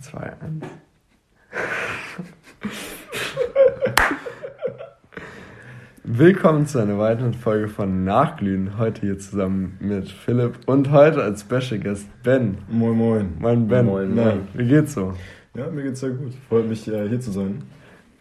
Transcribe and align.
2, 0.00 0.18
1. 0.18 0.64
Willkommen 6.04 6.66
zu 6.66 6.78
einer 6.78 6.98
weiteren 6.98 7.34
Folge 7.34 7.68
von 7.68 8.04
Nachglühen. 8.04 8.78
Heute 8.78 9.00
hier 9.00 9.18
zusammen 9.18 9.76
mit 9.80 10.08
Philipp 10.08 10.58
und 10.66 10.90
heute 10.92 11.22
als 11.22 11.40
Special 11.40 11.80
Guest 11.80 12.06
Ben. 12.22 12.58
Moin, 12.68 12.96
moin. 12.96 13.34
Moin, 13.38 13.66
Ben. 13.66 13.86
Moin, 13.86 14.12
Na, 14.14 14.24
moin. 14.26 14.48
Wie 14.54 14.66
geht's 14.68 14.94
so? 14.94 15.14
Ja, 15.56 15.68
mir 15.68 15.82
geht's 15.82 16.00
sehr 16.00 16.10
gut. 16.10 16.32
Freut 16.48 16.68
mich, 16.68 16.86
äh, 16.86 17.08
hier 17.08 17.20
zu 17.20 17.32
sein. 17.32 17.62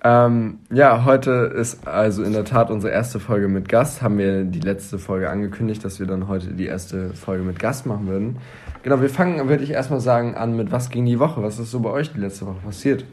Ähm, 0.08 0.60
ja, 0.72 1.04
heute 1.04 1.32
ist 1.32 1.88
also 1.88 2.22
in 2.22 2.32
der 2.34 2.46
Tat 2.46 2.70
unsere 2.70 2.94
erste 2.94 3.20
Folge 3.20 3.48
mit 3.48 3.68
Gast. 3.68 4.04
Haben 4.04 4.20
wir 4.20 4.44
die 4.44 4.60
letzte 4.60 5.00
Folge 5.00 5.32
angekündigt, 5.32 5.84
dass 5.84 6.00
wir 6.00 6.05
dann 6.05 6.28
heute 6.28 6.50
die 6.54 6.68
erste 6.68 7.16
Folge 7.16 7.44
mit 7.44 7.58
Gast 7.58 7.88
machen 7.88 8.05
würden. 8.05 8.38
Genau, 8.84 9.02
wir 9.02 9.10
fangen, 9.10 9.50
würde 9.50 9.64
ich 9.64 9.72
erstmal 9.72 10.00
sagen, 10.02 10.36
an 10.36 10.55
mit 10.55 10.72
was 10.72 10.91
ging 10.91 11.08
die 11.08 11.18
Woche? 11.18 11.41
Was 11.41 11.58
ist 11.58 11.72
so 11.72 11.80
bei 11.80 11.90
euch 11.90 12.14
die 12.14 12.20
letzte 12.20 12.46
Woche 12.46 12.60
passiert? 12.63 13.04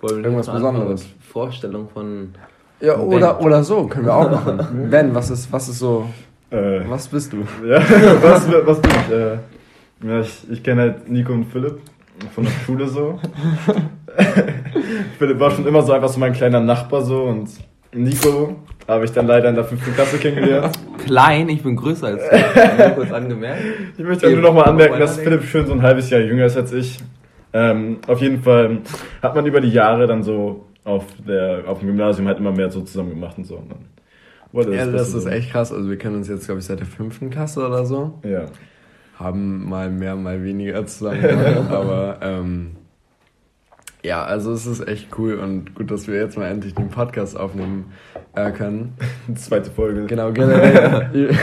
Wollen 0.00 0.24
Irgendwas 0.24 0.50
Besonderes? 0.50 1.06
Vorstellung 1.20 1.90
von. 1.92 2.30
Ja, 2.80 2.96
Ben. 2.96 3.06
oder, 3.06 3.42
oder 3.42 3.62
so, 3.62 3.86
können 3.86 4.06
wir 4.06 4.14
auch 4.14 4.30
machen. 4.30 4.88
ben, 4.90 5.14
was 5.14 5.28
ist, 5.28 5.52
was 5.52 5.68
ist 5.68 5.78
so, 5.78 6.08
Äh, 6.48 6.88
was 6.88 7.06
bist 7.08 7.34
du? 7.34 7.44
ja, 7.66 7.80
was, 8.22 8.50
was 8.50 8.80
bin 8.80 8.90
ich? 8.92 9.12
Äh, 9.14 9.38
ja, 10.08 10.20
ich, 10.20 10.50
ich 10.50 10.62
kenne 10.62 10.80
halt 10.80 11.10
Nico 11.10 11.34
und 11.34 11.44
Philipp 11.52 11.80
von 12.34 12.44
der 12.44 12.50
Schule 12.64 12.88
so. 12.88 13.18
Philipp 15.18 15.40
war 15.40 15.50
schon 15.50 15.66
immer 15.66 15.82
so 15.82 15.92
einfach 15.92 16.08
so 16.08 16.18
mein 16.20 16.32
kleiner 16.32 16.60
Nachbar 16.60 17.02
so 17.02 17.24
und 17.24 17.48
Nico 17.92 18.56
habe 18.86 19.04
ich 19.04 19.12
dann 19.12 19.26
leider 19.26 19.48
in 19.50 19.54
der 19.54 19.64
fünften 19.64 19.94
Klasse 19.94 20.18
kennengelernt. 20.18 20.78
Klein, 21.04 21.48
ich 21.48 21.62
bin 21.62 21.76
größer 21.76 22.06
als 22.08 22.22
du. 22.28 22.94
Kurz 22.94 23.12
angemerkt. 23.12 23.62
Ich 23.96 24.04
möchte 24.04 24.30
nur 24.30 24.40
noch 24.42 24.54
mal 24.54 24.62
anmerken, 24.64 24.98
dass 24.98 25.18
Philipp 25.18 25.44
schön 25.44 25.66
so 25.66 25.72
ein 25.72 25.82
halbes 25.82 26.08
Jahr 26.10 26.20
jünger 26.20 26.46
ist 26.46 26.56
als 26.56 26.72
ich. 26.72 26.98
Ähm, 27.52 27.98
auf 28.06 28.20
jeden 28.20 28.42
Fall 28.42 28.78
hat 29.22 29.34
man 29.34 29.46
über 29.46 29.60
die 29.60 29.70
Jahre 29.70 30.06
dann 30.06 30.22
so 30.22 30.66
auf, 30.84 31.04
der, 31.26 31.64
auf 31.66 31.80
dem 31.80 31.88
Gymnasium 31.88 32.26
halt 32.28 32.38
immer 32.38 32.52
mehr 32.52 32.70
so 32.70 32.80
zusammen 32.82 33.10
gemacht 33.10 33.36
und 33.38 33.44
so. 33.46 33.56
Und 33.56 33.70
dann 33.70 34.72
Ja, 34.72 34.84
das 34.84 34.92
Beste 34.92 35.16
ist 35.18 35.24
so. 35.24 35.28
echt 35.28 35.50
krass. 35.50 35.72
Also 35.72 35.88
wir 35.88 35.98
kennen 35.98 36.16
uns 36.16 36.28
jetzt, 36.28 36.46
glaube 36.46 36.60
ich, 36.60 36.66
seit 36.66 36.80
der 36.80 36.86
fünften 36.86 37.30
Klasse 37.30 37.66
oder 37.66 37.84
so. 37.84 38.18
Ja. 38.24 38.46
Haben 39.18 39.68
mal 39.68 39.90
mehr, 39.90 40.16
mal 40.16 40.44
weniger 40.44 40.86
zusammen 40.86 41.24
aber 41.70 42.18
ähm, 42.22 42.76
ja, 44.02 44.24
also 44.24 44.52
es 44.52 44.66
ist 44.66 44.86
echt 44.86 45.08
cool 45.18 45.34
und 45.34 45.74
gut, 45.74 45.90
dass 45.90 46.06
wir 46.06 46.14
jetzt 46.14 46.38
mal 46.38 46.46
endlich 46.46 46.74
den 46.74 46.88
Podcast 46.88 47.36
aufnehmen 47.36 47.92
äh, 48.34 48.52
können. 48.52 48.94
Zweite 49.34 49.70
Folge. 49.70 50.06
Genau, 50.06 50.30
generell, 50.32 51.10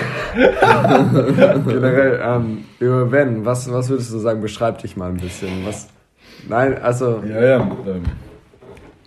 generell 1.67 2.21
ähm, 2.23 2.63
über 2.79 3.05
Ben, 3.07 3.43
was, 3.45 3.69
was 3.71 3.89
würdest 3.89 4.13
du 4.13 4.19
sagen, 4.19 4.41
beschreib 4.41 4.77
dich 4.79 4.95
mal 4.95 5.09
ein 5.09 5.17
bisschen. 5.17 5.65
Was, 5.65 5.89
nein, 6.47 6.77
also, 6.81 7.21
Ja, 7.27 7.43
ja. 7.43 7.59
Ähm, 7.59 8.03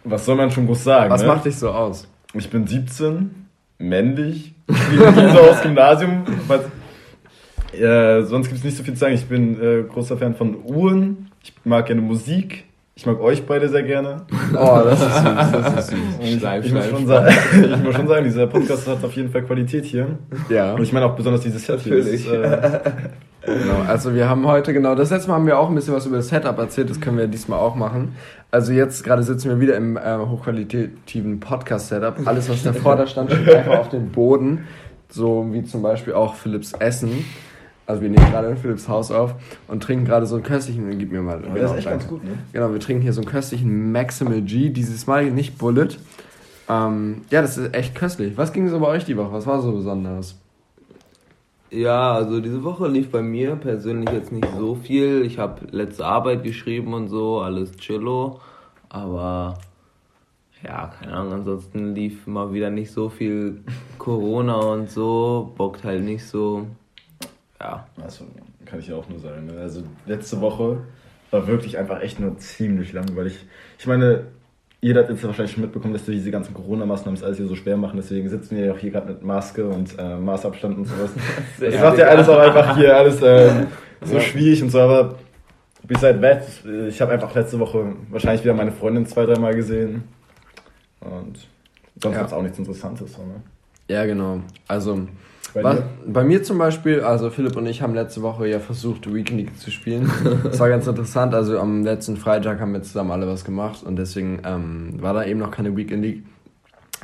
was 0.05 0.25
soll 0.25 0.37
man 0.37 0.51
schon 0.51 0.67
groß 0.67 0.85
sagen? 0.85 1.11
was 1.11 1.23
ne? 1.23 1.29
macht 1.29 1.45
dich 1.45 1.57
so 1.57 1.71
aus? 1.71 2.07
Ich 2.35 2.51
bin 2.51 2.67
17, 2.67 3.47
männlich, 3.79 4.55
wie 4.67 4.99
wie 4.99 5.33
so 5.33 5.39
aus 5.41 5.63
Gymnasium. 5.63 6.25
Was, 6.47 6.61
äh, 7.73 8.23
sonst 8.23 8.49
gibt 8.49 8.59
es 8.59 8.65
nicht 8.65 8.77
so 8.77 8.83
viel 8.83 8.95
zu 8.95 9.01
sagen. 9.01 9.15
Ich 9.15 9.27
bin 9.27 9.61
äh, 9.61 9.83
großer 9.83 10.17
Fan 10.17 10.35
von 10.35 10.57
Uhren. 10.65 11.31
Ich 11.43 11.53
mag 11.65 11.87
gerne 11.87 12.03
Musik. 12.03 12.65
Ich 12.95 13.07
mag 13.07 13.21
euch 13.21 13.47
beide 13.47 13.69
sehr 13.69 13.85
gerne. 13.85 14.23
Oh, 14.55 14.81
das 14.83 15.01
ist 15.01 15.15
süß, 15.15 15.25
das 15.53 15.79
ist 15.79 15.91
süß. 15.91 15.99
Ich, 16.21 16.35
ich, 16.35 16.73
muss 16.73 16.85
schleim, 16.85 16.91
schon 16.91 17.07
sagen, 17.07 17.35
ich 17.53 17.85
muss 17.85 17.95
schon 17.95 18.09
sagen, 18.09 18.25
dieser 18.25 18.47
Podcast 18.49 18.89
hat 18.89 19.05
auf 19.05 19.13
jeden 19.15 19.31
Fall 19.31 19.43
Qualität 19.43 19.85
hier. 19.85 20.19
Ja. 20.49 20.75
Und 20.75 20.83
ich 20.83 20.93
meine 20.93 21.07
auch 21.07 21.15
besonders 21.15 21.43
dieses 21.43 21.65
Set 21.65 21.81
hier. 21.81 21.97
Das 21.97 22.07
ist, 22.07 22.27
Natürlich. 22.27 22.53
äh, 22.55 22.81
Genau, 23.47 23.83
also 23.87 24.15
wir 24.15 24.29
haben 24.29 24.47
heute, 24.47 24.73
genau, 24.73 24.95
das 24.95 25.11
letzte 25.11 25.29
Mal 25.29 25.37
haben 25.37 25.47
wir 25.47 25.59
auch 25.59 25.69
ein 25.69 25.75
bisschen 25.75 25.95
was 25.95 26.05
über 26.07 26.17
das 26.17 26.29
Setup 26.29 26.59
erzählt, 26.59 26.91
das 26.91 27.01
können 27.01 27.17
wir 27.17 27.29
diesmal 27.29 27.59
auch 27.59 27.77
machen. 27.77 28.17
Also 28.51 28.73
jetzt 28.73 29.05
gerade 29.05 29.23
sitzen 29.23 29.49
wir 29.49 29.61
wieder 29.61 29.77
im 29.77 29.97
äh, 29.97 30.19
hochqualitativen 30.19 31.41
Podcast-Setup. 31.41 32.27
Alles, 32.27 32.49
was 32.49 32.63
davor 32.63 32.97
da 32.97 33.07
stand, 33.07 33.33
steht 33.33 33.55
einfach 33.55 33.79
auf 33.79 33.89
dem 33.89 34.11
Boden. 34.11 34.67
So 35.09 35.47
wie 35.53 35.65
zum 35.65 35.83
Beispiel 35.83 36.13
auch 36.13 36.35
Philips 36.35 36.73
Essen. 36.73 37.25
Also 37.89 38.03
wir 38.03 38.11
nehmen 38.11 38.31
gerade 38.31 38.49
in 38.49 38.59
Philips 38.59 38.87
Haus 38.87 39.11
auf 39.11 39.35
und 39.67 39.83
trinken 39.83 40.05
gerade 40.05 40.27
so 40.27 40.35
einen 40.35 40.45
köstlichen, 40.45 40.99
gib 40.99 41.11
mir 41.11 41.23
mal. 41.23 41.41
das 41.41 41.55
genau, 41.55 41.71
ist 41.71 41.79
echt 41.79 41.89
ganz 41.89 42.07
danke. 42.07 42.21
gut, 42.21 42.25
ne? 42.25 42.39
Genau, 42.53 42.71
wir 42.71 42.81
trinken 42.81 43.03
hier 43.03 43.15
so 43.15 43.23
einen 43.23 43.31
köstlichen 43.31 43.93
Maximal 43.93 44.43
G, 44.43 44.69
dieses 44.69 45.07
Mal 45.07 45.31
nicht 45.31 45.57
Bullet. 45.57 45.89
Ähm, 46.69 47.23
ja, 47.31 47.41
das 47.41 47.57
ist 47.57 47.75
echt 47.75 47.95
köstlich. 47.95 48.37
Was 48.37 48.53
ging 48.53 48.69
so 48.69 48.79
bei 48.79 48.89
euch 48.89 49.07
die 49.07 49.17
Woche? 49.17 49.33
Was 49.33 49.47
war 49.47 49.63
so 49.63 49.73
besonders? 49.73 50.39
Ja, 51.71 52.13
also 52.13 52.41
diese 52.41 52.63
Woche 52.63 52.89
lief 52.89 53.11
bei 53.11 53.23
mir 53.23 53.57
persönlich 53.57 54.11
jetzt 54.11 54.33
nicht 54.33 54.49
so 54.59 54.75
viel. 54.75 55.23
Ich 55.23 55.39
habe 55.39 55.67
letzte 55.71 56.05
Arbeit 56.05 56.45
geschrieben 56.45 56.93
und 56.93 57.09
so, 57.09 57.41
alles 57.41 57.73
chillo. 57.79 58.41
Aber 58.91 59.57
ja, 60.63 60.89
keine 60.89 61.15
Ahnung, 61.15 61.33
ansonsten 61.33 61.95
lief 61.95 62.27
mal 62.27 62.53
wieder 62.53 62.69
nicht 62.69 62.91
so 62.91 63.09
viel 63.09 63.63
Corona 63.97 64.57
und 64.57 64.91
so. 64.91 65.55
Bockt 65.57 65.85
halt 65.85 66.05
nicht 66.05 66.27
so. 66.27 66.67
Ja. 67.61 67.87
Also, 68.03 68.25
kann 68.67 68.79
ich 68.79 68.89
ja 68.89 68.97
auch 68.97 69.09
nur 69.09 69.19
sagen. 69.19 69.47
ne? 69.47 69.61
Also, 69.61 69.83
letzte 70.07 70.41
Woche 70.41 70.79
war 71.31 71.47
wirklich 71.47 71.77
einfach 71.79 72.01
echt 72.01 72.21
nur 72.21 72.37
ziemlich 72.39 72.93
langweilig. 72.93 73.39
Ich 73.79 73.87
meine, 73.87 74.25
jeder 74.81 75.01
hat 75.03 75.11
jetzt 75.11 75.25
wahrscheinlich 75.25 75.53
schon 75.53 75.63
mitbekommen, 75.65 75.93
dass 75.93 76.07
wir 76.07 76.15
diese 76.15 76.31
ganzen 76.31 76.55
Corona-Maßnahmen 76.55 77.17
das 77.17 77.25
alles 77.25 77.39
hier 77.39 77.49
so 77.49 77.57
schwer 77.57 77.77
machen. 77.77 77.97
Deswegen 77.97 78.29
sitzen 78.29 78.57
wir 78.57 78.67
ja 78.67 78.73
auch 78.73 78.79
hier 78.79 78.93
gerade 78.93 79.09
mit 79.09 79.23
Maske 79.25 79.67
und 79.67 79.99
äh, 79.99 80.17
Maßabstand 80.17 80.79
und 80.79 80.85
sowas. 80.87 81.11
Das 81.61 81.73
Sehr 81.73 81.83
macht 81.83 81.99
ja 81.99 82.07
alles 82.07 82.29
auch 82.29 82.39
einfach 82.39 82.77
hier 82.77 82.97
alles 82.97 83.21
äh, 83.23 83.51
so 84.03 84.15
Ja. 84.15 84.21
schwierig 84.21 84.63
und 84.63 84.71
so. 84.71 84.81
Aber 84.81 85.17
besides 85.83 86.21
that, 86.21 86.45
ich 86.89 87.01
habe 87.01 87.13
einfach 87.13 87.35
letzte 87.35 87.59
Woche 87.59 87.93
wahrscheinlich 88.11 88.45
wieder 88.45 88.55
meine 88.55 88.71
Freundin 88.71 89.05
zwei, 89.07 89.27
dreimal 89.27 89.55
gesehen. 89.57 90.05
Und 91.01 91.49
sonst 92.01 92.15
Ja. 92.15 92.21
gab's 92.21 92.33
auch 92.33 92.43
nichts 92.43 92.59
Interessantes. 92.59 93.13
So, 93.15 93.23
ne? 93.23 93.43
Ja, 93.89 94.07
genau. 94.07 94.41
Also, 94.69 95.09
Bei 95.55 95.65
Was, 95.65 95.83
bei 96.07 96.25
mir 96.25 96.43
zum 96.43 96.59
Beispiel, 96.59 97.01
also 97.01 97.31
Philipp 97.31 97.57
und 97.57 97.67
ich 97.67 97.83
haben 97.83 97.95
letzte 97.95 98.23
Woche 98.23 98.49
ja 98.49 98.61
versucht, 98.61 99.13
Weekend 99.13 99.41
League 99.41 99.59
zu 99.59 99.71
spielen. 99.71 100.11
Das 100.45 100.61
war 100.61 100.69
ganz 100.69 100.87
interessant. 100.87 101.35
Also 101.35 101.59
am 101.59 101.85
letzten 101.85 102.17
Freitag 102.17 102.61
haben 102.61 102.73
wir 102.73 102.83
zusammen 102.83 103.11
alle 103.11 103.27
was 103.27 103.45
gemacht 103.45 103.83
und 103.83 103.97
deswegen 103.97 104.41
ähm, 104.45 104.95
war 105.01 105.15
da 105.15 105.25
eben 105.25 105.39
noch 105.39 105.51
keine 105.51 105.77
Weekend 105.77 106.03
League. 106.03 106.23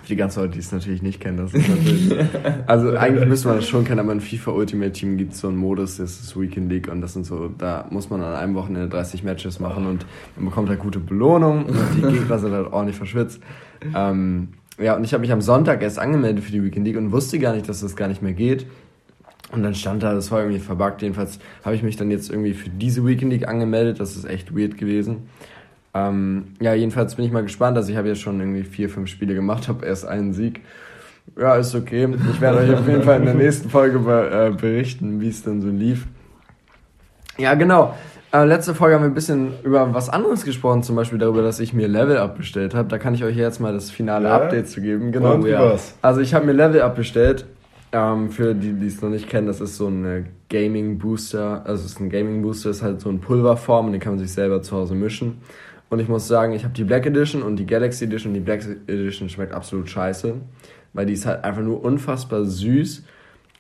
Für 0.03 0.09
die 0.09 0.17
ganzen 0.17 0.41
Leute, 0.41 0.55
die 0.55 0.59
es 0.59 0.73
natürlich 0.73 1.03
nicht 1.03 1.21
kennen, 1.21 1.39
das 1.39 1.55
ist 1.55 1.69
natürlich. 1.69 2.15
also 2.67 2.97
eigentlich 2.97 3.27
müsste 3.27 3.49
man 3.49 3.57
das 3.59 3.69
schon 3.69 3.85
kennen, 3.85 4.01
aber 4.01 4.13
in 4.13 4.21
FIFA 4.21 4.51
Ultimate 4.51 4.93
Team 4.93 5.17
gibt 5.17 5.33
es 5.33 5.41
so 5.41 5.49
einen 5.49 5.57
Modus, 5.57 5.97
das 5.97 6.21
ist 6.21 6.39
Weekend 6.39 6.71
League 6.71 6.89
und 6.89 7.01
das 7.01 7.13
sind 7.15 7.25
so, 7.25 7.49
da 7.57 7.87
muss 7.91 8.11
man 8.11 8.23
an 8.23 8.35
einem 8.35 8.55
Wochenende 8.55 8.89
30 8.89 9.23
Matches 9.23 9.61
machen 9.61 9.87
und 9.87 10.05
man 10.37 10.47
bekommt 10.47 10.69
halt 10.69 10.81
gute 10.81 10.99
Belohnung 10.99 11.67
und 11.67 11.77
die 11.97 12.03
Gegner 12.19 12.39
sind 12.39 12.53
halt 12.53 12.73
ordentlich 12.73 12.97
verschwitzt. 12.97 13.41
Ähm, 13.95 14.49
ja, 14.79 14.97
und 14.97 15.05
ich 15.05 15.13
habe 15.13 15.21
mich 15.21 15.33
am 15.33 15.41
Sonntag 15.41 15.83
erst 15.83 15.99
angemeldet 15.99 16.45
für 16.45 16.53
die 16.53 16.63
Weekend 16.63 16.87
League 16.87 16.97
und 16.97 17.13
wusste 17.13 17.39
gar 17.39 17.55
nicht, 17.55 17.69
dass 17.69 17.81
das 17.81 17.97
gar 17.97 18.09
nicht 18.09 18.23
mehr 18.23 18.33
geht. 18.33 18.67
Und 19.53 19.63
dann 19.63 19.75
stand 19.75 20.03
da, 20.03 20.15
das 20.15 20.31
war 20.31 20.41
irgendwie 20.41 20.59
verbuggt. 20.59 21.03
Jedenfalls 21.03 21.39
habe 21.65 21.77
ich 21.77 21.83
mich 21.83 21.97
dann 21.97 22.11
jetzt 22.11 22.31
irgendwie 22.31 22.55
für 22.55 22.71
diese 22.71 23.07
Weekend 23.07 23.31
League 23.31 23.47
angemeldet. 23.47 24.01
Das 24.01 24.17
ist 24.17 24.25
echt 24.25 24.57
weird 24.57 24.77
gewesen. 24.77 25.29
Ähm, 25.95 26.55
ja, 26.61 26.75
jedenfalls 26.75 27.15
bin 27.15 27.25
ich 27.25 27.31
mal 27.31 27.43
gespannt. 27.45 27.77
Also 27.77 27.93
ich 27.93 27.97
habe 27.97 28.09
jetzt 28.09 28.21
schon 28.21 28.41
irgendwie 28.41 28.65
vier, 28.65 28.89
fünf 28.89 29.09
Spiele 29.09 29.35
gemacht, 29.35 29.69
habe 29.69 29.87
erst 29.87 30.07
einen 30.07 30.33
Sieg. 30.33 30.61
Ja, 31.39 31.55
ist 31.55 31.75
okay. 31.75 32.09
Ich 32.33 32.41
werde 32.41 32.59
euch 32.59 32.75
auf 32.75 32.87
jeden 32.87 33.03
Fall 33.03 33.21
in 33.21 33.27
der 33.27 33.35
nächsten 33.35 33.71
Folge 33.71 34.01
be 34.01 34.51
äh, 34.53 34.61
berichten, 34.61 35.21
wie 35.21 35.29
es 35.29 35.43
dann 35.43 35.61
so 35.61 35.69
lief. 35.69 36.07
Ja, 37.39 37.55
genau. 37.55 37.95
Äh, 38.35 38.47
letzte 38.47 38.75
Folge 38.75 38.97
haben 38.97 39.03
wir 39.03 39.11
ein 39.11 39.15
bisschen 39.15 39.53
über 39.63 39.95
was 39.95 40.09
anderes 40.09 40.45
gesprochen, 40.45 40.83
zum 40.83 40.97
Beispiel 40.97 41.21
darüber, 41.21 41.43
dass 41.43 41.61
ich 41.61 41.73
mir 41.73 41.87
Level 41.87 42.17
Up 42.17 42.37
bestellt 42.37 42.75
habe. 42.75 42.89
Da 42.89 42.99
kann 42.99 43.15
ich 43.15 43.23
euch 43.23 43.37
jetzt 43.37 43.61
mal 43.61 43.73
das 43.73 43.93
finale 43.93 44.27
Ja? 44.27 44.35
Update 44.35 44.69
zu 44.69 44.81
geben. 44.81 45.13
Genau. 45.13 45.35
Und 45.35 45.47
ja. 45.47 45.77
Also 46.03 46.21
ich 46.21 46.35
habe 46.35 46.45
mir 46.45 46.53
Level 46.53 46.83
Up 46.83 46.97
bestellt. 46.97 47.47
Ähm, 47.93 48.31
für 48.31 48.57
die, 48.57 48.73
die 48.73 48.89
es 48.89 49.01
noch 49.01 49.11
nicht 49.11 49.29
kennen, 49.29 49.47
das 49.47 49.61
ist 49.61 49.77
so 49.77 49.87
ein 49.87 50.27
Gaming 50.49 50.99
Booster. 50.99 51.63
Also 51.65 51.85
es 51.85 51.93
ist 51.93 52.01
ein 52.01 52.11
Gaming 52.11 52.43
Booster, 52.43 52.71
ist 52.71 52.83
halt 52.83 53.01
so 53.01 53.09
ein 53.09 53.21
Pulverform 53.21 53.87
und 53.87 53.93
den 53.93 54.01
kann 54.01 54.15
man 54.15 54.19
sich 54.19 54.33
selber 54.33 54.63
zu 54.63 54.75
Hause 54.75 54.97
mischen. 54.97 55.39
Und 55.89 56.01
ich 56.01 56.09
muss 56.09 56.27
sagen, 56.27 56.55
ich 56.55 56.65
habe 56.65 56.75
die 56.75 56.83
Black 56.83 57.07
Edition 57.07 57.41
und 57.41 57.55
die 57.55 57.67
Galaxy 57.67 58.07
Edition. 58.07 58.35
Die 58.35 58.41
Black 58.41 58.67
Edition 58.89 59.29
schmeckt 59.29 59.53
absolut 59.53 59.89
scheiße, 59.89 60.35
weil 60.93 61.07
die 61.07 61.13
ist 61.13 61.25
halt 61.25 61.45
einfach 61.45 61.63
nur 61.63 61.85
unfassbar 61.85 62.45
süß 62.45 63.05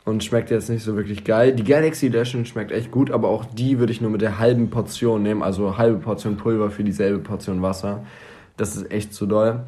und 0.04 0.22
schmeckt 0.22 0.50
jetzt 0.50 0.68
nicht 0.68 0.84
so 0.84 0.96
wirklich 0.96 1.24
geil. 1.24 1.52
Die 1.52 1.64
Galaxy 1.64 2.06
Edition 2.06 2.44
schmeckt 2.44 2.72
echt 2.72 2.90
gut, 2.90 3.10
aber 3.10 3.28
auch 3.28 3.44
die 3.44 3.78
würde 3.78 3.92
ich 3.92 4.00
nur 4.00 4.10
mit 4.10 4.20
der 4.20 4.38
halben 4.38 4.68
Portion 4.70 5.22
nehmen, 5.22 5.42
also 5.42 5.78
halbe 5.78 5.98
Portion 5.98 6.36
Pulver 6.36 6.70
für 6.70 6.84
dieselbe 6.84 7.18
Portion 7.20 7.62
Wasser. 7.62 8.04
Das 8.56 8.76
ist 8.76 8.90
echt 8.90 9.14
zu 9.14 9.26
doll. 9.26 9.60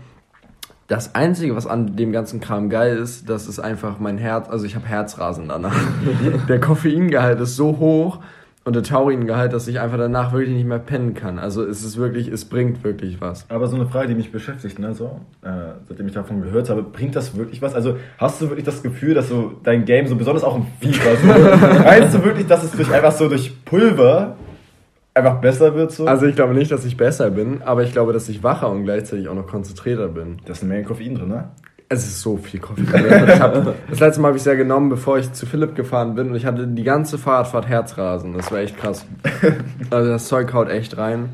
Das 0.88 1.16
Einzige, 1.16 1.56
was 1.56 1.66
an 1.66 1.96
dem 1.96 2.12
ganzen 2.12 2.40
Kram 2.40 2.70
geil 2.70 2.96
ist, 2.96 3.28
das 3.28 3.48
ist 3.48 3.58
einfach 3.58 3.98
mein 3.98 4.18
Herz, 4.18 4.48
also 4.48 4.66
ich 4.66 4.76
habe 4.76 4.86
Herzrasen 4.86 5.48
danach. 5.48 5.76
der 6.48 6.60
Koffeingehalt 6.60 7.40
ist 7.40 7.56
so 7.56 7.78
hoch 7.78 8.20
und 8.66 8.74
der 8.74 8.82
Tauringehalt, 8.82 9.52
dass 9.52 9.68
ich 9.68 9.78
einfach 9.78 9.96
danach 9.96 10.32
wirklich 10.32 10.52
nicht 10.52 10.66
mehr 10.66 10.80
pennen 10.80 11.14
kann. 11.14 11.38
Also 11.38 11.64
es 11.64 11.84
ist 11.84 11.98
wirklich, 11.98 12.26
es 12.26 12.44
bringt 12.46 12.82
wirklich 12.82 13.20
was. 13.20 13.48
Aber 13.48 13.68
so 13.68 13.76
eine 13.76 13.86
Frage, 13.86 14.08
die 14.08 14.16
mich 14.16 14.32
beschäftigt, 14.32 14.80
ne, 14.80 14.92
so, 14.92 15.20
äh, 15.42 15.74
seitdem 15.88 16.08
ich 16.08 16.14
davon 16.14 16.42
gehört 16.42 16.68
habe, 16.68 16.82
bringt 16.82 17.14
das 17.14 17.36
wirklich 17.36 17.62
was? 17.62 17.76
Also 17.76 17.96
hast 18.18 18.42
du 18.42 18.48
wirklich 18.48 18.64
das 18.64 18.82
Gefühl, 18.82 19.14
dass 19.14 19.28
so 19.28 19.52
dein 19.62 19.84
Game, 19.84 20.08
so 20.08 20.16
besonders 20.16 20.42
auch 20.42 20.56
im 20.56 20.66
FIFA, 20.80 21.16
so, 21.16 21.84
meinst 21.84 22.16
du 22.16 22.24
wirklich, 22.24 22.48
dass 22.48 22.64
es 22.64 22.72
durch 22.72 22.92
einfach 22.92 23.12
so 23.12 23.28
durch 23.28 23.64
Pulver 23.64 24.34
einfach 25.14 25.40
besser 25.40 25.72
wird 25.76 25.92
so. 25.92 26.04
Also 26.06 26.26
ich 26.26 26.34
glaube 26.34 26.52
nicht, 26.52 26.72
dass 26.72 26.84
ich 26.84 26.96
besser 26.96 27.30
bin, 27.30 27.62
aber 27.62 27.84
ich 27.84 27.92
glaube, 27.92 28.12
dass 28.12 28.28
ich 28.28 28.42
wacher 28.42 28.68
und 28.68 28.82
gleichzeitig 28.82 29.28
auch 29.28 29.34
noch 29.34 29.46
konzentrierter 29.46 30.08
bin. 30.08 30.38
da 30.44 30.52
ist 30.52 30.64
eine 30.64 30.72
Menge 30.72 30.84
Koffein 30.84 31.14
drin, 31.14 31.28
ne? 31.28 31.50
Es 31.88 32.04
ist 32.04 32.20
so 32.20 32.36
viel 32.36 32.58
Koffein. 32.58 32.86
Ich 33.28 33.40
hab, 33.40 33.54
das 33.90 34.00
letzte 34.00 34.20
Mal 34.20 34.28
habe 34.28 34.36
ich 34.36 34.42
es 34.42 34.46
ja 34.46 34.54
genommen, 34.54 34.88
bevor 34.88 35.18
ich 35.18 35.32
zu 35.32 35.46
Philipp 35.46 35.76
gefahren 35.76 36.14
bin 36.16 36.30
und 36.30 36.34
ich 36.34 36.44
hatte 36.44 36.66
die 36.66 36.82
ganze 36.82 37.16
Fahrradfahrt 37.16 37.68
Herzrasen. 37.68 38.34
Das 38.34 38.50
war 38.50 38.58
echt 38.58 38.76
krass. 38.76 39.06
Also 39.90 40.10
das 40.10 40.26
Zeug 40.26 40.52
haut 40.52 40.68
echt 40.68 40.96
rein. 40.96 41.30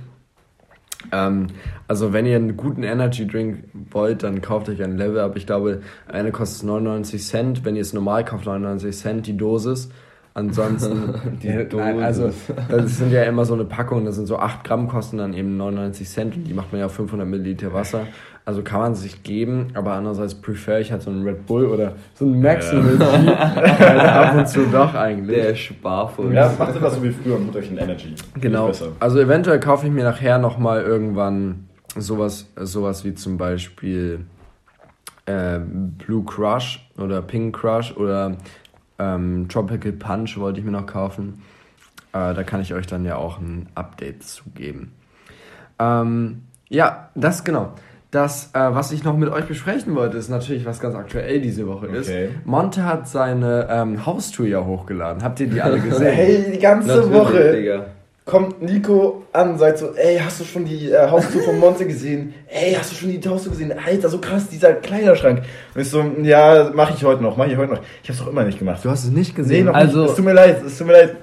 Ähm, 1.10 1.46
also 1.88 2.12
wenn 2.12 2.26
ihr 2.26 2.37
einen 2.37 2.56
guten 2.56 2.82
Energy 2.82 3.26
Drink 3.26 3.64
wollt, 3.90 4.22
dann 4.22 4.43
kauft 4.43 4.69
euch 4.69 4.82
ein 4.82 4.99
Level 4.99 5.20
Up. 5.20 5.37
Ich 5.37 5.46
glaube, 5.46 5.81
eine 6.06 6.32
kostet 6.32 6.66
99 6.66 7.25
Cent. 7.25 7.64
Wenn 7.64 7.76
ihr 7.76 7.82
es 7.82 7.93
normal 7.93 8.25
kauft, 8.25 8.44
99 8.44 8.94
Cent 8.96 9.26
die 9.26 9.37
Dosis. 9.37 9.88
Ansonsten, 10.34 11.38
Die 11.43 11.48
Nein, 11.48 12.02
also 12.02 12.31
das 12.70 12.96
sind 12.96 13.12
ja 13.12 13.22
immer 13.25 13.44
so 13.44 13.52
eine 13.52 13.64
Packung, 13.64 14.06
das 14.06 14.14
sind 14.14 14.26
so 14.26 14.38
8 14.38 14.64
Gramm, 14.64 14.88
kosten 14.88 15.19
dann 15.19 15.34
eben 15.34 15.58
99 15.58 16.08
Cent 16.08 16.37
und 16.37 16.44
die 16.44 16.55
macht 16.55 16.72
man 16.72 16.81
ja 16.81 16.87
auf 16.87 16.94
500 16.94 17.28
Milliliter 17.28 17.75
Wasser. 17.75 18.06
Also 18.44 18.62
kann 18.62 18.81
man 18.81 18.94
sich 18.97 19.23
geben, 19.23 19.69
aber 19.75 19.93
andererseits 19.93 20.35
prefer 20.35 20.81
ich 20.81 20.91
halt 20.91 21.03
so 21.03 21.11
einen 21.11 21.23
Red 21.23 21.47
Bull 21.47 21.67
oder 21.67 21.93
so 22.15 22.25
einen 22.25 22.43
Maximal 22.43 22.97
G. 22.97 23.05
halt 23.05 24.00
ab 24.00 24.35
und 24.37 24.49
zu 24.49 24.67
doch 24.67 24.94
eigentlich. 24.94 25.37
Der 25.37 25.55
Sparfuchs. 25.55 26.33
Ja, 26.33 26.53
macht 26.59 26.83
das 26.83 26.94
so 26.97 27.03
wie 27.05 27.12
früher 27.12 27.37
und 27.37 27.47
holt 27.47 27.56
euch 27.56 27.71
ein 27.71 27.79
Energy. 27.79 28.15
Genau. 28.41 28.73
Also 28.99 29.21
eventuell 29.21 29.61
kaufe 29.61 29.87
ich 29.87 29.93
mir 29.93 30.03
nachher 30.03 30.39
nochmal 30.39 30.83
irgendwann 30.83 31.69
sowas, 31.97 32.50
sowas 32.56 33.05
wie 33.05 33.15
zum 33.15 33.39
Beispiel 33.39 34.27
äh, 35.27 35.61
Blue 35.61 36.25
Crush 36.25 36.89
oder 36.99 37.23
Pink 37.23 37.56
Crush 37.56 37.97
oder 37.97 38.37
ähm, 38.99 39.47
Tropical 39.49 39.93
Punch 39.93 40.37
wollte 40.39 40.59
ich 40.59 40.65
mir 40.65 40.73
noch 40.73 40.87
kaufen. 40.87 41.43
Äh, 42.12 42.35
da 42.35 42.43
kann 42.43 42.61
ich 42.61 42.75
euch 42.75 42.89
dann 42.89 43.05
ja 43.05 43.17
auch 43.17 43.39
ein 43.39 43.69
Update 43.77 44.25
zugeben. 44.25 44.93
Ähm, 45.79 46.43
ja, 46.69 47.11
das 47.15 47.44
genau. 47.44 47.75
Das, 48.12 48.50
äh, 48.53 48.59
was 48.59 48.93
ich 48.93 49.05
noch 49.05 49.17
mit 49.17 49.31
euch 49.31 49.47
besprechen 49.47 49.94
wollte, 49.97 50.19
ist 50.19 50.29
natürlich, 50.29 50.67
was 50.67 50.79
ganz 50.81 50.94
aktuell 50.94 51.41
diese 51.41 51.67
Woche 51.67 51.87
ist. 51.87 52.09
Okay. 52.11 52.29
Monte 52.44 52.85
hat 52.85 53.09
seine 53.09 53.67
ähm, 53.70 54.05
Haustour 54.05 54.47
ja 54.47 54.62
hochgeladen. 54.62 55.25
Habt 55.25 55.41
ihr 55.41 55.47
die 55.47 55.62
alle 55.62 55.79
gesehen? 55.81 56.12
Hey, 56.12 56.44
die 56.53 56.59
ganze 56.59 56.88
Natürlich, 56.88 57.11
Woche 57.14 57.53
Digga. 57.53 57.87
kommt 58.26 58.61
Nico 58.61 59.23
an, 59.32 59.56
sagt 59.56 59.79
so, 59.79 59.94
ey, 59.94 60.19
hast 60.23 60.38
du 60.41 60.44
schon 60.44 60.67
die 60.67 60.91
äh, 60.91 61.09
Haustour 61.11 61.41
von 61.43 61.59
Monte 61.59 61.87
gesehen? 61.87 62.35
Ey, 62.49 62.75
hast 62.75 62.93
du 62.93 62.97
schon 62.97 63.19
die 63.19 63.26
Haustour 63.26 63.53
gesehen? 63.53 63.73
Alter, 63.82 64.11
so 64.11 64.19
krass, 64.19 64.47
dieser 64.47 64.75
Kleiderschrank. 64.75 65.41
Und 65.75 65.81
ich 65.81 65.88
so, 65.88 66.05
ja, 66.23 66.70
mache 66.75 66.93
ich 66.94 67.03
heute 67.05 67.23
noch, 67.23 67.38
mache 67.38 67.50
ich 67.53 67.56
heute 67.56 67.73
noch. 67.73 67.81
Ich 68.03 68.11
hab's 68.11 68.19
doch 68.19 68.29
immer 68.29 68.44
nicht 68.44 68.58
gemacht. 68.58 68.85
Du 68.85 68.91
hast 68.91 69.05
es 69.05 69.11
nicht 69.11 69.31
Nee, 69.31 69.43
gesehen? 69.43 69.67
noch 69.69 69.75
Also- 69.75 70.03
nicht. 70.03 70.11
Es 70.11 70.17
tut 70.17 70.25
mir 70.26 70.35
leid, 70.35 70.62
es 70.67 70.76
tut 70.76 70.87
mir 70.87 70.93
leid. 70.93 71.17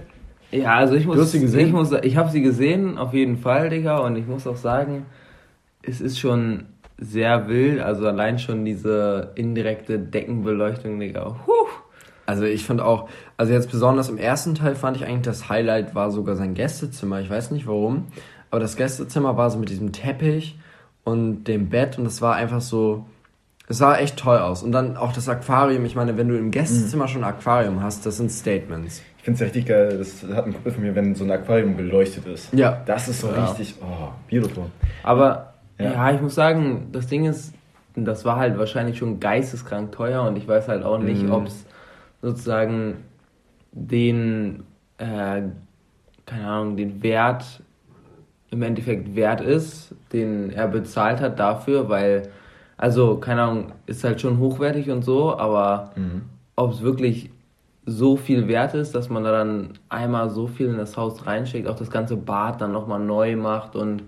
Ja, 0.51 0.73
also 0.77 0.95
ich 0.95 1.05
muss, 1.05 1.17
Du 1.17 1.21
hast 1.21 1.33
sie 1.33 1.39
gesehen? 1.39 1.67
ich 1.67 1.71
muss, 1.71 1.91
ich 2.01 2.17
habe 2.17 2.31
sie 2.31 2.41
gesehen, 2.41 2.97
auf 2.97 3.13
jeden 3.13 3.37
Fall, 3.37 3.69
Digga, 3.69 3.99
und 3.99 4.15
ich 4.15 4.25
muss 4.25 4.47
auch 4.47 4.57
sagen, 4.57 5.05
es 5.83 6.01
ist 6.01 6.19
schon 6.19 6.63
sehr 6.99 7.47
wild, 7.47 7.81
also 7.81 8.07
allein 8.07 8.39
schon 8.39 8.65
diese 8.65 9.31
indirekte 9.35 9.99
Deckenbeleuchtung, 9.99 10.99
Digga. 10.99 11.37
Huh. 11.47 11.53
Also 12.25 12.43
ich 12.43 12.65
fand 12.65 12.79
auch, 12.81 13.09
also 13.37 13.53
jetzt 13.53 13.71
besonders 13.71 14.09
im 14.09 14.17
ersten 14.17 14.53
Teil 14.53 14.75
fand 14.75 14.97
ich 14.97 15.05
eigentlich 15.05 15.21
das 15.23 15.49
Highlight 15.49 15.95
war 15.95 16.11
sogar 16.11 16.35
sein 16.35 16.53
Gästezimmer. 16.53 17.21
Ich 17.21 17.29
weiß 17.29 17.51
nicht 17.51 17.65
warum, 17.65 18.07
aber 18.51 18.59
das 18.59 18.75
Gästezimmer 18.75 19.35
war 19.35 19.49
so 19.49 19.57
mit 19.57 19.69
diesem 19.69 19.91
Teppich 19.91 20.59
und 21.03 21.45
dem 21.45 21.69
Bett 21.69 21.97
und 21.97 22.05
es 22.05 22.21
war 22.21 22.35
einfach 22.35 22.61
so, 22.61 23.05
es 23.67 23.79
sah 23.79 23.97
echt 23.97 24.17
toll 24.17 24.37
aus. 24.37 24.61
Und 24.61 24.71
dann 24.71 24.97
auch 24.97 25.13
das 25.13 25.27
Aquarium. 25.29 25.85
Ich 25.85 25.95
meine, 25.95 26.17
wenn 26.17 26.27
du 26.27 26.37
im 26.37 26.51
Gästezimmer 26.51 27.07
schon 27.07 27.23
ein 27.23 27.29
Aquarium 27.33 27.81
hast, 27.81 28.05
das 28.05 28.17
sind 28.17 28.31
Statements. 28.31 29.01
Ich 29.17 29.23
find's 29.23 29.39
ja 29.39 29.45
richtig 29.45 29.65
geil, 29.65 29.97
das 29.97 30.23
hat 30.35 30.45
ein 30.45 30.53
Kumpel 30.53 30.71
von 30.71 30.83
mir, 30.83 30.95
wenn 30.95 31.13
so 31.15 31.23
ein 31.23 31.31
Aquarium 31.31 31.75
beleuchtet 31.75 32.25
ist. 32.27 32.53
Ja. 32.53 32.81
Das 32.85 33.07
ist 33.07 33.21
so 33.21 33.27
Ja. 33.27 33.45
richtig, 33.45 33.75
oh, 33.81 34.09
beautiful. 34.29 34.65
Aber 35.03 35.48
Ja. 35.79 35.91
ja. 35.93 36.11
ich 36.11 36.21
muss 36.21 36.35
sagen, 36.35 36.89
das 36.91 37.07
Ding 37.07 37.25
ist, 37.25 37.53
das 37.95 38.25
war 38.25 38.35
halt 38.37 38.57
wahrscheinlich 38.59 38.97
schon 38.97 39.19
geisteskrank 39.19 39.91
teuer 39.91 40.23
und 40.23 40.37
ich 40.37 40.47
weiß 40.47 40.67
halt 40.67 40.83
auch 40.83 40.99
nicht, 40.99 41.23
Mhm. 41.23 41.31
ob 41.31 41.47
es 41.47 41.65
sozusagen 42.21 42.97
den, 43.71 44.63
äh, 44.97 45.41
keine 46.25 46.47
Ahnung, 46.47 46.77
den 46.77 47.01
Wert 47.03 47.61
im 48.51 48.61
Endeffekt 48.63 49.15
wert 49.15 49.41
ist, 49.41 49.93
den 50.11 50.49
er 50.51 50.67
bezahlt 50.67 51.21
hat 51.21 51.39
dafür, 51.39 51.87
weil, 51.89 52.29
also, 52.77 53.17
keine 53.17 53.43
Ahnung, 53.43 53.71
ist 53.85 54.03
halt 54.03 54.21
schon 54.21 54.39
hochwertig 54.39 54.89
und 54.89 55.03
so, 55.03 55.37
aber 55.37 55.91
ob 56.55 56.71
es 56.71 56.81
wirklich 56.81 57.29
so 57.85 58.17
viel 58.17 58.47
wert 58.47 58.73
ist, 58.75 58.93
dass 58.95 59.09
man 59.09 59.23
da 59.23 59.31
dann 59.31 59.73
einmal 59.89 60.29
so 60.29 60.47
viel 60.47 60.67
in 60.67 60.77
das 60.77 60.97
Haus 60.97 61.25
reinschickt, 61.25 61.67
auch 61.67 61.75
das 61.75 61.89
ganze 61.91 62.15
Bad 62.17 62.59
dann 62.61 62.71
nochmal 62.71 62.99
neu 62.99 63.35
macht 63.35 63.75
und 63.75 64.03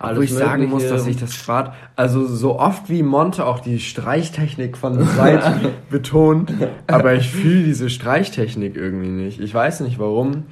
alles 0.00 0.18
Wo 0.18 0.22
ich 0.22 0.32
sagen 0.32 0.64
muss, 0.64 0.82
Mögliche. 0.82 0.94
dass 0.94 1.06
ich 1.06 1.16
das 1.18 1.36
Bad, 1.44 1.74
also 1.94 2.26
so 2.26 2.58
oft 2.58 2.88
wie 2.88 3.02
Monte 3.02 3.44
auch 3.44 3.60
die 3.60 3.78
Streichtechnik 3.78 4.78
von 4.78 4.94
der 4.96 5.06
Seite 5.06 5.72
betont, 5.90 6.52
aber 6.86 7.14
ich 7.14 7.28
fühle 7.28 7.64
diese 7.64 7.90
Streichtechnik 7.90 8.76
irgendwie 8.76 9.10
nicht. 9.10 9.40
Ich 9.40 9.52
weiß 9.52 9.80
nicht 9.80 9.98
warum, 9.98 10.44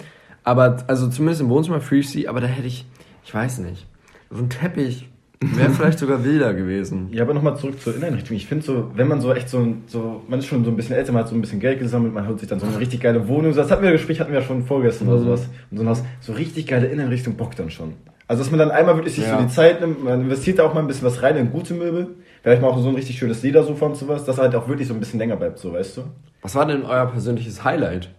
aber 0.45 0.85
also 0.87 1.09
zumindest 1.09 1.41
im 1.41 1.49
Wohnzimmer 1.49 1.81
fühle 1.81 2.03
ich 2.03 2.11
sie, 2.11 2.29
aber 2.29 2.43
da 2.43 2.47
hätte 2.47 2.67
ich, 2.67 2.85
ich 3.25 3.33
weiß 3.33 3.59
nicht, 3.61 3.87
so 4.31 4.43
ein 4.43 4.51
Teppich 4.51 5.09
wäre 5.41 5.71
vielleicht 5.73 5.99
sogar 5.99 6.23
wilder 6.25 6.53
gewesen. 6.53 7.09
Ja, 7.13 7.23
aber 7.23 7.33
nochmal 7.33 7.57
zurück 7.57 7.81
zur 7.81 7.95
Inneneinrichtung. 7.95 8.37
Ich 8.37 8.47
finde 8.47 8.67
so, 8.67 8.91
wenn 8.95 9.09
man 9.09 9.23
so 9.23 9.33
echt 9.33 9.49
so, 9.49 9.67
so, 9.87 10.23
man 10.29 10.41
ist 10.41 10.47
schon 10.47 10.63
so 10.65 10.71
ein 10.71 10.77
bisschen 10.77 10.95
älter, 10.95 11.13
man 11.13 11.23
hat 11.23 11.29
so 11.29 11.35
ein 11.35 11.41
bisschen 11.41 11.61
Geld 11.61 11.79
gesammelt, 11.79 12.13
man 12.13 12.27
holt 12.27 12.41
sich 12.41 12.49
dann 12.49 12.61
so 12.61 12.67
eine 12.67 12.79
richtig 12.79 13.01
geile 13.01 13.27
Wohnung. 13.29 13.55
Das 13.55 13.71
hatten 13.71 13.83
wir, 13.83 13.93
Gespräch 13.93 14.21
hatten 14.21 14.33
wir 14.33 14.41
ja 14.41 14.45
schon 14.45 14.65
vorgestern 14.65 15.09
oder 15.09 15.21
sowas. 15.21 15.49
Und 15.71 15.79
so 15.79 15.85
ein 15.85 15.89
Haus, 15.89 16.03
so 16.21 16.33
richtig 16.33 16.67
geile 16.67 16.87
Inneneinrichtung 16.87 17.35
bockt 17.35 17.59
dann 17.59 17.71
schon. 17.71 17.95
Also, 18.29 18.43
dass 18.43 18.51
man 18.51 18.59
dann 18.59 18.71
einmal 18.71 18.95
wirklich 18.97 19.15
sich 19.15 19.25
Ja. 19.27 19.39
so 19.39 19.43
die 19.45 19.49
Zeit 19.51 19.81
nimmt, 19.81 20.05
man 20.05 20.21
investiert 20.21 20.59
da 20.59 20.65
auch 20.65 20.75
mal 20.75 20.81
ein 20.81 20.87
bisschen 20.87 21.07
was 21.07 21.23
rein 21.23 21.37
in 21.37 21.51
gute 21.51 21.75
Möbel. 21.75 22.09
Vielleicht 22.43 22.63
mal 22.63 22.69
auch 22.69 22.79
so 22.79 22.89
ein 22.91 22.95
richtig 22.95 23.19
schönes 23.19 23.43
Ledersofa 23.43 23.87
und 23.87 23.97
sowas, 23.97 24.25
dass 24.25 24.39
halt 24.39 24.55
auch 24.55 24.69
wirklich 24.69 24.87
so 24.87 24.95
ein 24.95 25.01
bisschen 25.01 25.19
länger 25.19 25.37
bleibt, 25.37 25.59
so, 25.59 25.73
weißt 25.73 25.97
du? 25.97 26.03
Was 26.43 26.55
war 26.55 26.67
denn 26.67 26.85
euer 26.85 27.07
persönliches 27.07 27.65
Highlight? 27.65 28.11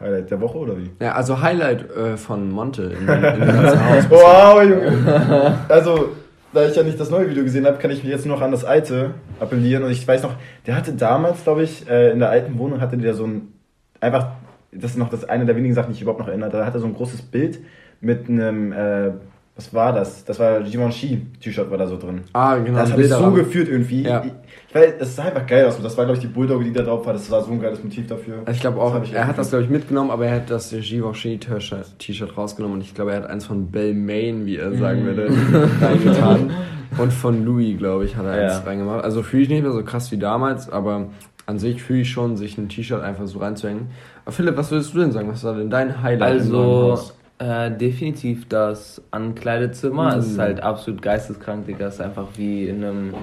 Highlight 0.00 0.30
der 0.30 0.40
Woche 0.40 0.58
oder 0.58 0.76
wie? 0.76 0.90
Ja, 1.00 1.12
also 1.12 1.40
Highlight 1.40 1.88
äh, 1.96 2.16
von 2.16 2.50
Monte 2.50 2.82
in, 2.84 3.08
in 3.08 3.08
Haus. 3.08 4.10
Wow, 4.10 4.62
Junge. 4.62 5.58
Also, 5.68 6.10
da 6.52 6.66
ich 6.66 6.74
ja 6.74 6.82
nicht 6.82 6.98
das 6.98 7.10
neue 7.10 7.30
Video 7.30 7.44
gesehen 7.44 7.64
habe, 7.66 7.78
kann 7.78 7.90
ich 7.92 8.02
mich 8.02 8.10
jetzt 8.12 8.26
nur 8.26 8.36
noch 8.36 8.42
an 8.42 8.50
das 8.50 8.64
alte 8.64 9.14
appellieren. 9.38 9.84
Und 9.84 9.90
ich 9.92 10.06
weiß 10.06 10.22
noch, 10.24 10.34
der 10.66 10.74
hatte 10.76 10.92
damals, 10.94 11.44
glaube 11.44 11.62
ich, 11.62 11.88
äh, 11.88 12.10
in 12.10 12.18
der 12.18 12.30
alten 12.30 12.58
Wohnung 12.58 12.80
hatte 12.80 12.96
der 12.96 13.14
so 13.14 13.24
ein, 13.24 13.52
einfach, 14.00 14.28
das 14.72 14.92
ist 14.92 14.96
noch 14.96 15.10
das 15.10 15.24
eine 15.28 15.46
der 15.46 15.54
wenigen 15.56 15.74
Sachen, 15.74 15.90
die 15.92 15.96
ich 15.96 16.02
überhaupt 16.02 16.20
noch 16.20 16.28
erinnere. 16.28 16.50
Da 16.50 16.64
hatte 16.66 16.78
er 16.78 16.80
so 16.80 16.86
ein 16.86 16.94
großes 16.94 17.22
Bild 17.22 17.60
mit 18.00 18.28
einem, 18.28 18.72
äh, 18.72 19.10
was 19.56 19.74
war 19.74 19.92
das? 19.92 20.24
Das 20.24 20.38
war 20.38 20.60
Givenchy-T-Shirt 20.60 21.68
war 21.70 21.78
da 21.78 21.86
so 21.88 21.96
drin. 21.98 22.20
Ah, 22.32 22.56
genau. 22.58 22.78
das 22.78 22.92
habe 22.92 23.02
ich 23.02 23.08
so 23.08 23.14
Bilderrahmen. 23.16 23.34
gefühlt 23.44 23.68
irgendwie. 23.68 24.02
Ja. 24.02 24.22
Ich, 24.24 24.32
weil 24.72 24.94
es 25.00 25.16
sah 25.16 25.24
einfach 25.24 25.46
geil 25.46 25.64
aus. 25.66 25.80
Das 25.82 25.96
war, 25.96 26.04
glaube 26.04 26.18
ich, 26.18 26.20
die 26.20 26.32
Bulldogge, 26.32 26.64
die 26.64 26.72
da 26.72 26.82
drauf 26.82 27.04
war. 27.06 27.12
Das 27.12 27.28
war 27.30 27.42
so 27.42 27.50
ein 27.50 27.60
geiles 27.60 27.82
Motiv 27.82 28.06
dafür. 28.06 28.36
Also 28.44 28.52
Ich 28.52 28.60
glaube 28.60 28.80
auch, 28.80 29.02
ich 29.02 29.12
er 29.12 29.26
hat 29.26 29.36
das 29.36 29.48
glaube 29.48 29.64
ich 29.64 29.70
mitgenommen, 29.70 30.10
aber 30.10 30.26
er 30.26 30.36
hat 30.36 30.50
das 30.50 30.70
Givenchy-T-Shirt 30.70 31.98
T-Shirt 31.98 32.36
rausgenommen 32.36 32.76
und 32.78 32.84
ich 32.84 32.94
glaube, 32.94 33.12
er 33.12 33.22
hat 33.22 33.30
eins 33.30 33.46
von 33.46 33.70
Belmain, 33.70 34.46
wie 34.46 34.56
er 34.58 34.72
sagen 34.76 35.04
würde, 35.04 35.28
reingetan. 35.80 36.50
Und 36.96 37.12
von 37.12 37.44
Louis, 37.44 37.76
glaube 37.78 38.04
ich, 38.04 38.16
hat 38.16 38.26
er 38.26 38.32
eins 38.32 38.52
Ja. 38.52 38.60
reingemacht. 38.60 39.04
Also 39.04 39.22
fühle 39.22 39.42
ich 39.42 39.48
nicht 39.48 39.62
mehr 39.62 39.72
so 39.72 39.82
krass 39.82 40.10
wie 40.12 40.18
damals, 40.18 40.70
aber 40.70 41.06
an 41.46 41.58
sich 41.58 41.82
fühle 41.82 42.00
ich 42.02 42.10
schon, 42.10 42.36
sich 42.36 42.56
ein 42.58 42.68
T-Shirt 42.68 43.02
einfach 43.02 43.26
so 43.26 43.38
reinzuhängen. 43.40 43.88
Aber 44.24 44.32
Philipp, 44.32 44.56
was 44.56 44.70
würdest 44.70 44.94
du 44.94 44.98
denn 44.98 45.10
sagen? 45.12 45.28
Was 45.30 45.42
war 45.44 45.54
denn 45.54 45.70
dein 45.70 46.02
Highlight 46.02 46.30
Also? 46.40 47.00
Äh, 47.38 47.70
definitiv 47.70 48.48
das 48.48 49.02
Ankleidezimmer. 49.10 50.14
Mhm. 50.14 50.18
Es 50.18 50.26
ist 50.26 50.38
halt 50.38 50.60
absolut 50.60 51.02
geisteskrank, 51.02 51.66
Digga. 51.66 51.86
Es 51.86 51.94
ist 51.94 52.00
einfach 52.00 52.26
wie 52.36 52.68
in 52.68 52.84
einem, 52.84 53.14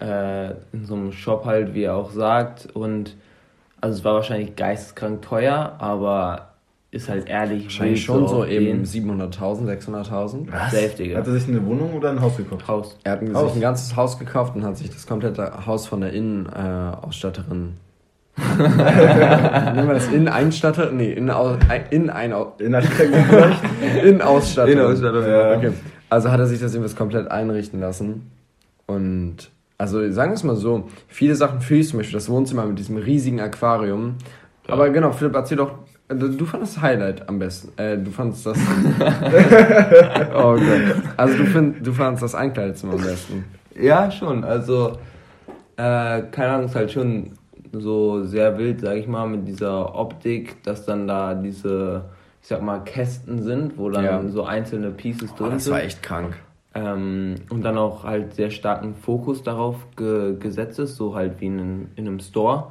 äh, 0.00 0.50
in 0.72 0.84
so 0.84 0.94
einem 0.94 1.12
Shop 1.12 1.44
halt, 1.44 1.74
wie 1.74 1.84
er 1.84 1.94
auch 1.94 2.10
sagt. 2.10 2.68
Und, 2.72 3.16
also 3.80 3.98
es 3.98 4.04
war 4.04 4.14
wahrscheinlich 4.14 4.56
geisteskrank 4.56 5.22
teuer, 5.22 5.76
aber 5.78 6.52
ist 6.90 7.08
halt 7.08 7.28
ehrlich. 7.28 7.64
Wahrscheinlich 7.64 8.04
schon 8.04 8.28
so 8.28 8.44
eben 8.44 8.84
den. 8.84 8.84
700.000, 8.84 9.66
600.000. 9.66 10.50
Safe, 10.70 10.90
Digga. 10.96 11.18
Hat 11.18 11.26
er 11.26 11.32
sich 11.32 11.48
eine 11.48 11.64
Wohnung 11.64 11.94
oder 11.94 12.10
ein 12.10 12.20
Haus 12.20 12.36
gekauft? 12.36 12.68
Haus. 12.68 12.98
Er 13.04 13.12
hat 13.12 13.20
sich 13.20 13.34
Haus. 13.34 13.54
ein 13.54 13.60
ganzes 13.60 13.96
Haus 13.96 14.18
gekauft 14.18 14.54
und 14.56 14.64
hat 14.64 14.76
sich 14.76 14.90
das 14.90 15.06
komplette 15.06 15.66
Haus 15.66 15.86
von 15.86 16.02
der 16.02 16.12
Innenausstatterin. 16.12 17.74
Nehmen 18.36 19.88
wir 19.88 19.94
das 19.94 20.08
Inneneinstatter? 20.08 20.90
Nee, 20.90 21.12
Innenau 21.12 21.58
in 21.90 22.10
ein 22.10 22.34
In 22.58 22.74
Architektur 22.74 23.20
vielleicht? 23.28 23.62
Innenausstattung. 24.04 24.72
Innenausstattung, 24.72 25.26
ja. 25.26 25.56
Okay. 25.56 25.72
Also 26.08 26.30
hat 26.30 26.40
er 26.40 26.46
sich 26.46 26.60
das 26.60 26.72
irgendwas 26.74 26.96
komplett 26.96 27.30
einrichten 27.30 27.80
lassen. 27.80 28.30
Und 28.86 29.50
also 29.78 30.10
sagen 30.10 30.32
wir 30.32 30.36
es 30.36 30.44
mal 30.44 30.56
so, 30.56 30.88
viele 31.08 31.34
Sachen 31.34 31.60
fühle 31.60 31.80
ich 31.80 31.88
zum 31.88 31.98
Beispiel 31.98 32.14
das 32.14 32.28
Wohnzimmer 32.28 32.66
mit 32.66 32.78
diesem 32.78 32.96
riesigen 32.96 33.40
Aquarium. 33.40 34.16
Ja. 34.66 34.74
Aber 34.74 34.90
genau, 34.90 35.12
Philipp, 35.12 35.34
erzähl 35.34 35.56
doch, 35.56 35.74
äh, 36.08 36.14
du 36.14 36.44
fandest 36.44 36.76
das 36.76 36.82
Highlight 36.82 37.28
am 37.28 37.38
besten. 37.38 37.72
Äh, 37.80 37.98
du 37.98 38.10
fandest 38.10 38.46
das. 38.46 38.58
oh 40.34 40.54
Gott. 40.54 41.02
Also 41.16 41.36
du, 41.36 41.46
find, 41.46 41.86
du 41.86 41.92
fandest 41.92 42.22
das 42.22 42.34
Einkleidezimmer 42.34 42.94
am 42.94 43.02
besten. 43.02 43.44
Ja, 43.78 44.10
schon. 44.10 44.44
Also, 44.44 44.98
äh, 45.76 46.22
keine 46.30 46.48
Ahnung, 46.48 46.66
ist 46.66 46.74
halt 46.74 46.92
schon 46.92 47.32
so 47.72 48.24
sehr 48.24 48.58
wild, 48.58 48.80
sag 48.80 48.96
ich 48.96 49.06
mal, 49.08 49.26
mit 49.28 49.46
dieser 49.48 49.94
Optik, 49.94 50.62
dass 50.62 50.84
dann 50.86 51.06
da 51.06 51.34
diese 51.34 52.04
ich 52.42 52.48
sag 52.48 52.60
mal, 52.60 52.80
Kästen 52.80 53.40
sind, 53.44 53.78
wo 53.78 53.88
dann 53.88 54.04
Ja. 54.04 54.28
so 54.28 54.42
einzelne 54.42 54.90
Pieces 54.90 55.30
Oh, 55.34 55.36
drin 55.38 55.50
das 55.52 55.64
sind. 55.64 55.72
war 55.74 55.82
echt 55.82 56.02
krank. 56.02 56.34
Ähm, 56.74 57.36
und 57.50 57.62
dann 57.64 57.78
auch 57.78 58.02
halt 58.02 58.34
sehr 58.34 58.50
starken 58.50 58.94
Fokus 58.96 59.44
darauf 59.44 59.76
ge 59.96 60.36
gesetzt 60.40 60.80
ist, 60.80 60.96
so 60.96 61.14
halt 61.14 61.40
wie 61.40 61.46
in, 61.46 61.60
einem- 61.60 61.88
in 61.94 62.08
einem 62.08 62.18
Store. 62.18 62.68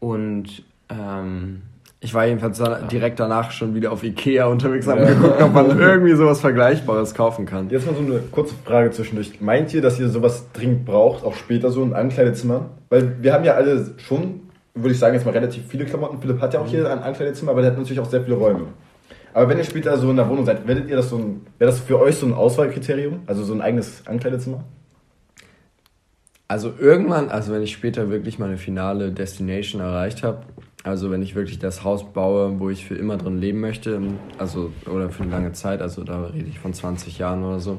Und 0.00 0.64
ähm, 0.88 1.62
Ich 2.00 2.14
war 2.14 2.26
jedenfalls 2.26 2.58
da- 2.58 2.82
direkt 2.82 3.18
danach 3.18 3.50
schon 3.50 3.74
wieder 3.74 3.90
auf 3.90 4.04
Ikea 4.04 4.46
unterwegs, 4.46 4.86
habe 4.86 5.04
geguckt, 5.04 5.42
ob 5.42 5.52
man 5.52 5.78
irgendwie 5.80 6.14
sowas 6.14 6.40
Vergleichbares 6.40 7.12
kaufen 7.14 7.44
kann. 7.44 7.68
Jetzt 7.70 7.86
mal 7.86 7.94
so 7.96 8.02
eine 8.02 8.20
kurze 8.30 8.54
Frage 8.64 8.92
zwischendurch. 8.92 9.40
Meint 9.40 9.74
ihr, 9.74 9.82
dass 9.82 9.98
ihr 9.98 10.08
sowas 10.08 10.44
dringend 10.52 10.84
braucht, 10.84 11.24
auch 11.24 11.34
später 11.34 11.70
so 11.70 11.82
ein 11.82 11.94
Ankleidezimmer? 11.94 12.66
Weil 12.88 13.16
wir 13.20 13.32
haben 13.32 13.42
ja 13.44 13.54
alle 13.54 13.94
schon, 13.96 14.42
würde 14.74 14.90
ich 14.92 14.98
sagen, 15.00 15.14
jetzt 15.14 15.24
mal 15.26 15.32
relativ 15.32 15.64
viele 15.66 15.86
Klamotten. 15.86 16.20
Philipp 16.20 16.40
hat 16.40 16.54
ja 16.54 16.60
auch 16.60 16.68
hier 16.68 16.88
ein 16.88 17.00
Ankleidezimmer, 17.00 17.50
aber 17.50 17.62
der 17.62 17.72
hat 17.72 17.78
natürlich 17.78 17.98
auch 18.00 18.08
sehr 18.08 18.22
viele 18.22 18.36
Räume. 18.36 18.66
Aber 19.34 19.48
wenn 19.48 19.58
ihr 19.58 19.64
später 19.64 19.96
so 19.98 20.08
in 20.10 20.16
der 20.16 20.28
Wohnung 20.28 20.46
seid, 20.46 20.66
werdet 20.68 20.88
ihr 20.88 20.96
das 20.96 21.10
so 21.10 21.16
ein, 21.16 21.40
wäre 21.58 21.70
das 21.70 21.80
für 21.80 21.98
euch 22.00 22.14
so 22.16 22.26
ein 22.26 22.32
Auswahlkriterium? 22.34 23.20
Also 23.26 23.42
so 23.42 23.52
ein 23.54 23.60
eigenes 23.60 24.06
Ankleidezimmer? 24.06 24.62
Also 26.46 26.72
irgendwann, 26.78 27.28
also 27.28 27.52
wenn 27.52 27.62
ich 27.62 27.72
später 27.72 28.08
wirklich 28.08 28.38
meine 28.38 28.56
finale 28.56 29.10
Destination 29.12 29.82
erreicht 29.82 30.22
habe, 30.22 30.38
also 30.84 31.10
wenn 31.10 31.22
ich 31.22 31.34
wirklich 31.34 31.58
das 31.58 31.84
Haus 31.84 32.12
baue, 32.12 32.60
wo 32.60 32.70
ich 32.70 32.86
für 32.86 32.94
immer 32.94 33.16
drin 33.16 33.38
leben 33.38 33.60
möchte, 33.60 34.00
also 34.38 34.72
oder 34.86 35.10
für 35.10 35.24
eine 35.24 35.32
lange 35.32 35.52
Zeit, 35.52 35.82
also 35.82 36.04
da 36.04 36.26
rede 36.26 36.48
ich 36.48 36.58
von 36.58 36.72
20 36.72 37.18
Jahren 37.18 37.44
oder 37.44 37.60
so, 37.60 37.78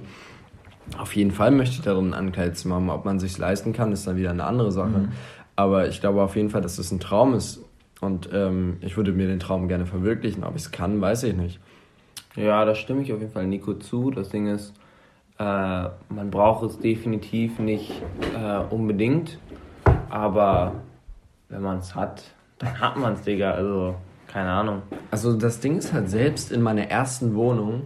auf 0.98 1.16
jeden 1.16 1.32
Fall 1.32 1.52
möchte 1.52 1.76
ich 1.76 1.82
da 1.82 1.94
drin 1.94 2.14
ein 2.14 2.14
Ankleidezimmer 2.14 2.76
haben. 2.76 2.90
Ob 2.90 3.06
man 3.06 3.20
sich 3.20 3.38
leisten 3.38 3.74
kann, 3.74 3.92
ist 3.92 4.08
dann 4.08 4.18
wieder 4.18 4.32
eine 4.32 4.44
andere 4.44 4.72
Sache. 4.72 5.10
Aber 5.56 5.88
ich 5.88 6.02
glaube 6.02 6.22
auf 6.22 6.36
jeden 6.36 6.50
Fall, 6.50 6.62
dass 6.62 6.80
es 6.80 6.92
ein 6.92 7.00
Traum 7.00 7.34
ist. 7.36 7.64
Und 8.02 8.30
ähm, 8.34 8.78
ich 8.82 8.98
würde 8.98 9.12
mir 9.12 9.28
den 9.28 9.40
Traum 9.40 9.68
gerne 9.68 9.86
verwirklichen. 9.86 10.44
Ob 10.44 10.56
ich 10.56 10.64
es 10.64 10.72
kann, 10.72 11.00
weiß 11.02 11.24
ich 11.24 11.36
nicht. 11.36 11.60
ja, 12.36 12.64
da 12.66 12.74
stimme 12.76 13.02
ich 13.02 13.14
auf 13.14 13.20
jeden 13.20 13.32
Fall 13.32 13.46
Nico 13.46 13.74
zu. 13.74 14.10
Das 14.10 14.30
Ding 14.30 14.48
ist, 14.48 14.74
äh, 15.38 15.44
man 15.44 16.32
braucht 16.32 16.64
es 16.64 16.80
definitiv 16.80 17.60
nicht 17.60 17.92
äh, 18.36 18.60
unbedingt, 18.74 19.38
aber 20.10 20.76
wenn 21.50 21.62
man 21.62 21.80
es 21.80 21.96
hat, 21.96 22.24
dann 22.60 22.80
hat 22.80 22.98
man 22.98 23.14
es, 23.14 23.22
Digga. 23.24 23.52
Also, 23.52 23.96
keine 24.28 24.52
Ahnung. 24.52 24.84
Also 25.12 25.34
das 25.34 25.60
Ding 25.60 25.78
ist 25.78 25.92
halt, 25.92 26.10
selbst 26.10 26.52
in 26.52 26.62
meiner 26.62 26.84
ersten 26.84 27.36
Wohnung 27.36 27.84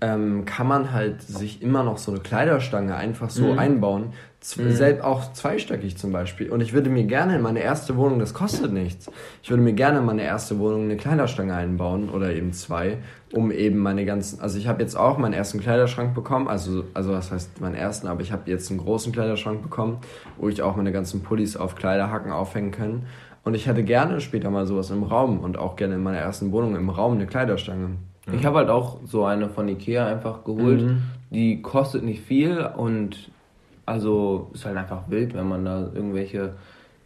ähm, 0.00 0.44
kann 0.44 0.66
man 0.66 0.92
halt 0.92 1.22
sich 1.22 1.62
immer 1.62 1.82
noch 1.82 1.98
so 1.98 2.12
eine 2.12 2.20
Kleiderstange 2.20 2.94
einfach 2.96 3.30
so 3.30 3.52
einbauen. 3.52 4.12
Z 4.40 4.74
Selbst 4.74 5.04
auch 5.04 5.34
zweistöckig 5.34 5.98
zum 5.98 6.12
Beispiel. 6.12 6.48
Und 6.48 6.62
ich 6.62 6.72
würde 6.72 6.88
mir 6.88 7.04
gerne 7.04 7.36
in 7.36 7.42
meine 7.42 7.60
erste 7.60 7.98
Wohnung, 7.98 8.18
das 8.18 8.32
kostet 8.32 8.72
nichts, 8.72 9.10
ich 9.42 9.50
würde 9.50 9.62
mir 9.62 9.74
gerne 9.74 9.98
in 9.98 10.06
meine 10.06 10.22
erste 10.22 10.58
Wohnung 10.58 10.84
eine 10.84 10.96
Kleiderstange 10.96 11.54
einbauen 11.54 12.08
oder 12.08 12.32
eben 12.32 12.54
zwei, 12.54 12.96
um 13.34 13.50
eben 13.50 13.78
meine 13.78 14.06
ganzen, 14.06 14.40
also 14.40 14.58
ich 14.58 14.66
habe 14.66 14.80
jetzt 14.80 14.96
auch 14.96 15.18
meinen 15.18 15.34
ersten 15.34 15.60
Kleiderschrank 15.60 16.14
bekommen, 16.14 16.48
also, 16.48 16.84
also 16.94 17.12
was 17.12 17.30
heißt 17.30 17.60
meinen 17.60 17.74
ersten, 17.74 18.06
aber 18.06 18.22
ich 18.22 18.32
habe 18.32 18.50
jetzt 18.50 18.70
einen 18.70 18.80
großen 18.80 19.12
Kleiderschrank 19.12 19.60
bekommen, 19.60 19.98
wo 20.38 20.48
ich 20.48 20.62
auch 20.62 20.74
meine 20.74 20.92
ganzen 20.92 21.22
Pullis 21.22 21.58
auf 21.58 21.74
Kleiderhaken 21.74 22.32
aufhängen 22.32 22.70
kann. 22.70 23.02
Und 23.42 23.54
ich 23.54 23.66
hätte 23.66 23.82
gerne 23.82 24.20
später 24.20 24.50
mal 24.50 24.66
sowas 24.66 24.90
im 24.90 25.02
Raum 25.02 25.40
und 25.40 25.58
auch 25.58 25.76
gerne 25.76 25.94
in 25.94 26.02
meiner 26.02 26.18
ersten 26.18 26.52
Wohnung 26.52 26.76
im 26.76 26.90
Raum 26.90 27.14
eine 27.14 27.26
Kleiderstange. 27.26 27.96
Ich 28.32 28.44
habe 28.44 28.58
halt 28.58 28.68
auch 28.70 28.98
so 29.04 29.24
eine 29.24 29.48
von 29.48 29.68
Ikea 29.68 30.06
einfach 30.06 30.44
geholt. 30.44 30.82
Mhm. 30.82 31.02
Die 31.30 31.62
kostet 31.62 32.04
nicht 32.04 32.22
viel 32.22 32.68
und 32.76 33.30
also 33.86 34.50
ist 34.52 34.66
halt 34.66 34.76
einfach 34.76 35.08
wild, 35.08 35.34
wenn 35.34 35.48
man 35.48 35.64
da 35.64 35.90
irgendwelche 35.92 36.54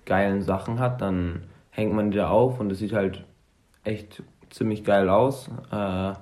geilen 0.05 0.43
Sachen 0.43 0.81
hat, 0.81 1.00
dann 1.00 1.45
hängt 1.71 1.95
man 1.95 2.11
die 2.11 2.19
da 2.19 2.29
auf 2.29 2.61
und 2.61 2.71
es 2.71 2.79
sieht 2.79 2.93
halt 2.93 3.25
echt 3.85 4.23
ziemlich 4.50 4.85
geil 4.85 5.09
aus 5.09 5.50
äh, 5.71 6.12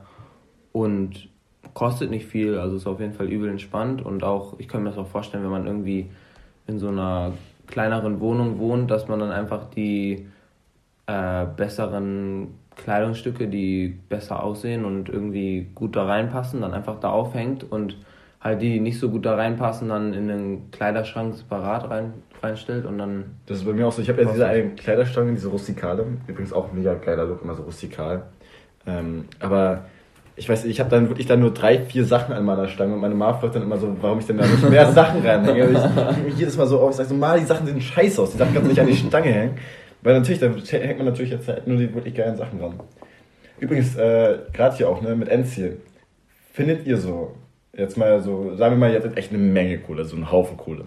und 0.72 1.28
kostet 1.74 2.10
nicht 2.10 2.26
viel, 2.26 2.58
also 2.58 2.76
ist 2.76 2.86
auf 2.86 3.00
jeden 3.00 3.12
Fall 3.12 3.28
übel 3.28 3.48
entspannt 3.48 4.04
und 4.04 4.24
auch, 4.24 4.58
ich 4.58 4.68
kann 4.68 4.82
mir 4.82 4.90
das 4.90 4.98
auch 4.98 5.06
vorstellen, 5.06 5.42
wenn 5.42 5.50
man 5.50 5.66
irgendwie 5.66 6.10
in 6.66 6.78
so 6.78 6.88
einer 6.88 7.32
kleineren 7.72 8.20
Wohnung 8.20 8.58
wohnt, 8.58 8.90
dass 8.90 9.08
man 9.08 9.18
dann 9.18 9.32
einfach 9.32 9.68
die 9.70 10.28
äh, 11.06 11.46
besseren 11.56 12.54
Kleidungsstücke, 12.76 13.48
die 13.48 13.98
besser 14.08 14.42
aussehen 14.42 14.84
und 14.84 15.08
irgendwie 15.08 15.68
gut 15.74 15.96
da 15.96 16.04
reinpassen, 16.04 16.60
dann 16.60 16.74
einfach 16.74 17.00
da 17.00 17.10
aufhängt 17.10 17.70
und 17.70 17.96
halt 18.40 18.60
die, 18.62 18.70
die 18.70 18.80
nicht 18.80 18.98
so 18.98 19.10
gut 19.10 19.24
da 19.24 19.34
reinpassen, 19.36 19.88
dann 19.88 20.14
in 20.14 20.28
den 20.28 20.70
Kleiderschrank 20.70 21.34
separat 21.34 21.90
rein, 21.90 22.14
reinstellt 22.42 22.86
und 22.86 22.98
dann 22.98 23.36
Das 23.46 23.58
ist 23.58 23.64
bei 23.64 23.72
mir 23.72 23.86
auch 23.86 23.92
so. 23.92 24.02
Ich 24.02 24.08
habe 24.08 24.22
ja 24.22 24.30
diese 24.30 24.46
eine 24.46 24.70
Kleiderstange, 24.70 25.32
diese 25.32 25.48
rustikale. 25.48 26.04
Übrigens 26.26 26.52
auch 26.52 26.72
mega 26.72 26.94
geiler 26.94 27.24
Look, 27.24 27.42
immer 27.42 27.54
so 27.54 27.62
rustikal. 27.62 28.24
Ähm, 28.86 29.26
aber 29.38 29.84
ich 30.34 30.48
weiß, 30.48 30.64
ich 30.64 30.80
habe 30.80 30.88
dann 30.88 31.08
wirklich 31.08 31.26
dann 31.26 31.40
nur 31.40 31.52
drei, 31.52 31.78
vier 31.78 32.04
Sachen 32.04 32.34
an 32.34 32.44
meiner 32.44 32.68
Stange 32.68 32.94
und 32.94 33.00
meine 33.00 33.14
Mama 33.14 33.34
fragt 33.38 33.54
dann 33.54 33.62
immer 33.62 33.76
so, 33.76 33.94
warum 34.00 34.18
ich 34.18 34.26
denn 34.26 34.38
da 34.38 34.46
nicht 34.46 34.68
mehr 34.68 34.90
Sachen 34.92 35.24
reinhänge. 35.24 35.70
Ich 35.70 36.18
ich 36.18 36.24
mich 36.24 36.38
jedes 36.38 36.56
Mal 36.56 36.66
so 36.66 36.80
auf, 36.80 36.90
ich 36.90 36.96
sage 36.96 37.08
so, 37.10 37.14
mal 37.14 37.38
die 37.38 37.44
Sachen 37.44 37.66
sehen 37.66 37.80
scheiße 37.80 38.22
aus, 38.22 38.32
die 38.32 38.38
Sachen 38.38 38.54
kannst 38.54 38.66
du 38.66 38.70
nicht 38.70 38.80
an 38.80 38.86
die 38.86 38.96
Stange 38.96 39.28
hängen. 39.28 39.54
Weil 40.02 40.18
natürlich, 40.18 40.40
da 40.40 40.48
hängt 40.48 40.98
man 40.98 41.06
natürlich 41.06 41.30
jetzt 41.30 41.46
halt 41.48 41.66
nur 41.66 41.76
die 41.76 41.94
wirklich 41.94 42.14
geilen 42.14 42.36
Sachen 42.36 42.60
ran. 42.60 42.80
Übrigens, 43.60 43.94
äh, 43.94 44.38
gerade 44.52 44.76
hier 44.76 44.88
auch, 44.88 45.00
ne, 45.02 45.14
mit 45.14 45.28
Endziel. 45.28 45.80
Findet 46.52 46.86
ihr 46.86 46.96
so, 46.96 47.36
jetzt 47.72 47.96
mal 47.96 48.20
so, 48.20 48.56
sagen 48.56 48.74
wir 48.74 48.78
mal, 48.78 48.90
ihr 48.90 48.98
hattet 48.98 49.16
echt 49.16 49.32
eine 49.32 49.38
Menge 49.38 49.78
Kohle, 49.78 50.04
so 50.04 50.16
einen 50.16 50.32
Haufen 50.32 50.56
Kohle. 50.56 50.86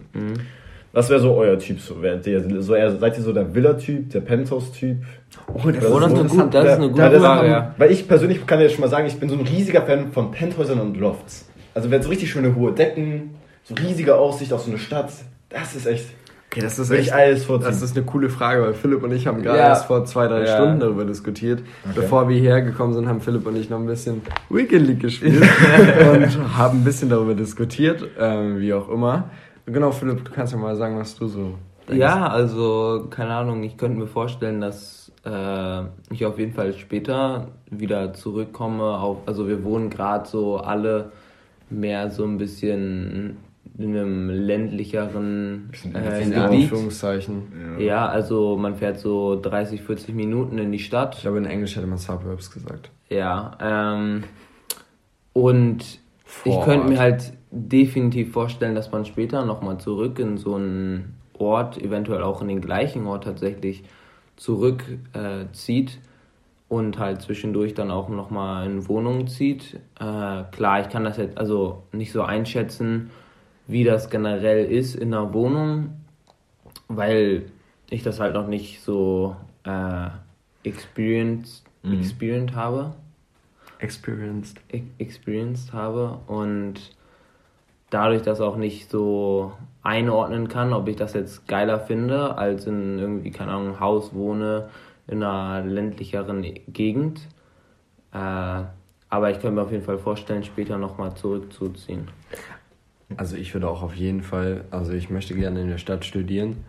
Was 0.95 1.09
wäre 1.09 1.19
so 1.19 1.35
euer 1.35 1.59
Typ? 1.59 1.79
So, 1.81 2.01
Wärt 2.01 2.25
ihr 2.25 2.61
so 2.61 2.73
eher, 2.73 2.95
seid 2.95 3.17
ihr 3.17 3.23
so 3.23 3.33
der 3.33 3.53
Villa-Typ, 3.53 4.09
der 4.11 4.21
Penthouse-Typ? 4.21 4.97
Oh, 5.53 5.69
das 5.69 5.85
Oh, 5.91 5.99
das 5.99 6.13
ist 6.13 6.19
eine 6.19 6.29
gut- 6.29 6.53
das 6.53 6.65
ist 6.65 6.71
eine 6.71 6.89
gute 6.89 7.01
Ja, 7.01 7.19
Frage, 7.19 7.47
ja. 7.49 7.75
Weil 7.77 7.91
ich 7.91 8.07
persönlich 8.07 8.47
kann 8.47 8.61
ja 8.61 8.69
schon 8.69 8.79
mal 8.81 8.87
sagen, 8.89 9.05
ich 9.05 9.19
bin 9.19 9.27
so 9.27 9.35
ein 9.35 9.41
riesiger 9.45 9.81
Fan 9.81 10.11
von 10.13 10.31
Penthäusern 10.31 10.79
und 10.79 10.95
Lofts. 10.97 11.49
Also 11.73 11.91
wenn 11.91 12.01
so 12.01 12.07
richtig 12.09 12.31
schöne 12.31 12.55
hohe 12.55 12.71
Decken, 12.71 13.31
so 13.65 13.75
riesige 13.75 14.15
Aussicht 14.15 14.53
auf 14.53 14.61
so 14.61 14.69
eine 14.71 14.79
Stadt, 14.79 15.09
das 15.49 15.75
ist 15.75 15.85
echt, 15.85 16.05
Okay, 16.49 16.61
das 16.61 16.79
ist 16.79 16.89
echt 16.91 17.11
alles 17.11 17.43
vorziehen. 17.43 17.69
Das 17.69 17.81
ist 17.81 17.97
eine 17.97 18.05
coole 18.05 18.29
Frage, 18.29 18.61
weil 18.61 18.73
Philipp 18.73 19.03
und 19.03 19.11
ich 19.11 19.27
haben 19.27 19.41
gerade 19.43 19.57
Ja. 19.59 19.67
erst 19.69 19.87
vor 19.87 20.05
zwei, 20.05 20.27
drei 20.27 20.45
Ja. 20.45 20.55
Stunden 20.55 20.79
darüber 20.79 21.03
diskutiert. 21.03 21.59
Bevor 21.93 22.29
wir 22.29 22.37
hierher 22.37 22.61
gekommen 22.61 22.93
sind, 22.93 23.09
haben 23.09 23.19
Philipp 23.19 23.45
und 23.45 23.57
ich 23.57 23.69
noch 23.69 23.79
ein 23.79 23.85
bisschen 23.87 24.21
Weekend 24.49 24.87
League 24.87 25.01
gespielt 25.01 25.41
und 26.13 26.57
haben 26.57 26.79
ein 26.79 26.83
bisschen 26.85 27.09
darüber 27.09 27.33
diskutiert, 27.33 28.05
ähm, 28.17 28.59
wie 28.61 28.73
auch 28.73 28.87
immer. 28.87 29.29
Genau, 29.65 29.91
Philipp, 29.91 30.23
du 30.25 30.31
kannst 30.31 30.53
ja 30.53 30.59
mal 30.59 30.75
sagen, 30.75 30.97
was 30.97 31.15
du 31.15 31.27
so 31.27 31.55
denkst. 31.87 31.99
Ja, 31.99 32.27
also 32.27 33.07
keine 33.09 33.33
Ahnung, 33.35 33.63
ich 33.63 33.77
könnte 33.77 33.97
mir 33.97 34.07
vorstellen, 34.07 34.61
dass 34.61 35.11
äh, 35.25 35.83
ich 36.11 36.25
auf 36.25 36.37
jeden 36.37 36.53
Fall 36.53 36.73
später 36.73 37.47
wieder 37.71 38.13
zurückkomme. 38.13 38.83
Auf, 38.99 39.17
also 39.25 39.47
wir 39.47 39.63
wohnen 39.63 39.89
gerade 39.89 40.27
so 40.27 40.57
alle 40.57 41.11
mehr 41.69 42.11
so 42.11 42.23
ein 42.25 42.37
bisschen 42.37 43.37
in 43.77 43.89
einem 43.97 44.29
ländlicheren 44.29 45.71
äh, 45.93 46.21
in 46.23 46.31
Gebiet. 46.31 46.37
Anführungszeichen. 46.37 47.77
Ja, 47.79 48.07
also 48.07 48.55
man 48.57 48.75
fährt 48.75 48.99
so 48.99 49.39
30, 49.41 49.81
40 49.81 50.13
Minuten 50.13 50.59
in 50.59 50.71
die 50.71 50.77
Ich 50.77 50.85
Stadt. 50.85 51.19
glaube, 51.21 51.39
in 51.39 51.45
Englisch 51.45 51.75
hätte 51.75 51.87
man 51.87 51.97
Suburbs 51.97 52.51
gesagt. 52.51 52.91
Ja, 53.09 53.57
ähm, 53.59 54.23
und 55.33 55.81
ich 55.81 55.99
Vorort. 56.23 56.65
könnte 56.65 56.87
mir 56.87 56.99
halt 56.99 57.33
definitiv 57.51 58.31
vorstellen, 58.31 58.75
dass 58.75 58.91
man 58.91 59.05
später 59.05 59.45
nochmal 59.45 59.77
zurück 59.79 60.19
in 60.19 60.37
so 60.37 60.55
einen 60.55 61.15
Ort, 61.37 61.81
eventuell 61.81 62.23
auch 62.23 62.41
in 62.41 62.47
den 62.47 62.61
gleichen 62.61 63.05
Ort 63.07 63.25
tatsächlich 63.25 63.83
zurückzieht 64.35 64.99
äh, 65.13 65.45
zieht 65.53 65.99
und 66.67 66.97
halt 66.99 67.21
zwischendurch 67.21 67.73
dann 67.73 67.91
auch 67.91 68.09
nochmal 68.09 68.65
in 68.65 68.87
Wohnungen 68.87 69.27
zieht. 69.27 69.75
Äh, 69.99 70.43
klar, 70.51 70.81
ich 70.81 70.89
kann 70.89 71.03
das 71.03 71.17
jetzt 71.17 71.37
also 71.37 71.83
nicht 71.91 72.11
so 72.11 72.23
einschätzen, 72.23 73.11
wie 73.67 73.83
das 73.83 74.09
generell 74.09 74.65
ist 74.65 74.95
in 74.95 75.13
einer 75.13 75.33
Wohnung, 75.33 75.91
weil 76.87 77.45
ich 77.89 78.03
das 78.03 78.19
halt 78.19 78.33
noch 78.33 78.47
nicht 78.47 78.81
so 78.81 79.35
äh, 79.63 80.07
experienced, 80.63 81.63
experienced 81.83 82.55
habe 82.55 82.93
Experienced. 83.79 84.61
e- 84.71 84.83
experienced 84.97 85.73
habe 85.73 86.19
und 86.27 86.94
dadurch 87.89 88.21
das 88.21 88.41
auch 88.41 88.57
nicht 88.57 88.89
so 88.89 89.53
einordnen 89.83 90.47
kann, 90.47 90.73
ob 90.73 90.87
ich 90.87 90.95
das 90.95 91.13
jetzt 91.13 91.47
geiler 91.47 91.79
finde, 91.79 92.37
als 92.37 92.65
in 92.65 92.97
irgendwie, 92.97 93.31
keine 93.31 93.51
Ahnung, 93.51 93.79
Haus 93.79 94.13
wohne 94.13 94.69
in 95.07 95.23
einer 95.23 95.63
ländlicheren 95.65 96.43
Gegend. 96.67 97.27
Äh, 98.11 98.63
aber 99.09 99.29
ich 99.29 99.39
könnte 99.39 99.51
mir 99.51 99.61
auf 99.61 99.71
jeden 99.71 99.83
Fall 99.83 99.99
vorstellen, 99.99 100.43
später 100.43 100.77
nochmal 100.77 101.13
zurückzuziehen. 101.15 102.07
Also 103.17 103.35
ich 103.35 103.53
würde 103.53 103.69
auch 103.69 103.83
auf 103.83 103.95
jeden 103.95 104.23
Fall, 104.23 104.65
also 104.71 104.93
ich 104.93 105.09
möchte 105.09 105.35
gerne 105.35 105.61
in 105.61 105.69
der 105.69 105.77
Stadt 105.77 106.03
studieren 106.05 106.65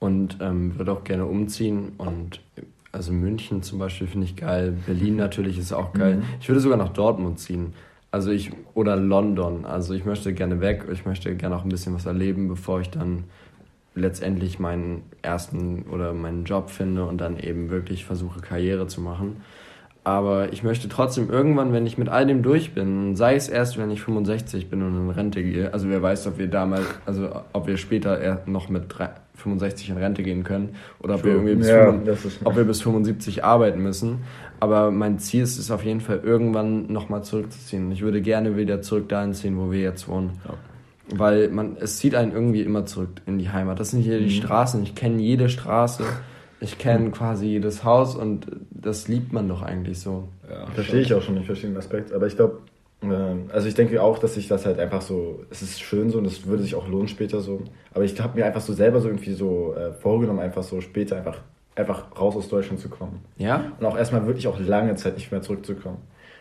und 0.00 0.38
ähm, 0.40 0.76
würde 0.76 0.92
auch 0.92 1.04
gerne 1.04 1.26
umziehen 1.26 1.92
und 1.98 2.40
also 2.90 3.12
München 3.12 3.62
zum 3.62 3.78
Beispiel 3.78 4.06
finde 4.06 4.26
ich 4.26 4.36
geil, 4.36 4.76
Berlin 4.86 5.16
natürlich 5.16 5.58
ist 5.58 5.72
auch 5.72 5.92
geil. 5.92 6.22
Ich 6.40 6.48
würde 6.48 6.60
sogar 6.60 6.78
nach 6.78 6.88
Dortmund 6.88 7.38
ziehen. 7.38 7.74
Also 8.16 8.30
ich 8.30 8.50
oder 8.72 8.96
London. 8.96 9.66
Also 9.66 9.92
ich 9.92 10.06
möchte 10.06 10.32
gerne 10.32 10.62
weg, 10.62 10.84
ich 10.90 11.04
möchte 11.04 11.34
gerne 11.36 11.54
auch 11.54 11.64
ein 11.64 11.68
bisschen 11.68 11.94
was 11.94 12.06
erleben, 12.06 12.48
bevor 12.48 12.80
ich 12.80 12.88
dann 12.88 13.24
letztendlich 13.94 14.58
meinen 14.58 15.02
ersten 15.20 15.82
oder 15.92 16.14
meinen 16.14 16.44
Job 16.44 16.70
finde 16.70 17.04
und 17.04 17.20
dann 17.20 17.38
eben 17.38 17.68
wirklich 17.68 18.06
versuche 18.06 18.40
Karriere 18.40 18.86
zu 18.86 19.02
machen. 19.02 19.36
Aber 20.02 20.50
ich 20.50 20.62
möchte 20.62 20.88
trotzdem 20.88 21.28
irgendwann, 21.28 21.74
wenn 21.74 21.84
ich 21.86 21.98
mit 21.98 22.08
all 22.08 22.26
dem 22.26 22.42
durch 22.42 22.72
bin, 22.72 23.16
sei 23.16 23.34
es 23.34 23.48
erst, 23.50 23.76
wenn 23.76 23.90
ich 23.90 24.00
65 24.00 24.70
bin 24.70 24.80
und 24.82 24.96
in 24.96 25.10
Rente 25.10 25.42
gehe, 25.42 25.74
also 25.74 25.90
wer 25.90 26.00
weiß, 26.00 26.26
ob 26.28 26.38
wir 26.38 26.46
damals, 26.46 26.86
also 27.04 27.28
ob 27.52 27.66
wir 27.66 27.76
später 27.76 28.40
noch 28.46 28.70
mit 28.70 28.84
65 29.34 29.90
in 29.90 29.98
Rente 29.98 30.22
gehen 30.22 30.42
können 30.42 30.70
oder 31.00 31.16
ob 31.16 31.24
wir 31.24 31.32
irgendwie 31.32 31.56
bis, 31.56 31.68
Ja, 31.68 31.86
75, 31.90 32.06
das 32.14 32.24
ist- 32.24 32.46
ob 32.46 32.56
wir 32.56 32.64
bis 32.64 32.80
75 32.80 33.44
arbeiten 33.44 33.82
müssen. 33.82 34.20
Aber 34.60 34.90
mein 34.90 35.18
Ziel 35.18 35.42
ist 35.42 35.58
es 35.58 35.70
auf 35.70 35.84
jeden 35.84 36.00
Fall, 36.00 36.20
irgendwann 36.22 36.90
nochmal 36.92 37.22
zurückzuziehen. 37.24 37.90
Ich 37.92 38.02
würde 38.02 38.22
gerne 38.22 38.56
wieder 38.56 38.82
zurück 38.82 39.08
dahin 39.08 39.34
ziehen, 39.34 39.58
wo 39.58 39.70
wir 39.70 39.80
jetzt 39.80 40.08
wohnen. 40.08 40.32
Weil 41.08 41.48
man, 41.48 41.76
es 41.78 41.98
zieht 41.98 42.14
einen 42.14 42.32
irgendwie 42.32 42.62
immer 42.62 42.86
zurück 42.86 43.10
in 43.26 43.38
die 43.38 43.50
Heimat. 43.50 43.78
Das 43.78 43.90
sind 43.90 44.00
hier 44.00 44.18
die 44.18 44.30
Straßen. 44.30 44.82
Ich 44.82 44.94
kenne 44.94 45.22
jede 45.22 45.48
Straße. 45.48 46.04
Ich 46.58 46.78
kenne 46.78 47.10
quasi 47.10 47.46
jedes 47.46 47.84
Haus 47.84 48.16
und 48.16 48.46
das 48.70 49.08
liebt 49.08 49.32
man 49.32 49.46
doch 49.46 49.62
eigentlich 49.62 50.00
so. 50.00 50.28
Ja, 50.50 50.66
Verstehe 50.68 51.00
ich 51.00 51.12
auch 51.12 51.20
schon, 51.20 51.36
ich 51.36 51.46
verstehe 51.46 51.70
den 51.70 51.76
Aspekt. 51.76 52.12
Aber 52.12 52.26
ich 52.26 52.34
glaube, 52.34 52.60
ähm, 53.02 53.50
also 53.52 53.68
ich 53.68 53.74
denke 53.74 54.02
auch, 54.02 54.18
dass 54.18 54.34
sich 54.34 54.48
das 54.48 54.64
halt 54.64 54.78
einfach 54.78 55.02
so, 55.02 55.44
es 55.50 55.62
ist 55.62 55.80
schön 55.80 56.10
so 56.10 56.18
und 56.18 56.24
es 56.24 56.46
würde 56.46 56.62
sich 56.62 56.74
auch 56.74 56.88
lohnen 56.88 57.08
später 57.08 57.40
so. 57.40 57.60
Aber 57.92 58.04
ich 58.04 58.18
habe 58.20 58.38
mir 58.38 58.46
einfach 58.46 58.60
so 58.60 58.72
selber 58.72 59.00
so 59.00 59.08
irgendwie 59.08 59.34
so 59.34 59.74
äh, 59.74 59.92
vorgenommen, 59.92 60.40
einfach 60.40 60.62
so 60.62 60.80
später 60.80 61.16
einfach, 61.16 61.38
einfach 61.76 62.06
raus 62.18 62.34
aus 62.36 62.48
Deutschland 62.48 62.80
zu 62.80 62.88
kommen. 62.88 63.20
Ja? 63.36 63.72
Und 63.78 63.86
auch 63.86 63.96
erstmal 63.96 64.26
wirklich 64.26 64.48
auch 64.48 64.58
lange 64.58 64.96
Zeit 64.96 65.14
nicht 65.14 65.30
mehr 65.30 65.42
zurückzukommen. 65.42 65.98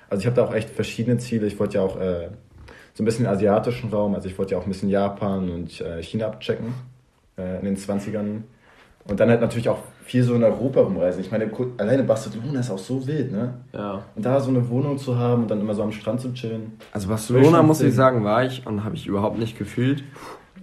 Also 0.09 0.21
ich 0.21 0.25
habe 0.25 0.35
da 0.35 0.45
auch 0.45 0.53
echt 0.53 0.69
verschiedene 0.69 1.17
Ziele. 1.17 1.45
Ich 1.47 1.59
wollte 1.59 1.75
ja 1.75 1.83
auch 1.83 1.99
äh, 1.99 2.29
so 2.93 3.03
ein 3.03 3.05
bisschen 3.05 3.25
den 3.25 3.33
asiatischen 3.33 3.89
Raum, 3.89 4.15
also 4.15 4.27
ich 4.29 4.37
wollte 4.37 4.53
ja 4.53 4.57
auch 4.57 4.63
ein 4.63 4.69
bisschen 4.69 4.89
Japan 4.89 5.49
und 5.49 5.81
äh, 5.81 6.01
China 6.01 6.27
abchecken 6.27 6.73
äh, 7.37 7.59
in 7.59 7.65
den 7.65 7.77
20ern. 7.77 8.43
Und 9.07 9.19
dann 9.19 9.29
halt 9.29 9.41
natürlich 9.41 9.69
auch 9.69 9.79
viel 10.03 10.23
so 10.23 10.33
in 10.35 10.43
Europa 10.43 10.81
rumreisen. 10.81 11.21
Ich 11.21 11.31
meine, 11.31 11.51
alleine 11.77 12.03
Barcelona 12.03 12.59
ist 12.59 12.71
auch 12.71 12.79
so 12.79 13.05
wild, 13.05 13.31
ne? 13.31 13.55
Ja. 13.73 14.03
Und 14.15 14.25
da 14.25 14.39
so 14.39 14.49
eine 14.49 14.67
Wohnung 14.69 14.97
zu 14.97 15.17
haben 15.17 15.43
und 15.43 15.51
dann 15.51 15.59
immer 15.59 15.75
so 15.75 15.83
am 15.83 15.91
Strand 15.91 16.21
zu 16.21 16.33
chillen. 16.33 16.73
Also 16.91 17.07
Barcelona, 17.07 17.61
muss 17.61 17.81
ich 17.81 17.93
sagen, 17.93 18.23
war 18.23 18.45
ich 18.45 18.65
und 18.65 18.83
habe 18.83 18.95
ich 18.95 19.05
überhaupt 19.05 19.37
nicht 19.37 19.57
gefühlt. 19.57 20.03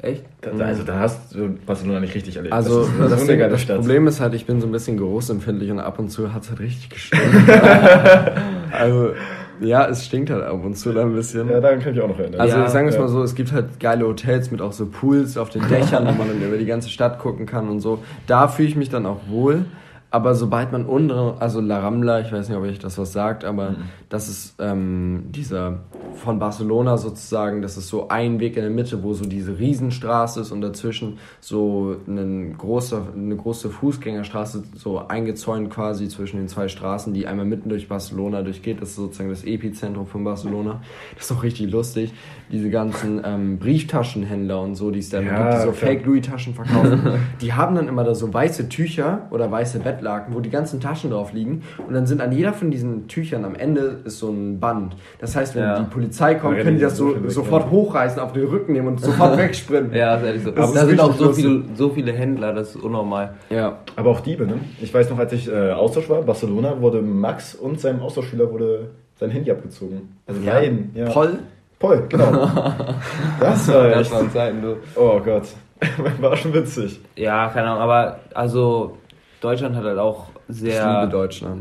Echt? 0.03 0.25
Da, 0.41 0.51
also 0.65 0.83
da 0.83 0.99
hast 0.99 1.33
du 1.33 1.51
Barcelona 1.65 2.01
nicht 2.01 2.15
richtig 2.17 2.37
erlebt. 2.37 2.53
Also 2.53 2.81
das 2.81 2.89
ist, 2.89 2.99
das, 2.99 3.11
das 3.11 3.27
Ding, 3.27 3.39
das. 3.39 3.65
Problem 3.67 4.09
ist 4.09 4.21
halt, 4.21 4.35
ich 4.35 4.47
bin 4.47 4.61
so 4.61 4.67
ein 4.67 4.73
bisschen 4.73 4.97
geruchsempfindlich 4.97 5.71
und 5.71 5.79
ab 5.79 6.01
und 6.01 6.11
zu 6.11 6.35
hat 6.35 6.43
es 6.43 6.51
halt 6.51 6.59
richtig 6.59 6.91
gestunken. 6.91 7.49
also 8.73 9.13
ja, 9.61 9.87
es 9.87 10.05
stinkt 10.05 10.31
halt 10.31 10.43
ab 10.43 10.65
und 10.65 10.77
zu 10.77 10.93
dann 10.93 11.11
ein 11.11 11.15
bisschen. 11.15 11.49
Ja, 11.49 11.61
daran 11.61 11.79
kann 11.79 11.95
ich 11.95 12.01
auch 12.01 12.09
noch 12.09 12.19
erinnern. 12.19 12.41
Also 12.41 12.57
Ja, 12.57 12.69
sagen 12.69 12.87
wir 12.87 12.91
es 12.91 12.97
ja. 12.97 13.01
mal 13.03 13.09
so, 13.09 13.23
es 13.23 13.37
gibt 13.37 13.53
halt 13.53 13.79
geile 13.79 14.05
Hotels 14.05 14.51
mit 14.51 14.61
auch 14.61 14.73
so 14.73 14.87
Pools 14.87 15.37
auf 15.37 15.51
den 15.51 15.69
Dächern, 15.69 16.05
wo 16.05 16.13
man 16.13 16.27
dann 16.27 16.43
über 16.43 16.59
die 16.59 16.67
ganze 16.67 16.89
Stadt 16.89 17.21
gucken 17.21 17.47
kann 17.47 17.69
und 17.69 17.79
so. 17.79 18.03
Da 18.27 18.49
fühle 18.49 18.69
ich 18.69 18.77
mich 18.77 18.91
dann 18.91 19.07
auch 19.07 19.21
wohl. 19.29 19.67
Aber 20.13 20.35
sobald 20.35 20.73
man 20.73 20.85
untere, 20.85 21.37
also 21.41 21.61
La 21.61 21.81
Rambla, 21.81 22.21
ich 22.21 22.31
weiß 22.31 22.49
nicht, 22.49 22.59
ob 22.59 22.65
euch 22.65 22.79
das 22.79 22.99
was 22.99 23.13
sagt, 23.13 23.45
aber 23.45 23.71
Mhm. 23.71 23.77
das 24.11 24.29
ist 24.29 24.55
ähm, 24.61 25.25
dieser 25.31 25.79
von 26.15 26.39
Barcelona 26.39 26.99
sozusagen, 26.99 27.63
das 27.63 27.79
ist 27.79 27.89
so 27.89 28.09
ein 28.09 28.39
Weg 28.39 28.57
in 28.57 28.63
der 28.63 28.71
Mitte, 28.71 29.03
wo 29.03 29.15
so 29.15 29.25
diese 29.25 29.59
Riesenstraße 29.59 30.41
ist 30.43 30.53
und 30.53 30.61
dazwischen 30.61 31.19
so 31.41 31.97
eine 32.07 32.51
große, 32.59 33.03
eine 33.17 33.37
große 33.37 33.71
Fußgängerstraße 33.71 34.65
so 34.77 35.09
eingezäunt 35.09 35.71
quasi 35.71 36.09
zwischen 36.09 36.37
den 36.37 36.49
zwei 36.49 36.69
Straßen, 36.69 37.15
die 37.15 37.27
einmal 37.27 37.47
mitten 37.47 37.71
durch 37.71 37.89
Barcelona 37.89 38.43
durchgeht. 38.43 38.83
Das 38.83 38.91
ist 38.91 38.97
sozusagen 38.97 39.31
das 39.31 39.45
Epizentrum 39.45 40.07
von 40.07 40.25
Barcelona. 40.25 40.83
Das 41.17 41.31
ist 41.31 41.33
auch 41.37 41.43
richtig 41.43 41.71
lustig. 41.71 42.13
Diese 42.51 42.69
ganzen 42.69 43.23
ähm, 43.25 43.59
Brieftaschenhändler 43.59 44.61
und 44.61 44.75
so, 44.75 44.91
die 44.91 44.99
es 44.99 45.09
da 45.09 45.21
Ja, 45.21 45.39
gibt, 45.39 45.55
die 45.55 45.67
so 45.67 45.73
klar. 45.73 45.75
Fake 45.91 46.05
Louis-Taschen 46.07 46.55
verkaufen, 46.55 47.01
die 47.41 47.53
haben 47.55 47.75
dann 47.75 47.89
immer 47.89 48.05
da 48.05 48.15
so 48.15 48.33
weiße 48.33 48.69
Tücher 48.69 49.27
oder 49.31 49.51
weiße 49.51 49.81
Bettlaken, 50.03 50.35
wo 50.35 50.41
die 50.41 50.51
ganzen 50.51 50.81
Taschen 50.81 51.11
drauf 51.11 51.33
liegen. 51.33 51.63
Und 51.87 51.95
dann 51.95 52.07
sind 52.07 52.21
an 52.21 52.33
jeder 52.33 52.53
von 52.53 52.71
diesen 52.71 53.07
Tüchern 53.09 53.45
am 53.45 53.55
Ende 53.55 54.01
ist 54.05 54.19
so 54.19 54.31
ein 54.31 54.59
Band. 54.59 54.97
Das 55.21 55.37
heißt, 55.37 55.55
wenn 55.55 55.63
Ja. 55.63 55.79
die 55.79 55.85
Polizei 55.91 56.35
kommt, 56.35 56.59
können 56.59 56.77
die 56.77 56.83
das 56.83 56.97
so, 56.97 57.15
so 57.23 57.29
sofort 57.43 57.71
hochreißen, 57.71 58.21
auf 58.21 58.33
den 58.33 58.47
Rücken 58.47 58.73
nehmen 58.73 58.89
und 58.89 59.01
sofort 59.01 59.39
wegsprinten. 59.39 59.95
Ja, 59.95 60.17
ist 60.17 60.25
ehrlich 60.25 60.43
so. 60.43 60.51
Das 60.51 60.65
Aber 60.71 60.75
da 60.81 60.87
sind 60.87 61.01
auch 61.01 61.15
so 61.15 61.33
viele, 61.33 61.63
so 61.75 61.91
viele 61.91 62.13
Händler, 62.13 62.53
das 62.53 62.75
ist 62.75 62.83
unnormal. 62.83 63.35
Ja. 63.51 63.79
Aber 63.97 64.11
auch 64.11 64.21
Diebe, 64.21 64.47
ne? 64.47 64.55
Ich 64.81 64.93
weiß 64.93 65.09
noch, 65.11 65.19
als 65.19 65.33
ich 65.33 65.49
äh, 65.51 65.71
Austausch 65.71 66.09
war, 66.11 66.23
Barcelona, 66.23 66.81
wurde 66.81 67.01
Max 67.01 67.55
und 67.55 67.81
seinem 67.81 68.01
Austauschschüler 68.01 68.51
wurde 68.51 68.91
sein 69.19 69.31
Handy 69.31 69.51
abgezogen. 69.51 70.17
Also 70.27 70.41
Ja. 70.43 70.55
beiden, 70.55 70.91
ja. 70.95 71.07
Poll? 71.11 71.39
Paul, 71.79 72.05
genau. 72.09 72.33
das 73.41 73.69
war 73.73 73.89
Das 73.89 74.01
echt. 74.03 74.13
waren 74.13 74.31
Zeiten, 74.33 74.63
du. 74.63 74.77
Oh 74.97 75.21
Gott. 75.25 75.45
War 76.21 76.37
schon 76.37 76.55
witzig. 76.55 77.01
Ja, 77.17 77.49
keine 77.49 77.67
Ahnung, 77.67 77.83
aber 77.83 78.21
also 78.35 78.99
Deutschland 79.43 79.77
hat 79.77 79.85
halt 79.85 79.99
auch 79.99 80.31
sehr, 80.49 81.09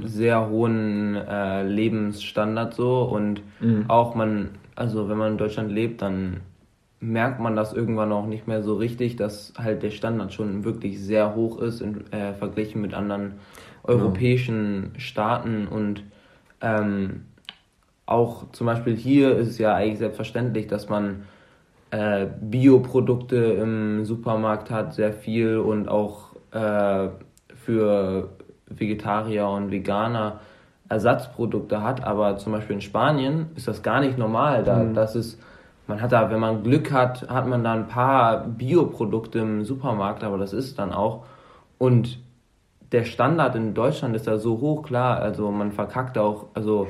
sehr 0.07 0.49
hohen 0.49 1.15
äh, 1.15 1.63
Lebensstandard 1.63 2.73
so 2.73 3.03
und 3.03 3.41
Mhm. 3.59 3.85
auch 3.89 4.15
man, 4.15 4.49
also 4.75 5.09
wenn 5.09 5.17
man 5.17 5.33
in 5.33 5.37
Deutschland 5.37 5.71
lebt, 5.71 6.01
dann 6.01 6.41
merkt 6.99 7.39
man 7.39 7.55
das 7.55 7.73
irgendwann 7.73 8.11
auch 8.11 8.27
nicht 8.27 8.47
mehr 8.47 8.61
so 8.63 8.75
richtig, 8.75 9.15
dass 9.15 9.53
halt 9.57 9.81
der 9.83 9.89
Standard 9.89 10.33
schon 10.33 10.63
wirklich 10.63 10.99
sehr 11.01 11.35
hoch 11.35 11.59
ist 11.59 11.81
in, 11.81 12.11
äh, 12.11 12.33
verglichen 12.33 12.81
mit 12.81 12.93
anderen 12.93 13.33
europäischen 13.83 14.91
Staaten 14.97 15.67
und 15.67 16.03
ähm, 16.61 17.25
auch 18.05 18.51
zum 18.51 18.67
Beispiel 18.67 18.95
hier 18.95 19.35
ist 19.37 19.47
es 19.49 19.57
ja 19.57 19.73
eigentlich 19.73 19.99
selbstverständlich, 19.99 20.67
dass 20.67 20.89
man 20.89 21.23
äh, 21.91 22.27
Bioprodukte 22.41 23.35
im 23.37 24.05
Supermarkt 24.05 24.69
hat, 24.69 24.93
sehr 24.93 25.13
viel 25.13 25.57
und 25.57 25.87
auch 25.89 26.35
äh, 26.51 27.09
für 27.65 28.29
Vegetarier 28.67 29.47
und 29.47 29.71
Veganer 29.71 30.39
Ersatzprodukte 30.89 31.81
hat, 31.81 32.03
aber 32.03 32.37
zum 32.37 32.51
Beispiel 32.51 32.75
in 32.75 32.81
Spanien 32.81 33.47
ist 33.55 33.67
das 33.67 33.81
gar 33.81 34.01
nicht 34.01 34.17
normal. 34.17 34.63
Da, 34.63 34.83
das 34.83 35.15
ist, 35.15 35.41
man 35.87 36.01
hat 36.01 36.11
da, 36.11 36.29
wenn 36.29 36.39
man 36.39 36.63
Glück 36.63 36.91
hat, 36.91 37.29
hat 37.29 37.47
man 37.47 37.63
da 37.63 37.73
ein 37.73 37.87
paar 37.87 38.45
Bioprodukte 38.45 39.39
im 39.39 39.63
Supermarkt, 39.63 40.23
aber 40.23 40.37
das 40.37 40.51
ist 40.51 40.79
dann 40.79 40.91
auch. 40.91 41.23
Und 41.77 42.19
der 42.91 43.05
Standard 43.05 43.55
in 43.55 43.73
Deutschland 43.73 44.17
ist 44.17 44.27
da 44.27 44.37
so 44.37 44.59
hoch, 44.59 44.83
klar, 44.83 45.19
also 45.19 45.49
man 45.49 45.71
verkackt 45.71 46.17
auch, 46.17 46.47
also 46.53 46.87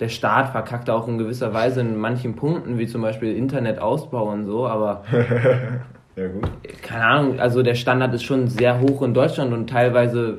der 0.00 0.08
Staat 0.08 0.50
verkackt 0.50 0.90
auch 0.90 1.06
in 1.06 1.16
gewisser 1.16 1.54
Weise 1.54 1.80
in 1.80 1.96
manchen 1.96 2.34
Punkten, 2.34 2.78
wie 2.78 2.88
zum 2.88 3.00
Beispiel 3.00 3.34
Internetausbau 3.36 4.28
und 4.28 4.44
so, 4.44 4.66
aber 4.66 5.04
Ja, 6.16 6.28
gut. 6.28 6.48
keine 6.82 7.04
Ahnung, 7.04 7.40
also 7.40 7.62
der 7.62 7.74
Standard 7.74 8.14
ist 8.14 8.24
schon 8.24 8.48
sehr 8.48 8.80
hoch 8.80 9.02
in 9.02 9.12
Deutschland 9.12 9.52
und 9.52 9.68
teilweise 9.68 10.38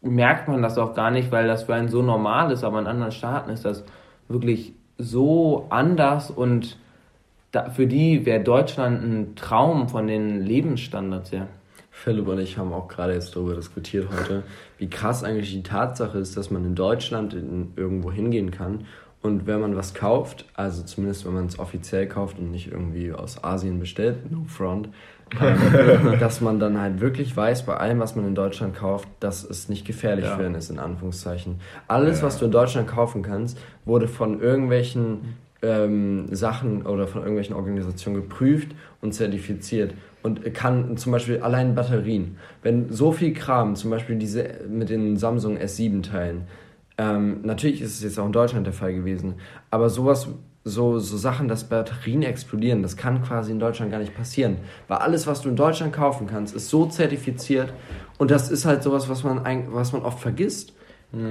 merkt 0.00 0.48
man 0.48 0.60
das 0.60 0.76
auch 0.76 0.94
gar 0.94 1.12
nicht, 1.12 1.30
weil 1.30 1.46
das 1.46 1.62
für 1.62 1.74
einen 1.74 1.88
so 1.88 2.02
normal 2.02 2.50
ist, 2.50 2.64
aber 2.64 2.80
in 2.80 2.88
anderen 2.88 3.12
Staaten 3.12 3.50
ist 3.50 3.64
das 3.64 3.84
wirklich 4.28 4.74
so 4.98 5.66
anders 5.70 6.30
und 6.30 6.78
da, 7.52 7.70
für 7.70 7.86
die 7.86 8.26
wäre 8.26 8.42
Deutschland 8.42 9.02
ein 9.02 9.36
Traum 9.36 9.88
von 9.88 10.06
den 10.06 10.40
Lebensstandards 10.40 11.30
her. 11.30 11.46
Philipp 11.90 12.26
und 12.26 12.38
ich 12.38 12.56
haben 12.56 12.72
auch 12.72 12.88
gerade 12.88 13.12
jetzt 13.12 13.36
darüber 13.36 13.54
diskutiert 13.54 14.08
heute, 14.10 14.42
wie 14.78 14.88
krass 14.88 15.22
eigentlich 15.22 15.52
die 15.52 15.62
Tatsache 15.62 16.18
ist, 16.18 16.36
dass 16.36 16.50
man 16.50 16.64
in 16.64 16.74
Deutschland 16.74 17.34
in, 17.34 17.72
irgendwo 17.76 18.10
hingehen 18.10 18.50
kann 18.50 18.86
und 19.22 19.46
wenn 19.46 19.60
man 19.60 19.76
was 19.76 19.94
kauft, 19.94 20.46
also 20.54 20.82
zumindest 20.82 21.24
wenn 21.26 21.34
man 21.34 21.46
es 21.46 21.58
offiziell 21.58 22.06
kauft 22.06 22.38
und 22.38 22.50
nicht 22.50 22.70
irgendwie 22.72 23.12
aus 23.12 23.42
Asien 23.44 23.78
bestellt, 23.78 24.30
no 24.30 24.44
front, 24.48 24.88
ähm, 25.40 26.18
dass 26.20 26.40
man 26.40 26.58
dann 26.58 26.80
halt 26.80 27.00
wirklich 27.00 27.36
weiß, 27.36 27.64
bei 27.64 27.76
allem, 27.76 28.00
was 28.00 28.16
man 28.16 28.26
in 28.26 28.34
Deutschland 28.34 28.74
kauft, 28.76 29.08
dass 29.20 29.44
es 29.48 29.68
nicht 29.68 29.86
gefährlich 29.86 30.24
Ja. 30.24 30.36
für 30.36 30.44
einen 30.44 30.56
ist, 30.56 30.70
in 30.70 30.78
Anführungszeichen. 30.78 31.56
Alles, 31.88 32.20
Ja. 32.20 32.26
was 32.26 32.38
du 32.38 32.46
in 32.46 32.50
Deutschland 32.50 32.88
kaufen 32.88 33.22
kannst, 33.22 33.58
wurde 33.84 34.08
von 34.08 34.40
irgendwelchen 34.40 35.36
ähm, 35.64 36.26
Sachen 36.34 36.84
oder 36.86 37.06
von 37.06 37.20
irgendwelchen 37.20 37.54
Organisationen 37.54 38.16
geprüft 38.16 38.72
und 39.00 39.14
zertifiziert 39.14 39.94
und 40.24 40.52
kann 40.54 40.96
zum 40.96 41.12
Beispiel 41.12 41.38
allein 41.40 41.76
Batterien, 41.76 42.36
wenn 42.64 42.90
so 42.92 43.12
viel 43.12 43.32
Kram, 43.32 43.76
zum 43.76 43.90
Beispiel 43.90 44.16
diese 44.16 44.44
mit 44.68 44.90
den 44.90 45.16
Samsung 45.16 45.56
S7 45.58 46.02
Teilen, 46.02 46.42
ähm, 46.98 47.40
natürlich 47.42 47.80
ist 47.80 47.96
es 47.96 48.02
jetzt 48.02 48.18
auch 48.18 48.26
in 48.26 48.32
Deutschland 48.32 48.66
der 48.66 48.74
Fall 48.74 48.94
gewesen, 48.94 49.34
aber 49.70 49.90
sowas, 49.90 50.28
so, 50.64 50.98
so 50.98 51.16
Sachen, 51.16 51.48
dass 51.48 51.64
Batterien 51.64 52.22
explodieren, 52.22 52.82
das 52.82 52.96
kann 52.96 53.22
quasi 53.22 53.50
in 53.50 53.58
Deutschland 53.58 53.90
gar 53.90 53.98
nicht 53.98 54.14
passieren, 54.14 54.58
weil 54.88 54.98
alles, 54.98 55.26
was 55.26 55.40
du 55.40 55.48
in 55.48 55.56
Deutschland 55.56 55.92
kaufen 55.92 56.26
kannst, 56.26 56.54
ist 56.54 56.68
so 56.68 56.86
zertifiziert 56.86 57.72
und 58.18 58.30
das 58.30 58.50
ist 58.50 58.64
halt 58.64 58.82
sowas, 58.82 59.08
was 59.08 59.24
man, 59.24 59.42
was 59.72 59.92
man 59.92 60.02
oft 60.02 60.20
vergisst. 60.20 60.72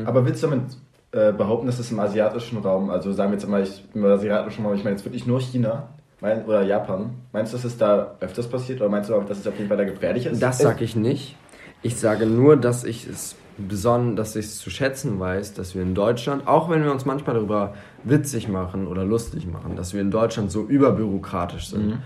Aber 0.05 0.25
willst 0.25 0.43
du 0.43 0.47
damit 0.47 0.77
äh, 1.11 1.33
behaupten, 1.33 1.65
dass 1.65 1.79
es 1.79 1.91
im 1.91 1.99
asiatischen 1.99 2.59
Raum, 2.59 2.89
also 2.89 3.11
sagen 3.11 3.31
wir 3.31 3.37
jetzt 3.37 3.47
mal, 3.47 3.63
ich, 3.63 3.83
im 3.93 4.05
asiatischen 4.05 4.63
Raum, 4.63 4.75
ich 4.75 4.83
meine 4.83 4.95
jetzt 4.95 5.05
wirklich 5.05 5.25
nur 5.25 5.41
China 5.41 5.89
mein, 6.21 6.45
oder 6.45 6.61
Japan, 6.61 7.15
meinst 7.33 7.51
du, 7.51 7.57
dass 7.57 7.65
es 7.65 7.77
da 7.77 8.15
öfters 8.21 8.47
passiert 8.47 8.79
oder 8.79 8.89
meinst 8.89 9.09
du 9.09 9.15
auch, 9.15 9.25
dass 9.25 9.39
es 9.39 9.47
auf 9.47 9.57
jeden 9.57 9.67
Fall 9.67 9.77
da 9.77 9.83
gefährlich 9.83 10.25
ist? 10.25 10.41
Das 10.41 10.59
sage 10.59 10.85
ich 10.85 10.95
nicht. 10.95 11.35
Ich 11.81 11.97
sage 11.97 12.27
nur, 12.27 12.57
dass 12.57 12.83
ich 12.83 13.07
es 13.07 13.35
besonnen, 13.57 14.15
dass 14.15 14.35
ich 14.35 14.45
es 14.45 14.57
zu 14.57 14.69
schätzen 14.69 15.19
weiß, 15.19 15.53
dass 15.53 15.75
wir 15.75 15.81
in 15.81 15.93
Deutschland, 15.93 16.47
auch 16.47 16.69
wenn 16.69 16.83
wir 16.83 16.91
uns 16.91 17.05
manchmal 17.05 17.35
darüber 17.35 17.73
witzig 18.03 18.47
machen 18.47 18.87
oder 18.87 19.05
lustig 19.05 19.47
machen, 19.47 19.75
dass 19.75 19.93
wir 19.93 20.01
in 20.01 20.11
Deutschland 20.11 20.51
so 20.51 20.63
überbürokratisch 20.63 21.67
sind, 21.67 21.99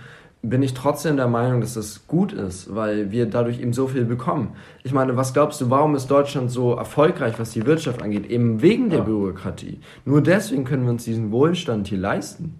bin 0.49 0.61
ich 0.61 0.73
trotzdem 0.73 1.17
der 1.17 1.27
Meinung, 1.27 1.61
dass 1.61 1.73
das 1.73 2.07
gut 2.07 2.31
ist, 2.31 2.73
weil 2.73 3.11
wir 3.11 3.25
dadurch 3.25 3.59
eben 3.59 3.73
so 3.73 3.87
viel 3.87 4.05
bekommen. 4.05 4.55
Ich 4.83 4.93
meine, 4.93 5.17
was 5.17 5.33
glaubst 5.33 5.59
du, 5.61 5.69
warum 5.69 5.95
ist 5.95 6.07
Deutschland 6.07 6.51
so 6.51 6.73
erfolgreich, 6.73 7.39
was 7.39 7.51
die 7.51 7.65
Wirtschaft 7.65 8.01
angeht? 8.01 8.29
Eben 8.29 8.61
wegen 8.61 8.89
der 8.89 8.99
ja. 8.99 9.05
Bürokratie. 9.05 9.79
Nur 10.03 10.21
deswegen 10.21 10.65
können 10.65 10.83
wir 10.83 10.91
uns 10.91 11.03
diesen 11.03 11.31
Wohlstand 11.31 11.87
hier 11.87 11.97
leisten. 11.97 12.59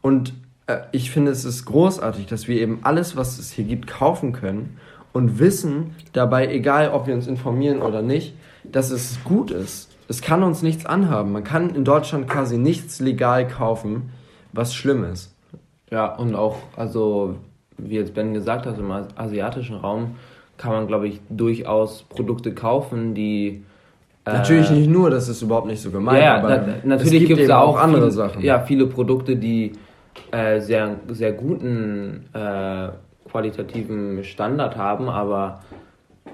Und 0.00 0.34
äh, 0.66 0.80
ich 0.92 1.10
finde, 1.10 1.30
es 1.30 1.44
ist 1.44 1.64
großartig, 1.64 2.26
dass 2.26 2.48
wir 2.48 2.60
eben 2.60 2.80
alles, 2.82 3.16
was 3.16 3.38
es 3.38 3.52
hier 3.52 3.64
gibt, 3.64 3.86
kaufen 3.86 4.32
können 4.32 4.78
und 5.12 5.38
wissen 5.38 5.94
dabei, 6.12 6.48
egal 6.48 6.90
ob 6.90 7.06
wir 7.06 7.14
uns 7.14 7.26
informieren 7.26 7.82
oder 7.82 8.02
nicht, 8.02 8.34
dass 8.64 8.90
es 8.90 9.18
gut 9.24 9.50
ist. 9.50 9.90
Es 10.08 10.20
kann 10.20 10.42
uns 10.42 10.62
nichts 10.62 10.86
anhaben. 10.86 11.32
Man 11.32 11.44
kann 11.44 11.74
in 11.74 11.84
Deutschland 11.84 12.28
quasi 12.28 12.58
nichts 12.58 13.00
legal 13.00 13.46
kaufen, 13.48 14.10
was 14.52 14.74
schlimm 14.74 15.04
ist. 15.04 15.34
Ja, 15.90 16.14
und 16.14 16.34
auch, 16.34 16.56
also, 16.76 17.36
wie 17.78 17.96
jetzt 17.96 18.14
Ben 18.14 18.34
gesagt 18.34 18.66
hat, 18.66 18.78
im 18.78 18.90
asiatischen 18.90 19.76
Raum 19.76 20.16
kann 20.56 20.72
man, 20.72 20.86
glaube 20.86 21.08
ich, 21.08 21.20
durchaus 21.28 22.02
Produkte 22.04 22.54
kaufen, 22.54 23.14
die. 23.14 23.62
Äh, 24.24 24.32
natürlich 24.32 24.70
nicht 24.70 24.88
nur, 24.88 25.10
das 25.10 25.28
ist 25.28 25.42
überhaupt 25.42 25.66
nicht 25.66 25.82
so 25.82 25.90
gemeint. 25.90 26.22
Ja, 26.22 26.38
aber 26.38 26.58
da, 26.58 26.74
natürlich 26.84 27.26
gibt 27.26 27.40
es 27.40 27.48
da 27.48 27.60
auch 27.60 27.78
andere 27.78 28.02
viele, 28.02 28.12
Sachen. 28.12 28.42
Ja, 28.42 28.60
viele 28.60 28.86
Produkte, 28.86 29.36
die 29.36 29.72
äh, 30.30 30.60
sehr, 30.60 30.96
sehr 31.08 31.32
guten 31.32 32.26
äh, 32.32 32.88
qualitativen 33.30 34.24
Standard 34.24 34.76
haben, 34.76 35.08
aber 35.08 35.60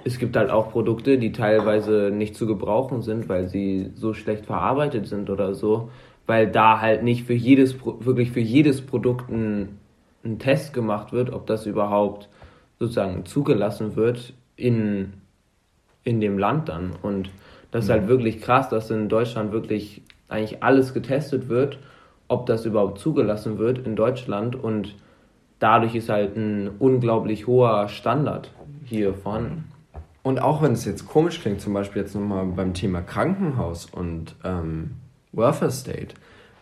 es 0.04 0.18
gibt 0.18 0.36
halt 0.36 0.50
auch 0.50 0.70
Produkte, 0.70 1.18
die 1.18 1.32
teilweise 1.32 2.10
nicht 2.12 2.36
zu 2.36 2.46
gebrauchen 2.46 3.02
sind, 3.02 3.28
weil 3.28 3.48
sie 3.48 3.90
so 3.94 4.14
schlecht 4.14 4.46
verarbeitet 4.46 5.06
sind 5.06 5.30
oder 5.30 5.54
so 5.54 5.90
weil 6.28 6.46
da 6.46 6.80
halt 6.80 7.02
nicht 7.02 7.24
für 7.24 7.32
jedes, 7.32 7.82
wirklich 7.82 8.30
für 8.30 8.40
jedes 8.40 8.82
Produkt 8.82 9.30
ein, 9.30 9.78
ein 10.22 10.38
Test 10.38 10.74
gemacht 10.74 11.10
wird, 11.10 11.32
ob 11.32 11.46
das 11.46 11.64
überhaupt 11.64 12.28
sozusagen 12.78 13.24
zugelassen 13.24 13.96
wird 13.96 14.34
in, 14.54 15.14
in 16.04 16.20
dem 16.20 16.38
Land 16.38 16.68
dann. 16.68 16.92
Und 17.00 17.30
das 17.70 17.84
ist 17.84 17.90
halt 17.90 18.04
mhm. 18.04 18.08
wirklich 18.08 18.42
krass, 18.42 18.68
dass 18.68 18.90
in 18.90 19.08
Deutschland 19.08 19.52
wirklich 19.52 20.02
eigentlich 20.28 20.62
alles 20.62 20.92
getestet 20.92 21.48
wird, 21.48 21.78
ob 22.28 22.44
das 22.44 22.66
überhaupt 22.66 22.98
zugelassen 22.98 23.56
wird 23.56 23.78
in 23.86 23.96
Deutschland 23.96 24.54
und 24.54 24.96
dadurch 25.58 25.94
ist 25.94 26.08
halt 26.08 26.36
ein 26.36 26.70
unglaublich 26.78 27.46
hoher 27.46 27.88
Standard 27.88 28.52
hier 28.84 29.14
vorhanden. 29.14 29.64
Und 30.22 30.40
auch 30.40 30.62
wenn 30.62 30.72
es 30.72 30.84
jetzt 30.84 31.08
komisch 31.08 31.40
klingt, 31.40 31.60
zum 31.60 31.72
Beispiel 31.72 32.02
jetzt 32.02 32.14
nochmal 32.14 32.44
beim 32.44 32.74
Thema 32.74 33.00
Krankenhaus 33.00 33.86
und 33.86 34.34
ähm, 34.44 34.96
Welfare 35.32 35.70
State. 35.70 36.14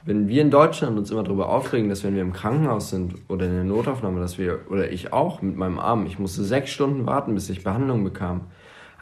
Wenn 0.05 0.29
wir 0.29 0.43
in 0.43 0.53
Deutschland 0.53 0.97
uns 0.97 1.11
immer 1.11 1.25
darüber 1.25 1.49
aufregen, 1.49 1.89
dass 1.89 2.05
wenn 2.05 2.15
wir 2.15 2.23
im 2.23 2.33
Krankenhaus 2.33 2.91
sind 2.91 3.15
oder 3.29 3.47
in 3.47 3.55
der 3.55 3.65
Notaufnahme, 3.65 4.21
dass 4.21 4.39
wir, 4.39 4.61
oder 4.71 4.93
ich 4.93 5.13
auch 5.13 5.43
mit 5.43 5.57
meinem 5.57 5.81
Arm, 5.81 6.07
ich 6.07 6.21
musste 6.21 6.45
sechs 6.45 6.71
Stunden 6.71 7.07
warten, 7.07 7.35
bis 7.35 7.51
ich 7.51 7.65
Behandlung 7.65 8.05
bekam. 8.05 8.43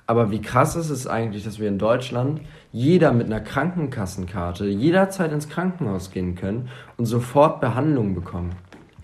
Aber 0.06 0.30
wie 0.30 0.40
krass 0.40 0.76
ist 0.76 0.90
es 0.90 1.06
eigentlich, 1.06 1.44
dass 1.44 1.58
wir 1.58 1.68
in 1.68 1.78
Deutschland 1.78 2.40
jeder 2.72 3.12
mit 3.12 3.26
einer 3.26 3.40
Krankenkassenkarte 3.40 4.66
jederzeit 4.66 5.32
ins 5.32 5.48
Krankenhaus 5.48 6.10
gehen 6.10 6.34
können 6.36 6.68
und 6.96 7.06
sofort 7.06 7.60
Behandlung 7.60 8.14
bekommen. 8.14 8.50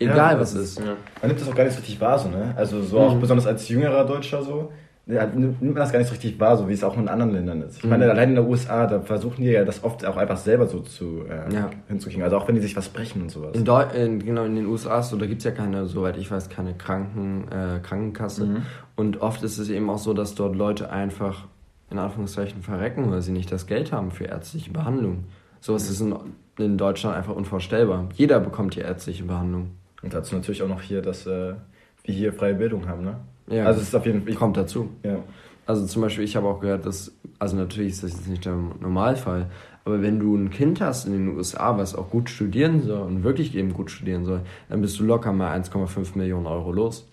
Egal 0.00 0.34
ja, 0.34 0.40
was 0.40 0.54
ist. 0.54 0.78
Ja. 0.78 0.96
Man 1.20 1.28
nimmt 1.28 1.40
das 1.40 1.48
auch 1.48 1.54
gar 1.54 1.64
nicht 1.64 1.74
so 1.74 1.80
richtig 1.80 2.00
wahr, 2.00 2.18
so, 2.18 2.28
ne? 2.28 2.54
Also 2.56 2.82
so 2.82 2.98
mhm. 2.98 3.04
auch 3.04 3.14
besonders 3.16 3.46
als 3.46 3.68
jüngerer 3.68 4.04
Deutscher 4.04 4.42
so 4.42 4.70
ja, 5.12 5.26
nimmt 5.26 5.60
man 5.60 5.74
das 5.74 5.92
gar 5.92 5.98
nicht 5.98 6.08
so 6.08 6.14
richtig 6.14 6.38
wahr, 6.38 6.56
so 6.56 6.68
wie 6.68 6.72
es 6.72 6.84
auch 6.84 6.96
in 6.96 7.08
anderen 7.08 7.32
Ländern 7.32 7.62
ist. 7.62 7.78
Ich 7.78 7.84
meine, 7.84 8.04
mhm. 8.04 8.10
allein 8.10 8.28
in 8.30 8.34
den 8.36 8.46
USA, 8.46 8.86
da 8.86 9.00
versuchen 9.00 9.42
die 9.42 9.50
ja 9.50 9.64
das 9.64 9.82
oft 9.82 10.04
auch 10.04 10.16
einfach 10.16 10.36
selber 10.36 10.66
so 10.66 10.80
zu 10.80 11.24
äh, 11.28 11.52
ja. 11.52 11.70
hinzukriegen. 11.88 12.22
Also 12.22 12.36
auch 12.36 12.48
wenn 12.48 12.54
die 12.54 12.60
sich 12.60 12.76
was 12.76 12.88
brechen 12.88 13.22
und 13.22 13.30
sowas. 13.30 13.56
In 13.56 13.64
Deu 13.64 13.82
in, 13.82 14.24
genau, 14.24 14.44
in 14.44 14.56
den 14.56 14.66
USA 14.66 15.02
so, 15.02 15.16
da 15.16 15.26
gibt 15.26 15.38
es 15.38 15.44
ja 15.44 15.50
keine, 15.50 15.86
soweit 15.86 16.16
ich 16.16 16.30
weiß, 16.30 16.48
keine 16.48 16.74
Kranken, 16.74 17.48
äh, 17.50 17.80
Krankenkasse. 17.80 18.46
Mhm. 18.46 18.62
Und 18.96 19.20
oft 19.20 19.42
ist 19.42 19.58
es 19.58 19.68
eben 19.68 19.90
auch 19.90 19.98
so, 19.98 20.14
dass 20.14 20.34
dort 20.34 20.54
Leute 20.54 20.90
einfach 20.90 21.46
in 21.90 21.98
Anführungszeichen 21.98 22.62
verrecken, 22.62 23.10
weil 23.10 23.22
sie 23.22 23.32
nicht 23.32 23.50
das 23.50 23.66
Geld 23.66 23.92
haben 23.92 24.12
für 24.12 24.24
ärztliche 24.24 24.70
Behandlung. 24.70 25.24
Sowas 25.60 25.84
mhm. 25.84 25.90
ist 25.90 26.00
in, 26.00 26.64
in, 26.64 26.78
Deutschland 26.78 27.16
einfach 27.16 27.34
unvorstellbar. 27.34 28.08
Jeder 28.14 28.38
bekommt 28.38 28.74
hier 28.74 28.84
ärztliche 28.84 29.24
Behandlung. 29.24 29.72
Und 30.02 30.14
dazu 30.14 30.34
natürlich 30.34 30.62
auch 30.62 30.68
noch 30.68 30.82
hier, 30.82 31.02
dass 31.02 31.26
äh, 31.26 31.54
wir 32.04 32.14
hier 32.14 32.32
freie 32.32 32.54
Bildung 32.54 32.88
haben, 32.88 33.04
ne? 33.04 33.16
Ja, 33.48 33.66
also 33.66 33.80
es 33.80 33.88
ist 33.88 33.94
auf 33.94 34.06
jeden 34.06 34.22
Fall. 34.22 34.34
Kommt 34.34 34.56
dazu. 34.56 34.90
Ja. 35.02 35.18
Also 35.66 35.86
zum 35.86 36.02
Beispiel, 36.02 36.24
ich 36.24 36.36
habe 36.36 36.48
auch 36.48 36.60
gehört, 36.60 36.86
dass, 36.86 37.12
also 37.38 37.56
natürlich 37.56 37.90
ist 37.90 38.02
das 38.02 38.12
jetzt 38.12 38.28
nicht 38.28 38.44
der 38.44 38.54
Normalfall, 38.80 39.46
aber 39.84 40.02
wenn 40.02 40.18
du 40.18 40.36
ein 40.36 40.50
Kind 40.50 40.80
hast 40.80 41.06
in 41.06 41.12
den 41.12 41.36
USA, 41.36 41.76
was 41.78 41.94
auch 41.94 42.10
gut 42.10 42.28
studieren 42.28 42.82
soll 42.82 43.00
und 43.00 43.24
wirklich 43.24 43.54
eben 43.54 43.72
gut 43.72 43.90
studieren 43.90 44.24
soll, 44.24 44.40
dann 44.68 44.80
bist 44.80 44.98
du 44.98 45.04
locker 45.04 45.32
mal 45.32 45.58
1,5 45.58 46.16
Millionen 46.18 46.46
Euro 46.46 46.72
los. 46.72 47.08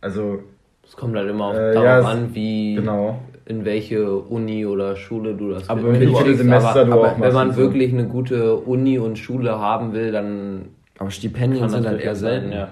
Also. 0.00 0.40
Es 0.86 0.96
kommt 0.96 1.16
halt 1.16 1.30
immer 1.30 1.46
auf, 1.46 1.56
äh, 1.56 1.72
darauf 1.72 1.84
ja, 1.84 2.10
an, 2.10 2.34
wie. 2.34 2.74
Genau. 2.74 3.20
In 3.46 3.64
welche 3.64 4.16
Uni 4.16 4.64
oder 4.64 4.96
Schule 4.96 5.34
du 5.34 5.50
das 5.50 5.68
aber 5.68 5.94
viele 5.94 6.34
Semester 6.34 6.80
aber, 6.80 6.84
du 6.84 6.92
aber 6.92 7.12
auch 7.12 7.20
wenn 7.20 7.34
man 7.34 7.52
so. 7.52 7.58
wirklich 7.58 7.92
eine 7.92 8.06
gute 8.06 8.56
Uni 8.56 8.98
und 8.98 9.18
Schule 9.18 9.58
haben 9.58 9.92
will, 9.92 10.12
dann. 10.12 10.66
Aber 10.98 11.10
Stipendien 11.10 11.68
sind 11.68 11.86
halt 11.86 12.00
eher 12.00 12.14
selten. 12.14 12.52
ja. 12.52 12.68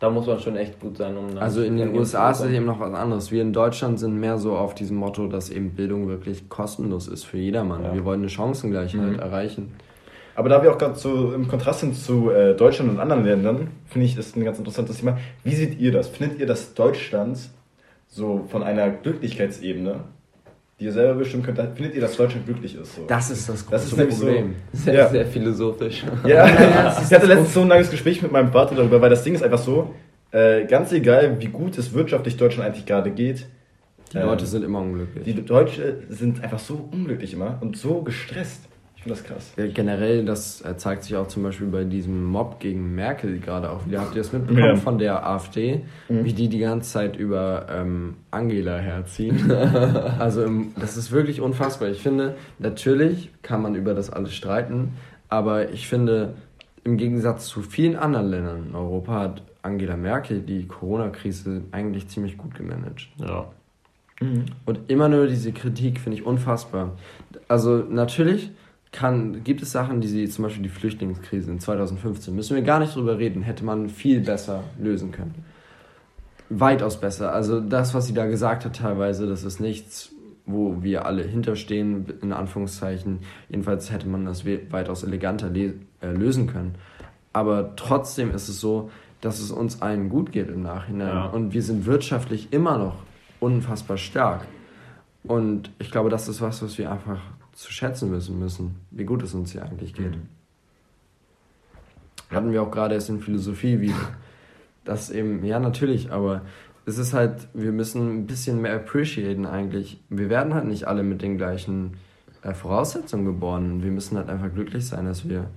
Da 0.00 0.10
muss 0.10 0.28
man 0.28 0.38
schon 0.38 0.56
echt 0.56 0.78
gut 0.78 0.96
sein, 0.96 1.16
um. 1.16 1.36
Also 1.38 1.60
in 1.62 1.76
den 1.76 1.92
USA 1.92 2.30
ist 2.30 2.40
es 2.40 2.52
eben 2.52 2.66
noch 2.66 2.78
was 2.78 2.94
anderes. 2.94 3.32
Wir 3.32 3.42
in 3.42 3.52
Deutschland 3.52 3.98
sind 3.98 4.20
mehr 4.20 4.38
so 4.38 4.56
auf 4.56 4.74
diesem 4.74 4.96
Motto, 4.96 5.26
dass 5.26 5.50
eben 5.50 5.70
Bildung 5.70 6.06
wirklich 6.06 6.48
kostenlos 6.48 7.08
ist 7.08 7.24
für 7.24 7.38
jedermann. 7.38 7.82
Ja. 7.82 7.94
Wir 7.94 8.04
wollen 8.04 8.20
eine 8.20 8.28
Chancengleichheit 8.28 9.14
mhm. 9.14 9.18
erreichen. 9.18 9.72
Aber 10.36 10.48
da 10.48 10.62
wir 10.62 10.72
auch 10.72 10.78
gerade 10.78 10.94
so 10.94 11.32
im 11.32 11.48
Kontrast 11.48 11.80
sind 11.80 11.96
zu 11.96 12.30
äh, 12.30 12.54
Deutschland 12.54 12.90
und 12.90 13.00
anderen 13.00 13.24
Ländern, 13.24 13.68
finde 13.86 14.06
ich, 14.06 14.16
ist 14.16 14.36
ein 14.36 14.44
ganz 14.44 14.58
interessantes 14.58 14.98
Thema. 14.98 15.18
Wie 15.42 15.52
seht 15.52 15.80
ihr 15.80 15.90
das? 15.90 16.06
Findet 16.06 16.38
ihr, 16.38 16.46
dass 16.46 16.74
Deutschland 16.74 17.36
so 18.06 18.44
von 18.48 18.62
einer 18.62 18.88
Glücklichkeitsebene 18.90 19.96
die 20.78 20.84
ihr 20.84 20.92
selber 20.92 21.14
bestimmen 21.14 21.42
könnt, 21.42 21.58
findet 21.76 21.94
ihr, 21.94 22.00
dass 22.00 22.16
Deutschland 22.16 22.46
glücklich 22.46 22.76
ist. 22.76 22.94
So. 22.94 23.04
Das 23.06 23.30
ist 23.30 23.48
das 23.48 23.66
große 23.66 23.70
das 23.70 23.84
ist 23.86 24.18
Problem. 24.18 24.54
So, 24.72 24.84
sehr, 24.84 24.94
ja. 24.94 25.08
sehr 25.08 25.26
philosophisch. 25.26 26.04
Ja, 26.24 26.46
ja 26.46 27.02
ich 27.02 27.12
hatte 27.12 27.26
letztens 27.26 27.54
so 27.54 27.62
ein 27.62 27.68
langes 27.68 27.90
Gespräch 27.90 28.22
mit 28.22 28.30
meinem 28.30 28.52
Vater 28.52 28.76
darüber, 28.76 29.00
weil 29.00 29.10
das 29.10 29.24
Ding 29.24 29.34
ist 29.34 29.42
einfach 29.42 29.58
so, 29.58 29.94
äh, 30.30 30.66
ganz 30.66 30.92
egal, 30.92 31.40
wie 31.40 31.46
gut 31.46 31.78
es 31.78 31.92
wirtschaftlich 31.94 32.36
Deutschland 32.36 32.68
eigentlich 32.68 32.86
gerade 32.86 33.10
geht. 33.10 33.46
Die 34.12 34.18
Leute 34.18 34.44
ähm, 34.44 34.50
sind 34.50 34.64
immer 34.64 34.80
unglücklich. 34.80 35.24
Die 35.24 35.44
Deutschen 35.44 35.84
sind 36.08 36.42
einfach 36.42 36.58
so 36.58 36.88
unglücklich 36.92 37.32
immer 37.32 37.58
und 37.60 37.76
so 37.76 38.02
gestresst. 38.02 38.67
Das 39.08 39.24
krass. 39.24 39.52
Ja, 39.56 39.66
generell, 39.66 40.24
das 40.24 40.60
äh, 40.60 40.76
zeigt 40.76 41.04
sich 41.04 41.16
auch 41.16 41.26
zum 41.26 41.42
Beispiel 41.42 41.66
bei 41.66 41.84
diesem 41.84 42.24
Mob 42.24 42.60
gegen 42.60 42.94
Merkel 42.94 43.38
gerade 43.40 43.70
auch 43.70 43.86
wieder. 43.86 44.00
Habt 44.00 44.14
ihr 44.14 44.22
das 44.22 44.32
mitbekommen 44.32 44.64
ja. 44.64 44.76
von 44.76 44.98
der 44.98 45.26
AfD, 45.26 45.84
mhm. 46.08 46.24
wie 46.24 46.32
die 46.32 46.48
die 46.48 46.58
ganze 46.58 46.90
Zeit 46.90 47.16
über 47.16 47.66
ähm, 47.70 48.16
Angela 48.30 48.76
herziehen? 48.78 49.50
also 50.18 50.44
im, 50.44 50.72
das 50.78 50.96
ist 50.96 51.10
wirklich 51.10 51.40
unfassbar. 51.40 51.88
Ich 51.88 52.02
finde, 52.02 52.36
natürlich 52.58 53.30
kann 53.42 53.62
man 53.62 53.74
über 53.74 53.94
das 53.94 54.10
alles 54.10 54.34
streiten, 54.34 54.92
aber 55.28 55.70
ich 55.70 55.88
finde, 55.88 56.34
im 56.84 56.96
Gegensatz 56.96 57.46
zu 57.46 57.62
vielen 57.62 57.96
anderen 57.96 58.30
Ländern 58.30 58.66
in 58.68 58.74
Europa 58.74 59.20
hat 59.20 59.42
Angela 59.62 59.96
Merkel 59.96 60.40
die 60.40 60.66
Corona-Krise 60.66 61.62
eigentlich 61.72 62.08
ziemlich 62.08 62.36
gut 62.36 62.54
gemanagt. 62.54 63.08
Ja. 63.18 63.50
Mhm. 64.20 64.46
Und 64.66 64.90
immer 64.90 65.08
nur 65.08 65.26
diese 65.26 65.52
Kritik 65.52 66.00
finde 66.00 66.18
ich 66.18 66.24
unfassbar. 66.24 66.96
Also 67.46 67.84
natürlich 67.88 68.50
kann, 68.92 69.44
gibt 69.44 69.62
es 69.62 69.72
Sachen, 69.72 70.00
die 70.00 70.08
sie, 70.08 70.28
zum 70.28 70.44
Beispiel 70.44 70.62
die 70.62 70.68
Flüchtlingskrise 70.68 71.50
in 71.50 71.60
2015, 71.60 72.34
müssen 72.34 72.56
wir 72.56 72.62
gar 72.62 72.80
nicht 72.80 72.94
drüber 72.94 73.18
reden, 73.18 73.42
hätte 73.42 73.64
man 73.64 73.88
viel 73.88 74.20
besser 74.20 74.64
lösen 74.78 75.12
können. 75.12 75.34
Weitaus 76.48 76.98
besser. 76.98 77.32
Also 77.32 77.60
das, 77.60 77.92
was 77.92 78.06
sie 78.06 78.14
da 78.14 78.26
gesagt 78.26 78.64
hat 78.64 78.76
teilweise, 78.76 79.26
das 79.26 79.44
ist 79.44 79.60
nichts, 79.60 80.12
wo 80.46 80.82
wir 80.82 81.04
alle 81.04 81.22
hinterstehen, 81.22 82.06
in 82.22 82.32
Anführungszeichen. 82.32 83.18
Jedenfalls 83.50 83.92
hätte 83.92 84.08
man 84.08 84.24
das 84.24 84.46
weitaus 84.46 85.02
eleganter 85.02 85.54
äh, 85.54 85.72
lösen 86.00 86.46
können. 86.46 86.76
Aber 87.34 87.76
trotzdem 87.76 88.30
ist 88.34 88.48
es 88.48 88.58
so, 88.60 88.90
dass 89.20 89.40
es 89.40 89.50
uns 89.50 89.82
allen 89.82 90.08
gut 90.08 90.32
geht 90.32 90.48
im 90.48 90.62
Nachhinein. 90.62 91.08
Ja. 91.08 91.26
Und 91.26 91.52
wir 91.52 91.62
sind 91.62 91.84
wirtschaftlich 91.84 92.52
immer 92.52 92.78
noch 92.78 92.96
unfassbar 93.40 93.98
stark. 93.98 94.46
Und 95.24 95.70
ich 95.78 95.90
glaube, 95.90 96.08
das 96.08 96.28
ist 96.28 96.40
was, 96.40 96.62
was 96.62 96.78
wir 96.78 96.90
einfach 96.90 97.20
zu 97.58 97.72
schätzen 97.72 98.12
wissen 98.12 98.38
müssen, 98.38 98.76
wie 98.92 99.04
gut 99.04 99.20
es 99.24 99.34
uns 99.34 99.50
hier 99.50 99.64
eigentlich 99.64 99.92
geht. 99.92 100.12
Mhm. 100.12 100.28
Hatten 102.30 102.52
wir 102.52 102.62
auch 102.62 102.70
gerade 102.70 102.94
erst 102.94 103.08
in 103.08 103.20
Philosophie 103.20 103.80
wieder. 103.80 103.96
Das 104.84 105.10
eben, 105.10 105.44
ja, 105.44 105.58
natürlich, 105.58 106.12
aber 106.12 106.42
es 106.86 106.98
ist 106.98 107.14
halt, 107.14 107.48
wir 107.54 107.72
müssen 107.72 108.20
ein 108.20 108.26
bisschen 108.28 108.62
mehr 108.62 108.76
appreciaten 108.76 109.44
eigentlich. 109.44 110.00
Wir 110.08 110.30
werden 110.30 110.54
halt 110.54 110.66
nicht 110.66 110.86
alle 110.86 111.02
mit 111.02 111.20
den 111.20 111.36
gleichen 111.36 111.96
äh, 112.42 112.54
Voraussetzungen 112.54 113.24
geboren. 113.24 113.82
Wir 113.82 113.90
müssen 113.90 114.16
halt 114.16 114.28
einfach 114.28 114.54
glücklich 114.54 114.86
sein, 114.86 115.06
dass 115.06 115.28
wir 115.28 115.50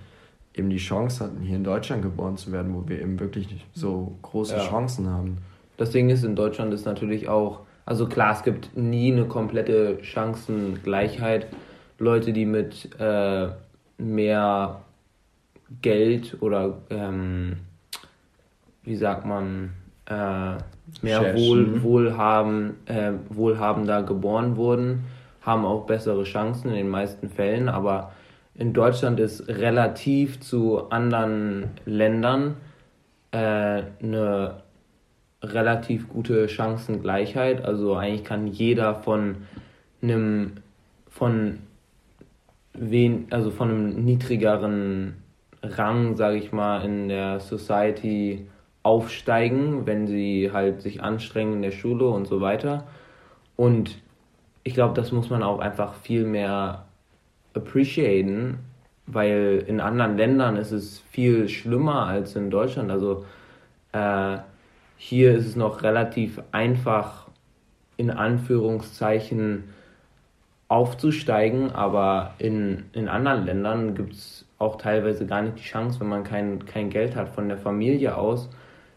eben 0.55 0.71
die 0.71 0.77
Chance 0.77 1.23
hatten, 1.23 1.41
hier 1.41 1.55
in 1.55 1.63
Deutschland 1.63 2.01
geboren 2.01 2.35
zu 2.35 2.51
werden, 2.51 2.73
wo 2.73 2.89
wir 2.89 2.99
eben 2.99 3.19
wirklich 3.19 3.63
so 3.73 4.17
große 4.23 4.55
ja. 4.55 4.67
Chancen 4.67 5.07
haben. 5.07 5.37
Das 5.77 5.91
Ding 5.91 6.09
ist, 6.09 6.23
in 6.23 6.35
Deutschland 6.35 6.73
ist 6.73 6.85
natürlich 6.85 7.29
auch, 7.29 7.59
also 7.85 8.07
klar, 8.07 8.33
es 8.33 8.41
gibt 8.41 8.75
nie 8.75 9.11
eine 9.11 9.25
komplette 9.25 10.03
Chancengleichheit, 10.03 11.47
Leute, 12.01 12.33
die 12.33 12.45
mit 12.45 12.89
äh, 12.99 13.49
mehr 13.97 14.81
Geld 15.81 16.37
oder 16.41 16.79
ähm, 16.89 17.57
wie 18.83 18.95
sagt 18.95 19.25
man, 19.25 19.73
äh, 20.07 20.57
mehr 21.03 21.35
wohl, 21.35 21.83
wohlhaben, 21.83 22.75
äh, 22.87 23.11
wohlhabender 23.29 24.01
geboren 24.01 24.57
wurden, 24.57 25.03
haben 25.41 25.63
auch 25.63 25.85
bessere 25.85 26.23
Chancen 26.23 26.69
in 26.69 26.75
den 26.75 26.89
meisten 26.89 27.29
Fällen, 27.29 27.69
aber 27.69 28.11
in 28.55 28.73
Deutschland 28.73 29.19
ist 29.19 29.47
relativ 29.47 30.39
zu 30.39 30.89
anderen 30.89 31.69
Ländern 31.85 32.57
äh, 33.31 33.83
eine 34.01 34.63
relativ 35.43 36.09
gute 36.09 36.49
Chancengleichheit. 36.49 37.63
Also 37.63 37.95
eigentlich 37.95 38.23
kann 38.23 38.47
jeder 38.47 38.95
von 38.95 39.37
einem 40.01 40.53
von 41.09 41.59
wen, 42.73 43.27
also 43.29 43.51
von 43.51 43.69
einem 43.69 44.05
niedrigeren 44.05 45.15
Rang, 45.63 46.15
sage 46.15 46.37
ich 46.37 46.51
mal, 46.51 46.83
in 46.83 47.07
der 47.07 47.39
Society 47.39 48.47
aufsteigen, 48.83 49.85
wenn 49.85 50.07
sie 50.07 50.51
halt 50.51 50.81
sich 50.81 51.03
anstrengen 51.03 51.55
in 51.55 51.61
der 51.61 51.71
Schule 51.71 52.07
und 52.07 52.27
so 52.27 52.41
weiter. 52.41 52.87
Und 53.55 53.99
ich 54.63 54.73
glaube, 54.73 54.95
das 54.95 55.11
muss 55.11 55.29
man 55.29 55.43
auch 55.43 55.59
einfach 55.59 55.93
viel 55.95 56.25
mehr 56.25 56.85
appreciaten, 57.53 58.59
weil 59.05 59.63
in 59.67 59.79
anderen 59.79 60.17
Ländern 60.17 60.55
ist 60.55 60.71
es 60.71 60.99
viel 61.11 61.49
schlimmer 61.49 62.07
als 62.07 62.35
in 62.35 62.49
Deutschland. 62.49 62.89
Also 62.91 63.25
äh, 63.91 64.37
hier 64.97 65.35
ist 65.35 65.47
es 65.47 65.55
noch 65.55 65.83
relativ 65.83 66.41
einfach, 66.51 67.27
in 67.97 68.09
Anführungszeichen, 68.09 69.65
aufzusteigen, 70.71 71.71
aber 71.71 72.33
in, 72.37 72.85
in 72.93 73.09
anderen 73.09 73.45
Ländern 73.45 73.93
gibt 73.93 74.13
es 74.13 74.45
auch 74.57 74.77
teilweise 74.77 75.25
gar 75.25 75.41
nicht 75.41 75.57
die 75.57 75.63
Chance, 75.63 75.99
wenn 75.99 76.07
man 76.07 76.23
kein, 76.23 76.65
kein 76.65 76.89
Geld 76.89 77.13
hat, 77.17 77.27
von 77.27 77.49
der 77.49 77.57
Familie 77.57 78.15
aus 78.15 78.49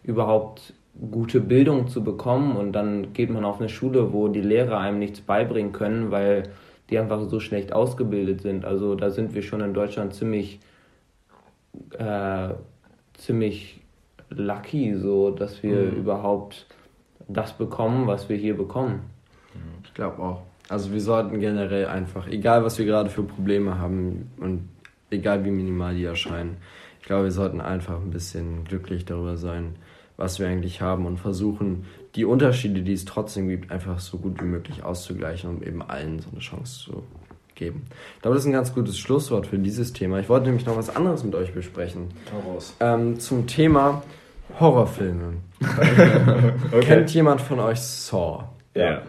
überhaupt 0.05 0.73
gute 1.11 1.41
Bildung 1.41 1.89
zu 1.89 2.05
bekommen 2.05 2.55
und 2.55 2.71
dann 2.75 3.13
geht 3.13 3.29
man 3.29 3.45
auf 3.45 3.59
eine 3.59 3.69
Schule, 3.69 4.13
wo 4.13 4.29
die 4.29 4.41
Lehrer 4.41 4.79
einem 4.79 5.01
nichts 5.01 5.21
beibringen 5.21 5.73
können, 5.73 6.13
weil 6.13 6.45
die 6.91 6.99
einfach 7.01 7.29
so 7.29 7.41
schlecht 7.41 7.73
ausgebildet 7.73 8.43
sind. 8.43 8.65
Also 8.65 8.95
da 8.95 9.11
sind 9.11 9.35
wir 9.35 9.43
schon 9.43 9.61
in 9.61 9.75
Deutschland 9.75 10.15
ziemlich, 10.15 10.61
äh, 11.99 12.51
ziemlich 13.15 13.81
lucky, 14.31 14.95
so 14.95 15.33
dass 15.33 15.65
wir 15.65 15.91
mhm. 15.91 15.97
überhaupt 15.97 16.69
das 17.27 17.53
bekommen, 17.53 18.07
was 18.07 18.29
wir 18.29 18.37
hier 18.37 18.57
bekommen. 18.57 19.01
Ich 19.83 19.93
glaube 19.93 20.23
auch. 20.23 20.54
Also 20.75 20.93
wir 20.93 21.01
sollten 21.01 21.39
generell 21.39 21.87
einfach, 21.87 22.27
egal 22.27 22.65
was 22.65 22.79
wir 22.79 22.85
gerade 22.85 23.09
für 23.09 23.23
Probleme 23.23 23.79
haben 23.79 24.29
und 24.41 24.69
egal 25.09 25.45
wie 25.45 25.53
minimal 25.53 25.95
die 25.95 26.03
erscheinen, 26.03 26.57
ich 27.01 27.07
glaube, 27.07 27.25
wir 27.25 27.31
sollten 27.31 27.61
einfach 27.61 28.01
ein 28.01 28.11
bisschen 28.11 28.65
glücklich 28.65 29.05
darüber 29.05 29.37
sein, 29.37 29.77
was 30.17 30.41
wir 30.41 30.49
eigentlich 30.49 30.81
haben 30.81 31.07
und 31.07 31.19
versuchen, 31.19 31.85
die 32.17 32.25
Unterschiede, 32.25 32.83
die 32.83 32.93
es 32.93 33.05
trotzdem 33.05 33.49
gibt, 33.49 33.71
einfach 33.71 34.01
so 34.01 34.19
gut 34.19 34.43
wie 34.43 34.47
möglich 34.47 34.83
auszugleichen, 34.83 35.49
um 35.49 35.63
eben 35.63 35.81
allen 35.81 36.19
so 36.19 36.31
eine 36.33 36.41
Chance 36.41 36.87
zu 36.87 37.05
geben. 37.55 37.85
Ich 38.17 38.23
glaube, 38.23 38.35
das 38.35 38.43
ist 38.43 38.49
ein 38.49 38.53
ganz 38.53 38.75
gutes 38.75 38.99
Schlusswort 38.99 39.47
für 39.47 39.59
dieses 39.59 39.93
Thema. 39.93 40.19
Ich 40.19 40.29
wollte 40.29 40.47
nämlich 40.47 40.67
noch 40.67 40.77
was 40.77 40.97
anderes 40.97 41.23
mit 41.23 41.37
euch 41.37 41.55
besprechen. 41.55 42.09
Ähm, 42.81 43.21
zum 43.21 43.47
Thema 43.47 44.03
Horrorfilme. 44.59 45.35
okay. 45.63 46.81
Kennt 46.81 47.15
jemand 47.15 47.43
von 47.43 47.61
euch 47.61 47.79
Saw? 47.79 48.49
Ja. 48.75 49.03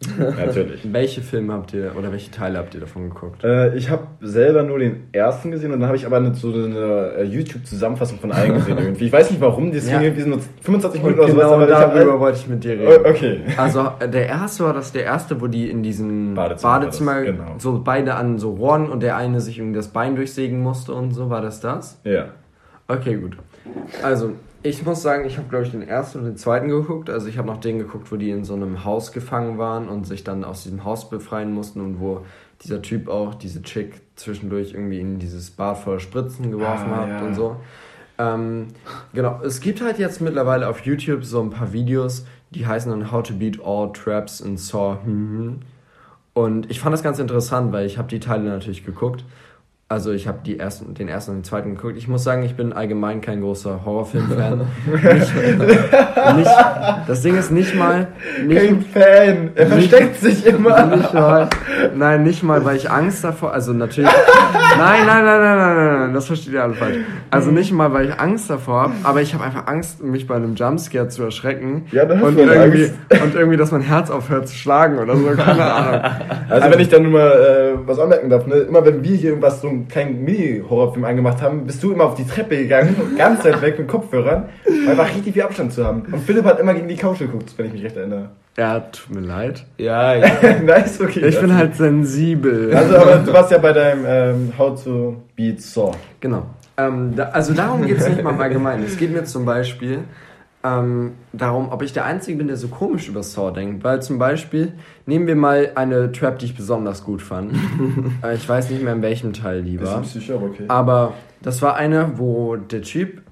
Natürlich. 0.18 0.80
welche 0.92 1.20
Filme 1.22 1.52
habt 1.52 1.72
ihr 1.72 1.92
oder 1.96 2.12
welche 2.12 2.30
Teile 2.30 2.58
habt 2.58 2.74
ihr 2.74 2.80
davon 2.80 3.08
geguckt? 3.08 3.42
Äh, 3.44 3.74
ich 3.76 3.90
habe 3.90 4.06
selber 4.20 4.62
nur 4.62 4.78
den 4.78 5.08
ersten 5.12 5.50
gesehen 5.50 5.72
und 5.72 5.80
dann 5.80 5.88
habe 5.88 5.96
ich 5.96 6.06
aber 6.06 6.16
eine, 6.16 6.34
so 6.34 6.52
eine 6.52 7.12
äh, 7.18 7.24
YouTube-Zusammenfassung 7.24 8.18
von 8.18 8.32
allen 8.32 8.54
gesehen 8.54 8.78
irgendwie. 8.82 9.06
Ich 9.06 9.12
weiß 9.12 9.30
nicht 9.30 9.40
warum, 9.40 9.70
die 9.70 9.78
ja. 9.78 10.00
irgendwie 10.00 10.28
nur 10.28 10.38
25 10.62 11.02
Minuten 11.02 11.20
oder 11.20 11.28
genau 11.28 11.48
sowas. 11.48 11.68
Genau 11.68 11.80
darüber 11.80 12.20
wollte 12.20 12.38
ich 12.38 12.48
mit 12.48 12.64
dir 12.64 12.78
reden. 12.78 13.06
Okay. 13.06 13.40
Also 13.56 13.88
äh, 14.00 14.08
der 14.08 14.26
erste 14.26 14.64
war 14.64 14.72
das 14.72 14.92
der 14.92 15.04
erste, 15.04 15.40
wo 15.40 15.46
die 15.46 15.70
in 15.70 15.82
diesem 15.82 16.34
Badezimmer, 16.34 16.72
Badezimmer 16.72 17.14
das, 17.14 17.24
genau. 17.24 17.54
so 17.58 17.80
beide 17.82 18.14
an 18.14 18.38
so 18.38 18.52
Rohren 18.52 18.90
und 18.90 19.02
der 19.02 19.16
eine 19.16 19.40
sich 19.40 19.58
irgendwie 19.58 19.76
das 19.76 19.88
Bein 19.88 20.16
durchsägen 20.16 20.60
musste 20.60 20.92
und 20.92 21.12
so. 21.12 21.30
War 21.30 21.40
das 21.40 21.60
das? 21.60 22.00
Ja. 22.04 22.26
Okay, 22.88 23.16
gut. 23.16 23.36
Also 24.02 24.32
ich 24.64 24.82
muss 24.82 25.02
sagen, 25.02 25.26
ich 25.26 25.36
habe, 25.36 25.46
glaube 25.48 25.66
ich, 25.66 25.72
den 25.72 25.86
ersten 25.86 26.20
und 26.20 26.24
den 26.24 26.36
zweiten 26.38 26.68
geguckt. 26.68 27.10
Also 27.10 27.28
ich 27.28 27.36
habe 27.36 27.46
noch 27.46 27.58
den 27.58 27.78
geguckt, 27.78 28.10
wo 28.10 28.16
die 28.16 28.30
in 28.30 28.44
so 28.44 28.54
einem 28.54 28.82
Haus 28.82 29.12
gefangen 29.12 29.58
waren 29.58 29.90
und 29.90 30.06
sich 30.06 30.24
dann 30.24 30.42
aus 30.42 30.62
diesem 30.62 30.84
Haus 30.84 31.10
befreien 31.10 31.52
mussten 31.52 31.82
und 31.82 32.00
wo 32.00 32.24
dieser 32.62 32.80
Typ 32.80 33.08
auch 33.08 33.34
diese 33.34 33.60
Chick 33.60 34.00
zwischendurch 34.16 34.72
irgendwie 34.72 35.00
in 35.00 35.18
dieses 35.18 35.50
Bad 35.50 35.76
voller 35.76 36.00
Spritzen 36.00 36.50
geworfen 36.50 36.90
ah, 36.90 36.96
hat 36.96 37.08
ja. 37.10 37.26
und 37.26 37.34
so. 37.34 37.56
Ähm, 38.16 38.68
genau, 39.12 39.38
es 39.44 39.60
gibt 39.60 39.82
halt 39.82 39.98
jetzt 39.98 40.22
mittlerweile 40.22 40.66
auf 40.66 40.80
YouTube 40.80 41.26
so 41.26 41.42
ein 41.42 41.50
paar 41.50 41.74
Videos, 41.74 42.24
die 42.52 42.66
heißen 42.66 42.90
dann 42.90 43.12
How 43.12 43.22
to 43.22 43.34
Beat 43.34 43.58
All 43.62 43.92
Traps 43.92 44.40
in 44.40 44.56
Saw. 44.56 44.96
Und 46.32 46.70
ich 46.70 46.80
fand 46.80 46.94
das 46.94 47.02
ganz 47.02 47.18
interessant, 47.18 47.70
weil 47.72 47.84
ich 47.84 47.98
habe 47.98 48.08
die 48.08 48.20
Teile 48.20 48.44
natürlich 48.44 48.86
geguckt 48.86 49.26
also 49.94 50.10
ich 50.10 50.26
habe 50.26 50.38
die 50.44 50.58
ersten, 50.58 50.92
den 50.92 51.06
ersten 51.06 51.30
und 51.30 51.36
den 51.38 51.44
zweiten 51.44 51.76
geguckt. 51.76 51.96
Ich 51.96 52.08
muss 52.08 52.24
sagen, 52.24 52.42
ich 52.42 52.56
bin 52.56 52.72
allgemein 52.72 53.20
kein 53.20 53.40
großer 53.40 53.84
Horrorfilm-Fan. 53.84 54.62
das 57.06 57.22
Ding 57.22 57.38
ist 57.38 57.52
nicht 57.52 57.76
mal. 57.76 58.08
Nicht, 58.44 58.60
kein 58.60 58.82
Fan. 58.82 59.50
Er 59.54 59.68
versteckt 59.68 60.20
sich 60.20 60.46
immer. 60.46 60.86
Nicht 60.86 61.14
mal, 61.14 61.48
nein, 61.94 62.24
nicht 62.24 62.42
mal, 62.42 62.64
weil 62.64 62.76
ich 62.76 62.90
Angst 62.90 63.22
davor. 63.22 63.52
Also 63.52 63.72
natürlich. 63.72 64.10
nein, 64.76 65.06
nein, 65.06 65.24
nein, 65.24 65.26
nein, 65.40 65.58
nein, 65.58 65.76
nein, 65.76 65.98
nein, 66.00 66.14
das 66.14 66.26
versteht 66.26 66.54
ihr 66.54 66.64
alle 66.64 66.74
falsch. 66.74 66.96
Also 67.30 67.52
nicht 67.52 67.70
mal, 67.70 67.92
weil 67.92 68.08
ich 68.08 68.18
Angst 68.18 68.50
davor 68.50 68.82
habe, 68.82 68.94
aber 69.04 69.22
ich 69.22 69.32
habe 69.32 69.44
einfach 69.44 69.68
Angst, 69.68 70.02
mich 70.02 70.26
bei 70.26 70.34
einem 70.34 70.56
Jumpscare 70.56 71.06
zu 71.06 71.22
erschrecken. 71.22 71.86
Ja, 71.92 72.04
dann 72.04 72.20
und 72.20 72.36
irgendwie 72.36 72.90
Angst. 73.10 73.22
und 73.22 73.36
irgendwie, 73.36 73.56
dass 73.56 73.70
mein 73.70 73.82
Herz 73.82 74.10
aufhört 74.10 74.48
zu 74.48 74.56
schlagen 74.56 74.98
oder 74.98 75.16
so. 75.16 75.24
Keine 75.36 75.62
Ahnung. 75.62 76.00
Also, 76.50 76.64
also 76.64 76.70
wenn 76.70 76.80
ich 76.80 76.88
dann 76.88 77.04
nur 77.04 77.12
mal 77.12 77.30
äh, 77.30 77.78
was 77.86 78.00
anmerken 78.00 78.28
darf, 78.28 78.44
ne? 78.48 78.56
immer 78.56 78.84
wenn 78.84 79.04
wir 79.04 79.16
hier 79.16 79.30
irgendwas 79.30 79.60
so 79.60 79.83
einen 79.84 79.88
kleinen 79.88 80.24
Mini-Horrorfilm 80.24 81.04
angemacht 81.04 81.42
haben, 81.42 81.66
bist 81.66 81.82
du 81.82 81.92
immer 81.92 82.04
auf 82.04 82.14
die 82.14 82.26
Treppe 82.26 82.56
gegangen, 82.56 82.96
ganz 83.18 83.44
weit 83.44 83.60
weg 83.62 83.78
mit 83.78 83.88
Kopfhörern, 83.88 84.48
um 84.66 84.88
einfach 84.88 85.14
richtig 85.14 85.34
viel 85.34 85.42
Abstand 85.42 85.72
zu 85.72 85.84
haben. 85.84 86.02
Und 86.10 86.20
Philipp 86.20 86.44
hat 86.44 86.58
immer 86.60 86.74
gegen 86.74 86.88
die 86.88 86.96
Couch 86.96 87.18
geguckt, 87.18 87.52
wenn 87.56 87.66
ich 87.66 87.72
mich 87.72 87.84
recht 87.84 87.96
erinnere. 87.96 88.30
Ja, 88.56 88.80
tut 88.80 89.14
mir 89.14 89.20
leid. 89.20 89.64
Ja, 89.78 90.14
ja. 90.14 90.28
nice, 90.64 91.00
okay. 91.00 91.26
Ich 91.26 91.40
bin 91.40 91.54
halt 91.54 91.74
sensibel. 91.74 92.74
Also, 92.74 92.96
aber 92.96 93.16
du 93.16 93.32
warst 93.32 93.50
ja 93.50 93.58
bei 93.58 93.72
deinem 93.72 94.04
ähm, 94.06 94.52
How 94.56 94.82
to 94.82 95.16
Beat 95.34 95.60
Saw. 95.60 95.92
Genau. 96.20 96.46
Ähm, 96.76 97.14
da, 97.16 97.24
also 97.24 97.52
darum 97.52 97.84
geht 97.84 97.98
es 97.98 98.08
nicht 98.08 98.22
mal 98.22 98.30
im 98.30 98.40
Allgemeinen. 98.40 98.84
Es 98.84 98.96
geht 98.96 99.12
mir 99.12 99.24
zum 99.24 99.44
Beispiel 99.44 100.00
ähm, 100.64 101.12
darum, 101.34 101.68
ob 101.70 101.82
ich 101.82 101.92
der 101.92 102.06
Einzige 102.06 102.38
bin, 102.38 102.48
der 102.48 102.56
so 102.56 102.68
komisch 102.68 103.08
über 103.08 103.22
Saw 103.22 103.52
denkt. 103.52 103.84
Weil 103.84 104.00
zum 104.02 104.18
Beispiel, 104.18 104.72
nehmen 105.04 105.26
wir 105.26 105.36
mal 105.36 105.72
eine 105.74 106.10
Trap, 106.10 106.38
die 106.38 106.46
ich 106.46 106.56
besonders 106.56 107.04
gut 107.04 107.22
fand. 107.22 107.52
Äh, 108.22 108.36
ich 108.36 108.48
weiß 108.48 108.70
nicht 108.70 108.82
mehr, 108.82 108.92
in 108.94 109.02
welchem 109.02 109.32
Teil 109.32 109.62
die 109.62 109.80
war. 109.80 110.02
Sicher, 110.04 110.40
okay. 110.40 110.64
Aber 110.68 111.14
das 111.42 111.60
war 111.62 111.76
eine, 111.76 112.18
wo 112.18 112.56
der 112.56 112.82
Typ, 112.82 113.22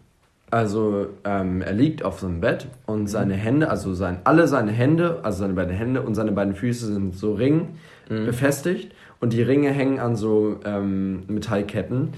also 0.51 1.07
ähm, 1.25 1.63
er 1.63 1.73
liegt 1.73 2.05
auf 2.05 2.21
so 2.21 2.27
einem 2.27 2.41
Bett 2.41 2.67
und 2.85 3.03
mhm. 3.03 3.07
seine 3.07 3.35
Hände, 3.35 3.71
also 3.71 3.95
sein, 3.95 4.19
alle 4.25 4.49
seine 4.49 4.73
Hände, 4.73 5.21
also 5.23 5.41
seine 5.41 5.55
beiden 5.55 5.75
Hände 5.75 6.03
und 6.03 6.15
seine 6.15 6.33
beiden 6.33 6.55
Füße 6.55 6.93
sind 6.93 7.15
so 7.15 7.35
Ring 7.35 7.69
mhm. 8.11 8.27
befestigt 8.27 8.93
und 9.21 9.33
die 9.33 9.43
Ringe 9.43 9.71
hängen 9.71 9.99
an 9.99 10.17
so 10.17 10.61
ähm, 10.65 11.23
Metallketten 11.29 12.11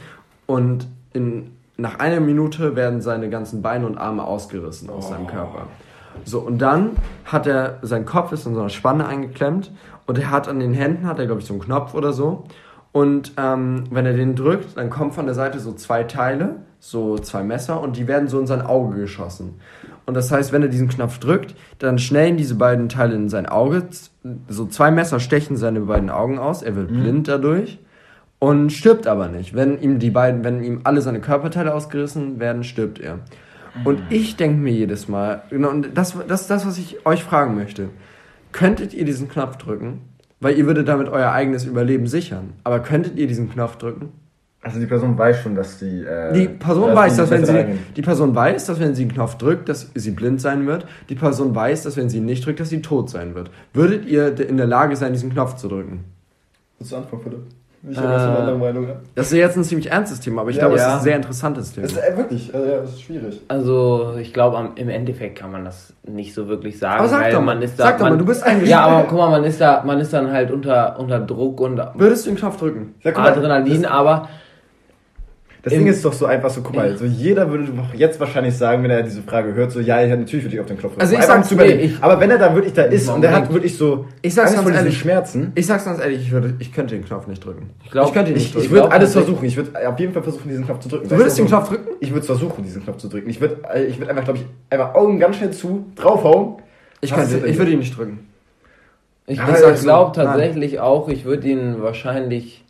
und 0.46 0.88
in 1.12 1.50
nach 1.76 1.98
einer 1.98 2.20
Minute 2.20 2.76
werden 2.76 3.00
seine 3.00 3.28
ganzen 3.30 3.62
Beine 3.62 3.86
und 3.86 3.98
Arme 3.98 4.24
ausgerissen 4.24 4.90
aus 4.90 5.06
oh. 5.06 5.10
seinem 5.10 5.26
Körper. 5.26 5.66
So, 6.24 6.40
und 6.40 6.58
dann 6.58 6.92
hat 7.24 7.46
er, 7.46 7.78
sein 7.82 8.06
Kopf 8.06 8.32
ist 8.32 8.46
in 8.46 8.54
so 8.54 8.60
einer 8.60 8.68
Spanne 8.68 9.06
eingeklemmt 9.06 9.72
und 10.06 10.18
er 10.18 10.30
hat 10.30 10.48
an 10.48 10.60
den 10.60 10.72
Händen, 10.72 11.06
hat 11.06 11.18
er 11.18 11.26
glaube 11.26 11.40
ich 11.40 11.46
so 11.46 11.54
einen 11.54 11.62
Knopf 11.62 11.94
oder 11.94 12.12
so. 12.12 12.44
Und 12.92 13.32
ähm, 13.36 13.84
wenn 13.90 14.06
er 14.06 14.12
den 14.12 14.36
drückt, 14.36 14.76
dann 14.76 14.88
kommen 14.88 15.10
von 15.10 15.26
der 15.26 15.34
Seite 15.34 15.58
so 15.58 15.72
zwei 15.72 16.04
Teile, 16.04 16.60
so 16.78 17.18
zwei 17.18 17.42
Messer 17.42 17.80
und 17.80 17.96
die 17.96 18.06
werden 18.06 18.28
so 18.28 18.38
in 18.38 18.46
sein 18.46 18.62
Auge 18.62 18.96
geschossen. 18.96 19.54
Und 20.06 20.14
das 20.14 20.30
heißt, 20.30 20.52
wenn 20.52 20.62
er 20.62 20.68
diesen 20.68 20.88
Knopf 20.88 21.18
drückt, 21.18 21.56
dann 21.80 21.98
schnellen 21.98 22.36
diese 22.36 22.54
beiden 22.54 22.88
Teile 22.88 23.16
in 23.16 23.28
sein 23.28 23.46
Auge, 23.46 23.88
so 24.48 24.66
zwei 24.66 24.92
Messer 24.92 25.18
stechen 25.18 25.56
seine 25.56 25.80
beiden 25.80 26.10
Augen 26.10 26.38
aus, 26.38 26.62
er 26.62 26.76
wird 26.76 26.92
mhm. 26.92 27.00
blind 27.00 27.28
dadurch 27.28 27.80
und 28.44 28.74
stirbt 28.74 29.06
aber 29.06 29.28
nicht. 29.28 29.54
Wenn 29.54 29.80
ihm 29.80 29.98
die 29.98 30.10
beiden, 30.10 30.44
wenn 30.44 30.62
ihm 30.62 30.80
alle 30.84 31.00
seine 31.00 31.20
Körperteile 31.20 31.72
ausgerissen 31.72 32.40
werden, 32.40 32.62
stirbt 32.62 33.00
er. 33.00 33.20
Und 33.84 34.00
mhm. 34.00 34.06
ich 34.10 34.36
denke 34.36 34.58
mir 34.58 34.70
jedes 34.70 35.08
Mal, 35.08 35.44
genau, 35.48 35.70
und 35.70 35.96
das, 35.96 36.14
das 36.28 36.42
ist 36.42 36.50
das, 36.50 36.66
was 36.66 36.76
ich 36.76 37.06
euch 37.06 37.24
fragen 37.24 37.54
möchte. 37.54 37.88
Könntet 38.52 38.92
ihr 38.92 39.06
diesen 39.06 39.30
Knopf 39.30 39.56
drücken? 39.56 40.02
Weil 40.40 40.58
ihr 40.58 40.66
würdet 40.66 40.88
damit 40.88 41.08
euer 41.08 41.32
eigenes 41.32 41.64
Überleben 41.64 42.06
sichern. 42.06 42.52
Aber 42.64 42.80
könntet 42.80 43.16
ihr 43.16 43.26
diesen 43.26 43.50
Knopf 43.50 43.76
drücken? 43.76 44.12
Also 44.60 44.78
die 44.78 44.86
Person 44.86 45.16
weiß 45.16 45.40
schon, 45.40 45.54
dass 45.54 45.78
die. 45.78 46.04
Äh, 46.04 46.34
die 46.34 46.48
Person 46.48 46.90
äh, 46.90 46.96
weiß, 46.96 47.16
dass 47.16 47.30
wenn 47.30 47.46
sie 47.46 47.64
die 47.96 48.02
Person 48.02 48.34
weiß, 48.34 48.66
dass 48.66 48.78
wenn 48.78 48.94
sie 48.94 49.06
den 49.06 49.14
Knopf 49.14 49.36
drückt, 49.38 49.70
dass 49.70 49.90
sie 49.94 50.10
blind 50.10 50.42
sein 50.42 50.66
wird. 50.66 50.86
Die 51.08 51.14
Person 51.14 51.54
weiß, 51.54 51.84
dass 51.84 51.96
wenn 51.96 52.10
sie 52.10 52.18
ihn 52.18 52.26
nicht 52.26 52.44
drückt, 52.44 52.60
dass 52.60 52.68
sie 52.68 52.82
tot 52.82 53.08
sein 53.08 53.34
wird. 53.34 53.50
Würdet 53.72 54.04
ihr 54.04 54.38
in 54.38 54.58
der 54.58 54.66
Lage 54.66 54.96
sein, 54.96 55.14
diesen 55.14 55.32
Knopf 55.32 55.56
zu 55.56 55.68
drücken? 55.68 56.04
Willst 56.78 56.92
du 56.92 56.96
anfangen, 56.96 57.22
Philipp? 57.22 57.40
Eine 57.86 57.96
Äh, 57.96 58.00
andere 58.08 58.56
Meinung. 58.58 58.86
Das 59.14 59.26
ist 59.26 59.36
jetzt 59.36 59.56
ein 59.58 59.64
ziemlich 59.64 59.90
ernstes 59.92 60.18
Thema, 60.20 60.40
aber 60.40 60.50
ich 60.50 60.56
Ja, 60.56 60.62
glaube, 60.62 60.76
es 60.76 60.80
ja. 60.82 60.88
ist 60.88 60.94
ein 61.00 61.04
sehr 61.04 61.16
interessantes 61.16 61.72
Thema. 61.74 61.86
Das 61.86 61.92
ist 61.96 62.02
äh, 62.02 62.16
wirklich, 62.16 62.54
also, 62.54 62.66
ja, 62.66 62.80
das 62.80 62.90
ist 62.90 63.02
schwierig. 63.02 63.40
Also, 63.48 64.14
ich 64.18 64.32
glaube, 64.32 64.70
im 64.76 64.88
Endeffekt 64.88 65.38
kann 65.38 65.52
man 65.52 65.64
das 65.66 65.92
nicht 66.06 66.32
so 66.32 66.48
wirklich 66.48 66.78
sagen. 66.78 67.00
Aber 67.00 67.08
sag 67.08 67.20
weil 67.24 67.32
doch 67.32 67.40
mal, 67.40 67.54
man 67.54 67.62
ist 67.62 67.78
da, 67.78 67.84
sag 67.84 67.98
doch 67.98 68.04
man, 68.04 68.12
mal, 68.14 68.18
du 68.18 68.24
bist 68.24 68.42
eigentlich- 68.42 68.70
Ja, 68.70 68.86
aber 68.86 69.06
guck 69.06 69.18
mal, 69.18 69.30
man 69.30 69.44
ist 69.44 69.60
da, 69.60 69.82
man 69.84 70.00
ist 70.00 70.12
dann 70.14 70.32
halt 70.32 70.50
unter, 70.50 70.98
unter 70.98 71.20
Druck 71.20 71.60
und 71.60 71.78
Würdest 71.94 72.24
du 72.24 72.30
den 72.30 72.38
Knopf 72.38 72.56
drücken? 72.58 72.94
Ja, 73.02 73.12
mal, 73.12 73.30
Adrenalin, 73.32 73.82
das- 73.82 73.90
aber 73.90 74.28
Das 75.64 75.72
Ding 75.72 75.86
ist 75.86 76.04
doch 76.04 76.12
so 76.12 76.26
einfach 76.26 76.50
so, 76.50 76.60
guck 76.60 76.76
mal, 76.76 76.94
so 76.96 77.06
jeder 77.06 77.50
würde 77.50 77.64
doch 77.64 77.94
jetzt 77.94 78.20
wahrscheinlich 78.20 78.54
sagen, 78.54 78.82
wenn 78.82 78.90
er 78.90 79.02
diese 79.02 79.22
Frage 79.22 79.54
hört, 79.54 79.72
so 79.72 79.80
ja, 79.80 80.00
ja 80.02 80.14
natürlich 80.14 80.44
würde 80.44 80.54
ich 80.56 80.60
auf 80.60 80.66
den 80.66 80.76
Knopf 80.76 80.92
drücken. 80.92 81.00
Also 81.00 81.14
ich 81.14 81.20
Einfach 81.20 81.34
sag's 81.36 81.48
zu 81.48 81.54
überlegen. 81.54 81.78
nee, 81.78 81.84
ich- 81.86 82.02
Aber 82.02 82.20
wenn 82.20 82.30
er 82.30 82.36
da 82.38 82.54
wirklich 82.54 82.74
da 82.74 82.82
ist 82.82 83.08
und 83.08 83.22
der 83.22 83.32
hat 83.34 83.50
wirklich 83.52 83.76
so 83.78 84.04
Ich 84.20 84.34
sag's 84.34 84.48
Angst 84.50 84.56
ganz 84.56 84.62
vor 84.64 84.72
diesen 84.72 84.84
ehrlich. 84.86 84.98
Schmerzen, 85.00 85.52
Ich 85.54 85.66
sag's 85.66 85.86
ganz 85.86 86.00
ehrlich, 86.00 86.20
ich, 86.20 86.30
würde, 86.32 86.54
ich 86.58 86.70
könnte 86.72 86.94
den 86.94 87.04
Knopf 87.06 87.26
nicht 87.26 87.42
drücken. 87.42 87.70
Ich 87.82 87.90
glaub, 87.90 88.12
könnte 88.12 88.30
ihn 88.32 88.36
ich, 88.36 88.42
nicht 88.42 88.48
ich 88.56 88.60
drücken. 88.68 88.70
würde 88.82 88.92
alles 88.92 89.08
ich- 89.08 89.22
versuchen. 89.22 89.44
Ich 89.46 89.56
würde 89.56 89.88
auf 89.88 89.98
jeden 89.98 90.12
Fall 90.12 90.22
versuchen, 90.22 90.48
diesen 90.50 90.66
Knopf 90.66 90.80
zu 90.80 90.88
drücken. 90.90 91.08
du 91.08 91.16
würdest 91.16 91.38
den 91.38 91.46
Knopf 91.46 91.68
drücken? 91.70 91.88
Ich 92.00 92.12
würde 92.12 92.26
versuchen, 92.26 92.62
diesen 92.62 92.84
Knopf 92.84 92.98
zu 92.98 93.08
drücken. 93.08 93.30
Ich 93.30 93.40
würde 93.40 93.56
ich 93.88 93.98
würd 93.98 94.10
einfach, 94.10 94.24
glaube 94.24 94.40
ich, 94.40 94.46
einfach 94.68 94.94
Augen 94.94 95.18
ganz 95.18 95.36
schnell 95.36 95.50
zu, 95.52 95.86
draufhauen. 95.96 96.56
Ich, 97.00 97.14
könnte, 97.14 97.46
ich 97.46 97.56
würde 97.56 97.70
ihn 97.72 97.78
nicht 97.78 97.96
drücken. 97.96 98.26
ich, 99.26 99.38
Ja, 99.38 99.48
ich 99.72 99.80
glaube 99.80 100.12
tatsächlich 100.14 100.78
auch, 100.80 101.08
ich 101.08 101.24
würde 101.24 101.48
ihn 101.48 101.76
wahrscheinlich 101.80 102.63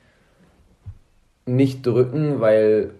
nicht 1.47 1.85
drücken, 1.87 2.41
weil 2.41 2.91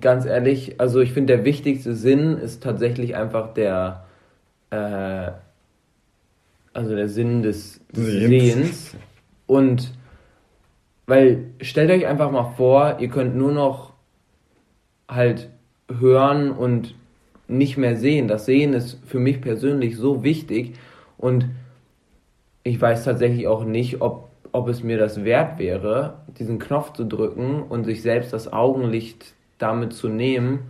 ganz 0.00 0.26
ehrlich, 0.26 0.80
also 0.80 1.00
ich 1.00 1.12
finde, 1.12 1.36
der 1.36 1.44
wichtigste 1.44 1.94
Sinn 1.94 2.36
ist 2.38 2.62
tatsächlich 2.62 3.16
einfach 3.16 3.54
der, 3.54 4.04
äh, 4.70 5.32
also 6.72 6.94
der 6.94 7.08
Sinn 7.08 7.42
des 7.42 7.80
Sehens. 7.92 8.30
Sehens. 8.30 8.96
Und 9.46 9.92
weil, 11.06 11.46
stellt 11.60 11.90
euch 11.90 12.06
einfach 12.06 12.30
mal 12.30 12.52
vor, 12.56 12.98
ihr 13.00 13.08
könnt 13.08 13.34
nur 13.34 13.50
noch 13.50 13.94
halt 15.08 15.50
hören 15.88 16.52
und 16.52 16.94
nicht 17.48 17.76
mehr 17.76 17.96
sehen. 17.96 18.28
Das 18.28 18.46
Sehen 18.46 18.74
ist 18.74 18.98
für 19.06 19.18
mich 19.18 19.40
persönlich 19.40 19.96
so 19.96 20.22
wichtig 20.22 20.74
und 21.18 21.46
ich 22.62 22.80
weiß 22.80 23.04
tatsächlich 23.04 23.48
auch 23.48 23.64
nicht, 23.64 24.00
ob, 24.00 24.29
ob 24.52 24.68
es 24.68 24.82
mir 24.82 24.98
das 24.98 25.24
wert 25.24 25.58
wäre, 25.58 26.14
diesen 26.38 26.58
Knopf 26.58 26.92
zu 26.92 27.04
drücken 27.04 27.62
und 27.62 27.84
sich 27.84 28.02
selbst 28.02 28.32
das 28.32 28.52
Augenlicht 28.52 29.34
damit 29.58 29.92
zu 29.92 30.08
nehmen 30.08 30.60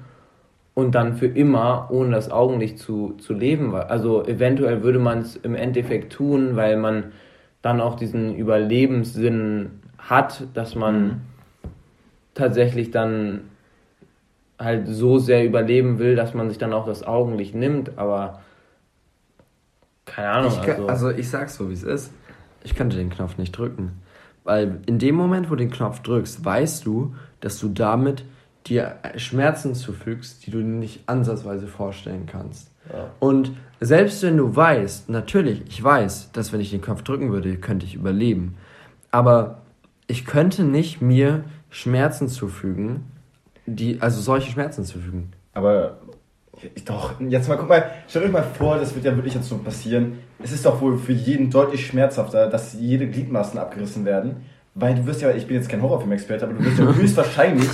und 0.75 0.95
dann 0.95 1.15
für 1.15 1.27
immer 1.27 1.89
ohne 1.91 2.13
das 2.13 2.31
Augenlicht 2.31 2.79
zu, 2.79 3.15
zu 3.19 3.33
leben. 3.33 3.75
Also 3.75 4.25
eventuell 4.25 4.83
würde 4.83 4.99
man 4.99 5.19
es 5.19 5.37
im 5.37 5.55
Endeffekt 5.55 6.13
tun, 6.13 6.57
weil 6.57 6.77
man 6.77 7.13
dann 7.63 7.81
auch 7.81 7.97
diesen 7.97 8.35
Überlebenssinn 8.35 9.81
hat, 9.99 10.45
dass 10.55 10.75
man 10.75 11.23
tatsächlich 12.35 12.91
dann 12.91 13.43
halt 14.59 14.89
so 14.89 15.19
sehr 15.19 15.45
überleben 15.45 15.99
will, 15.99 16.17
dass 16.17 16.35
man 16.35 16.49
sich 16.49 16.59
dann 16.59 16.73
auch 16.73 16.87
das 16.87 17.03
Augenlicht 17.03 17.55
nimmt, 17.55 17.99
aber 17.99 18.41
keine 20.05 20.31
Ahnung. 20.31 20.53
Ich, 20.53 20.69
also, 20.69 20.87
also 20.87 21.11
ich 21.11 21.29
sag's 21.31 21.57
so, 21.57 21.69
wie 21.69 21.75
es 21.75 21.83
ist. 21.83 22.13
Ich 22.65 22.75
könnte 22.75 22.97
den 22.97 23.11
Knopf 23.11 23.39
nicht 23.39 23.53
drücken. 23.53 24.01
Weil 24.45 24.81
in 24.87 24.99
dem 24.99 25.15
Moment, 25.15 25.47
wo 25.49 25.55
du 25.55 25.59
den 25.65 25.71
Knopf 25.71 26.01
drückst, 26.01 26.45
weißt 26.45 26.85
du, 26.87 27.15
dass 27.41 27.59
du 27.59 27.69
damit 27.69 28.25
dir 28.67 28.97
Schmerzen 29.17 29.75
zufügst, 29.75 30.47
die 30.47 30.51
du 30.51 30.59
nicht 30.59 31.01
ansatzweise 31.09 31.67
vorstellen 31.67 32.27
kannst. 32.27 32.71
Und 33.21 33.53
selbst 33.81 34.23
wenn 34.23 34.37
du 34.37 34.55
weißt, 34.55 35.09
natürlich, 35.09 35.63
ich 35.69 35.83
weiß, 35.83 36.33
dass 36.33 36.53
wenn 36.53 36.61
ich 36.61 36.71
den 36.71 36.81
Knopf 36.83 37.03
drücken 37.03 37.31
würde, 37.33 37.57
könnte 37.57 37.87
ich 37.87 37.95
überleben. 37.95 38.57
Aber 39.11 39.63
ich 40.07 40.25
könnte 40.27 40.65
nicht 40.65 41.01
mir 41.01 41.45
Schmerzen 41.71 42.29
zufügen, 42.29 43.05
die, 43.67 44.01
also 44.03 44.21
solche 44.21 44.51
Schmerzen 44.51 44.85
zufügen. 44.85 45.33
Aber 45.53 45.99
ich- 46.75 46.85
doch, 46.85 47.19
jetzt 47.21 47.49
mal, 47.49 47.57
guck 47.57 47.69
mal, 47.69 47.91
stellt 48.09 48.25
euch 48.27 48.33
mal 48.33 48.43
vor, 48.43 48.77
das 48.79 48.95
wird 48.95 49.05
ja 49.05 49.15
wirklich 49.15 49.35
jetzt 49.35 49.49
so 49.49 49.59
passieren. 49.59 50.19
Es 50.43 50.53
ist 50.53 50.65
doch 50.65 50.81
wohl 50.81 50.97
für 50.99 51.13
jeden 51.13 51.51
deutlich 51.51 51.87
schmerzhafter, 51.87 52.49
dass 52.49 52.73
jede 52.75 53.07
Gliedmaßen 53.09 53.59
abgerissen 53.59 54.05
werden. 54.05 54.37
Weil 54.75 54.95
du 54.95 55.07
wirst 55.07 55.21
ja, 55.21 55.31
ich 55.33 55.47
bin 55.47 55.57
jetzt 55.57 55.69
kein 55.69 55.83
Horrorfilm-Experte, 55.83 56.45
aber 56.45 56.55
du 56.55 56.65
wirst 56.65 56.79
ja 56.79 56.85
höchstwahrscheinlich, 56.95 57.69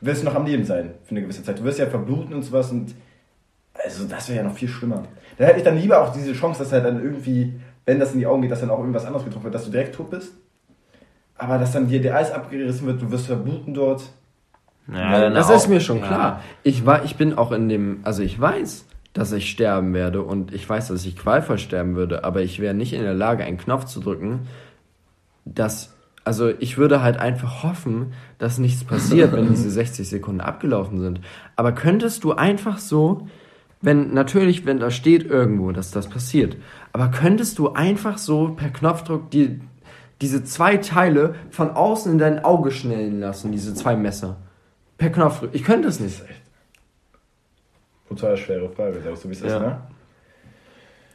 wirst 0.00 0.22
du 0.22 0.26
noch 0.26 0.34
am 0.34 0.44
Leben 0.46 0.64
sein 0.64 0.90
für 1.04 1.12
eine 1.12 1.22
gewisse 1.22 1.42
Zeit. 1.42 1.58
Du 1.58 1.64
wirst 1.64 1.78
ja 1.78 1.86
verbluten 1.86 2.34
und 2.34 2.42
sowas 2.42 2.70
und 2.70 2.94
also 3.84 4.04
das 4.04 4.28
wäre 4.28 4.38
ja 4.38 4.44
noch 4.44 4.54
viel 4.54 4.68
schlimmer. 4.68 5.02
Da 5.38 5.44
hätte 5.46 5.58
ich 5.58 5.64
dann 5.64 5.76
lieber 5.78 6.00
auch 6.02 6.12
diese 6.12 6.32
Chance, 6.32 6.60
dass 6.60 6.72
halt 6.72 6.84
dann 6.84 7.02
irgendwie, 7.02 7.54
wenn 7.84 7.98
das 7.98 8.12
in 8.12 8.20
die 8.20 8.26
Augen 8.26 8.42
geht, 8.42 8.50
dass 8.50 8.60
dann 8.60 8.70
auch 8.70 8.78
irgendwas 8.78 9.04
anderes 9.04 9.24
getroffen 9.24 9.44
wird, 9.44 9.54
dass 9.54 9.64
du 9.64 9.70
direkt 9.70 9.94
tot 9.94 10.10
bist. 10.10 10.32
Aber 11.38 11.58
dass 11.58 11.72
dann 11.72 11.88
dir 11.88 12.00
der 12.00 12.16
Eis 12.16 12.32
abgerissen 12.32 12.86
wird, 12.86 13.02
du 13.02 13.10
wirst 13.10 13.26
verbluten 13.26 13.74
dort. 13.74 14.02
ja, 14.92 15.28
das 15.30 15.50
auch- 15.50 15.56
ist 15.56 15.68
mir 15.68 15.80
schon 15.80 15.98
ja. 15.98 16.06
klar. 16.06 16.42
Ich 16.62 16.86
war, 16.86 17.04
ich 17.04 17.16
bin 17.16 17.34
auch 17.36 17.52
in 17.52 17.68
dem, 17.68 18.00
also 18.04 18.22
ich 18.22 18.40
weiß, 18.40 18.86
dass 19.16 19.32
ich 19.32 19.50
sterben 19.50 19.94
werde 19.94 20.20
und 20.20 20.52
ich 20.52 20.68
weiß, 20.68 20.88
dass 20.88 21.06
ich 21.06 21.16
qualvoll 21.16 21.56
sterben 21.56 21.96
würde, 21.96 22.22
aber 22.22 22.42
ich 22.42 22.60
wäre 22.60 22.74
nicht 22.74 22.92
in 22.92 23.00
der 23.00 23.14
Lage, 23.14 23.44
einen 23.44 23.56
Knopf 23.56 23.86
zu 23.86 24.00
drücken, 24.00 24.40
dass, 25.46 25.94
also 26.24 26.50
ich 26.50 26.76
würde 26.76 27.00
halt 27.00 27.16
einfach 27.18 27.62
hoffen, 27.62 28.12
dass 28.36 28.58
nichts 28.58 28.84
passiert, 28.84 29.32
wenn 29.32 29.48
diese 29.48 29.70
60 29.70 30.06
Sekunden 30.06 30.42
abgelaufen 30.42 31.00
sind. 31.00 31.22
Aber 31.56 31.72
könntest 31.72 32.24
du 32.24 32.34
einfach 32.34 32.76
so, 32.76 33.26
wenn, 33.80 34.12
natürlich, 34.12 34.66
wenn 34.66 34.80
da 34.80 34.90
steht 34.90 35.24
irgendwo, 35.24 35.72
dass 35.72 35.90
das 35.90 36.08
passiert, 36.08 36.58
aber 36.92 37.08
könntest 37.08 37.58
du 37.58 37.72
einfach 37.72 38.18
so 38.18 38.50
per 38.50 38.68
Knopfdruck 38.68 39.30
die, 39.30 39.60
diese 40.20 40.44
zwei 40.44 40.76
Teile 40.76 41.36
von 41.48 41.70
außen 41.70 42.12
in 42.12 42.18
dein 42.18 42.44
Auge 42.44 42.70
schnellen 42.70 43.18
lassen, 43.20 43.50
diese 43.50 43.72
zwei 43.72 43.96
Messer? 43.96 44.36
Per 44.98 45.08
Knopfdruck. 45.08 45.50
Ich 45.54 45.64
könnte 45.64 45.88
es 45.88 46.00
nicht. 46.00 46.22
Total 48.08 48.36
schwere 48.36 48.68
Frage, 48.68 49.00
sagst 49.02 49.24
du, 49.24 49.28
wie 49.28 49.32
es 49.32 49.40
Ja. 49.40 49.46
ist, 49.46 49.60
ne? 49.60 49.78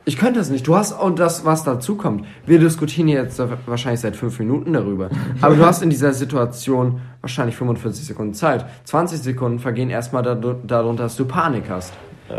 Ich 0.04 0.18
könnte 0.18 0.40
es 0.40 0.50
nicht. 0.50 0.66
Du 0.68 0.76
hast 0.76 0.94
auch 0.94 1.12
das, 1.12 1.46
was 1.46 1.64
dazu 1.64 1.96
kommt. 1.96 2.26
Wir 2.48 2.58
diskutieren 2.58 3.08
jetzt 3.08 3.40
wahrscheinlich 3.68 4.00
seit 4.02 4.16
fünf 4.16 4.40
Minuten 4.40 4.74
darüber. 4.74 5.10
Aber 5.42 5.56
du 5.56 5.64
hast 5.64 5.84
in 5.84 5.92
dieser 5.92 6.12
Situation 6.14 7.02
wahrscheinlich 7.22 7.56
45 7.56 8.06
Sekunden 8.08 8.34
Zeit. 8.34 8.66
20 8.86 9.20
Sekunden 9.22 9.60
vergehen 9.60 9.92
erstmal 9.92 10.24
darunter, 10.24 11.04
dass 11.04 11.16
du 11.18 11.26
Panik 11.26 11.66
hast. 11.70 11.94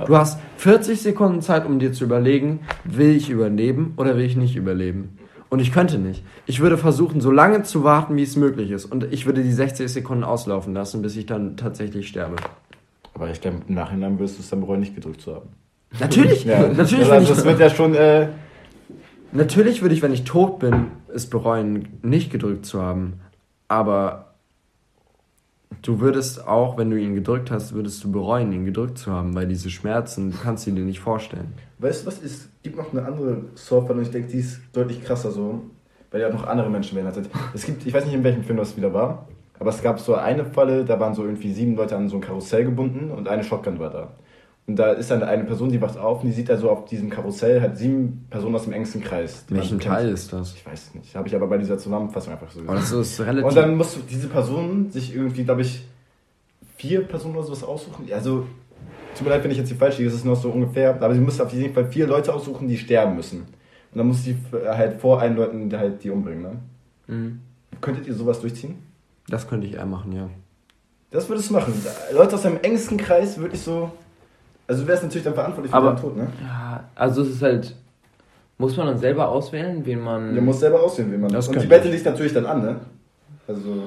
Du 0.07 0.17
hast 0.17 0.41
40 0.57 1.01
Sekunden 1.03 1.41
Zeit, 1.43 1.67
um 1.67 1.79
dir 1.79 1.93
zu 1.93 2.05
überlegen, 2.05 2.61
will 2.85 3.15
ich 3.15 3.31
überleben 3.31 3.93
oder 3.97 4.17
will 4.17 4.25
ich 4.25 4.37
nicht 4.37 4.57
überleben? 4.57 5.19
Und 5.51 5.61
ich 5.61 5.71
könnte 5.71 5.99
nicht. 5.99 6.25
Ich 6.47 6.61
würde 6.61 6.79
versuchen, 6.79 7.21
so 7.21 7.31
lange 7.31 7.63
zu 7.63 7.85
warten, 7.85 8.17
wie 8.17 8.23
es 8.23 8.35
möglich 8.37 8.71
ist. 8.71 8.87
Und 8.87 9.05
ich 9.13 9.27
würde 9.27 9.43
die 9.43 9.53
60 9.53 9.93
Sekunden 9.93 10.25
auslaufen 10.25 10.73
lassen, 10.73 11.03
bis 11.03 11.15
ich 11.15 11.27
dann 11.27 11.59
tatsächlich 11.59 12.09
sterbe. 12.09 12.37
Aber 13.15 13.31
ich 13.31 13.41
glaube, 13.41 13.59
im 13.67 13.75
Nachhinein 13.75 14.19
wirst 14.19 14.39
du 14.39 14.43
es 14.43 14.51
dann 14.51 14.61
bereuen, 14.61 14.81
nicht 14.81 14.95
gedrückt 14.95 15.21
zu 15.21 15.35
haben. 15.35 15.51
Natürlich, 16.01 16.47
natürlich, 16.47 17.11
also, 17.11 17.11
würde 17.11 17.23
ich, 17.23 17.29
das 17.29 17.45
wird 17.45 17.61
ja 17.61 17.71
schon. 17.71 17.95
Äh, 17.95 18.29
Natürlich 19.33 19.81
würde 19.81 19.95
ich, 19.95 20.03
wenn 20.03 20.13
ich 20.13 20.25
tot 20.25 20.59
bin, 20.59 20.89
es 21.13 21.29
bereuen, 21.29 21.89
nicht 22.03 22.31
gedrückt 22.31 22.67
zu 22.67 22.83
haben. 22.83 23.15
Aber 23.67 24.35
du 25.81 26.01
würdest 26.01 26.47
auch, 26.47 26.77
wenn 26.77 26.91
du 26.91 27.01
ihn 27.01 27.15
gedrückt 27.15 27.51
hast, 27.51 27.73
würdest 27.73 28.05
du 28.05 28.13
bereuen, 28.13 28.53
ihn 28.53 28.67
gedrückt 28.67 28.99
zu 28.99 29.11
haben, 29.11 29.35
weil 29.35 29.49
diese 29.49 29.71
Schmerzen, 29.71 30.33
du 30.33 30.37
kannst 30.37 30.65
sie 30.65 30.73
dir 30.73 30.85
nicht 30.85 31.01
vorstellen. 31.01 31.55
weißt 31.79 32.03
du 32.03 32.07
was? 32.09 32.23
Es 32.23 32.51
gibt 32.63 32.77
noch 32.77 32.93
eine 32.93 33.07
andere 33.07 33.45
Surfer 33.55 33.95
und 33.95 34.03
ich 34.03 34.11
denke, 34.11 34.29
die 34.29 34.39
ist 34.39 34.61
deutlich 34.75 35.03
krasser 35.03 35.31
so. 35.31 35.63
Weil 36.11 36.21
ja 36.21 36.29
auch 36.29 36.35
noch 36.35 36.47
andere 36.47 36.69
Menschen 36.69 36.95
beinhaltet. 36.95 37.31
Es 37.55 37.65
gibt, 37.65 37.87
ich 37.87 37.95
weiß 37.95 38.05
nicht, 38.05 38.15
in 38.15 38.23
welchem 38.23 38.45
Film 38.45 38.59
das 38.59 38.77
wieder 38.77 38.93
war, 38.93 39.29
aber 39.63 39.71
es 39.71 39.81
gab 39.81 40.01
so 40.01 40.17
eine 40.17 40.45
Falle, 40.45 40.85
da 40.85 40.99
waren 40.99 41.15
so 41.15 41.25
irgendwie 41.25 41.53
sieben 41.53 41.77
Leute 41.77 41.95
an 41.95 42.09
so 42.09 42.17
ein 42.17 42.21
Karussell 42.21 42.65
gebunden 42.65 43.13
und 43.13 43.29
eine 43.29 43.45
Shotgun 43.45 43.79
war 43.79 43.91
da. 43.91 44.09
Und 44.67 44.75
da 44.75 44.91
ist 44.91 45.09
dann 45.13 45.23
eine 45.23 45.45
Person, 45.45 45.71
die 45.71 45.81
wacht 45.81 45.97
auf 45.97 46.23
und 46.23 46.31
die 46.31 46.33
sieht 46.33 46.49
da 46.49 46.57
so 46.57 46.69
auf 46.69 46.85
diesem 46.87 47.11
Karussell 47.11 47.61
halt 47.61 47.77
sieben 47.77 48.27
Personen 48.29 48.57
aus 48.57 48.65
dem 48.65 48.73
engsten 48.73 49.01
Kreis. 49.05 49.45
Welchen 49.51 49.79
so 49.79 49.79
kennt. 49.79 49.95
Teil 49.95 50.09
ist 50.09 50.33
das? 50.33 50.55
Ich 50.57 50.67
weiß 50.67 50.89
es 50.89 50.95
nicht. 50.97 51.15
Habe 51.15 51.29
ich 51.29 51.37
aber 51.37 51.47
bei 51.47 51.59
dieser 51.59 51.79
Zusammenfassung 51.79 52.33
einfach 52.33 52.51
so 52.51 52.59
Aber 52.63 52.75
das 52.75 52.91
ist 52.91 53.21
relativ. 53.21 53.45
Und 53.45 53.57
dann 53.57 53.77
musst 53.77 53.95
du 53.95 54.01
diese 54.01 54.27
Person 54.27 54.91
sich 54.91 55.15
irgendwie, 55.15 55.45
glaube 55.45 55.63
ich, 55.63 55.87
vier 56.77 57.05
Personen 57.05 57.37
oder 57.37 57.45
sowas 57.45 57.63
aussuchen. 57.63 58.09
Also, 58.13 58.47
tut 59.17 59.25
mir 59.25 59.31
leid, 59.31 59.45
wenn 59.45 59.53
ich 59.53 59.59
jetzt 59.59 59.69
hier 59.69 59.79
falsch 59.79 59.99
liege, 59.99 60.11
das 60.11 60.19
ist 60.19 60.25
noch 60.25 60.35
so 60.35 60.51
ungefähr. 60.51 61.01
Aber 61.01 61.15
sie 61.15 61.21
musste 61.21 61.45
auf 61.45 61.53
jeden 61.53 61.73
Fall 61.73 61.87
vier 61.87 62.09
Leute 62.09 62.35
aussuchen, 62.35 62.67
die 62.67 62.79
sterben 62.79 63.15
müssen. 63.15 63.43
Und 63.43 63.99
dann 63.99 64.09
muss 64.09 64.25
sie 64.25 64.37
halt 64.53 65.01
vor 65.01 65.21
allen 65.21 65.37
Leuten 65.37 65.73
halt 65.79 66.03
die 66.03 66.11
umbringen, 66.11 66.43
ne? 66.43 66.59
Mhm. 67.07 67.39
Könntet 67.81 68.09
ihr 68.09 68.15
sowas 68.15 68.41
durchziehen? 68.41 68.91
Das 69.33 69.49
könnte 69.49 69.67
ich 69.67 69.75
eher 69.75 69.87
machen, 69.87 70.13
ja. 70.13 70.29
Das 71.11 71.27
würdest 71.29 71.49
du 71.49 71.55
machen. 71.55 71.73
Leute 72.15 72.35
aus 72.35 72.43
deinem 72.43 72.59
engsten 72.63 72.99
Kreis 72.99 73.39
wirklich 73.39 73.63
so. 73.63 73.91
Also, 74.67 74.83
du 74.83 74.89
wärst 74.89 75.03
natürlich 75.03 75.25
dann 75.25 75.33
verantwortlich 75.35 75.71
für 75.71 75.77
Aber- 75.79 75.93
deinen 75.93 76.01
Tod, 76.03 76.17
ne? 76.19 76.27
Ja, 76.43 76.85
also 76.95 77.23
es 77.23 77.29
ist 77.31 77.43
halt. 77.43 77.75
Muss 78.59 78.77
man 78.77 78.87
dann 78.87 78.99
selber 78.99 79.29
auswählen, 79.29 79.81
wen 79.87 80.01
man. 80.01 80.35
Der 80.35 80.43
muss 80.43 80.61
selber 80.61 80.81
aussehen, 80.83 81.11
wie 81.11 81.17
man. 81.17 81.33
Das 81.33 81.49
Und 81.49 81.61
die 81.63 81.67
betteln 81.67 81.93
dich 81.93 82.05
natürlich 82.05 82.35
dann 82.35 82.45
an, 82.47 82.61
ne? 82.63 82.77
Also, 83.49 83.85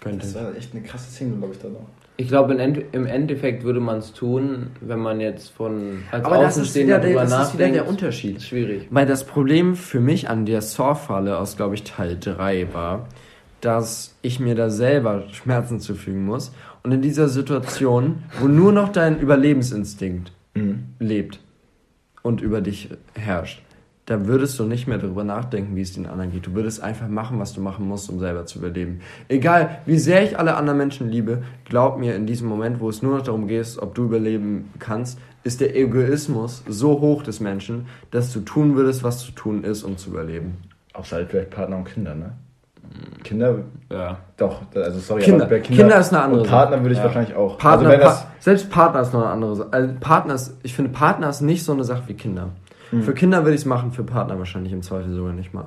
Könnte 0.00 0.18
das 0.18 0.28
ich. 0.28 0.34
war 0.36 0.54
echt 0.54 0.74
eine 0.74 0.82
krasse 0.82 1.10
Szene, 1.10 1.34
glaube 1.36 1.54
ich, 1.54 1.60
da 1.60 1.68
noch. 1.68 1.86
Ich 2.18 2.28
glaube, 2.28 2.52
im 2.52 2.60
End- 2.60 2.84
im 2.92 3.06
Endeffekt 3.06 3.64
würde 3.64 3.80
man 3.80 3.98
es 3.98 4.12
tun, 4.12 4.68
wenn 4.82 5.00
man 5.00 5.18
jetzt 5.18 5.48
von 5.48 6.02
als 6.12 6.24
Aber 6.26 6.36
das 6.36 6.56
ist 6.56 6.60
Außenstehender 6.60 6.98
wieder 7.02 7.08
der, 7.08 7.26
das 7.26 7.48
ist 7.48 7.54
wieder 7.58 7.68
der. 7.70 7.88
Unterschied. 7.88 8.40
Schwierig. 8.42 8.86
Weil 8.90 9.06
das 9.06 9.24
Problem 9.24 9.74
für 9.76 9.98
mich 10.00 10.28
an 10.28 10.44
der 10.46 10.60
Saw-Falle 10.62 11.38
aus, 11.38 11.56
glaube 11.56 11.74
ich, 11.74 11.82
Teil 11.84 12.16
3 12.20 12.68
war, 12.72 13.08
dass 13.64 14.14
ich 14.20 14.40
mir 14.40 14.54
da 14.54 14.68
selber 14.68 15.24
Schmerzen 15.32 15.80
zufügen 15.80 16.24
muss. 16.24 16.52
Und 16.82 16.92
in 16.92 17.00
dieser 17.00 17.28
Situation, 17.28 18.22
wo 18.38 18.46
nur 18.46 18.72
noch 18.72 18.90
dein 18.90 19.18
Überlebensinstinkt 19.18 20.32
Mhm. 20.56 20.84
lebt 21.00 21.40
und 22.22 22.40
über 22.40 22.60
dich 22.60 22.90
herrscht, 23.14 23.62
da 24.06 24.26
würdest 24.26 24.58
du 24.58 24.64
nicht 24.64 24.86
mehr 24.86 24.98
darüber 24.98 25.24
nachdenken, 25.24 25.76
wie 25.76 25.80
es 25.80 25.94
den 25.94 26.06
anderen 26.06 26.30
geht. 26.30 26.46
Du 26.46 26.54
würdest 26.54 26.82
einfach 26.82 27.08
machen, 27.08 27.38
was 27.38 27.54
du 27.54 27.60
machen 27.62 27.88
musst, 27.88 28.10
um 28.10 28.20
selber 28.20 28.44
zu 28.44 28.58
überleben. 28.58 29.00
Egal, 29.28 29.80
wie 29.86 29.98
sehr 29.98 30.22
ich 30.22 30.38
alle 30.38 30.56
anderen 30.56 30.78
Menschen 30.78 31.08
liebe, 31.08 31.42
glaub 31.64 31.98
mir, 31.98 32.14
in 32.14 32.26
diesem 32.26 32.48
Moment, 32.48 32.80
wo 32.80 32.90
es 32.90 33.02
nur 33.02 33.16
noch 33.16 33.24
darum 33.24 33.48
geht, 33.48 33.78
ob 33.80 33.94
du 33.94 34.04
überleben 34.04 34.70
kannst, 34.78 35.18
ist 35.42 35.60
der 35.60 35.74
Egoismus 35.74 36.62
so 36.68 37.00
hoch 37.00 37.22
des 37.22 37.40
Menschen, 37.40 37.86
dass 38.10 38.32
du 38.32 38.40
tun 38.40 38.76
würdest, 38.76 39.02
was 39.02 39.24
zu 39.24 39.32
tun 39.32 39.64
ist, 39.64 39.82
um 39.82 39.96
zu 39.96 40.10
überleben. 40.10 40.58
Außer 40.92 41.16
halt 41.16 41.30
vielleicht 41.30 41.50
Partner 41.50 41.78
und 41.78 41.84
Kinder, 41.84 42.14
ne? 42.14 42.32
Kinder, 43.22 43.56
Ja. 43.90 44.18
doch, 44.36 44.62
also 44.74 44.98
sorry, 45.00 45.22
Kinder. 45.22 45.46
bei 45.46 45.60
Kinder 45.60 45.98
ist 45.98 46.12
eine 46.12 46.22
andere 46.22 46.42
Und 46.42 46.48
Partner 46.48 46.76
Sache. 46.76 46.82
würde 46.84 46.92
ich 46.92 46.98
Ja. 46.98 47.04
wahrscheinlich 47.04 47.34
auch. 47.34 47.58
Partner, 47.58 47.88
also 47.88 47.92
wenn 47.92 48.00
das, 48.06 48.22
Pa- 48.24 48.28
selbst 48.40 48.70
Partner 48.70 49.00
ist 49.00 49.12
noch 49.12 49.22
eine 49.22 49.30
andere 49.30 49.56
Sache. 49.56 49.68
Also 49.72 49.94
Partner 50.00 50.34
ist, 50.34 50.56
ich 50.62 50.74
finde, 50.74 50.90
Partner 50.92 51.28
ist 51.30 51.40
nicht 51.40 51.64
so 51.64 51.72
eine 51.72 51.84
Sache 51.84 52.02
wie 52.06 52.14
Kinder. 52.14 52.48
Für 53.02 53.12
Kinder 53.14 53.42
würde 53.42 53.54
ich 53.54 53.62
es 53.62 53.66
machen, 53.66 53.90
für 53.92 54.04
Partner 54.04 54.38
wahrscheinlich 54.38 54.72
im 54.72 54.82
Zweifel 54.82 55.12
sogar 55.14 55.32
nicht 55.32 55.52
mal. 55.54 55.66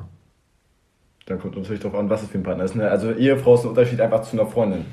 dann 1.26 1.41
kommt 1.41 1.57
natürlich 1.57 1.82
drauf 1.82 1.93
an, 1.93 2.09
was 2.09 2.24
es 2.24 2.30
für 2.30 2.38
ein 2.38 2.43
Partner 2.43 2.63
ist. 2.63 2.74
Ne? 2.76 2.89
Also 2.89 3.11
Ehefrau 3.11 3.55
ist 3.55 3.63
ein 3.65 3.70
Unterschied 3.70 3.99
einfach 3.99 4.22
zu 4.22 4.39
einer 4.39 4.47
Freundin. 4.49 4.86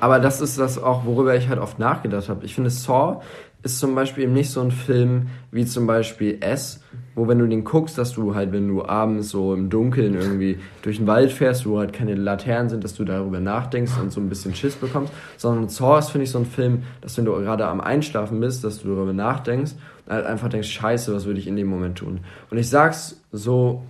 Aber 0.00 0.18
das 0.18 0.40
ist 0.40 0.58
das 0.58 0.82
auch, 0.82 1.04
worüber 1.04 1.36
ich 1.36 1.48
halt 1.48 1.60
oft 1.60 1.78
nachgedacht 1.78 2.28
habe. 2.28 2.44
Ich 2.44 2.54
finde, 2.56 2.70
Saw 2.70 3.20
ist 3.66 3.80
zum 3.80 3.94
Beispiel 3.94 4.24
eben 4.24 4.32
nicht 4.32 4.50
so 4.50 4.60
ein 4.60 4.70
Film 4.70 5.26
wie 5.50 5.66
zum 5.66 5.86
Beispiel 5.86 6.38
S, 6.40 6.80
wo 7.16 7.26
wenn 7.26 7.38
du 7.40 7.46
den 7.46 7.64
guckst, 7.64 7.98
dass 7.98 8.12
du 8.12 8.34
halt, 8.34 8.52
wenn 8.52 8.68
du 8.68 8.84
abends 8.84 9.30
so 9.30 9.52
im 9.54 9.70
Dunkeln 9.70 10.14
irgendwie 10.14 10.58
durch 10.82 10.98
den 10.98 11.08
Wald 11.08 11.32
fährst, 11.32 11.66
wo 11.66 11.78
halt 11.78 11.92
keine 11.92 12.14
Laternen 12.14 12.68
sind, 12.68 12.84
dass 12.84 12.94
du 12.94 13.04
darüber 13.04 13.40
nachdenkst 13.40 13.92
und 14.00 14.12
so 14.12 14.20
ein 14.20 14.28
bisschen 14.28 14.54
Schiss 14.54 14.76
bekommst, 14.76 15.12
sondern 15.36 15.68
Saw 15.68 15.98
ist, 15.98 16.10
finde 16.10 16.24
ich, 16.24 16.30
so 16.30 16.38
ein 16.38 16.46
Film, 16.46 16.84
dass 17.00 17.18
wenn 17.18 17.24
du 17.24 17.32
gerade 17.32 17.66
am 17.66 17.80
Einschlafen 17.80 18.38
bist, 18.38 18.62
dass 18.62 18.82
du 18.82 18.94
darüber 18.94 19.12
nachdenkst 19.12 19.72
und 20.06 20.12
halt 20.12 20.26
einfach 20.26 20.48
denkst, 20.48 20.68
scheiße, 20.68 21.12
was 21.12 21.26
würde 21.26 21.40
ich 21.40 21.48
in 21.48 21.56
dem 21.56 21.66
Moment 21.66 21.98
tun? 21.98 22.20
Und 22.50 22.58
ich 22.58 22.70
sag's 22.70 23.20
so, 23.32 23.82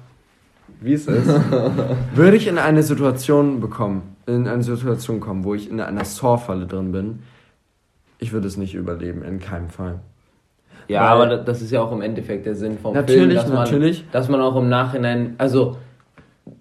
wie 0.80 0.94
es 0.94 1.06
ist, 1.06 1.28
würde 2.14 2.36
ich 2.36 2.46
in 2.46 2.56
eine 2.56 2.82
Situation 2.82 3.60
bekommen, 3.60 4.16
in 4.26 4.48
eine 4.48 4.62
Situation 4.62 5.20
kommen, 5.20 5.44
wo 5.44 5.54
ich 5.54 5.70
in 5.70 5.80
einer 5.80 6.04
Saw-Falle 6.04 6.66
drin 6.66 6.92
bin, 6.92 7.18
ich 8.18 8.32
würde 8.32 8.46
es 8.46 8.56
nicht 8.56 8.74
überleben, 8.74 9.22
in 9.22 9.38
keinem 9.40 9.68
Fall. 9.70 10.00
Ja, 10.88 11.00
Weil- 11.00 11.08
aber 11.08 11.26
da- 11.26 11.42
das 11.44 11.62
ist 11.62 11.70
ja 11.72 11.80
auch 11.82 11.92
im 11.92 12.00
Endeffekt 12.00 12.46
der 12.46 12.54
Sinn 12.54 12.78
vom 12.78 12.94
Natürlich, 12.94 13.22
Film, 13.22 13.34
dass 13.34 13.48
man, 13.48 13.56
natürlich. 13.58 14.04
dass 14.12 14.28
man 14.28 14.40
auch 14.40 14.56
im 14.56 14.68
Nachhinein, 14.68 15.34
also 15.38 15.76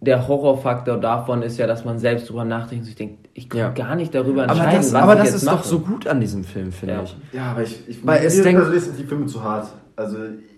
der 0.01 0.27
Horrorfaktor 0.27 0.97
davon 0.97 1.43
ist 1.43 1.57
ja, 1.57 1.67
dass 1.67 1.85
man 1.85 1.99
selbst 1.99 2.29
drüber 2.29 2.43
nachdenkt 2.43 2.81
und 2.83 2.85
sich 2.85 2.95
denkt, 2.95 3.29
ich 3.35 3.49
kann 3.49 3.59
Ja. 3.59 3.69
gar 3.69 3.95
nicht 3.95 4.15
darüber 4.15 4.43
Aber 4.43 4.53
entscheiden, 4.53 4.77
das, 4.77 4.93
was 4.93 5.01
aber 5.01 5.13
ich 5.13 5.17
das 5.19 5.27
jetzt 5.27 5.35
ist 5.37 5.45
mache. 5.45 5.57
doch 5.57 5.63
so 5.63 5.79
gut 5.79 6.07
an 6.07 6.19
diesem 6.19 6.43
Film, 6.43 6.71
finde 6.71 6.95
Ja. 6.95 7.03
ich. 7.03 7.15
Ja, 7.33 7.51
aber 7.51 7.61
ich, 7.61 7.87
ich 7.87 8.05
Weil 8.05 8.25
es 8.25 8.41
denkt- 8.41 8.59
persönlich 8.61 8.83
sind 8.83 8.97
die 8.97 9.03
Filme 9.03 9.27
zu 9.27 9.43
hart. 9.43 9.67
Also 9.95 10.17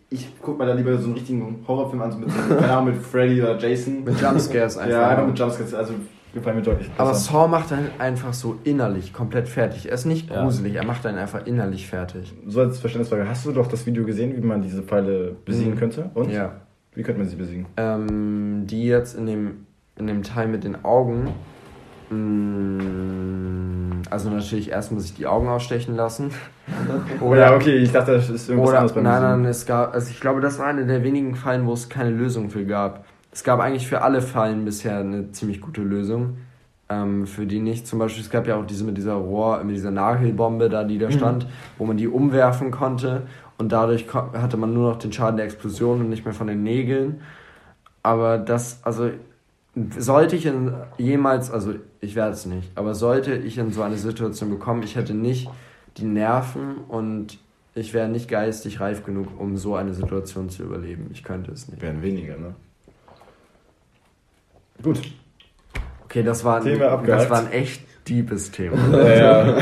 ich 0.10 0.30
guck 0.42 0.58
mir 0.58 0.66
da 0.66 0.74
lieber 0.74 0.98
so 0.98 1.06
einen 1.06 1.14
richtigen 1.16 1.66
Horrorfilm 1.68 2.02
an, 2.02 2.12
so 2.14 2.18
mit, 2.20 2.30
keine 2.58 2.72
Ahnung, 2.72 2.94
mit 2.94 2.96
Freddy 3.02 3.42
oder 3.42 3.58
Jason. 3.58 4.06
Mit 4.06 4.22
Jumpscares 4.22 4.78
einfach. 4.78 4.92
Ja, 4.92 5.10
einfach 5.10 5.28
mit 5.28 5.38
Jumpscares. 5.38 5.74
Also 5.74 5.94
gefallen 6.38 6.56
mir 6.58 6.62
deutlich 6.64 6.90
besser. 6.90 7.02
aber 7.02 7.14
Saw 7.14 7.48
macht 7.48 7.72
einen 7.74 7.90
einfach 8.00 8.34
so 8.34 8.58
innerlich 8.64 9.14
komplett 9.14 9.48
fertig. 9.48 9.88
Er 9.88 9.94
ist 9.94 10.06
nicht 10.06 10.30
Ja. 10.30 10.42
gruselig, 10.44 10.76
er 10.76 10.86
macht 10.86 11.06
einen 11.06 11.18
einfach 11.18 11.46
innerlich 11.46 11.88
fertig. 11.88 12.34
so 12.48 12.62
als 12.62 12.80
Verständnisfrage, 12.80 13.28
hast 13.30 13.46
du 13.46 13.52
doch 13.52 13.68
das 13.68 13.86
Video 13.86 14.06
gesehen, 14.06 14.36
wie 14.36 14.42
man 14.46 14.62
diese 14.62 14.82
Pfeile 14.84 15.36
besiegen 15.46 15.74
Mhm. 15.74 15.78
könnte? 15.80 16.10
Und? 16.14 16.32
Ja. 16.32 16.54
Wie 16.96 17.04
könnte 17.04 17.20
man 17.20 17.30
sie 17.30 17.36
besiegen? 17.36 17.66
Ähm, 17.78 18.64
die 18.66 18.86
jetzt 18.88 19.16
in 19.18 19.26
dem, 19.28 19.66
in 19.98 20.08
dem 20.08 20.24
Teil 20.24 20.48
mit 20.48 20.64
den 20.64 20.84
Augen. 20.84 21.30
mh, 22.10 24.04
Also 24.10 24.30
natürlich 24.30 24.70
erst 24.72 24.92
muss 24.92 25.06
ich 25.06 25.14
die 25.16 25.28
Augen 25.28 25.48
ausstechen 25.50 25.96
lassen. 25.96 26.32
Oder, 27.22 27.42
ja, 27.50 27.56
okay, 27.56 27.76
ich 27.78 27.92
dachte, 27.92 28.14
das 28.14 28.30
ist 28.30 28.50
irgendwas 28.50 28.70
Oder, 28.70 28.78
anderes 28.80 28.96
beim 28.96 29.04
nein, 29.04 29.22
nein, 29.22 29.46
es 29.46 29.66
gab, 29.66 29.94
also 29.94 30.10
ich 30.12 30.20
glaube, 30.20 30.40
das 30.42 30.60
war 30.60 30.68
eine 30.68 30.86
der 30.86 31.04
wenigen 31.04 31.36
Fallen, 31.36 31.66
wo 31.66 31.74
es 31.74 31.90
keine 31.90 32.10
Lösung 32.12 32.50
für 32.50 32.66
gab. 32.66 33.06
Es 33.38 33.44
gab 33.44 33.60
eigentlich 33.60 33.86
für 33.86 34.02
alle 34.02 34.24
Fallen 34.24 34.66
bisher 34.66 34.98
eine 34.98 35.32
ziemlich 35.32 35.62
gute 35.62 35.84
Lösung. 35.84 36.38
Ähm, 36.90 37.28
für 37.28 37.46
die 37.46 37.60
nicht. 37.60 37.86
Zum 37.86 38.00
Beispiel, 38.00 38.24
es 38.24 38.32
gab 38.32 38.48
ja 38.48 38.56
auch 38.56 38.66
diese 38.66 38.84
mit 38.84 38.98
dieser 38.98 39.14
Rohr, 39.14 39.64
mit 39.64 39.76
dieser 39.76 39.92
Nagelbombe 39.92 40.70
da, 40.70 40.84
die 40.84 40.98
da 40.98 41.12
stand, 41.12 41.46
wo 41.78 41.86
man 41.86 41.98
die 41.98 42.08
umwerfen 42.08 42.72
konnte 42.72 43.28
und 43.60 43.72
dadurch 43.72 44.12
hatte 44.12 44.58
man 44.58 44.74
nur 44.74 44.90
noch 44.90 44.98
den 44.98 45.14
Schaden 45.14 45.38
der 45.38 45.46
Explosion 45.46 46.00
und 46.00 46.10
nicht 46.10 46.26
mehr 46.26 46.34
von 46.34 46.48
den 46.48 46.64
Nägeln. 46.64 47.22
Aber 48.02 48.40
das, 48.40 48.80
also 48.82 49.12
sollte 50.00 50.36
ich 50.36 50.48
in, 50.48 50.74
jemals, 50.98 51.52
also 51.52 51.76
ich 52.02 52.16
werde 52.16 52.32
es 52.32 52.48
nicht, 52.48 52.72
aber 52.74 52.96
sollte 52.96 53.36
ich 53.36 53.60
in 53.60 53.72
so 53.72 53.84
eine 53.84 53.98
Situation 53.98 54.50
bekommen, 54.50 54.82
ich 54.82 54.96
hätte 54.96 55.14
nicht 55.14 55.48
die 55.98 56.06
Nerven 56.06 56.78
und 56.88 57.38
ich 57.76 57.94
wäre 57.94 58.10
nicht 58.10 58.30
geistig 58.30 58.80
reif 58.80 59.06
genug, 59.06 59.28
um 59.40 59.58
so 59.58 59.76
eine 59.76 59.94
Situation 59.94 60.50
zu 60.50 60.64
überleben. 60.64 61.12
Ich 61.14 61.24
könnte 61.24 61.52
es 61.52 61.70
nicht. 61.70 61.84
Wären 61.84 62.02
weniger, 62.02 62.36
ne? 62.36 62.56
Gut. 64.82 65.02
Okay, 66.06 66.24
das 66.24 66.44
war, 66.44 66.62
ein, 66.64 66.80
das 67.06 67.30
war 67.30 67.40
ein 67.40 67.52
echt 67.52 67.82
deepes 68.08 68.52
Thema. 68.52 68.78
Ja, 69.18 69.58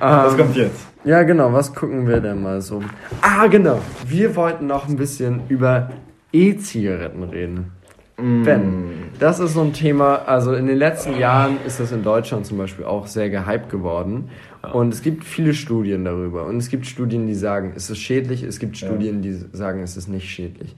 was 0.00 0.32
Ähm, 0.32 0.38
kommt 0.38 0.56
jetzt? 0.56 0.86
Ja, 1.04 1.22
genau, 1.22 1.52
was 1.52 1.74
gucken 1.74 2.08
wir 2.08 2.20
denn 2.20 2.42
mal 2.42 2.60
so? 2.62 2.82
Ah, 3.20 3.46
genau, 3.48 3.80
wir 4.06 4.34
wollten 4.34 4.66
noch 4.66 4.88
ein 4.88 4.96
bisschen 4.96 5.42
über 5.48 5.90
E-Zigaretten 6.32 7.22
reden. 7.24 7.72
Ben, 8.16 8.84
das 9.18 9.40
ist 9.40 9.54
so 9.54 9.62
ein 9.62 9.72
Thema, 9.72 10.16
also 10.26 10.52
in 10.52 10.66
den 10.66 10.76
letzten 10.76 11.18
Jahren 11.18 11.56
ist 11.66 11.80
das 11.80 11.90
in 11.90 12.02
Deutschland 12.02 12.44
zum 12.44 12.58
Beispiel 12.58 12.84
auch 12.84 13.06
sehr 13.06 13.30
gehypt 13.30 13.70
geworden. 13.70 14.28
Und 14.74 14.92
es 14.92 15.00
gibt 15.00 15.24
viele 15.24 15.54
Studien 15.54 16.04
darüber. 16.04 16.44
Und 16.44 16.58
es 16.58 16.68
gibt 16.68 16.84
Studien, 16.86 17.26
die 17.26 17.34
sagen, 17.34 17.72
es 17.74 17.88
ist 17.88 17.98
schädlich, 17.98 18.42
es 18.42 18.58
gibt. 18.58 18.76
Studien, 18.76 19.22
die 19.22 19.32
sagen, 19.52 19.82
es 19.82 19.96
ist 19.96 20.08
nicht 20.08 20.28
schädlich. 20.28 20.76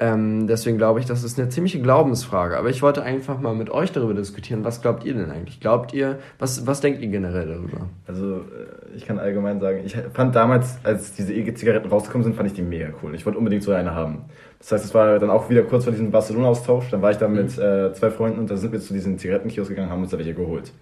Ähm, 0.00 0.48
deswegen 0.48 0.76
glaube 0.76 0.98
ich, 0.98 1.06
das 1.06 1.22
ist 1.22 1.38
eine 1.38 1.48
ziemliche 1.50 1.80
Glaubensfrage. 1.80 2.58
Aber 2.58 2.68
ich 2.68 2.82
wollte 2.82 3.02
einfach 3.02 3.40
mal 3.40 3.54
mit 3.54 3.70
euch 3.70 3.92
darüber 3.92 4.12
diskutieren. 4.12 4.64
Was 4.64 4.82
glaubt 4.82 5.04
ihr 5.04 5.14
denn 5.14 5.30
eigentlich? 5.30 5.60
Glaubt 5.60 5.94
ihr, 5.94 6.18
was, 6.40 6.66
was 6.66 6.80
denkt 6.80 7.00
ihr 7.00 7.08
generell 7.08 7.46
darüber? 7.46 7.88
Also, 8.06 8.38
äh, 8.38 8.96
ich 8.96 9.06
kann 9.06 9.20
allgemein 9.20 9.60
sagen, 9.60 9.82
ich 9.84 9.96
fand 10.12 10.34
damals, 10.34 10.78
als 10.82 11.14
diese 11.14 11.32
E-Zigaretten 11.32 11.88
rausgekommen 11.88 12.24
sind, 12.24 12.34
fand 12.34 12.48
ich 12.48 12.54
die 12.54 12.62
mega 12.62 12.88
cool. 13.02 13.14
Ich 13.14 13.24
wollte 13.24 13.38
unbedingt 13.38 13.62
so 13.62 13.70
eine 13.70 13.94
haben. 13.94 14.24
Das 14.58 14.72
heißt, 14.72 14.84
es 14.84 14.94
war 14.94 15.18
dann 15.20 15.30
auch 15.30 15.48
wieder 15.48 15.62
kurz 15.62 15.84
vor 15.84 15.92
diesem 15.92 16.10
Barcelona-Austausch. 16.10 16.90
Dann 16.90 17.00
war 17.00 17.12
ich 17.12 17.18
da 17.18 17.28
mit 17.28 17.56
äh, 17.56 17.92
zwei 17.92 18.10
Freunden 18.10 18.40
und 18.40 18.50
da 18.50 18.56
sind 18.56 18.72
wir 18.72 18.80
zu 18.80 18.94
diesen 18.94 19.18
Zigarettenkiosk 19.18 19.70
gegangen, 19.70 19.90
haben 19.90 20.02
uns 20.02 20.10
da 20.10 20.18
welche 20.18 20.34
geholt. 20.34 20.72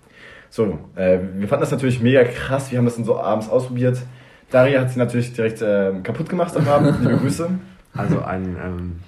So, 0.49 0.79
äh, 0.97 1.19
wir 1.35 1.49
fanden 1.49 1.63
das 1.63 1.71
natürlich 1.71 2.01
mega 2.01 2.25
krass. 2.25 2.71
Wir 2.71 2.79
haben 2.79 2.87
das 2.87 2.97
dann 2.97 3.05
so 3.05 3.19
abends 3.19 3.51
ausprobiert. 3.51 3.99
Daria 4.51 4.81
hat 4.81 4.91
sie 4.91 4.99
natürlich 4.99 5.33
direkt 5.35 5.61
äh, 5.61 5.93
kaputt 6.03 6.29
gemacht 6.29 6.57
am 6.57 6.67
Abend. 6.69 7.01
Liebe 7.01 7.17
Grüße. 7.17 7.51
Also 7.95 8.23
ein, 8.23 8.57
ähm, 8.63 9.01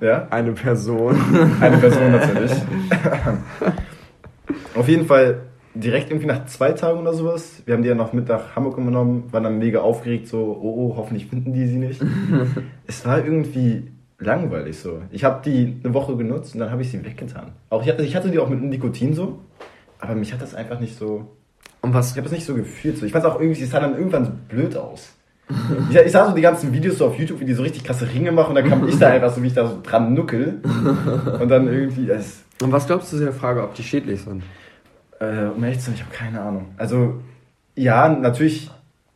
Ja, 0.00 0.26
eine 0.30 0.52
Person. 0.52 1.16
eine 1.60 1.78
Person 1.78 2.12
natürlich. 2.12 2.52
Auf 4.74 4.88
jeden 4.88 5.06
Fall 5.06 5.42
direkt 5.74 6.10
irgendwie 6.10 6.26
nach 6.26 6.46
zwei 6.46 6.72
Tagen 6.72 7.00
oder 7.00 7.12
sowas. 7.12 7.62
Wir 7.66 7.74
haben 7.74 7.82
die 7.82 7.88
ja 7.88 7.94
noch 7.94 8.12
mit 8.12 8.28
nach 8.28 8.56
Hamburg 8.56 8.76
genommen, 8.76 9.24
waren 9.30 9.44
dann 9.44 9.58
mega 9.58 9.80
aufgeregt, 9.80 10.28
so, 10.28 10.38
oh, 10.38 10.74
oh, 10.92 10.96
hoffentlich 10.96 11.26
finden 11.26 11.52
die 11.52 11.66
sie 11.66 11.76
nicht. 11.76 12.02
es 12.86 13.04
war 13.04 13.24
irgendwie 13.24 13.90
langweilig 14.18 14.78
so. 14.78 15.02
Ich 15.10 15.24
habe 15.24 15.42
die 15.44 15.76
eine 15.84 15.92
Woche 15.92 16.16
genutzt 16.16 16.54
und 16.54 16.60
dann 16.60 16.70
habe 16.70 16.82
ich 16.82 16.90
sie 16.90 17.04
weggetan. 17.04 17.52
Auch 17.70 17.82
ich 17.82 17.88
hatte, 17.88 18.02
ich 18.02 18.16
hatte 18.16 18.30
die 18.30 18.38
auch 18.38 18.48
mit 18.48 18.62
Nikotin 18.62 19.14
so, 19.14 19.40
aber 19.98 20.14
mich 20.14 20.32
hat 20.32 20.40
das 20.40 20.54
einfach 20.54 20.80
nicht 20.80 20.96
so. 20.96 21.28
Und 21.82 21.92
was, 21.94 22.12
Ich 22.12 22.16
habe 22.16 22.26
es 22.26 22.32
nicht 22.32 22.46
so 22.46 22.54
gefühlt. 22.54 22.96
So. 22.98 23.06
Ich 23.06 23.12
fand 23.12 23.24
es 23.24 23.30
auch 23.30 23.40
irgendwie, 23.40 23.62
es 23.62 23.70
sah 23.70 23.80
dann 23.80 23.96
irgendwann 23.96 24.24
so 24.24 24.32
blöd 24.48 24.76
aus. 24.76 25.14
Ich, 25.90 25.96
ich 25.96 26.12
sah 26.12 26.28
so 26.28 26.34
die 26.34 26.42
ganzen 26.42 26.72
Videos 26.72 26.98
so 26.98 27.06
auf 27.06 27.18
YouTube, 27.18 27.40
wie 27.40 27.44
die 27.44 27.54
so 27.54 27.62
richtig 27.62 27.84
krasse 27.84 28.08
Ringe 28.12 28.32
machen 28.32 28.50
und 28.50 28.54
dann 28.56 28.68
kam 28.68 28.88
ich 28.88 28.98
da 28.98 29.10
einfach 29.10 29.32
so, 29.32 29.42
wie 29.42 29.46
ich 29.46 29.54
da 29.54 29.66
so 29.66 29.80
dran 29.82 30.12
nuckel. 30.12 30.60
Und 31.40 31.48
dann 31.48 31.68
irgendwie, 31.68 32.10
es, 32.10 32.42
und 32.62 32.72
was 32.72 32.86
glaubst 32.86 33.12
du 33.12 33.18
zu 33.18 33.24
der 33.24 33.32
Frage, 33.32 33.62
ob 33.62 33.74
die 33.74 33.82
schädlich 33.82 34.22
sind? 34.22 34.42
äh, 35.20 35.46
um 35.46 35.62
ehrlich 35.62 35.78
zu 35.78 35.86
sein, 35.86 35.94
ich 35.94 36.02
habe 36.02 36.14
keine 36.14 36.40
Ahnung. 36.40 36.66
Also, 36.76 37.20
ja, 37.74 38.08
natürlich, 38.08 38.70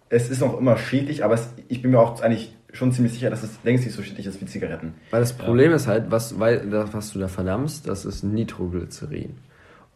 es 0.09 0.31
ist 0.31 0.41
noch 0.41 0.59
immer 0.59 0.77
schädlich, 0.77 1.25
aber 1.25 1.35
es, 1.35 1.51
ich 1.69 1.83
bin 1.83 1.91
mir 1.91 1.99
auch 1.99 2.21
eigentlich 2.21 2.57
schon 2.73 2.93
ziemlich 2.93 3.13
sicher, 3.13 3.31
dass 3.31 3.43
es 3.43 3.59
längst 3.65 3.85
nicht 3.85 3.97
so 3.97 4.03
schädlich 4.03 4.27
ist 4.27 4.41
wie 4.41 4.47
Zigaretten. 4.47 4.95
Weil 5.11 5.21
das 5.21 5.33
Problem 5.33 5.73
ist 5.73 5.87
halt, 5.87 6.11
was, 6.11 6.39
weil, 6.39 6.69
das, 6.71 6.95
was 6.95 7.13
du 7.13 7.19
da 7.19 7.29
verdammst, 7.29 7.89
das 7.89 8.05
ist 8.05 8.23
Nitroglycerin. 8.23 9.35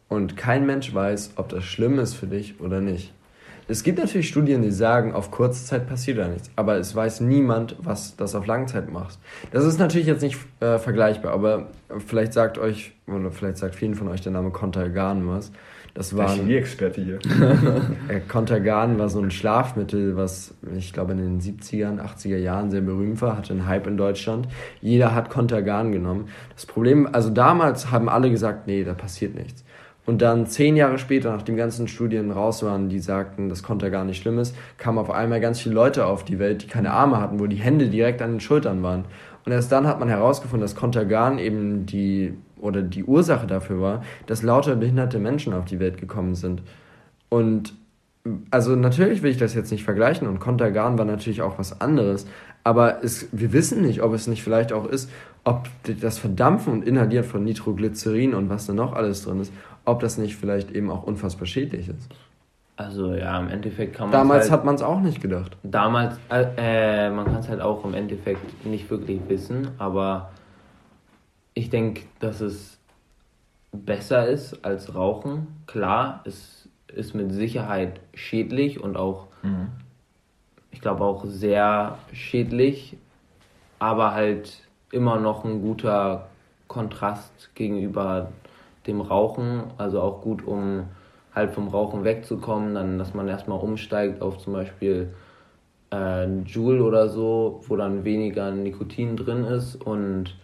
Und 0.07 0.37
kein 0.37 0.65
Mensch 0.65 0.93
weiß, 0.93 1.31
ob 1.37 1.49
das 1.49 1.63
schlimm 1.63 1.99
ist 1.99 2.13
für 2.13 2.27
dich 2.27 2.59
oder 2.59 2.81
nicht. 2.81 3.13
Es 3.67 3.81
gibt 3.81 3.97
natürlich 3.97 4.27
Studien, 4.27 4.61
die 4.61 4.71
sagen, 4.71 5.13
auf 5.13 5.31
kurze 5.31 5.65
Zeit 5.65 5.87
passiert 5.87 6.19
da 6.19 6.27
nichts. 6.27 6.51
Aber 6.55 6.77
es 6.77 6.95
weiß 6.95 7.21
niemand, 7.21 7.75
was 7.79 8.15
das 8.15 8.35
auf 8.35 8.45
Langzeit 8.45 8.91
macht. 8.91 9.17
Das 9.51 9.65
ist 9.65 9.79
natürlich 9.79 10.07
jetzt 10.07 10.21
nicht 10.21 10.37
äh, 10.59 10.77
vergleichbar, 10.77 11.33
aber 11.33 11.69
vielleicht 12.05 12.33
sagt 12.33 12.59
euch, 12.59 12.93
oder 13.07 13.31
vielleicht 13.31 13.57
sagt 13.57 13.75
vielen 13.75 13.95
von 13.95 14.07
euch 14.07 14.21
der 14.21 14.31
Name 14.31 14.51
Contergan 14.51 15.27
was. 15.27 15.51
Das 15.95 16.15
war 16.15 16.27
Chemie-Experte 16.27 17.01
hier. 17.01 17.19
Äh, 18.07 18.19
Contergan 18.19 18.99
war 18.99 19.09
so 19.09 19.19
ein 19.19 19.31
Schlafmittel, 19.31 20.15
was 20.15 20.53
ich 20.75 20.93
glaube 20.93 21.13
in 21.13 21.17
den 21.17 21.41
70ern, 21.41 21.99
80er 21.99 22.37
Jahren 22.37 22.69
sehr 22.69 22.81
berühmt 22.81 23.21
war, 23.21 23.37
hatte 23.37 23.53
einen 23.53 23.65
Hype 23.65 23.87
in 23.87 23.97
Deutschland. 23.97 24.47
Jeder 24.81 25.15
hat 25.15 25.29
Contergan 25.29 25.91
genommen. 25.91 26.27
Das 26.53 26.65
Problem, 26.67 27.07
also 27.11 27.29
damals 27.29 27.89
haben 27.89 28.09
alle 28.09 28.29
gesagt, 28.29 28.67
nee, 28.67 28.83
da 28.83 28.93
passiert 28.93 29.33
nichts. 29.33 29.64
Und 30.05 30.21
dann 30.21 30.45
zehn 30.45 30.75
Jahre 30.75 30.99
später, 30.99 31.31
nachdem 31.31 31.57
ganzen 31.57 31.87
Studien 31.87 32.31
raus 32.31 32.61
waren, 32.61 32.89
die 32.89 32.99
sagten, 32.99 33.49
das 33.49 33.63
Contergan 33.63 34.07
nicht 34.07 34.21
schlimm 34.21 34.37
ist, 34.37 34.55
kamen 34.77 34.99
auf 34.99 35.09
einmal 35.09 35.41
ganz 35.41 35.59
viele 35.59 35.73
Leute 35.73 36.05
auf 36.05 36.23
die 36.23 36.37
Welt, 36.37 36.63
die 36.63 36.67
keine 36.67 36.91
Arme 36.91 37.19
hatten, 37.19 37.39
wo 37.39 37.47
die 37.47 37.55
Hände 37.55 37.87
direkt 37.89 38.21
an 38.21 38.33
den 38.33 38.39
Schultern 38.39 38.83
waren. 38.83 39.05
Und 39.45 39.51
erst 39.51 39.71
dann 39.71 39.87
hat 39.87 39.99
man 39.99 40.09
herausgefunden, 40.09 40.61
dass 40.61 40.75
Contergan 40.75 41.39
eben 41.39 41.85
die 41.85 42.33
oder 42.59 42.81
die 42.81 43.03
Ursache 43.03 43.47
dafür 43.47 43.81
war, 43.81 44.03
dass 44.27 44.43
lauter 44.43 44.75
behinderte 44.75 45.19
Menschen 45.19 45.53
auf 45.53 45.65
die 45.65 45.79
Welt 45.79 45.97
gekommen 45.97 46.35
sind. 46.35 46.61
Und 47.29 47.73
also 48.49 48.75
natürlich 48.75 49.21
will 49.21 49.31
ich 49.31 49.37
das 49.37 49.53
jetzt 49.53 49.71
nicht 49.71 49.83
vergleichen 49.83 50.27
und 50.27 50.39
Contergan 50.39 50.97
war 50.97 51.05
natürlich 51.05 51.43
auch 51.43 51.59
was 51.59 51.79
anderes, 51.79 52.25
aber 52.63 53.03
es, 53.03 53.27
wir 53.31 53.53
wissen 53.53 53.83
nicht, 53.83 54.01
ob 54.01 54.13
es 54.13 54.25
nicht 54.25 54.41
vielleicht 54.41 54.73
auch 54.73 54.87
ist, 54.87 55.11
ob 55.43 55.67
das 56.01 56.17
Verdampfen 56.17 56.73
und 56.73 56.87
Inhalieren 56.87 57.23
von 57.23 57.43
Nitroglycerin 57.43 58.33
und 58.33 58.49
was 58.49 58.65
da 58.65 58.73
noch 58.73 58.93
alles 58.93 59.23
drin 59.23 59.41
ist, 59.41 59.53
ob 59.85 59.99
das 59.99 60.17
nicht 60.17 60.35
vielleicht 60.35 60.71
eben 60.71 60.91
auch 60.91 61.03
unfassbar 61.03 61.45
schädlich 61.45 61.89
ist. 61.89 62.09
Also 62.77 63.13
ja, 63.13 63.39
im 63.39 63.47
Endeffekt 63.47 63.95
kann 63.95 64.09
man 64.09 64.11
Damals 64.11 64.43
halt, 64.43 64.51
hat 64.51 64.65
man 64.65 64.75
es 64.75 64.81
auch 64.81 64.99
nicht 64.99 65.21
gedacht. 65.21 65.55
damals 65.63 66.17
äh, 66.29 67.07
äh, 67.07 67.09
man 67.09 67.25
kann 67.25 67.35
es 67.37 67.47
halt 67.47 67.61
auch 67.61 67.85
im 67.85 67.93
Endeffekt 67.93 68.65
nicht 68.65 68.89
wirklich 68.89 69.21
wissen, 69.29 69.69
aber 69.77 70.31
ich 71.53 71.69
denke, 71.69 72.01
dass 72.19 72.41
es 72.41 72.77
besser 73.71 74.27
ist 74.27 74.65
als 74.65 74.93
Rauchen. 74.93 75.47
Klar, 75.67 76.21
es 76.25 76.67
ist 76.93 77.13
mit 77.15 77.31
Sicherheit 77.31 78.01
schädlich 78.13 78.81
und 78.81 78.97
auch, 78.97 79.27
ich 80.71 80.81
glaube 80.81 81.03
auch 81.03 81.23
sehr 81.25 81.97
schädlich, 82.11 82.97
aber 83.79 84.13
halt 84.13 84.61
immer 84.91 85.19
noch 85.19 85.45
ein 85.45 85.61
guter 85.61 86.27
Kontrast 86.67 87.53
gegenüber 87.55 88.31
dem 88.87 89.01
Rauchen, 89.01 89.63
also 89.77 90.01
auch 90.01 90.21
gut, 90.21 90.45
um 90.45 90.85
halt 91.33 91.51
vom 91.51 91.67
Rauchen 91.67 92.03
wegzukommen, 92.03 92.75
dann, 92.75 92.97
dass 92.97 93.13
man 93.13 93.27
erstmal 93.27 93.59
umsteigt 93.59 94.21
auf 94.21 94.37
zum 94.37 94.53
Beispiel 94.53 95.13
äh, 95.91 96.25
Joule 96.41 96.83
oder 96.83 97.09
so, 97.09 97.61
wo 97.67 97.75
dann 97.75 98.03
weniger 98.03 98.51
Nikotin 98.51 99.17
drin 99.17 99.43
ist 99.43 99.75
und 99.75 100.35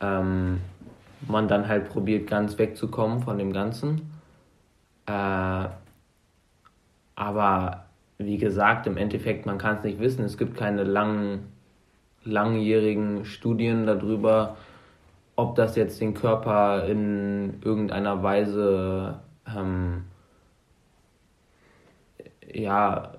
ähm, 0.00 0.60
man 1.28 1.48
dann 1.48 1.68
halt 1.68 1.88
probiert, 1.88 2.28
ganz 2.28 2.58
wegzukommen 2.58 3.20
von 3.20 3.38
dem 3.38 3.52
Ganzen. 3.52 4.12
Äh, 5.06 5.68
aber 7.16 7.84
wie 8.18 8.38
gesagt, 8.38 8.86
im 8.86 8.96
Endeffekt, 8.96 9.46
man 9.46 9.58
kann 9.58 9.76
es 9.76 9.84
nicht 9.84 9.98
wissen. 9.98 10.24
Es 10.24 10.38
gibt 10.38 10.56
keine 10.56 10.84
langen, 10.84 11.52
langjährigen 12.24 13.24
Studien 13.24 13.86
darüber, 13.86 14.56
ob 15.40 15.54
das 15.56 15.74
jetzt 15.74 16.00
den 16.00 16.12
Körper 16.14 16.84
in 16.86 17.60
irgendeiner 17.62 18.22
Weise, 18.22 19.20
ähm, 19.46 20.04
ja, 22.52 23.14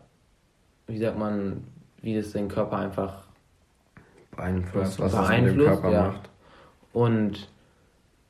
wie 0.88 0.98
sagt 0.98 1.18
man, 1.18 1.64
wie 2.02 2.16
das 2.16 2.32
den 2.32 2.48
Körper 2.48 2.78
einfach 2.78 3.24
Beeinflusst, 4.36 5.00
was 5.00 5.14
es 5.14 5.20
beeinflusst, 5.20 5.82
Körper 5.82 5.92
ja. 5.92 6.04
macht. 6.08 6.30
Und 6.94 7.50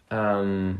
ähm, 0.09 0.79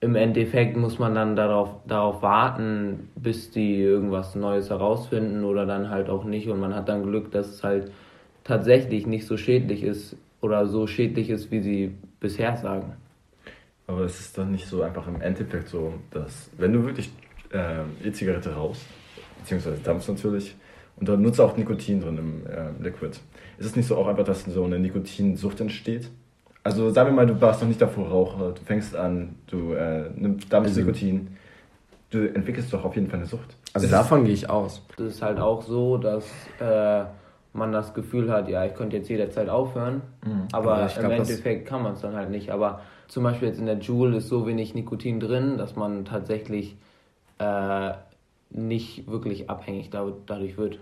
im 0.00 0.14
Endeffekt 0.14 0.76
muss 0.76 0.98
man 0.98 1.14
dann 1.14 1.36
darauf, 1.36 1.70
darauf 1.86 2.22
warten, 2.22 3.10
bis 3.16 3.50
die 3.50 3.80
irgendwas 3.80 4.34
Neues 4.34 4.70
herausfinden 4.70 5.44
oder 5.44 5.66
dann 5.66 5.90
halt 5.90 6.08
auch 6.08 6.24
nicht. 6.24 6.48
Und 6.48 6.60
man 6.60 6.74
hat 6.74 6.88
dann 6.88 7.02
Glück, 7.02 7.32
dass 7.32 7.48
es 7.48 7.64
halt 7.64 7.90
tatsächlich 8.44 9.06
nicht 9.06 9.26
so 9.26 9.36
schädlich 9.36 9.82
ist 9.82 10.16
oder 10.46 10.66
so 10.66 10.86
schädlich 10.86 11.28
ist, 11.30 11.50
wie 11.50 11.60
sie 11.60 11.94
bisher 12.20 12.56
sagen. 12.56 12.94
Aber 13.86 14.00
es 14.00 14.18
ist 14.18 14.38
dann 14.38 14.50
nicht 14.52 14.66
so 14.66 14.82
einfach 14.82 15.06
im 15.06 15.20
Endeffekt 15.20 15.68
so, 15.68 15.92
dass 16.10 16.50
wenn 16.58 16.72
du 16.72 16.84
wirklich 16.84 17.10
äh, 17.52 17.82
E-Zigarette 18.08 18.54
rauchst, 18.54 18.82
beziehungsweise 19.40 19.76
dampfst 19.84 20.08
natürlich, 20.08 20.56
und 20.98 21.08
da 21.08 21.16
nutzt 21.16 21.40
auch 21.40 21.56
Nikotin 21.56 22.00
drin 22.00 22.16
im 22.18 22.46
äh, 22.46 22.70
Liquid, 22.82 23.18
ist 23.58 23.66
es 23.66 23.76
nicht 23.76 23.86
so 23.86 23.96
auch 23.96 24.06
einfach, 24.06 24.24
dass 24.24 24.44
so 24.44 24.64
eine 24.64 24.78
Nikotinsucht 24.78 25.60
entsteht? 25.60 26.10
Also 26.64 26.90
sagen 26.90 27.10
wir 27.10 27.14
mal, 27.14 27.26
du 27.26 27.40
warst 27.40 27.60
noch 27.60 27.68
nicht 27.68 27.80
davor 27.80 28.08
Raucher, 28.08 28.52
du 28.52 28.62
fängst 28.64 28.96
an, 28.96 29.36
du 29.46 29.72
äh, 29.74 30.10
nimmst 30.16 30.52
dampfst 30.52 30.70
Also- 30.76 30.80
Nikotin, 30.80 31.28
du 32.10 32.26
entwickelst 32.34 32.72
doch 32.72 32.84
auf 32.84 32.94
jeden 32.96 33.08
Fall 33.08 33.18
eine 33.20 33.26
Sucht. 33.28 33.56
Also 33.72 33.84
Es 33.86 33.90
davon 33.92 34.24
gehe 34.24 34.32
ich 34.34 34.48
aus. 34.50 34.82
Es 34.98 35.04
ist 35.04 35.22
halt 35.22 35.38
auch 35.38 35.62
so, 35.62 35.98
dass 35.98 36.24
äh, 36.60 37.04
man 37.56 37.72
das 37.72 37.94
Gefühl 37.94 38.30
hat, 38.30 38.48
ja, 38.48 38.64
ich 38.64 38.74
könnte 38.74 38.96
jetzt 38.96 39.08
jederzeit 39.08 39.48
aufhören, 39.48 40.02
aber, 40.52 40.76
aber 40.76 40.86
ich 40.86 40.96
im 40.96 41.02
glaub, 41.02 41.12
Endeffekt 41.12 41.66
kann 41.66 41.82
man 41.82 41.94
es 41.94 42.00
dann 42.00 42.14
halt 42.14 42.30
nicht. 42.30 42.50
Aber 42.50 42.80
zum 43.08 43.22
Beispiel 43.22 43.48
jetzt 43.48 43.58
in 43.58 43.66
der 43.66 43.78
Joule 43.78 44.18
ist 44.18 44.28
so 44.28 44.46
wenig 44.46 44.74
Nikotin 44.74 45.20
drin, 45.20 45.58
dass 45.58 45.76
man 45.76 46.04
tatsächlich 46.04 46.76
äh, 47.38 47.92
nicht 48.50 49.08
wirklich 49.08 49.50
abhängig 49.50 49.90
da, 49.90 50.12
dadurch 50.26 50.56
wird. 50.56 50.78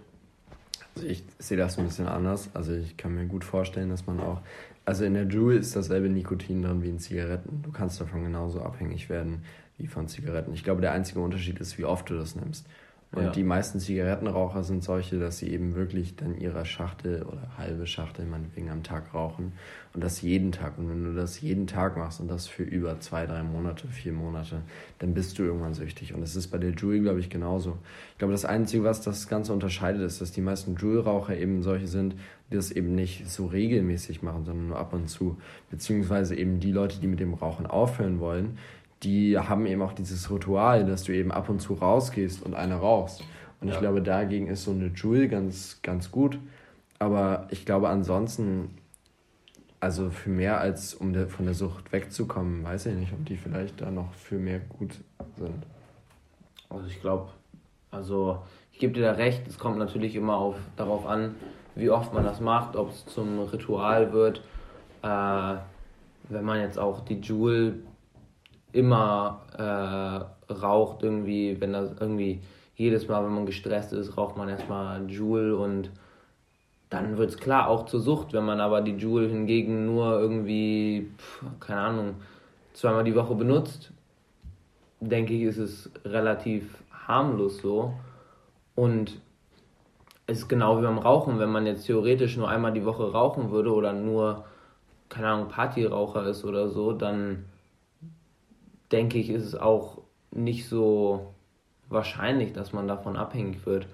Also 0.95 1.09
ich 1.09 1.25
sehe 1.39 1.57
das 1.57 1.79
ein 1.79 1.85
bisschen 1.85 2.07
anders. 2.07 2.51
Also 2.55 2.73
ich 2.73 2.97
kann 2.97 3.15
mir 3.15 3.27
gut 3.27 3.45
vorstellen, 3.45 3.91
dass 3.91 4.07
man 4.07 4.21
auch. 4.21 4.41
Also 4.85 5.05
in 5.05 5.15
der 5.15 5.25
Juul 5.25 5.55
ist 5.55 5.75
dasselbe 5.75 6.09
Nikotin 6.09 6.63
drin 6.63 6.83
wie 6.83 6.91
in 6.91 6.99
Zigaretten. 6.99 7.63
Du 7.63 7.73
kannst 7.73 8.01
davon 8.01 8.23
genauso 8.23 8.61
abhängig 8.61 9.09
werden 9.09 9.43
wie 9.79 9.87
von 9.87 10.09
Zigaretten. 10.09 10.53
Ich 10.55 10.63
glaube, 10.63 10.81
der 10.83 10.93
einzige 10.93 11.21
Unterschied 11.21 11.59
ist, 11.59 11.79
wie 11.79 11.85
oft 11.85 12.09
du 12.11 12.15
das 12.15 12.37
nimmst. 12.37 12.67
Und 13.15 13.23
Ja. 13.25 13.31
die 13.31 13.45
meisten 13.45 13.79
Zigarettenraucher 13.79 14.65
sind 14.65 14.83
solche, 14.83 15.19
dass 15.21 15.39
sie 15.39 15.49
eben 15.49 15.75
wirklich 15.75 16.17
dann 16.17 16.37
ihre 16.37 16.65
Schachtel 16.67 17.23
oder 17.23 17.57
halbe 17.57 17.87
Schachtel 17.87 18.25
meinetwegen 18.27 18.71
am 18.71 18.83
Tag 18.83 19.15
rauchen. 19.15 19.53
Und 19.93 20.03
das 20.03 20.23
jeden 20.23 20.51
Tag. 20.51 20.77
Und 20.79 20.89
wenn 20.89 21.05
du 21.05 21.15
das 21.15 21.41
jeden 21.41 21.69
Tag 21.69 21.97
machst 21.97 22.21
und 22.21 22.27
das 22.29 22.49
für 22.49 22.65
über 22.65 22.99
zwei, 22.99 23.27
drei 23.27 23.45
Monate, 23.45 23.87
vier 23.87 24.13
Monate, 24.13 24.63
dann 24.99 25.15
bist 25.15 25.39
du 25.39 25.45
irgendwann 25.45 25.75
süchtig. 25.75 26.13
Und 26.13 26.23
das 26.23 26.35
ist 26.35 26.49
bei 26.49 26.59
der 26.59 26.71
Juul, 26.73 27.01
glaube 27.01 27.21
ich, 27.21 27.31
genauso. 27.31 27.79
Ich 28.13 28.19
glaube, 28.19 28.33
das 28.33 28.45
Einzige, 28.45 28.83
was 28.83 29.01
das 29.03 29.29
Ganze 29.29 29.53
unterscheidet, 29.53 30.03
ist, 30.03 30.21
dass 30.21 30.33
die 30.33 30.41
meisten 30.41 30.75
Juul-Raucher 30.75 31.37
eben 31.37 31.63
solche 31.63 31.87
sind, 31.87 32.17
die 32.51 32.57
das 32.57 32.73
eben 32.73 32.97
nicht 32.97 33.31
so 33.31 33.47
regelmäßig 33.47 34.23
machen, 34.23 34.45
sondern 34.45 34.69
nur 34.69 34.79
ab 34.79 34.93
und 34.93 35.09
zu. 35.09 35.39
Beziehungsweise 35.71 36.35
eben 36.35 36.59
die 36.59 36.73
Leute, 36.73 36.99
die 37.01 37.07
mit 37.07 37.21
dem 37.21 37.35
Rauchen 37.35 37.67
aufhören 37.67 38.19
wollen, 38.19 38.59
die 39.05 39.39
haben 39.39 39.67
eben 39.67 39.83
auch 39.83 39.93
dieses 39.93 40.31
Ritual, 40.31 40.85
dass 40.85 41.05
du 41.05 41.13
eben 41.13 41.31
ab 41.31 41.49
und 41.49 41.61
zu 41.61 41.75
rausgehst 41.75 42.43
und 42.43 42.55
eine 42.55 42.75
rauchst. 42.77 43.23
Und 43.61 43.69
ich 43.69 43.75
Ja. 43.75 43.81
glaube, 43.81 44.03
dagegen 44.03 44.49
ist 44.49 44.65
so 44.65 44.71
eine 44.73 44.87
Joule 44.87 45.29
ganz, 45.29 45.81
ganz 45.83 46.11
gut. 46.11 46.39
Aber 46.99 47.47
ich 47.51 47.65
glaube, 47.67 47.89
ansonsten, 47.89 48.71
also 49.81 50.11
für 50.11 50.31
mehr 50.31 50.61
als 50.61 50.95
um 50.95 51.13
der, 51.13 51.29
von 51.29 51.45
der 51.45 51.55
Sucht 51.55 51.93
wegzukommen, 51.93 52.65
weiß 52.65 52.87
ich 52.87 52.95
nicht, 52.95 53.13
ob 53.13 53.25
die 53.27 53.37
vielleicht 53.37 53.81
da 53.81 53.91
noch 53.91 54.13
für 54.15 54.37
mehr 54.37 54.61
gut 54.61 54.95
sind. 55.37 55.67
Also 56.71 56.87
ich 56.87 57.01
glaube, 57.01 57.29
also 57.91 58.39
ich 58.73 58.79
gebe 58.79 58.93
dir 58.93 59.03
da 59.03 59.13
recht, 59.13 59.47
es 59.47 59.59
kommt 59.59 59.79
natürlich 59.79 60.17
immer 60.17 60.37
auf, 60.37 60.57
darauf 60.77 61.07
an, 61.07 61.35
wie 61.75 61.91
oft 61.91 62.13
man 62.15 62.25
das 62.25 62.41
macht, 62.41 62.77
ob 62.77 62.91
es 62.91 63.07
zum 63.07 63.39
Ritual 63.41 64.13
wird. 64.13 64.43
Äh, 65.03 65.55
wenn 66.29 66.45
man 66.45 66.61
jetzt 66.61 66.79
auch 66.79 67.05
die 67.05 67.21
Joule 67.21 67.75
immer 68.75 69.41
äh, 69.57 70.53
raucht, 70.53 71.03
irgendwie, 71.03 71.61
wenn 71.61 71.73
das 71.73 71.93
irgendwie 72.01 72.43
jedes 72.77 73.09
Mal, 73.09 73.25
wenn 73.25 73.35
man 73.35 73.47
gestresst 73.47 73.93
ist, 73.93 74.17
raucht 74.17 74.37
man 74.37 74.49
erstmal 74.49 75.09
Joule 75.09 75.57
und 75.57 75.91
dann 76.91 77.17
wird 77.17 77.31
es 77.31 77.39
klar 77.39 77.69
auch 77.69 77.87
zur 77.87 78.01
Sucht. 78.01 78.33
Wenn 78.33 78.45
man 78.45 78.61
aber 78.61 78.81
die 78.81 78.97
Joule 78.97 79.29
hingegen 79.29 79.87
nur 79.87 80.19
irgendwie, 80.19 81.11
pf, 81.17 81.45
keine 81.61 81.81
Ahnung, 81.81 82.15
zweimal 82.73 83.05
die 83.05 83.15
Woche 83.15 83.35
benutzt, 83.35 83.93
denke 85.01 85.35
ich, 85.35 85.43
ist 85.43 85.59
es 85.59 85.91
relativ 86.05 86.83
harmlos 87.07 87.59
so. 87.59 87.95
Und 88.75 89.21
es 90.27 90.39
ist 90.39 90.49
genau 90.49 90.79
wie 90.79 90.83
beim 90.83 90.99
Rauchen, 90.99 91.39
wenn 91.39 91.53
man 91.53 91.67
jetzt 91.67 91.87
theoretisch 91.87 92.37
nur 92.37 92.49
einmal 92.49 92.73
die 92.73 92.85
Woche 92.85 93.13
rauchen 93.13 93.51
würde 93.51 93.73
oder 93.73 93.93
nur, 93.93 94.45
keine 95.09 95.29
Ahnung, 95.29 95.49
Partyraucher 95.49 96.27
ist 96.27 96.45
oder 96.45 96.69
so, 96.69 96.93
dann 96.93 97.45
denke 98.95 99.19
ich, 99.19 99.29
ist 99.29 99.45
es 99.45 99.57
auch 99.57 99.99
nicht 100.31 100.69
so 100.69 101.35
wahrscheinlich, 101.89 102.53
dass 102.53 102.73
man 102.73 102.87
davon 102.87 103.17
abhängig 103.17 103.67
wird. 103.67 103.89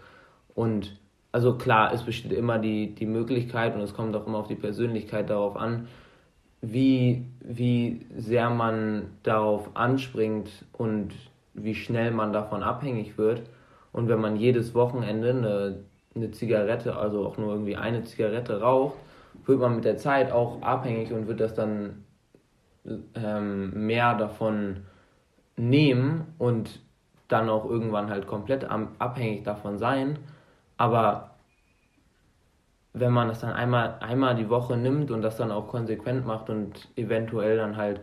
Und 0.54 0.98
also 1.32 1.56
klar, 1.56 1.94
es 1.94 2.02
besteht 2.02 2.32
immer 2.32 2.58
die, 2.58 2.94
die 2.94 3.06
Möglichkeit 3.06 3.74
und 3.74 3.80
es 3.80 3.94
kommt 3.94 4.14
auch 4.14 4.26
immer 4.26 4.38
auf 4.38 4.48
die 4.48 4.56
Persönlichkeit 4.56 5.30
darauf 5.30 5.56
an, 5.56 5.88
wie, 6.60 7.24
wie 7.40 8.04
sehr 8.14 8.50
man 8.50 9.06
darauf 9.22 9.74
anspringt 9.74 10.50
und 10.72 11.12
wie 11.54 11.74
schnell 11.74 12.10
man 12.10 12.34
davon 12.34 12.62
abhängig 12.62 13.16
wird. 13.16 13.42
Und 13.92 14.08
wenn 14.08 14.20
man 14.20 14.36
jedes 14.36 14.74
Wochenende 14.74 15.30
eine, 15.30 15.84
eine 16.14 16.30
Zigarette, 16.32 16.96
also 16.96 17.26
auch 17.26 17.38
nur 17.38 17.52
irgendwie 17.52 17.76
eine 17.76 18.04
Zigarette 18.04 18.60
raucht, 18.60 18.96
wird 19.46 19.60
man 19.60 19.76
mit 19.76 19.86
der 19.86 19.96
Zeit 19.96 20.30
auch 20.30 20.60
abhängig 20.60 21.10
und 21.10 21.26
wird 21.26 21.40
das 21.40 21.54
dann 21.54 22.04
ähm, 23.14 23.86
mehr 23.86 24.14
davon 24.14 24.84
nehmen 25.60 26.34
und 26.38 26.80
dann 27.28 27.48
auch 27.48 27.64
irgendwann 27.64 28.10
halt 28.10 28.26
komplett 28.26 28.64
abhängig 28.98 29.44
davon 29.44 29.78
sein. 29.78 30.18
Aber 30.76 31.30
wenn 32.92 33.12
man 33.12 33.28
das 33.28 33.40
dann 33.40 33.52
einmal, 33.52 33.98
einmal 34.00 34.34
die 34.34 34.48
Woche 34.48 34.76
nimmt 34.76 35.10
und 35.10 35.22
das 35.22 35.36
dann 35.36 35.52
auch 35.52 35.68
konsequent 35.68 36.26
macht 36.26 36.50
und 36.50 36.88
eventuell 36.96 37.56
dann 37.56 37.76
halt 37.76 38.00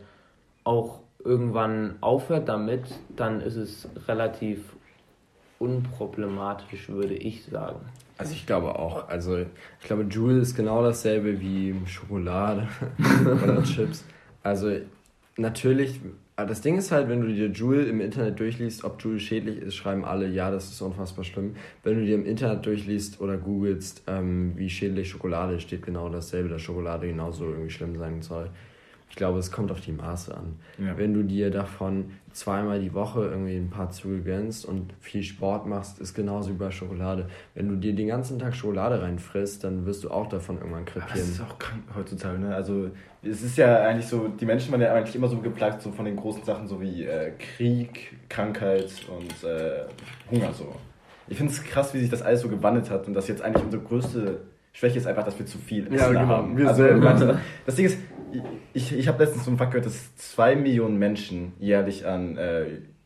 auch 0.63 1.01
irgendwann 1.23 1.95
aufhört 1.99 2.47
damit, 2.47 2.83
dann 3.15 3.41
ist 3.41 3.55
es 3.55 3.89
relativ 4.07 4.75
unproblematisch, 5.59 6.87
würde 6.89 7.15
ich 7.15 7.43
sagen. 7.45 7.79
Also 8.17 8.33
ich 8.33 8.45
glaube 8.45 8.77
auch. 8.77 9.09
Also 9.09 9.37
ich 9.37 9.85
glaube, 9.85 10.03
Joule 10.03 10.39
ist 10.39 10.55
genau 10.55 10.83
dasselbe 10.83 11.39
wie 11.39 11.75
Schokolade 11.85 12.67
oder 13.43 13.63
Chips. 13.63 14.05
Also 14.43 14.71
natürlich, 15.35 15.99
das 16.45 16.61
Ding 16.61 16.77
ist 16.77 16.91
halt, 16.91 17.09
wenn 17.09 17.21
du 17.21 17.27
dir 17.33 17.47
Joule 17.47 17.85
im 17.85 17.99
Internet 17.99 18.39
durchliest, 18.39 18.83
ob 18.83 19.01
Joule 19.01 19.19
schädlich 19.19 19.59
ist, 19.59 19.75
schreiben 19.75 20.05
alle, 20.05 20.27
ja, 20.27 20.51
das 20.51 20.69
ist 20.69 20.79
unfassbar 20.81 21.23
schlimm. 21.23 21.55
Wenn 21.83 21.97
du 21.97 22.05
dir 22.05 22.13
im 22.13 22.27
Internet 22.27 22.63
durchliest 22.65 23.19
oder 23.21 23.37
googelst, 23.37 24.03
ähm, 24.05 24.53
wie 24.55 24.69
schädlich 24.69 25.09
Schokolade 25.09 25.55
ist, 25.55 25.63
steht 25.63 25.81
genau 25.81 26.09
dasselbe, 26.09 26.49
dass 26.49 26.61
Schokolade 26.61 27.07
genauso 27.07 27.45
irgendwie 27.45 27.71
schlimm 27.71 27.95
sein 27.97 28.21
soll. 28.21 28.51
Ich 29.09 29.15
glaube, 29.15 29.39
es 29.39 29.51
kommt 29.51 29.71
auf 29.71 29.81
die 29.81 29.91
Maße 29.91 30.35
an. 30.35 30.57
Ja. 30.77 30.97
Wenn 30.97 31.13
du 31.13 31.23
dir 31.23 31.49
davon 31.49 32.11
zweimal 32.33 32.79
die 32.79 32.93
Woche 32.93 33.25
irgendwie 33.25 33.55
ein 33.55 33.69
paar 33.69 33.89
Züge 33.89 34.21
gönnst 34.21 34.65
und 34.65 34.93
viel 34.99 35.23
Sport 35.23 35.65
machst, 35.65 35.99
ist 35.99 36.13
genauso 36.13 36.51
wie 36.51 36.57
bei 36.57 36.69
Schokolade. 36.69 37.27
Wenn 37.55 37.67
du 37.67 37.75
dir 37.75 37.95
den 37.95 38.07
ganzen 38.07 38.37
Tag 38.37 38.55
Schokolade 38.55 39.01
reinfrisst, 39.01 39.63
dann 39.63 39.85
wirst 39.85 40.03
du 40.03 40.11
auch 40.11 40.27
davon 40.27 40.57
irgendwann 40.57 40.85
krepieren. 40.85 41.17
das 41.17 41.29
ist 41.29 41.41
auch 41.41 41.57
krank 41.57 41.83
heutzutage, 41.95 42.37
ne? 42.37 42.53
Also 42.53 42.91
es 43.23 43.41
ist 43.41 43.57
ja 43.57 43.81
eigentlich 43.81 44.07
so, 44.07 44.27
die 44.27 44.45
Menschen 44.45 44.71
waren 44.71 44.81
ja 44.81 44.93
eigentlich 44.93 45.15
immer 45.15 45.27
so 45.27 45.37
geplagt 45.37 45.81
so 45.81 45.91
von 45.91 46.05
den 46.05 46.15
großen 46.15 46.43
Sachen, 46.43 46.67
so 46.67 46.79
wie 46.79 47.03
äh, 47.03 47.31
Krieg, 47.31 48.15
Krankheit 48.29 48.91
und 49.09 49.49
äh, 49.49 49.85
Hunger 50.29 50.53
so. 50.53 50.75
Ich 51.27 51.37
finde 51.37 51.51
es 51.51 51.63
krass, 51.63 51.93
wie 51.93 51.99
sich 51.99 52.09
das 52.09 52.21
alles 52.21 52.41
so 52.41 52.49
gewandelt 52.49 52.89
hat 52.89 53.07
und 53.07 53.13
dass 53.13 53.27
jetzt 53.27 53.41
eigentlich 53.41 53.63
unsere 53.63 53.83
größte 53.83 54.41
Schwäche 54.77 54.99
ist 54.99 55.07
einfach, 55.07 55.23
dass 55.23 55.39
wir 55.39 55.45
zu 55.47 55.57
viel 55.57 55.87
Essen 55.87 55.97
ja, 55.97 56.07
genau. 56.09 56.27
haben. 56.27 56.55
Wir 56.55 56.67
also, 56.67 57.35
das 57.65 57.75
Ding 57.75 57.87
ist, 57.87 57.97
ich, 58.73 58.95
ich 58.95 59.07
habe 59.07 59.23
letztens 59.23 59.47
einen 59.47 59.57
Fakt 59.57 59.71
gehört, 59.71 59.87
dass 59.87 60.15
zwei 60.17 60.55
Millionen 60.55 60.99
Menschen 60.99 61.53
jährlich 61.57 62.05
an 62.05 62.37
äh, 62.37 62.65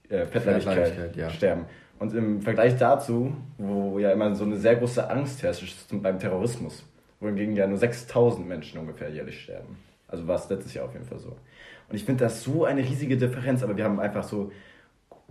äh, 0.09 0.25
Fettleibigkeit 0.25 1.15
ja. 1.15 1.29
sterben. 1.29 1.63
Und 1.97 2.13
im 2.13 2.41
Vergleich 2.41 2.75
dazu, 2.75 3.33
wo 3.57 3.99
ja 3.99 4.11
immer 4.11 4.35
so 4.35 4.43
eine 4.43 4.57
sehr 4.57 4.75
große 4.75 5.09
Angst 5.09 5.43
herrscht, 5.43 5.63
ist 5.63 6.01
beim 6.03 6.19
Terrorismus, 6.19 6.85
wohingegen 7.21 7.55
ja 7.55 7.67
nur 7.67 7.77
6000 7.77 8.45
Menschen 8.45 8.77
ungefähr 8.77 9.09
jährlich 9.09 9.39
sterben. 9.39 9.77
Also 10.09 10.27
war 10.27 10.35
es 10.35 10.49
letztes 10.49 10.73
Jahr 10.73 10.87
auf 10.87 10.93
jeden 10.93 11.05
Fall 11.05 11.19
so. 11.19 11.29
Und 11.29 11.95
ich 11.95 12.03
finde 12.03 12.25
das 12.25 12.43
so 12.43 12.65
eine 12.65 12.81
riesige 12.81 13.15
Differenz, 13.15 13.63
aber 13.63 13.77
wir 13.77 13.85
haben 13.85 14.01
einfach 14.01 14.23
so 14.23 14.51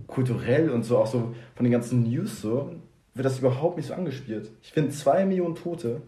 kulturell 0.07 0.70
und 0.70 0.84
so 0.84 0.97
auch 0.97 1.07
so 1.07 1.34
von 1.55 1.64
den 1.64 1.72
ganzen 1.72 2.05
News 2.05 2.41
so, 2.41 2.72
wird 3.12 3.26
das 3.26 3.41
überhaupt 3.41 3.76
nicht 3.76 3.88
so 3.88 3.93
angespielt. 3.93 4.51
Ich 4.62 4.72
finde, 4.72 4.91
zwei 4.93 5.26
Millionen 5.26 5.55
Tote 5.55 6.01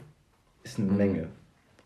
ist 0.63 0.79
eine. 0.79 0.93
Menge. 0.93 1.29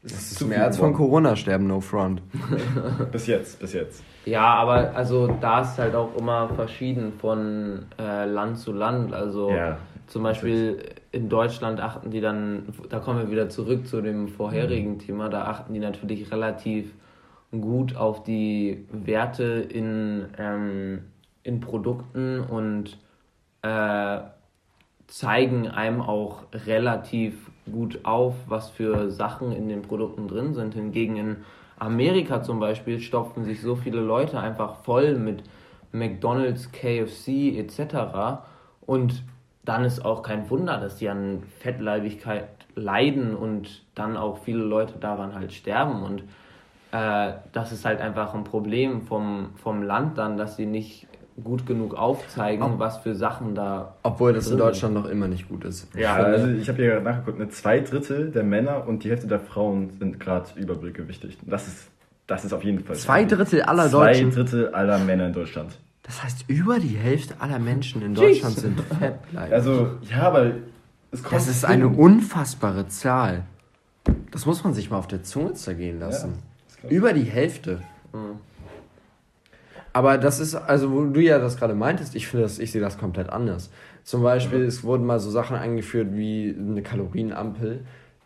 Das, 0.03 0.12
das 0.12 0.22
ist, 0.22 0.41
ist 0.41 0.49
mehr 0.49 0.64
als 0.64 0.79
von 0.79 0.93
Corona 0.93 1.35
sterben, 1.35 1.66
no 1.66 1.81
front. 1.81 2.22
bis 3.12 3.27
jetzt, 3.27 3.59
bis 3.59 3.72
jetzt. 3.72 4.05
Ja, 4.24 4.55
aber 4.55 4.95
also 4.95 5.27
da 5.41 5.62
ist 5.62 5.79
halt 5.79 5.97
auch 5.97 6.14
immer 6.16 6.49
verschieden 6.51 7.12
von 7.12 7.87
äh, 7.99 8.24
Land 8.24 8.59
zu 8.59 8.72
Land. 8.72 9.12
Also 9.12 9.51
ja, 9.51 9.79
zum 10.07 10.22
Beispiel 10.22 10.79
in 11.11 11.29
Deutschland 11.29 11.81
achten 11.81 12.11
die 12.11 12.20
dann, 12.20 12.72
da 12.89 13.01
kommen 13.01 13.20
wir 13.20 13.31
wieder 13.31 13.49
zurück 13.49 13.87
zu 13.87 14.01
dem 14.01 14.29
vorherigen 14.29 14.95
mhm. 14.95 14.99
Thema, 14.99 15.29
da 15.29 15.47
achten 15.47 15.74
die 15.74 15.81
natürlich 15.81 16.31
relativ 16.31 16.93
gut 17.51 17.97
auf 17.97 18.22
die 18.22 18.87
Werte 18.93 19.45
in, 19.45 20.27
ähm, 20.39 21.05
in 21.43 21.61
Produkten 21.61 22.41
und 22.41 22.99
äh, 23.62 24.18
zeigen 25.07 25.69
einem 25.69 26.01
auch 26.01 26.43
relativ 26.53 27.51
gut 27.71 28.05
auf, 28.05 28.35
was 28.47 28.71
für 28.71 29.11
Sachen 29.11 29.53
in 29.53 29.69
den 29.69 29.83
Produkten 29.83 30.29
drin 30.29 30.55
sind. 30.55 30.75
Hingegen 30.75 31.17
in 31.17 31.37
Amerika 31.79 32.43
zum 32.43 32.61
Beispiel 32.61 33.01
stopfen 33.01 33.45
sich 33.45 33.61
so 33.61 33.77
viele 33.77 34.01
Leute 34.01 34.39
einfach 34.39 34.77
voll 34.77 35.17
mit 35.17 35.43
McDonald's, 35.93 36.73
KFC 36.73 37.57
etc. 37.57 38.43
Und 38.85 39.23
dann 39.65 39.85
ist 39.85 40.05
auch 40.05 40.23
kein 40.23 40.49
Wunder, 40.51 40.79
dass 40.79 40.97
die 40.97 41.09
an 41.09 41.43
Fettleibigkeit 41.61 42.49
leiden 42.75 43.35
und 43.35 43.85
dann 43.95 44.17
auch 44.17 44.39
viele 44.39 44.63
Leute 44.63 44.99
daran 44.99 45.35
halt 45.35 45.53
sterben. 45.53 46.03
Und 46.03 46.23
äh, 46.93 47.33
das 47.53 47.73
ist 47.73 47.85
halt 47.85 48.01
einfach 48.01 48.35
ein 48.35 48.45
Problem 48.45 49.03
vom, 49.03 49.51
vom 49.57 49.83
Land 49.83 50.19
dann, 50.19 50.37
dass 50.37 50.57
sie 50.57 50.67
nicht 50.67 51.09
gut 51.43 51.66
genug 51.66 51.95
aufzeigen, 51.95 52.62
Ob, 52.62 52.78
was 52.78 52.99
für 52.99 53.14
Sachen 53.14 53.55
da. 53.55 53.95
Obwohl 54.03 54.32
das 54.32 54.51
in 54.51 54.59
Deutschland 54.59 54.95
noch 54.95 55.07
immer 55.07 55.28
nicht 55.28 55.49
gut 55.49 55.64
ist. 55.64 55.89
Ja, 55.95 56.14
also 56.14 56.49
ich 56.49 56.68
habe 56.68 56.82
hier 56.82 57.01
nachgeguckt, 57.01 57.41
eine 57.41 57.51
zwei 57.51 57.80
Drittel 57.80 58.30
der 58.30 58.43
Männer 58.43 58.87
und 58.87 59.05
die 59.05 59.11
Hälfte 59.11 59.26
der 59.26 59.41
Frauen 59.41 59.91
sind 59.99 60.18
gerade 60.18 60.47
übergewichtig. 60.57 61.39
Das 61.43 61.68
ist, 61.68 61.89
das 62.26 62.45
ist 62.45 62.53
auf 62.53 62.64
jeden 62.64 62.82
Fall. 62.84 62.97
Zwei 62.97 63.24
Drittel 63.24 63.62
aller 63.62 63.89
zwei 63.91 64.12
Deutschen. 64.12 64.32
Zwei 64.32 64.43
Drittel 64.43 64.68
aller 64.74 64.99
Männer 64.99 65.26
in 65.26 65.32
Deutschland. 65.32 65.78
Das 66.03 66.22
heißt, 66.22 66.45
über 66.49 66.78
die 66.78 66.97
Hälfte 66.97 67.34
aller 67.41 67.59
Menschen 67.59 68.01
in 68.01 68.14
Deutschland 68.14 68.57
Jesus. 68.57 68.62
sind 68.62 68.80
fettleibig. 68.80 69.53
Also, 69.53 69.91
ja, 70.09 70.22
aber 70.22 70.53
es 71.11 71.22
kommt. 71.22 71.34
Das 71.34 71.49
ist 71.49 71.64
eine 71.64 71.89
unfassbare 71.89 72.87
Zahl. 72.89 73.43
Das 74.30 74.47
muss 74.47 74.62
man 74.62 74.72
sich 74.72 74.91
mal 74.91 74.99
auf 74.99 75.09
der 75.09 75.22
Zunge 75.24 75.55
zergehen 75.55 75.99
lassen. 75.99 76.34
Ja, 76.84 76.91
über 76.91 77.12
die 77.12 77.24
Hälfte. 77.24 77.82
Mhm. 78.12 78.39
Aber 79.97 80.18
das 80.18 80.40
ist, 80.40 80.55
also 80.55 80.92
wo 80.92 81.05
du 81.07 81.20
ja 81.22 81.38
das 81.38 81.57
gerade 81.57 81.74
meintest, 81.74 82.14
ich 82.16 82.26
finde 82.26 82.42
das, 82.42 82.59
ich 82.59 82.70
sehe 82.70 82.82
das 82.82 82.99
komplett 82.99 83.30
anders. 83.30 83.70
Zum 84.05 84.22
Beispiel, 84.22 84.59
mhm. 84.59 84.66
es 84.66 84.84
wurden 84.84 85.07
mal 85.07 85.18
so 85.18 85.30
Sachen 85.30 85.57
eingeführt 85.57 86.09
wie 86.12 86.55
eine 86.55 86.82
Kalorienampel, 86.82 87.80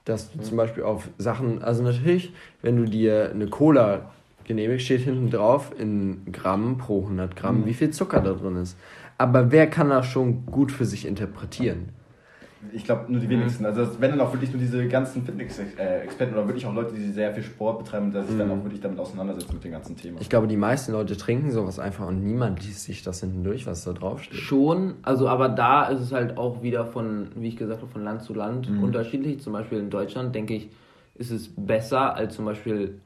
dass 0.04 0.32
du 0.32 0.38
mhm. 0.38 0.42
zum 0.42 0.56
Beispiel 0.56 0.82
auf 0.82 1.08
Sachen, 1.18 1.62
also 1.62 1.84
natürlich, 1.84 2.32
wenn 2.60 2.76
du 2.76 2.86
dir 2.86 3.30
eine 3.30 3.46
Cola 3.46 4.10
genehmigst, 4.42 4.84
steht 4.86 5.02
hinten 5.02 5.30
drauf 5.30 5.70
in 5.78 6.32
Gramm 6.32 6.76
pro 6.76 7.02
100 7.02 7.36
Gramm, 7.36 7.60
mhm. 7.60 7.66
wie 7.66 7.74
viel 7.74 7.90
Zucker 7.90 8.18
da 8.18 8.32
drin 8.32 8.56
ist. 8.56 8.76
Aber 9.16 9.52
wer 9.52 9.68
kann 9.68 9.90
das 9.90 10.06
schon 10.06 10.46
gut 10.46 10.72
für 10.72 10.86
sich 10.86 11.06
interpretieren? 11.06 11.90
Ich 12.72 12.84
glaube 12.84 13.10
nur 13.10 13.20
die 13.20 13.28
wenigsten. 13.28 13.64
Also 13.64 14.00
wenn 14.00 14.10
dann 14.10 14.20
auch 14.20 14.32
wirklich 14.32 14.50
nur 14.52 14.60
diese 14.60 14.86
ganzen 14.86 15.24
Fitness-Experten 15.24 16.34
oder 16.34 16.46
wirklich 16.46 16.66
auch 16.66 16.74
Leute, 16.74 16.94
die 16.94 17.10
sehr 17.10 17.32
viel 17.32 17.42
Sport 17.42 17.78
betreiben 17.78 18.06
und 18.06 18.12
sich 18.12 18.34
mhm. 18.34 18.38
dann 18.38 18.50
auch 18.50 18.62
wirklich 18.62 18.80
damit 18.80 18.98
auseinandersetzen 18.98 19.54
mit 19.54 19.64
den 19.64 19.72
ganzen 19.72 19.96
Themen. 19.96 20.18
Ich 20.20 20.28
glaube, 20.28 20.46
die 20.46 20.58
meisten 20.58 20.92
Leute 20.92 21.16
trinken 21.16 21.50
sowas 21.50 21.78
einfach 21.78 22.06
und 22.06 22.22
niemand 22.22 22.64
liest 22.64 22.84
sich 22.84 23.02
das 23.02 23.20
hinten 23.20 23.44
durch, 23.44 23.66
was 23.66 23.84
da 23.84 23.92
draufsteht. 23.92 24.38
Schon, 24.38 24.94
also 25.02 25.28
aber 25.28 25.48
da 25.48 25.84
ist 25.86 26.00
es 26.00 26.12
halt 26.12 26.36
auch 26.36 26.62
wieder 26.62 26.84
von, 26.84 27.28
wie 27.34 27.48
ich 27.48 27.56
gesagt 27.56 27.80
habe, 27.80 27.90
von 27.90 28.04
Land 28.04 28.22
zu 28.22 28.34
Land 28.34 28.70
mhm. 28.70 28.82
unterschiedlich. 28.82 29.40
Zum 29.40 29.54
Beispiel 29.54 29.78
in 29.78 29.88
Deutschland, 29.88 30.34
denke 30.34 30.54
ich, 30.54 30.68
ist 31.14 31.30
es 31.30 31.50
besser 31.56 32.14
als 32.14 32.36
zum 32.36 32.44
Beispiel 32.44 33.00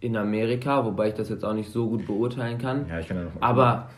in 0.00 0.16
Amerika, 0.16 0.84
wobei 0.84 1.08
ich 1.08 1.14
das 1.14 1.28
jetzt 1.28 1.44
auch 1.44 1.54
nicht 1.54 1.70
so 1.70 1.88
gut 1.88 2.06
beurteilen 2.06 2.58
kann. 2.58 2.86
Ja, 2.88 2.98
ich 3.00 3.08
kann 3.08 3.16
ja 3.16 3.24
noch 3.24 3.34
mal 3.34 3.46
Aber 3.46 3.90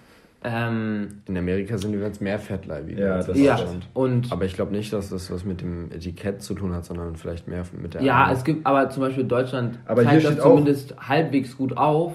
ähm, 0.43 1.23
in 1.27 1.37
Amerika 1.37 1.77
sind 1.77 1.93
übrigens 1.93 2.21
mehr 2.21 2.39
fettleibig. 2.39 2.99
Ja, 2.99 3.23
das 3.23 3.39
ja. 3.39 3.59
Und 3.93 4.33
aber 4.33 4.47
ich 4.47 4.55
glaube 4.55 4.73
nicht, 4.73 4.93
dass 4.93 5.11
das 5.11 5.31
was 5.31 5.45
mit 5.45 5.61
dem 5.61 5.93
Etikett 5.93 6.43
zu 6.43 6.55
tun 6.55 6.75
hat, 6.75 6.87
sondern 6.87 7.17
vielleicht 7.17 7.47
mehr 7.47 7.65
mit 7.81 7.95
der. 7.95 8.03
Ja, 8.03 8.25
Art. 8.25 8.37
es 8.37 8.45
gibt, 8.45 8.67
aber 8.67 8.89
zum 8.89 9.03
Beispiel 9.03 9.25
Deutschland 9.25 9.79
aber 9.85 10.03
zeigt 10.03 10.25
das 10.25 10.39
zumindest 10.39 10.97
halbwegs 10.99 11.59
gut 11.59 11.77
auf, 11.77 12.15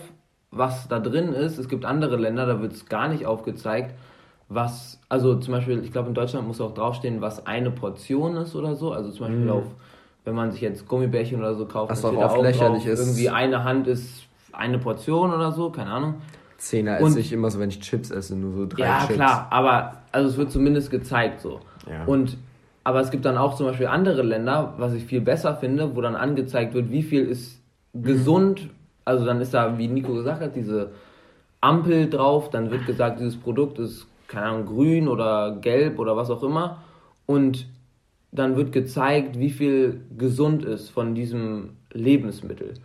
was 0.50 0.88
da 0.88 1.00
drin 1.00 1.34
ist. 1.34 1.60
Es 1.60 1.70
gibt 1.70 1.86
andere 1.86 2.16
Länder, 2.16 2.48
da 2.48 2.62
wird 2.62 2.74
es 2.74 2.88
gar 2.88 3.10
nicht 3.10 3.28
aufgezeigt, 3.28 3.94
was, 4.50 5.00
also 5.08 5.36
zum 5.36 5.54
Beispiel, 5.54 5.84
ich 5.84 5.92
glaube 5.92 6.08
in 6.08 6.16
Deutschland 6.16 6.48
muss 6.48 6.60
auch 6.62 6.74
draufstehen, 6.74 7.22
was 7.22 7.46
eine 7.46 7.70
Portion 7.70 8.38
ist 8.38 8.56
oder 8.56 8.76
so. 8.76 8.92
Also 8.92 9.12
zum 9.12 9.28
Beispiel 9.28 9.46
mhm. 9.46 9.52
auf, 9.52 9.64
wenn 10.24 10.34
man 10.34 10.52
sich 10.52 10.62
jetzt 10.62 10.88
Gummibärchen 10.88 11.40
oder 11.40 11.54
so 11.54 11.66
kauft, 11.68 11.92
was 11.92 12.04
auch, 12.04 12.16
auch 12.16 12.42
lächerlich 12.42 12.84
drauf, 12.84 12.94
ist. 12.94 13.00
Irgendwie 13.02 13.30
eine 13.30 13.64
Hand 13.64 13.88
ist 13.88 14.24
eine 14.52 14.80
Portion 14.80 15.32
oder 15.32 15.52
so, 15.52 15.70
keine 15.70 15.92
Ahnung. 15.92 16.16
Zehner 16.58 17.00
esse 17.00 17.20
ich 17.20 17.34
immer 17.34 17.50
so, 17.52 17.60
wenn 17.60 17.70
ich 17.70 17.80
Chips 17.82 18.12
esse, 18.12 18.36
nur 18.36 18.54
so 18.54 18.66
drei 18.66 18.86
ja, 18.86 19.00
Chips. 19.00 19.10
Ja, 19.10 19.16
klar, 19.16 19.48
aber 19.50 20.02
also 20.12 20.30
es 20.30 20.38
wird 20.38 20.52
zumindest 20.52 20.90
gezeigt 20.90 21.42
so. 21.42 21.60
Ja. 21.90 22.06
Und 22.06 22.38
aber 22.86 23.02
es 23.02 23.10
gibt 23.10 23.26
dann 23.26 23.38
auch 23.38 23.56
zum 23.56 23.66
Beispiel 23.66 23.88
andere 23.88 24.22
Länder, 24.22 24.76
was 24.78 24.94
ich 24.94 25.06
viel 25.06 25.20
besser 25.20 25.56
finde, 25.56 25.96
wo 25.96 26.02
dann 26.02 26.16
angezeigt 26.16 26.76
wird, 26.76 26.92
wie 26.92 27.02
viel 27.02 27.26
ist 27.26 27.60
gesund. 27.96 28.70
Also 29.06 29.26
dann 29.26 29.42
ist 29.42 29.56
da, 29.56 29.80
wie 29.80 29.88
Nico 29.88 30.14
gesagt 30.14 30.42
hat, 30.42 30.56
diese 30.56 30.92
Ampel 31.62 32.10
drauf, 32.10 32.52
dann 32.52 32.70
wird 32.70 32.86
gesagt, 32.86 33.20
dieses 33.20 33.38
Produkt 33.38 33.80
ist, 33.80 34.08
keine 34.28 34.46
Ahnung, 34.48 34.66
grün 34.68 35.08
oder 35.08 35.58
gelb 35.62 35.98
oder 35.98 36.16
was 36.16 36.30
auch 36.30 36.44
immer. 36.44 36.84
Und 37.26 37.68
dann 38.32 38.56
wird 38.56 38.72
gezeigt, 38.72 39.40
wie 39.40 39.50
viel 39.50 40.02
gesund 40.16 40.64
ist 40.64 40.90
von 40.90 41.16
diesem 41.16 41.78
Lebensmittel. 41.92 42.76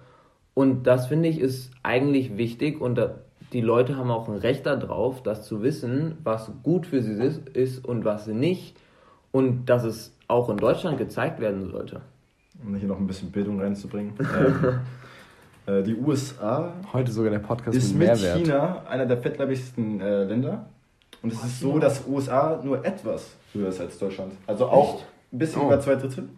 Und 0.54 0.84
das 0.84 1.08
finde 1.08 1.28
ich 1.28 1.40
ist 1.40 1.72
eigentlich 1.82 2.38
wichtig 2.38 2.80
und 2.80 2.94
da, 2.94 3.16
die 3.52 3.60
Leute 3.60 3.96
haben 3.96 4.10
auch 4.10 4.28
ein 4.28 4.36
Recht 4.36 4.66
darauf, 4.66 5.22
das 5.22 5.44
zu 5.46 5.62
wissen, 5.62 6.18
was 6.22 6.50
gut 6.62 6.86
für 6.86 7.02
sie 7.02 7.14
ist, 7.22 7.48
ist 7.50 7.84
und 7.84 8.04
was 8.04 8.26
nicht. 8.26 8.76
Und 9.32 9.66
dass 9.66 9.84
es 9.84 10.12
auch 10.28 10.48
in 10.50 10.56
Deutschland 10.56 10.98
gezeigt 10.98 11.40
werden 11.40 11.70
sollte. 11.70 12.00
Um 12.64 12.74
hier 12.74 12.88
noch 12.88 12.98
ein 12.98 13.06
bisschen 13.06 13.30
Bildung 13.30 13.60
reinzubringen. 13.60 14.12
ähm, 14.20 14.80
Äh, 15.66 15.82
die 15.82 15.94
USA 15.94 16.72
Heute 16.92 17.12
sogar 17.12 17.30
der 17.30 17.38
Podcast 17.40 17.76
ist 17.76 17.90
mit 17.94 18.08
Mehrwert. 18.08 18.38
China 18.38 18.82
einer 18.88 19.04
der 19.04 19.18
fettleibigsten 19.18 20.00
äh, 20.00 20.24
Länder. 20.24 20.66
Und 21.22 21.32
es 21.34 21.44
ist 21.44 21.60
so, 21.60 21.78
dass 21.78 22.06
USA 22.08 22.58
nur 22.64 22.82
etwas 22.84 23.36
höher 23.52 23.68
ist 23.68 23.78
als 23.80 23.98
Deutschland. 23.98 24.32
Also 24.46 24.66
auch 24.66 25.02
ein 25.32 25.38
bisschen 25.38 25.60
Oh. 25.62 25.66
über 25.66 25.78
zwei 25.78 25.96
Drittel. 25.96 26.28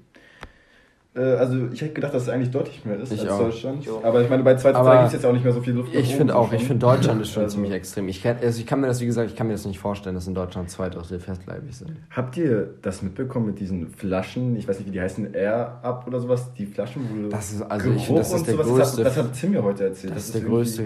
Äh, 1.15 1.21
also 1.21 1.69
ich 1.73 1.83
hätte 1.83 1.93
gedacht, 1.93 2.15
dass 2.15 2.23
es 2.23 2.29
eigentlich 2.31 2.51
deutlich 2.51 2.85
mehr 2.87 2.99
ist 2.99 3.13
Ich 3.13 3.21
als 3.21 3.31
auch. 3.31 3.39
Deutschland. 3.41 3.83
Ich 3.83 3.91
auch. 3.91 4.03
Aber 4.03 4.23
ich 4.23 4.31
meine, 4.31 4.43
bei 4.43 4.55
zwei 4.57 4.73
Drittel 4.73 4.87
Aber 4.87 4.95
gibt 4.97 5.07
es 5.09 5.13
jetzt 5.13 5.27
auch 5.27 5.33
nicht 5.33 5.45
mehr 5.45 5.53
so 5.53 5.61
viel 5.61 5.75
Luft. 5.75 5.95
Ich 5.95 6.17
finde 6.17 6.33
zu 6.33 6.39
auch, 6.39 6.53
ich 6.55 6.65
finde 6.65 6.79
Deutschland 6.87 7.21
ist 7.21 7.31
schon 7.33 7.43
Also- 7.43 7.55
ziemlich 7.57 7.73
extrem. 7.73 8.09
Ich 8.09 8.23
kann, 8.23 8.37
also 8.41 8.59
ich 8.59 8.67
kann 8.67 8.81
mir 8.81 8.87
das, 8.87 9.01
wie 9.01 9.07
gesagt, 9.07 9.29
ich 9.31 9.37
kann 9.37 9.47
mir 9.47 9.53
das 9.53 9.67
nicht 9.67 9.79
vorstellen, 9.79 10.15
dass 10.15 10.27
in 10.27 10.35
Deutschland 10.35 10.71
zwei 10.71 10.89
Drittel 10.89 11.21
festleibig 11.21 11.77
sind. 11.77 11.93
Habt 12.11 12.37
ihr 12.39 12.75
das 12.81 13.03
mitbekommen 13.03 13.47
mit 13.47 13.61
diesen 13.61 13.89
Flaschen? 13.91 14.57
Ich 14.57 14.67
weiß 14.67 14.79
nicht, 14.79 14.89
wie 14.89 14.93
die 14.93 15.01
heißen, 15.03 15.35
Air 15.35 15.81
Up 15.83 16.07
oder 16.07 16.19
sowas? 16.19 16.51
Die 16.55 16.65
Flaschen, 16.65 17.03
wo 17.11 17.23
du 17.25 17.29
Das 17.29 17.53
ist, 17.53 17.61
also 17.63 17.85
Geruch 17.85 17.97
ich 18.01 18.07
finde, 18.07 18.21
das 18.23 18.33
ist 18.33 18.47
der 18.47 18.55
sowas, 18.55 18.67
größte, 18.69 19.05
Das 19.05 19.17
hat, 19.17 19.25
das 19.25 19.33
hat 19.33 19.39
Tim 19.41 19.51
mir 19.51 19.63
heute 19.63 19.85
erzählt. 19.85 20.17
das 20.17 20.25
ist 20.25 20.35
der 20.35 20.43
größte 20.43 20.85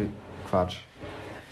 Quatsch. 0.51 0.79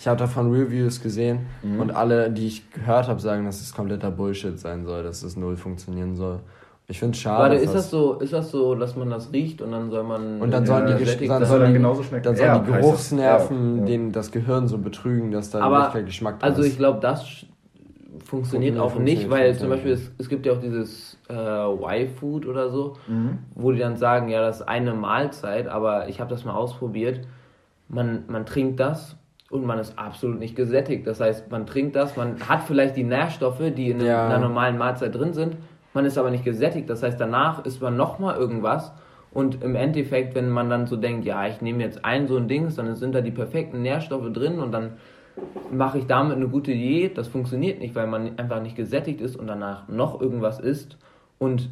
Ich 0.01 0.09
habe 0.09 0.18
davon 0.18 0.51
Reviews 0.53 1.01
gesehen 1.01 1.47
Mhm. 1.62 1.81
und 1.81 1.91
alle, 1.95 2.29
die 2.31 2.49
ich 2.49 2.70
gehört 2.72 3.07
habe, 3.07 3.20
sagen, 3.20 3.45
dass 3.45 3.61
es 3.61 3.72
kompletter 3.72 4.11
Bullshit 4.11 4.59
sein 4.59 4.85
soll, 4.85 5.05
dass 5.05 5.22
es 5.22 5.37
null 5.37 5.57
funktionieren 5.57 6.16
soll. 6.16 6.41
Ich 6.87 6.99
finde 6.99 7.14
es 7.14 7.20
schade. 7.22 7.43
Warte, 7.45 7.57
ist 7.57 7.74
das 7.74 7.91
so, 7.91 8.14
ist 8.14 8.32
das 8.35 8.51
so, 8.51 8.74
dass 8.74 8.95
man 8.95 9.09
das 9.09 9.32
riecht 9.32 9.62
und 9.62 9.72
dann 9.72 9.91
soll 9.91 10.03
man. 10.05 10.41
Und 10.43 10.51
dann 10.51 10.66
sollen 10.66 10.87
die, 10.87 10.93
Ja, 10.93 10.99
Gesch- 10.99 11.26
dann 11.26 11.39
soll 11.39 11.47
sollen 11.47 11.61
dann 11.62 11.70
die, 11.72 11.78
genauso 11.78 12.03
schmecken. 12.03 12.24
dann 12.24 12.37
sollen 12.37 12.49
die 12.53 12.59
heißt 12.59 12.68
das. 12.70 12.80
Geruchsnerven 12.80 13.78
ja. 13.78 13.85
den, 13.87 14.12
das 14.12 14.30
Gehirn 14.30 14.68
so 14.68 14.76
betrügen, 14.78 15.30
dass 15.30 15.49
da 15.51 15.61
Aber, 15.61 15.78
nicht 15.85 15.95
der 15.95 16.03
Geschmack 16.03 16.41
drin 16.41 16.51
Also 16.51 16.61
ist. 16.62 16.68
ich 16.68 16.76
glaube, 16.76 17.01
das 17.01 17.24
funktioniert 18.24 18.76
auch 18.78 18.91
funktioniert 18.93 19.18
nicht, 19.18 19.30
weil 19.30 19.55
zum 19.57 19.68
ja. 19.68 19.74
Beispiel 19.74 19.93
es, 19.93 20.12
es 20.18 20.28
gibt 20.28 20.47
ja 20.47 20.53
auch 20.53 20.61
dieses 20.61 21.18
äh, 21.28 21.35
Y-Food 21.35 22.47
oder 22.47 22.70
so, 22.70 22.95
Mhm. 23.09 23.39
wo 23.55 23.72
die 23.72 23.78
dann 23.78 23.97
sagen, 23.97 24.28
ja, 24.28 24.41
das 24.41 24.61
ist 24.61 24.68
eine 24.68 24.93
Mahlzeit, 24.95 25.68
aber 25.68 26.09
ich 26.09 26.20
habe 26.20 26.30
das 26.30 26.45
mal 26.45 26.55
ausprobiert. 26.55 27.20
Man, 27.89 28.24
man 28.28 28.47
trinkt 28.47 28.78
das 28.80 29.16
und 29.51 29.64
man 29.66 29.78
ist 29.78 29.99
absolut 29.99 30.39
nicht 30.39 30.57
gesättigt. 30.57 31.07
Das 31.07 31.20
heißt, 31.20 31.51
man 31.51 31.66
trinkt 31.66 31.97
das, 31.97 32.16
man 32.16 32.37
hat 32.49 32.62
vielleicht 32.64 32.97
die 32.97 33.05
Nährstoffe, 33.05 33.62
die 33.76 33.91
in 33.91 34.01
Ja. 34.01 34.26
einer 34.26 34.39
normalen 34.39 34.78
Mahlzeit 34.78 35.14
drin 35.14 35.32
sind, 35.32 35.57
man 35.95 36.05
ist 36.05 36.18
aber 36.18 36.30
nicht 36.30 36.45
gesättigt. 36.45 36.90
Das 36.90 37.03
heißt, 37.03 37.18
danach 37.18 37.64
isst 37.64 37.80
man 37.80 37.97
nochmal 37.97 38.36
irgendwas 38.36 38.92
und 39.32 39.62
im 39.64 39.74
Endeffekt, 39.74 40.34
wenn 40.34 40.51
man 40.51 40.70
dann 40.70 40.86
so 40.86 40.97
denkt, 40.97 41.24
ja, 41.24 41.47
ich 41.47 41.61
nehme 41.61 41.82
jetzt 41.82 42.05
ein 42.05 42.28
so 42.28 42.36
ein 42.36 42.47
Dings, 42.47 42.76
dann 42.76 42.95
sind 42.95 43.14
da 43.14 43.20
die 43.20 43.32
perfekten 43.32 43.82
Nährstoffe 43.82 44.32
drin 44.32 44.61
und 44.61 44.72
dann 44.72 44.92
mache 45.72 45.99
ich 45.99 46.07
damit 46.07 46.36
eine 46.36 46.49
gute 46.49 46.72
Diät. 46.72 47.18
Das 47.18 47.26
funktioniert 47.26 47.80
nicht, 47.80 47.95
weil 47.95 48.07
man 48.07 48.38
einfach 48.38 48.62
nicht 48.62 48.76
gesättigt 48.76 49.20
ist 49.20 49.34
und 49.34 49.47
danach 49.47 49.88
noch 49.88 50.20
irgendwas 50.20 50.61
isst 50.61 50.99
und 51.38 51.70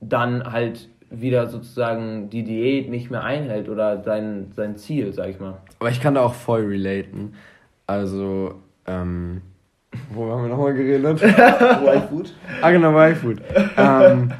dann 0.00 0.52
halt 0.52 0.90
wieder 1.08 1.46
sozusagen 1.48 2.28
die 2.28 2.42
Diät 2.42 2.90
nicht 2.90 3.10
mehr 3.10 3.24
einhält 3.24 3.68
oder 3.68 4.02
sein, 4.02 4.52
sein 4.54 4.76
Ziel, 4.76 5.12
sag 5.12 5.28
ich 5.28 5.40
mal. 5.40 5.58
Aber 5.78 5.88
ich 5.88 6.00
kann 6.00 6.14
da 6.14 6.22
auch 6.22 6.34
voll 6.34 6.66
relaten. 6.66 7.34
Also, 7.86 8.56
ähm, 8.86 9.42
wo 10.10 10.30
haben 10.30 10.42
wir 10.42 10.48
nochmal 10.48 10.74
geredet? 10.74 11.22
Y-Food? 11.22 12.34
ah, 12.62 12.70
genau, 12.70 12.90
Y-Food. 12.98 13.38
ähm, 13.76 14.32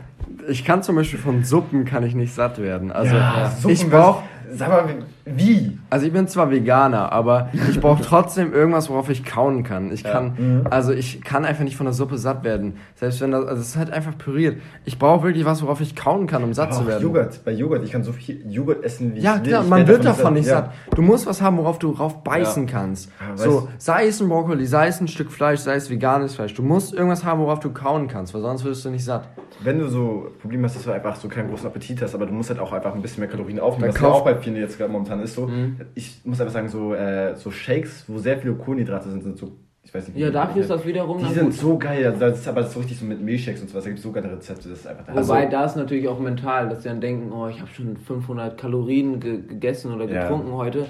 ich 0.48 0.64
kann 0.64 0.82
zum 0.82 0.96
Beispiel 0.96 1.18
von 1.18 1.42
Suppen 1.44 1.84
kann 1.84 2.02
ich 2.05 2.14
nicht 2.14 2.34
satt 2.34 2.61
werden. 2.61 2.92
Also, 2.92 3.14
Ja, 3.16 3.50
Suppen, 3.50 3.70
ich 3.74 3.88
brauche 3.88 4.22
Sag 4.52 4.68
mal, 4.68 4.84
wie? 5.27 5.79
Also 5.91 6.07
ich 6.07 6.12
bin 6.12 6.29
zwar 6.29 6.51
Veganer, 6.51 7.11
aber 7.12 7.49
ich 7.70 7.81
brauche 7.81 8.03
trotzdem 8.05 8.53
irgendwas, 8.53 8.91
worauf 8.91 9.09
ich 9.09 9.25
kauen 9.25 9.62
kann. 9.62 9.91
Ich 9.93 10.05
kann, 10.05 10.35
Mhm. 10.37 10.66
also 10.68 10.93
ich 10.93 11.22
kann 11.22 11.45
einfach 11.45 11.64
nicht 11.64 11.77
von 11.77 11.87
der 11.87 11.95
Suppe 11.95 12.18
satt 12.18 12.45
werden. 12.45 12.77
Selbst 12.97 13.20
wenn 13.20 13.31
das, 13.31 13.47
also 13.47 13.61
es 13.62 13.68
ist 13.68 13.77
halt 13.77 13.91
einfach 13.91 14.16
püriert. 14.18 14.61
Ich 14.85 14.99
brauche 14.99 15.22
wirklich 15.25 15.45
was, 15.45 15.62
worauf 15.62 15.81
ich 15.81 15.97
kauen 15.97 16.27
kann, 16.27 16.45
um 16.45 16.53
satt 16.53 16.68
Aber 16.72 16.77
zu 16.81 16.87
werden. 16.87 17.03
Joghurt. 17.03 17.45
Bei 17.45 17.53
Joghurt, 17.53 17.85
ich 17.85 17.93
kann 17.93 18.03
so 18.05 18.12
viel 18.12 18.45
Joghurt 18.51 18.85
essen, 18.85 19.14
wie 19.14 19.20
Ja, 19.20 19.37
ich 19.37 19.43
will. 19.43 19.49
klar, 19.49 19.62
Ich 19.64 19.70
man 19.70 19.87
wird 19.89 20.05
davon 20.05 20.35
nicht 20.35 20.47
ja. 20.47 20.57
satt. 20.57 20.70
Du 20.95 21.03
musst 21.03 21.27
was 21.27 21.41
haben, 21.41 21.57
worauf 21.57 21.79
du 21.79 21.93
drauf 21.95 22.22
beißen 22.22 22.66
kannst. 22.66 23.11
Ja, 23.20 23.37
so, 23.37 23.68
sei 23.79 24.07
es 24.09 24.20
ein 24.20 24.29
Brokkoli, 24.29 24.66
sei 24.66 24.89
es 24.89 25.01
ein 25.01 25.09
Stück 25.09 25.31
Fleisch, 25.33 25.61
sei 25.61 25.77
es 25.77 25.89
veganes 25.91 26.35
Fleisch. 26.35 26.55
Du 26.55 26.62
musst 26.62 26.93
irgendwas 26.93 27.25
haben, 27.25 27.41
worauf 27.41 27.61
du 27.61 27.70
kauen 27.72 28.09
kannst, 28.09 28.35
weil 28.35 28.43
sonst 28.43 28.64
wirst 28.64 28.85
du 28.85 28.91
nicht 28.91 29.05
satt. 29.05 29.29
Wenn 29.62 29.79
du 29.79 29.89
so 29.89 30.29
Probleme 30.41 30.64
hast, 30.64 30.77
dass 30.77 30.83
du 30.85 30.91
einfach 30.91 31.16
so 31.16 31.29
keinen 31.29 31.49
großen 31.49 31.66
Appetit 31.66 32.03
hast, 32.03 32.14
aber 32.14 32.27
du 32.27 32.33
musst 32.33 32.51
halt 32.51 32.59
auch 32.61 32.72
einfach 32.72 32.95
ein 32.95 33.01
bisschen 33.01 33.20
mehr 33.20 33.29
Kalorien 33.31 33.61
aufnehmen, 33.61 33.93
Dann 33.93 33.95
was 33.95 34.01
ja 34.01 34.09
kauf- 34.09 34.20
auch 34.20 34.25
bei 34.25 34.35
vielen 34.37 34.57
jetzt 34.57 34.77
gerade 34.79 34.91
momentan 34.93 35.14
ist 35.23 35.35
so. 35.35 35.47
Mhm. 35.47 35.77
Ich 35.95 36.21
muss 36.25 36.41
einfach 36.41 36.53
sagen, 36.55 36.69
so, 36.69 36.95
äh, 36.95 37.35
so 37.37 37.51
Shakes, 37.51 38.05
wo 38.09 38.19
sehr 38.19 38.39
viele 38.39 38.55
Kohlenhydrate 38.55 39.11
sind, 39.11 39.23
sind 39.23 39.39
so, 39.39 39.53
ich 39.83 39.93
weiß 39.95 40.09
nicht 40.09 40.17
wie 40.17 40.21
Ja, 40.23 40.31
dafür 40.31 40.62
ist 40.62 40.71
das 40.71 40.85
wiederum 40.87 41.19
Die 41.19 41.33
sind 41.33 41.45
gut. 41.47 41.53
so 41.55 41.79
geil, 41.79 42.07
also 42.07 42.19
das 42.21 42.39
ist 42.41 42.49
aber 42.49 42.62
so 42.65 42.79
richtig 42.81 42.99
so 42.99 43.05
mit 43.05 43.21
Milchshakes 43.21 43.61
und 43.62 43.69
sowas, 43.71 43.85
da 43.85 43.91
gibt 43.91 43.99
es 43.99 44.05
so 44.05 44.12
geile 44.12 44.31
Rezepte, 44.33 44.69
das 44.69 44.79
ist 44.81 44.87
einfach 44.87 45.05
der 45.05 45.15
Wobei 45.15 45.41
Hammer. 45.43 45.51
da 45.51 45.65
ist 45.65 45.77
natürlich 45.77 46.09
auch 46.09 46.19
mental, 46.19 46.69
dass 46.69 46.83
sie 46.83 46.89
dann 46.89 47.01
denken, 47.01 47.33
oh, 47.33 47.49
ich 47.49 47.61
habe 47.61 47.71
schon 47.71 47.97
500 47.97 48.57
Kalorien 48.59 49.21
ge 49.21 49.43
gegessen 49.47 49.93
oder 49.93 50.07
Ja. 50.07 50.23
getrunken 50.23 50.53
heute. 50.53 50.87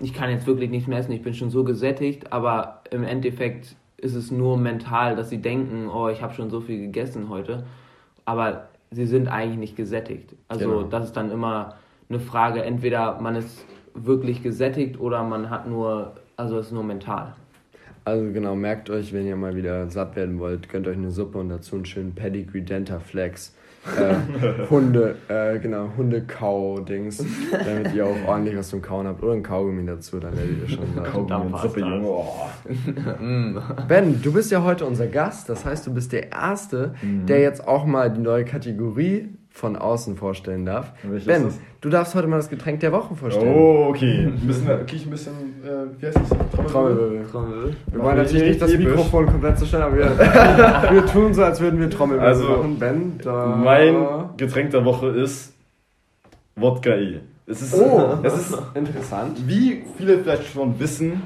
Ich 0.00 0.12
kann 0.12 0.30
jetzt 0.30 0.46
wirklich 0.46 0.68
nichts 0.70 0.88
mehr 0.88 0.98
essen, 0.98 1.12
ich 1.12 1.22
bin 1.22 1.32
schon 1.34 1.50
so 1.50 1.64
gesättigt, 1.64 2.32
aber 2.32 2.82
im 2.90 3.04
Endeffekt 3.04 3.76
ist 3.98 4.14
es 4.14 4.30
nur 4.32 4.56
mental, 4.56 5.14
dass 5.16 5.30
sie 5.30 5.38
denken, 5.38 5.88
oh, 5.88 6.08
ich 6.08 6.22
habe 6.22 6.34
schon 6.34 6.50
so 6.50 6.60
viel 6.60 6.80
gegessen 6.80 7.28
heute. 7.28 7.64
Aber 8.24 8.68
sie 8.90 9.06
sind 9.06 9.28
eigentlich 9.28 9.58
nicht 9.58 9.76
gesättigt. 9.76 10.34
Also 10.48 10.68
Genau. 10.68 10.82
das 10.82 11.04
ist 11.06 11.16
dann 11.16 11.30
immer 11.30 11.76
eine 12.12 12.20
Frage, 12.20 12.62
entweder 12.62 13.20
man 13.20 13.36
ist 13.36 13.64
wirklich 13.94 14.42
gesättigt 14.42 15.00
oder 15.00 15.22
man 15.22 15.50
hat 15.50 15.68
nur, 15.68 16.12
also 16.36 16.58
es 16.58 16.66
ist 16.66 16.72
nur 16.72 16.84
mental. 16.84 17.34
Also 18.04 18.32
genau, 18.32 18.54
merkt 18.56 18.90
euch, 18.90 19.12
wenn 19.12 19.26
ihr 19.26 19.36
mal 19.36 19.54
wieder 19.54 19.88
satt 19.88 20.16
werden 20.16 20.38
wollt, 20.38 20.68
gönnt 20.68 20.88
euch 20.88 20.96
eine 20.96 21.10
Suppe 21.10 21.38
und 21.38 21.48
dazu 21.48 21.76
einen 21.76 21.86
schönen 21.86 22.14
Pedigree 22.14 22.60
Denta 22.60 22.98
Flex. 22.98 23.54
Äh, 23.96 24.14
Hunde, 24.70 25.16
äh, 25.28 25.58
genau, 25.58 25.88
Hunde-Kau-Dings, 25.96 27.24
damit 27.50 27.94
ihr 27.94 28.06
auch 28.06 28.28
ordentlich 28.28 28.56
was 28.56 28.68
zum 28.68 28.82
Kauen 28.82 29.06
habt. 29.06 29.22
Oder 29.22 29.32
ein 29.32 29.42
Kaugummi 29.42 29.84
dazu, 29.86 30.20
dann 30.20 30.36
werdet 30.36 30.62
ihr 30.62 30.68
schon. 30.68 31.02
Kaugummi 31.02 31.50
passt 31.50 31.62
Suppe. 31.62 31.80
Junge, 31.80 32.06
oh. 32.06 32.34
Ben, 33.88 34.20
du 34.22 34.32
bist 34.32 34.50
ja 34.52 34.62
heute 34.62 34.84
unser 34.84 35.06
Gast, 35.06 35.48
das 35.48 35.64
heißt, 35.64 35.86
du 35.86 35.94
bist 35.94 36.12
der 36.12 36.30
Erste, 36.30 36.94
der 37.02 37.40
jetzt 37.40 37.66
auch 37.66 37.84
mal 37.84 38.10
die 38.10 38.20
neue 38.20 38.44
Kategorie 38.44 39.30
von 39.52 39.76
außen 39.76 40.16
vorstellen 40.16 40.64
darf. 40.64 40.92
Welches 41.02 41.26
ben, 41.26 41.48
ist 41.48 41.58
das? 41.58 41.64
du 41.82 41.88
darfst 41.90 42.14
heute 42.14 42.26
mal 42.26 42.38
das 42.38 42.48
Getränk 42.48 42.80
der 42.80 42.90
Woche 42.92 43.14
vorstellen. 43.14 43.54
Oh, 43.54 43.86
okay. 43.90 44.24
Ein 44.26 44.46
bisschen, 44.46 44.66
wirklich 44.66 45.04
ein 45.06 45.10
bisschen, 45.10 45.32
äh, 45.62 46.00
wie 46.00 46.06
heißt 46.06 46.16
das? 46.18 46.70
Trommelwirbel. 46.72 47.26
Trommelwirbel. 47.30 47.76
Wir 47.92 48.02
wollen 48.02 48.16
natürlich 48.16 48.42
nicht 48.48 48.62
das 48.62 48.72
episch. 48.72 48.86
Mikrofon 48.86 49.26
komplett 49.26 49.58
zerstören, 49.58 49.82
aber 49.84 49.96
wir, 49.96 50.18
wir 50.92 51.06
tun 51.06 51.34
so, 51.34 51.44
als 51.44 51.60
würden 51.60 51.78
wir 51.80 51.90
Trommelwirbel 51.90 52.28
Also, 52.28 52.48
machen. 52.48 52.78
Ben, 52.78 53.18
da... 53.22 53.46
Mein 53.62 54.30
Getränk 54.38 54.70
der 54.70 54.84
Woche 54.84 55.08
ist 55.08 55.52
Wodka 56.56 56.90
E. 56.90 57.20
Es 57.46 57.60
ist, 57.60 57.74
Oh, 57.74 58.18
es 58.22 58.34
ist, 58.34 58.58
interessant. 58.74 59.36
wie 59.46 59.84
viele 59.98 60.18
vielleicht 60.18 60.46
schon 60.52 60.78
wissen, 60.80 61.22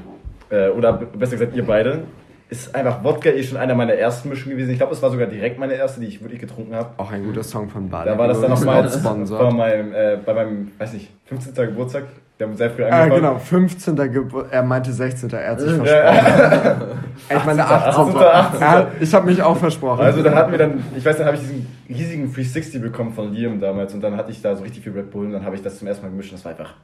äh, 0.50 0.68
oder 0.70 0.94
besser 0.94 1.32
gesagt 1.36 1.54
ihr 1.54 1.64
beide, 1.64 2.04
ist 2.48 2.74
einfach 2.74 3.02
Wodka 3.02 3.30
E 3.30 3.42
schon 3.42 3.58
einer 3.58 3.74
meiner 3.74 3.94
ersten 3.94 4.28
Mischungen 4.28 4.56
gewesen. 4.56 4.70
Ich 4.70 4.78
glaube, 4.78 4.92
es 4.92 5.02
war 5.02 5.10
sogar 5.10 5.26
direkt 5.26 5.58
meine 5.58 5.74
erste, 5.74 6.00
die 6.00 6.06
ich 6.06 6.22
wirklich 6.22 6.40
getrunken 6.40 6.74
habe. 6.74 6.90
Auch 6.96 7.10
ein 7.10 7.24
guter 7.24 7.42
Song 7.42 7.68
von 7.68 7.88
Bade. 7.88 8.10
Da 8.10 8.18
war 8.18 8.28
das 8.28 8.40
dann 8.40 8.50
noch 8.50 8.64
mal 8.64 8.82
bei 8.82 9.50
meinem, 9.52 9.92
äh, 9.92 10.18
bei 10.24 10.32
meinem, 10.34 10.70
weiß 10.78 10.92
nicht, 10.92 11.10
15. 11.26 11.54
Geburtstag. 11.54 12.04
Der 12.38 12.46
haben 12.46 12.54
sehr 12.54 12.70
früh 12.70 12.84
Ah, 12.84 12.88
angefangen. 13.04 13.14
genau, 13.22 13.38
15. 13.38 13.96
Geburt. 14.12 14.48
Er 14.52 14.62
meinte 14.62 14.92
16. 14.92 15.30
Er 15.30 15.52
hat 15.52 15.60
sich 15.60 15.70
Ja. 15.74 15.84
versprochen. 15.84 16.98
ich 17.30 17.44
meine 17.46 17.64
18. 17.64 17.88
18. 17.88 18.16
18. 18.22 18.60
Er 18.60 18.70
hat- 18.70 18.88
Ich 19.00 19.14
habe 19.14 19.26
mich 19.26 19.42
auch 19.42 19.56
versprochen. 19.56 20.00
Also 20.04 20.22
da 20.22 20.34
hatten 20.34 20.50
wir 20.52 20.58
dann, 20.58 20.84
ich 20.96 21.04
weiß, 21.04 21.16
dann 21.16 21.26
habe 21.26 21.36
ich 21.36 21.42
diesen 21.42 21.66
riesigen 21.88 22.24
360 22.32 22.80
bekommen 22.82 23.12
von 23.14 23.32
Liam 23.32 23.58
damals 23.58 23.94
und 23.94 24.02
dann 24.02 24.16
hatte 24.18 24.30
ich 24.32 24.42
da 24.42 24.54
so 24.54 24.62
richtig 24.64 24.84
viel 24.84 24.92
Red 24.92 25.10
Bull 25.10 25.24
und 25.26 25.32
dann 25.32 25.44
habe 25.46 25.56
ich 25.56 25.62
das 25.62 25.78
zum 25.78 25.88
ersten 25.88 26.04
Mal 26.04 26.10
gemischt 26.10 26.30
und 26.30 26.38
das 26.38 26.44
war 26.44 26.52
einfach, 26.52 26.74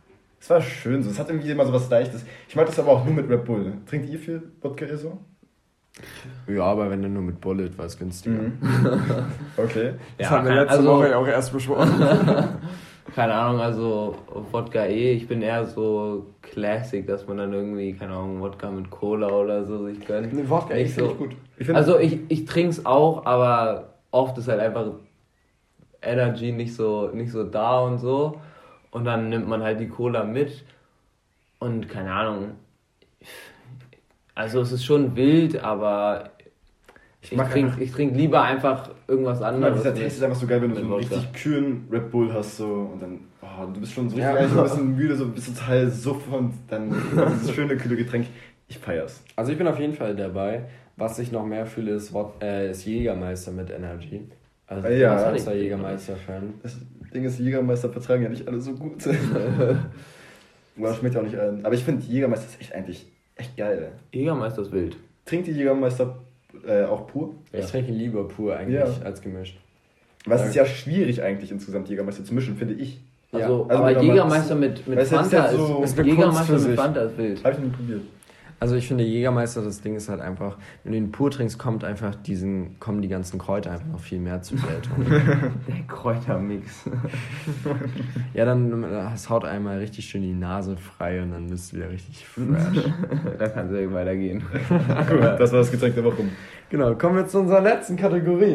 es 0.40 0.48
war 0.48 0.60
schön 0.62 1.02
so, 1.02 1.10
es 1.10 1.18
hat 1.18 1.28
irgendwie 1.28 1.50
immer 1.50 1.66
so 1.66 1.72
was 1.74 1.88
Leichtes. 1.90 2.24
Ich 2.48 2.56
mag 2.56 2.64
das 2.66 2.78
aber 2.80 2.88
auch 2.92 3.04
nur 3.04 3.12
mit 3.14 3.28
Red 3.28 3.44
Bull. 3.44 3.74
Trinkt 3.86 4.08
ihr 4.08 4.18
viel 4.18 4.42
Wodka 4.62 4.86
eh 4.86 4.96
so? 4.96 5.18
Ja, 6.48 6.62
aber 6.64 6.90
wenn 6.90 7.02
du 7.02 7.08
nur 7.08 7.22
mit 7.22 7.40
Bullet 7.40 7.70
war 7.76 7.86
es 7.86 7.98
günstiger. 7.98 8.36
Okay. 9.56 9.94
Das 10.18 10.30
Ja, 10.30 10.30
haben 10.38 10.46
wir 10.46 10.54
letzte 10.54 10.78
also- 10.78 10.88
Woche 10.96 11.10
ja 11.10 11.18
auch 11.18 11.26
erst 11.26 11.52
besprochen. 11.52 11.90
Keine 13.14 13.34
Ahnung, 13.34 13.60
also 13.60 14.16
Wodka 14.52 14.84
eh, 14.86 15.12
ich 15.12 15.28
bin 15.28 15.42
eher 15.42 15.66
so 15.66 16.26
Classic, 16.40 17.06
dass 17.06 17.26
man 17.26 17.36
dann 17.36 17.52
irgendwie, 17.52 17.92
keine 17.92 18.12
Ahnung, 18.14 18.40
Wodka 18.40 18.70
mit 18.70 18.90
Cola 18.90 19.28
oder 19.28 19.66
so 19.66 19.84
sich 19.86 20.00
gönnt. 20.06 20.32
Nee, 20.32 20.44
Wodka 20.48 20.74
finde 20.74 20.88
so. 20.88 21.10
ich 21.10 21.18
gut. 21.18 21.36
Ich 21.58 21.74
Also 21.74 21.98
ich, 21.98 22.20
ich 22.28 22.46
trink's 22.46 22.86
auch, 22.86 23.26
aber 23.26 23.94
oft 24.12 24.38
ist 24.38 24.48
halt 24.48 24.60
einfach 24.60 24.86
Energy 26.00 26.52
nicht 26.52 26.74
so, 26.74 27.10
nicht 27.12 27.32
so 27.32 27.44
da 27.44 27.80
und 27.80 27.98
so. 27.98 28.40
Und 28.92 29.04
dann 29.04 29.28
nimmt 29.28 29.46
man 29.48 29.62
halt 29.62 29.78
die 29.80 29.88
Cola 29.88 30.24
mit 30.24 30.64
und 31.58 31.88
keine 31.90 32.12
Ahnung. 32.12 32.52
Also 34.34 34.60
es 34.60 34.72
ist 34.72 34.84
schon 34.84 35.14
wild, 35.16 35.62
aber 35.62 36.30
ich, 37.20 37.32
ich 37.32 37.92
trink 37.92 38.16
lieber 38.16 38.42
einfach 38.42 38.90
irgendwas 39.06 39.42
anderes. 39.42 39.78
dieser 39.78 39.90
mit- 39.92 40.02
Taste 40.02 40.16
ist 40.18 40.22
einfach 40.24 40.40
so 40.40 40.46
geil, 40.46 40.62
wenn 40.62 40.70
du 40.70 40.76
so 40.76 40.80
einen 40.82 40.90
Wodka. 40.90 41.14
richtig 41.16 41.32
kühlen 41.34 41.86
Red 41.92 42.10
Bull 42.10 42.32
hast 42.32 42.56
so 42.56 42.90
und 42.92 43.00
dann, 43.02 43.20
oh, 43.42 43.66
du 43.72 43.78
bist 43.80 43.92
schon 43.92 44.08
so 44.08 44.16
richtig 44.16 44.32
Ja. 44.32 44.38
eigentlich 44.40 44.56
ein 44.58 44.62
bisschen 44.64 44.96
müde, 44.96 45.14
so 45.16 45.28
bist 45.28 45.56
total 45.56 45.90
suff 45.90 46.32
und 46.32 46.54
dann 46.68 46.94
dieses 47.34 47.54
schöne 47.54 47.76
kühle 47.76 47.96
Getränk. 47.96 48.26
Ich 48.68 48.78
feier's. 48.78 49.22
Also 49.36 49.52
ich 49.52 49.58
bin 49.58 49.66
auf 49.68 49.78
jeden 49.78 49.92
Fall 49.94 50.16
dabei. 50.16 50.64
Was 50.96 51.18
ich 51.18 51.30
noch 51.32 51.44
mehr 51.46 51.66
fühle, 51.66 51.92
ist, 51.92 52.12
äh, 52.42 52.70
ist 52.70 52.84
Jägermeister 52.86 53.50
mit 53.52 53.70
Energy. 53.70 54.26
Also 54.66 54.88
ich 54.88 54.98
Ja. 55.00 55.14
bin 55.16 55.24
ein 55.24 55.32
großer 55.34 55.54
Jägermeister-Fan. 55.54 56.54
Das, 56.62 56.76
Ding 57.12 57.24
ist, 57.24 57.38
Jägermeister 57.38 57.90
vertragen 57.90 58.22
ja 58.22 58.28
nicht 58.30 58.48
alle 58.48 58.58
so 58.60 58.72
gut. 58.72 59.06
Oder 60.78 60.94
schmeckt 60.94 61.16
auch 61.16 61.22
nicht 61.22 61.36
allen. 61.38 61.64
Aber 61.64 61.74
ich 61.74 61.84
finde, 61.84 62.02
Jägermeister 62.06 62.46
ist 62.46 62.60
echt 62.60 62.74
eigentlich 62.74 63.06
echt 63.52 63.56
geil. 63.56 63.92
Jägermeister 64.12 64.62
ist 64.62 64.72
wild. 64.72 64.96
Trinkt 65.24 65.46
die 65.46 65.52
Jägermeister 65.52 66.16
äh, 66.66 66.84
auch 66.84 67.06
pur? 67.06 67.34
Ich 67.52 67.66
trinke 67.66 67.92
lieber 67.92 68.26
pur 68.28 68.56
eigentlich 68.56 68.80
Ja. 68.80 68.86
als 69.04 69.20
gemischt. 69.20 69.58
Was 70.26 70.46
ist 70.46 70.54
ja 70.54 70.64
schwierig 70.64 71.22
eigentlich 71.22 71.50
insgesamt 71.50 71.88
Jägermeister 71.88 72.24
zu 72.24 72.34
mischen, 72.34 72.56
finde 72.56 72.74
ich. 72.74 73.00
Also, 73.32 73.64
Also 73.68 73.82
aber 73.82 74.00
Jägermeister 74.02 74.54
mit, 74.54 74.86
mit 74.86 74.98
Weißt 74.98 75.12
Fanta 75.14 75.36
ja 75.36 75.44
ist, 75.46 75.56
so- 75.56 75.82
ist 75.82 75.98
Jägermeister 75.98 76.58
mit. 76.58 76.78
Fanta 76.78 77.00
ist 77.02 77.16
wild. 77.18 77.44
Habe 77.44 77.54
ich 77.54 77.58
noch 77.60 77.66
nie 77.68 77.72
probiert. 77.74 78.00
Also 78.62 78.76
ich 78.76 78.86
finde 78.86 79.02
Jägermeister, 79.02 79.60
das 79.60 79.80
Ding 79.80 79.96
ist 79.96 80.08
halt 80.08 80.20
einfach, 80.20 80.56
wenn 80.84 80.92
du 80.92 80.98
ihn 80.98 81.10
pur 81.10 81.32
trinkst, 81.32 81.58
kommt 81.58 81.82
einfach 81.82 82.14
diesen, 82.14 82.78
kommen 82.78 83.02
die 83.02 83.08
ganzen 83.08 83.36
Kräuter 83.36 83.72
einfach 83.72 83.88
noch 83.88 83.98
viel 83.98 84.20
mehr 84.20 84.40
zur 84.40 84.56
Geltung. 84.58 85.04
Der 85.66 85.82
Kräutermix. 85.88 86.84
ja, 88.34 88.44
dann 88.44 88.82
das 88.82 89.28
haut 89.28 89.44
einmal 89.44 89.78
richtig 89.78 90.04
schön 90.04 90.22
die 90.22 90.32
Nase 90.32 90.76
frei 90.76 91.20
und 91.22 91.32
dann 91.32 91.48
bist 91.48 91.72
du 91.72 91.78
wieder 91.78 91.90
richtig 91.90 92.24
fresh. 92.24 92.84
da 93.40 93.48
kann 93.48 93.66
es 93.66 93.80
ja 93.80 93.92
weitergehen. 93.92 94.44
Gut, 94.68 95.20
das 95.40 95.50
war 95.50 95.58
das 95.58 95.72
Getränk 95.72 95.96
der 95.96 96.04
Woche. 96.04 96.22
genau, 96.70 96.94
kommen 96.94 97.16
wir 97.16 97.26
zu 97.26 97.40
unserer 97.40 97.62
letzten 97.62 97.96
Kategorie. 97.96 98.54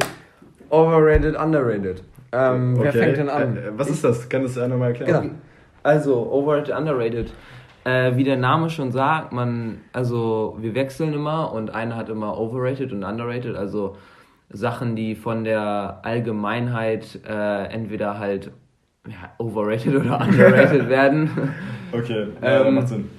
Overrated, 0.70 1.36
underrated. 1.38 2.02
Ähm, 2.32 2.78
Wer 2.80 2.92
Okay. 2.92 2.98
fängt 2.98 3.18
denn 3.18 3.28
an? 3.28 3.58
Äh, 3.58 3.60
äh, 3.60 3.72
was 3.76 3.90
ist 3.90 4.06
das? 4.06 4.30
Kann 4.30 4.44
das 4.44 4.58
einer 4.58 4.78
mal 4.78 4.88
erklären? 4.88 5.22
Genau. 5.22 5.36
Also, 5.84 6.32
overrated, 6.32 6.74
underrated. 6.74 7.34
Äh, 7.88 8.18
wie 8.18 8.26
der 8.26 8.36
Name 8.36 8.70
schon 8.70 8.92
sagt, 8.92 9.32
man, 9.32 9.78
also 9.94 10.58
wir 10.60 10.76
wechseln 10.76 11.14
immer 11.14 11.54
und 11.54 11.74
einer 11.74 11.96
hat 11.96 12.10
immer 12.10 12.38
overrated 12.38 12.92
und 12.92 13.06
underrated, 13.06 13.56
also 13.56 13.96
Sachen, 14.50 14.98
die 14.98 15.16
von 15.16 15.46
der 15.46 16.00
Allgemeinheit 16.04 17.22
äh, 17.26 17.64
entweder 17.68 18.20
halt 18.20 18.52
ja, 19.08 19.32
overrated 19.38 19.96
oder 19.96 20.20
underrated 20.28 20.90
werden. 20.90 21.30
Okay, 21.94 22.28
ja, 22.42 22.66
Ähm, 22.66 22.76
macht 22.76 22.90
Sinn. 22.90 23.10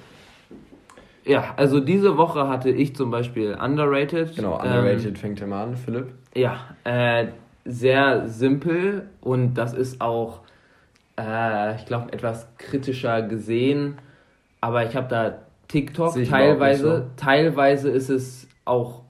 Ja, 1.25 1.55
also 1.57 1.81
diese 1.81 2.19
Woche 2.19 2.47
hatte 2.47 2.69
ich 2.69 2.95
zum 2.95 3.11
Beispiel 3.11 3.57
underrated. 3.59 4.37
Genau, 4.37 4.61
Ähm, 4.63 4.67
underrated 4.67 5.17
fängt 5.17 5.41
immer 5.41 5.61
an, 5.61 5.77
Philipp. 5.77 6.13
Ja, 6.35 6.57
äh, 6.85 7.29
sehr 7.65 8.29
simpel 8.29 9.09
und 9.23 9.55
das 9.55 9.73
ist 9.73 10.03
auch, 10.03 10.41
äh, 11.19 11.75
ich 11.77 11.87
glaube, 11.87 12.13
etwas 12.13 12.49
kritischer 12.59 13.23
gesehen. 13.23 13.97
Aber 14.61 14.85
ich 14.85 14.95
habe 14.97 15.09
da 15.09 15.39
TikTok, 15.69 16.15
teilweise, 16.29 16.97
so. 16.97 17.11
teilweise 17.17 17.91
ist 17.91 18.09
es 18.11 18.49
auch 18.65 19.03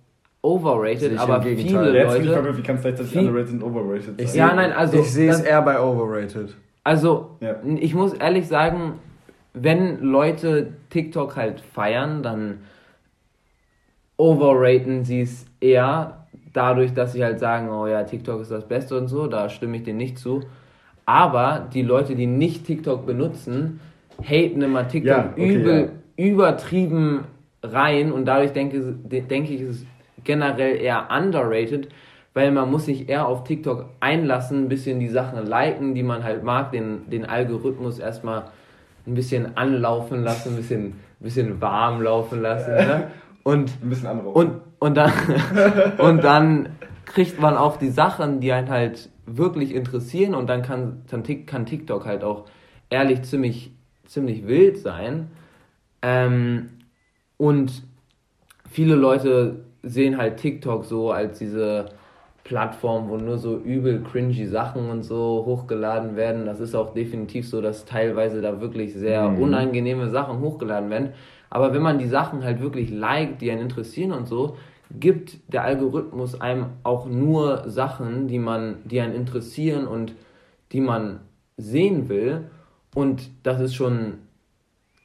overrated, 0.43 1.13
ich 1.13 1.19
aber 1.21 1.43
viele 1.43 1.55
jetzt 1.55 1.67
bin 1.67 1.67
ich 1.67 1.73
Leute. 2.29 2.33
verwirrt, 2.33 2.57
wie 2.59 2.63
kann 2.63 2.77
es 2.77 2.83
gleichzeitig 2.83 3.17
underrated 3.17 3.53
und 3.55 3.63
overrated 3.63 4.21
Ich 4.21 4.31
sein? 4.31 4.39
Ja, 4.39 4.55
nein, 4.55 4.73
also. 4.73 4.99
ich 4.99 5.13
sehe 5.13 5.31
es 5.31 5.41
eher 5.41 5.63
bei 5.63 5.81
overrated. 5.81 6.55
Also, 6.85 7.37
Ja. 7.41 7.57
ich 7.65 7.95
muss 7.95 8.13
ehrlich 8.15 8.47
sagen, 8.49 8.95
wenn 9.55 10.01
Leute 10.03 10.73
TikTok 10.91 11.37
halt 11.37 11.61
feiern, 11.61 12.23
dann 12.23 12.59
overraten 14.17 15.05
sie 15.05 15.23
es 15.23 15.47
eher 15.61 16.27
dadurch, 16.53 16.93
dass 16.95 17.13
sie 17.13 17.23
halt 17.25 17.39
sagen, 17.41 17.69
oh 17.71 17.87
ja, 17.87 18.03
TikTok 18.05 18.41
ist 18.41 18.51
das 18.51 18.67
Beste 18.67 18.97
und 18.99 19.09
so, 19.09 19.27
da 19.27 19.49
stimme 19.49 19.77
ich 19.77 19.85
denen 19.85 19.99
nicht 19.99 20.19
zu. 20.19 20.43
Aber 21.07 21.67
die 21.73 21.83
Leute, 21.83 22.15
die 22.15 22.27
nicht 22.27 22.67
TikTok 22.67 23.07
benutzen, 23.07 23.81
haten 24.23 24.62
immer 24.62 24.89
TikTok 24.89 25.11
Ja, 25.11 25.33
okay, 25.33 25.55
übel, 25.55 25.93
übertrieben 26.16 27.25
rein 27.62 28.12
und 28.12 28.25
dadurch 28.27 28.53
denke, 28.53 28.81
denke 28.81 29.53
ich, 29.55 29.61
ist 29.61 29.71
es 29.71 29.87
generell 30.25 30.77
eher 30.77 31.09
underrated, 31.11 31.89
weil 32.35 32.51
man 32.53 32.71
muss 32.71 32.87
sich 32.87 33.09
eher 33.09 33.27
auf 33.27 33.45
TikTok 33.45 33.87
einlassen, 34.01 34.64
ein 34.64 34.69
bisschen 34.69 35.01
die 35.01 35.09
Sachen 35.09 35.45
liken, 35.47 35.95
die 35.95 36.03
man 36.03 36.25
halt 36.25 36.45
mag, 36.45 36.73
den, 36.73 37.09
den 37.11 37.25
Algorithmus 37.25 37.99
erstmal 37.99 38.45
ein 39.07 39.14
bisschen 39.14 39.57
anlaufen 39.57 40.23
lassen, 40.23 40.51
ein 40.51 40.57
bisschen, 40.57 40.85
ein 40.85 40.95
bisschen 41.21 41.61
warm 41.61 42.03
laufen 42.03 42.43
lassen. 42.43 42.75
Ne? 42.75 43.11
Und 43.45 43.73
Ein 43.83 43.89
bisschen 43.89 44.09
andere. 44.09 44.29
und, 44.29 44.61
und, 44.79 44.95
dann, 44.97 45.11
und 45.99 46.23
dann 46.23 46.69
kriegt 47.07 47.41
man 47.41 47.57
auch 47.57 47.79
die 47.79 47.89
Sachen, 47.89 48.41
die 48.41 48.53
einen 48.53 48.69
halt 48.69 49.09
wirklich 49.25 49.75
interessieren 49.75 50.35
und 50.35 50.49
dann 50.51 50.61
kann, 50.61 51.03
dann 51.11 51.23
kann 51.47 51.64
TikTok 51.64 52.05
halt 52.05 52.25
auch 52.25 52.45
ehrlich 52.91 53.23
ziemlich, 53.23 53.73
ziemlich 54.09 54.47
wild 54.47 54.79
sein. 54.79 55.29
Ähm, 56.03 56.71
und 57.37 57.83
viele 58.71 58.97
Leute 58.97 59.65
sehen 59.83 60.17
halt 60.19 60.39
TikTok 60.39 60.85
so 60.85 61.13
als 61.13 61.39
diese 61.39 61.87
Plattform, 62.45 63.09
wo 63.11 63.17
nur 63.17 63.39
so 63.39 63.59
übel 63.59 64.03
cringy 64.03 64.47
Sachen 64.47 64.89
und 64.91 65.03
so 65.03 65.45
hochgeladen 65.47 66.17
werden. 66.17 66.47
Das 66.47 66.61
ist 66.61 66.75
auch 66.75 66.95
definitiv 66.95 67.47
so, 67.49 67.61
dass 67.61 67.85
teilweise 67.85 68.41
da 68.41 68.61
wirklich 68.61 68.95
sehr 68.95 69.29
Mhm. 69.29 69.43
unangenehme 69.43 70.09
Sachen 70.09 70.41
hochgeladen 70.41 70.89
werden. 70.91 71.11
Aber 71.51 71.73
wenn 71.75 71.83
man 71.83 71.99
die 71.99 72.09
Sachen 72.09 72.45
halt 72.45 72.61
wirklich 72.61 72.91
liked, 72.91 73.41
die 73.43 73.51
einen 73.51 73.63
interessieren 73.63 74.13
und 74.13 74.27
so, 74.27 74.57
gibt 74.91 75.39
der 75.53 75.65
Algorithmus 75.65 76.41
einem 76.41 76.67
auch 76.83 77.07
nur 77.07 77.69
Sachen, 77.69 78.27
die 78.29 78.39
man, 78.39 78.77
die 78.85 79.01
einen 79.01 79.15
interessieren 79.15 79.87
und 79.87 80.15
die 80.73 80.81
man 80.81 81.21
sehen 81.59 82.09
will. 82.09 82.51
Und 82.95 83.30
das 83.43 83.61
ist 83.61 83.74
schon, 83.74 84.14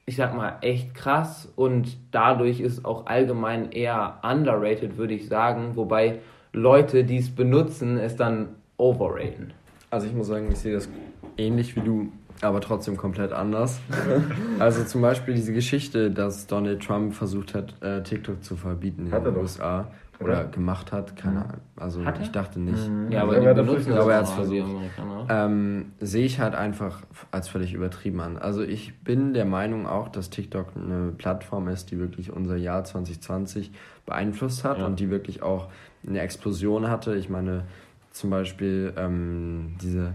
ich 0.05 0.15
sag 0.15 0.35
mal, 0.35 0.57
echt 0.61 0.93
krass 0.95 1.51
und 1.55 1.97
dadurch 2.11 2.59
ist 2.59 2.85
auch 2.85 3.05
allgemein 3.05 3.71
eher 3.71 4.19
underrated, 4.23 4.97
würde 4.97 5.13
ich 5.13 5.27
sagen, 5.27 5.75
wobei 5.75 6.19
Leute, 6.53 7.03
die 7.03 7.17
es 7.17 7.29
benutzen, 7.29 7.97
es 7.97 8.15
dann 8.15 8.49
overraten. 8.77 9.53
Also 9.89 10.07
ich 10.07 10.13
muss 10.13 10.27
sagen, 10.27 10.49
ich 10.51 10.59
sehe 10.59 10.73
das 10.73 10.89
ähnlich 11.37 11.75
wie 11.75 11.81
du, 11.81 12.11
aber 12.41 12.61
trotzdem 12.61 12.97
komplett 12.97 13.31
anders. 13.31 13.79
also 14.59 14.83
zum 14.83 15.01
Beispiel 15.01 15.33
diese 15.35 15.53
Geschichte, 15.53 16.11
dass 16.11 16.47
Donald 16.47 16.81
Trump 16.83 17.13
versucht 17.13 17.53
hat, 17.53 17.75
äh, 17.81 18.01
TikTok 18.01 18.43
zu 18.43 18.55
verbieten 18.55 19.05
in 19.07 19.11
den 19.11 19.23
doch. 19.23 19.41
USA 19.41 19.87
oder 20.19 20.31
Oder? 20.41 20.43
gemacht 20.45 20.91
hat, 20.91 21.15
keine 21.15 21.41
Ahnung. 21.45 21.61
Also 21.75 22.05
Hat 22.05 22.19
ich 22.21 22.31
dachte 22.31 22.59
nicht. 22.59 22.89
Ja, 23.09 23.23
aber 23.23 23.35
aber 23.35 23.35
er 23.35 23.41
die 23.41 23.47
hat 23.49 23.55
benutzen 23.67 23.89
dafür 23.91 23.95
das 23.95 24.03
aber 24.03 24.13
er 24.13 24.21
mal, 24.21 24.49
die 24.49 24.59
versucht. 24.61 24.97
Amerikaner. 24.99 25.45
Ähm, 25.45 25.85
sehe 25.99 26.25
ich 26.25 26.39
halt 26.39 26.55
einfach 26.55 27.01
als 27.31 27.47
völlig 27.49 27.73
übertrieben 27.73 28.19
an. 28.21 28.37
Also 28.37 28.61
ich 28.61 28.99
bin 29.03 29.33
der 29.33 29.45
Meinung 29.45 29.87
auch, 29.87 30.09
dass 30.09 30.29
TikTok 30.29 30.67
eine 30.75 31.11
Plattform 31.17 31.67
ist, 31.67 31.91
die 31.91 31.99
wirklich 31.99 32.31
unser 32.31 32.55
Jahr 32.57 32.83
2020 32.83 33.71
beeinflusst 34.05 34.63
hat 34.63 34.79
Ja. 34.79 34.85
und 34.85 34.99
die 34.99 35.09
wirklich 35.09 35.41
auch 35.41 35.69
eine 36.07 36.19
Explosion 36.19 36.89
hatte. 36.89 37.15
Ich 37.15 37.29
meine 37.29 37.63
zum 38.11 38.29
Beispiel 38.29 38.93
ähm, 38.97 39.75
diese 39.81 40.13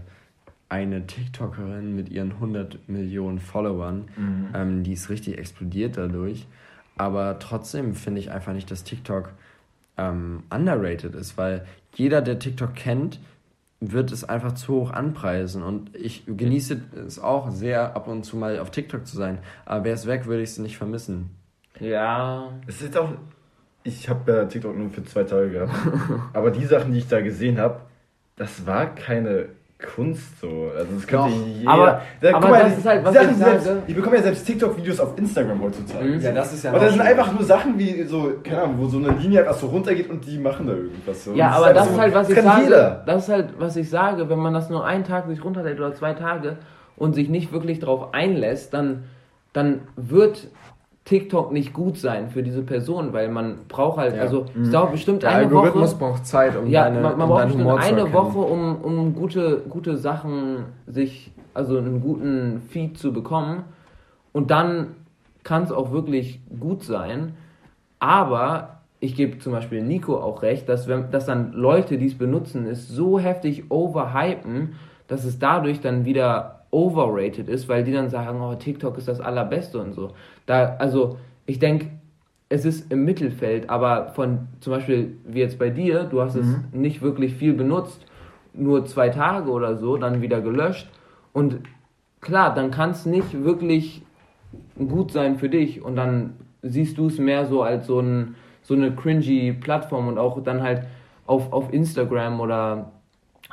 eine 0.69 1.05
TikTokerin 1.07 1.95
mit 1.95 2.09
ihren 2.09 2.31
100 2.33 2.87
Millionen 2.87 3.39
Followern, 3.39 4.05
Mhm. 4.15 4.47
ähm, 4.53 4.83
die 4.83 4.93
ist 4.93 5.09
richtig 5.09 5.37
explodiert 5.37 5.97
dadurch. 5.97 6.47
Aber 6.95 7.39
trotzdem 7.39 7.95
finde 7.95 8.19
ich 8.19 8.29
einfach 8.31 8.53
nicht, 8.53 8.69
dass 8.71 8.83
TikTok 8.83 9.31
ähm, 9.99 10.43
underrated 10.49 11.13
ist, 11.15 11.37
weil 11.37 11.65
jeder, 11.95 12.21
der 12.21 12.39
TikTok 12.39 12.73
kennt, 12.73 13.19
wird 13.81 14.11
es 14.11 14.23
einfach 14.23 14.53
zu 14.53 14.73
hoch 14.73 14.91
anpreisen. 14.91 15.63
Und 15.63 15.95
ich 15.95 16.23
genieße 16.25 16.81
es 17.05 17.19
auch 17.19 17.51
sehr, 17.51 17.95
ab 17.95 18.07
und 18.07 18.23
zu 18.23 18.37
mal 18.37 18.59
auf 18.59 18.71
TikTok 18.71 19.05
zu 19.05 19.17
sein. 19.17 19.39
Aber 19.65 19.83
wäre 19.85 19.95
es 19.95 20.07
weg, 20.07 20.25
würde 20.25 20.43
ich 20.43 20.49
es 20.49 20.57
nicht 20.57 20.77
vermissen. 20.77 21.29
Ja, 21.79 22.51
Es 22.67 22.75
ist 22.75 22.83
jetzt 22.83 22.97
auch. 22.97 23.11
Ich 23.83 24.09
habe 24.09 24.31
ja 24.31 24.45
TikTok 24.45 24.77
nur 24.77 24.89
für 24.89 25.03
zwei 25.03 25.23
Tage 25.23 25.51
gehabt. 25.51 25.73
aber 26.33 26.51
die 26.51 26.65
Sachen, 26.65 26.91
die 26.91 26.99
ich 26.99 27.07
da 27.07 27.21
gesehen 27.21 27.57
habe, 27.57 27.81
das 28.35 28.65
war 28.65 28.93
keine 28.93 29.49
Kunst 29.95 30.41
so. 30.41 30.71
Also 30.77 30.93
das 30.95 31.07
könnte 31.07 31.29
Doch, 31.29 31.47
jeder. 31.47 31.71
aber- 31.71 32.01
Da, 32.19 32.35
aber 32.35 32.49
das 32.59 32.77
ist 32.77 32.85
halt, 32.85 33.05
was 33.05 33.13
Sachen, 33.13 33.29
ich 33.29 33.33
die 33.37 33.43
selbst, 33.43 33.65
sage. 33.65 33.81
ich 33.87 33.95
bekomme 33.95 34.15
ja 34.17 34.23
selbst 34.23 34.45
TikTok-Videos 34.45 34.99
auf 34.99 35.17
Instagram 35.17 35.61
heutzutage. 35.61 36.03
Mhm. 36.05 36.19
Ja, 36.21 36.31
das 36.33 36.53
ist 36.53 36.63
ja 36.63 36.71
Aber 36.71 36.79
das 36.81 36.91
sind 36.91 37.01
einfach 37.01 37.31
nur 37.31 37.43
Sachen 37.43 37.79
wie 37.79 38.03
so, 38.03 38.33
keine 38.43 38.63
Ahnung, 38.63 38.75
wo 38.79 38.87
so 38.87 38.97
eine 38.97 39.11
Linie 39.17 39.39
einfach 39.39 39.55
so 39.55 39.67
runtergeht 39.67 40.09
und 40.09 40.25
die 40.25 40.37
machen 40.37 40.67
da 40.67 40.73
irgendwas 40.73 41.23
so. 41.23 41.33
Ja, 41.33 41.47
Und 41.47 41.53
aber 41.53 41.65
einfach 41.67 41.79
das 41.81 41.87
so, 41.87 41.93
ist 41.93 41.99
halt, 42.01 42.13
was 42.13 42.27
das 42.27 42.37
ich 42.37 42.43
sage. 42.43 42.63
jeder. 42.63 43.03
Das 43.05 43.23
ist 43.23 43.29
halt, 43.29 43.47
was 43.57 43.75
ich 43.77 43.89
sage, 43.89 44.29
wenn 44.29 44.39
man 44.39 44.53
das 44.53 44.69
nur 44.69 44.85
einen 44.85 45.05
Tag 45.05 45.27
sich 45.27 45.43
runterlädt 45.45 45.79
oder 45.79 45.93
zwei 45.95 46.13
Tage 46.13 46.57
und 46.97 47.13
sich 47.15 47.29
nicht 47.29 47.53
wirklich 47.53 47.79
darauf 47.79 48.13
einlässt, 48.13 48.73
dann, 48.73 49.05
dann 49.53 49.81
wird 49.95 50.49
TikTok 51.09 51.51
nicht 51.51 51.73
gut 51.73 51.97
sein 51.97 52.29
für 52.29 52.43
diese 52.43 52.61
Person, 52.61 53.13
weil 53.13 53.29
man 53.29 53.55
braucht 53.67 53.97
halt, 53.97 54.15
Ja. 54.15 54.21
also 54.21 54.45
es 54.61 54.69
dauert 54.69 54.91
bestimmt 54.91 55.23
Der 55.23 55.31
eine 55.31 55.39
Algorithmus 55.45 55.91
Woche. 55.93 55.99
braucht 55.99 56.25
Zeit, 56.27 56.55
um 56.55 56.67
Ja, 56.67 56.83
deine, 56.83 57.01
man, 57.01 57.17
man 57.17 57.21
um 57.21 57.27
braucht 57.29 57.43
bestimmt 57.45 57.63
Humor 57.65 57.79
eine. 57.79 58.13
Woche, 58.13 58.37
um, 58.37 58.75
um 58.83 59.15
gute, 59.15 59.63
gute 59.67 59.97
Sachen 59.97 60.65
sich, 60.85 61.31
also 61.55 61.79
einen 61.79 62.01
guten 62.01 62.61
Feed 62.69 62.97
zu 62.99 63.11
bekommen. 63.11 63.63
Und 64.33 64.51
dann 64.51 64.89
kann 65.43 65.63
es 65.63 65.71
auch 65.71 65.91
wirklich 65.91 66.41
gut 66.59 66.83
sein. 66.83 67.33
Aber 67.97 68.81
ich 68.99 69.15
gebe 69.15 69.39
zum 69.39 69.51
Beispiel 69.53 69.81
Nico 69.81 70.15
auch 70.17 70.43
recht, 70.43 70.69
dass, 70.69 70.87
wenn, 70.87 71.09
dass 71.09 71.25
dann 71.25 71.53
Leute, 71.53 71.97
die 71.97 72.05
es 72.05 72.17
benutzen, 72.17 72.67
es 72.67 72.87
so 72.87 73.17
heftig 73.19 73.71
overhypen, 73.71 74.73
dass 75.07 75.23
es 75.25 75.39
dadurch 75.39 75.81
dann 75.81 76.05
wieder 76.05 76.58
overrated 76.71 77.49
ist, 77.49 77.67
weil 77.67 77.83
die 77.83 77.91
dann 77.91 78.09
sagen, 78.09 78.41
oh, 78.41 78.53
TikTok 78.55 78.97
ist 78.97 79.07
das 79.07 79.19
allerbeste 79.19 79.79
und 79.79 79.93
so. 79.93 80.11
Da, 80.45 80.75
also 80.77 81.17
ich 81.45 81.59
denke, 81.59 81.87
es 82.49 82.65
ist 82.65 82.91
im 82.91 83.05
Mittelfeld, 83.05 83.69
aber 83.69 84.09
von 84.09 84.47
zum 84.59 84.73
Beispiel 84.73 85.17
wie 85.25 85.39
jetzt 85.39 85.59
bei 85.59 85.69
dir, 85.69 86.03
du 86.03 86.21
hast 86.21 86.35
es 86.35 86.47
nicht 86.71 87.01
wirklich 87.01 87.35
viel 87.35 87.53
benutzt, 87.53 88.05
nur 88.53 88.85
zwei 88.85 89.09
Tage 89.09 89.51
oder 89.51 89.77
so, 89.77 89.97
dann 89.97 90.21
wieder 90.21 90.41
gelöscht 90.41 90.89
Und 91.31 91.59
klar, 92.21 92.53
dann 92.53 92.71
kann 92.71 92.89
es 92.89 93.05
nicht 93.05 93.43
wirklich 93.43 94.03
gut 94.77 95.11
sein 95.11 95.37
für 95.37 95.49
dich 95.49 95.83
und 95.83 95.95
dann 95.95 96.33
siehst 96.63 96.97
du 96.97 97.07
es 97.07 97.19
mehr 97.19 97.45
so 97.45 97.61
als 97.61 97.85
so, 97.87 97.99
ein, 97.99 98.35
so 98.63 98.73
eine 98.73 98.91
cringy 98.91 99.53
Plattform 99.53 100.07
und 100.07 100.17
auch 100.17 100.41
dann 100.43 100.63
halt 100.63 100.83
auf, 101.27 101.53
auf 101.53 101.71
Instagram 101.71 102.39
oder 102.39 102.91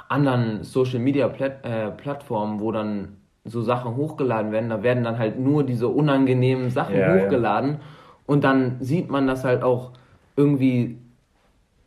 anderen 0.08 0.62
Social 0.62 0.98
Media 0.98 1.28
Plat 1.28 1.64
äh, 1.64 1.90
Plattformen, 1.90 2.60
wo 2.60 2.72
dann 2.72 3.16
so 3.44 3.62
Sachen 3.62 3.96
hochgeladen 3.96 4.52
werden, 4.52 4.70
da 4.70 4.82
werden 4.82 5.04
dann 5.04 5.18
halt 5.18 5.38
nur 5.38 5.64
diese 5.64 5.88
unangenehmen 5.88 6.70
Sachen 6.70 6.96
Ja, 6.96 7.14
ja. 7.16 7.22
hochgeladen 7.24 7.78
und 8.26 8.44
dann 8.44 8.76
sieht 8.80 9.08
man 9.10 9.26
das 9.26 9.44
halt 9.44 9.62
auch 9.62 9.92
irgendwie, 10.36 10.98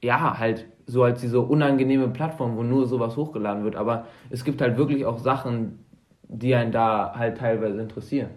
ja, 0.01 0.39
halt 0.39 0.65
so 0.85 1.03
als 1.03 1.21
diese 1.21 1.41
unangenehme 1.41 2.07
Plattform, 2.07 2.57
wo 2.57 2.63
nur 2.63 2.87
sowas 2.87 3.15
hochgeladen 3.15 3.63
wird, 3.63 3.75
aber 3.75 4.07
es 4.29 4.43
gibt 4.43 4.61
halt 4.61 4.77
wirklich 4.77 5.05
auch 5.05 5.19
Sachen, 5.19 5.79
die 6.23 6.55
einen 6.55 6.71
da 6.71 7.13
halt 7.15 7.37
teilweise 7.37 7.79
interessieren. 7.79 8.29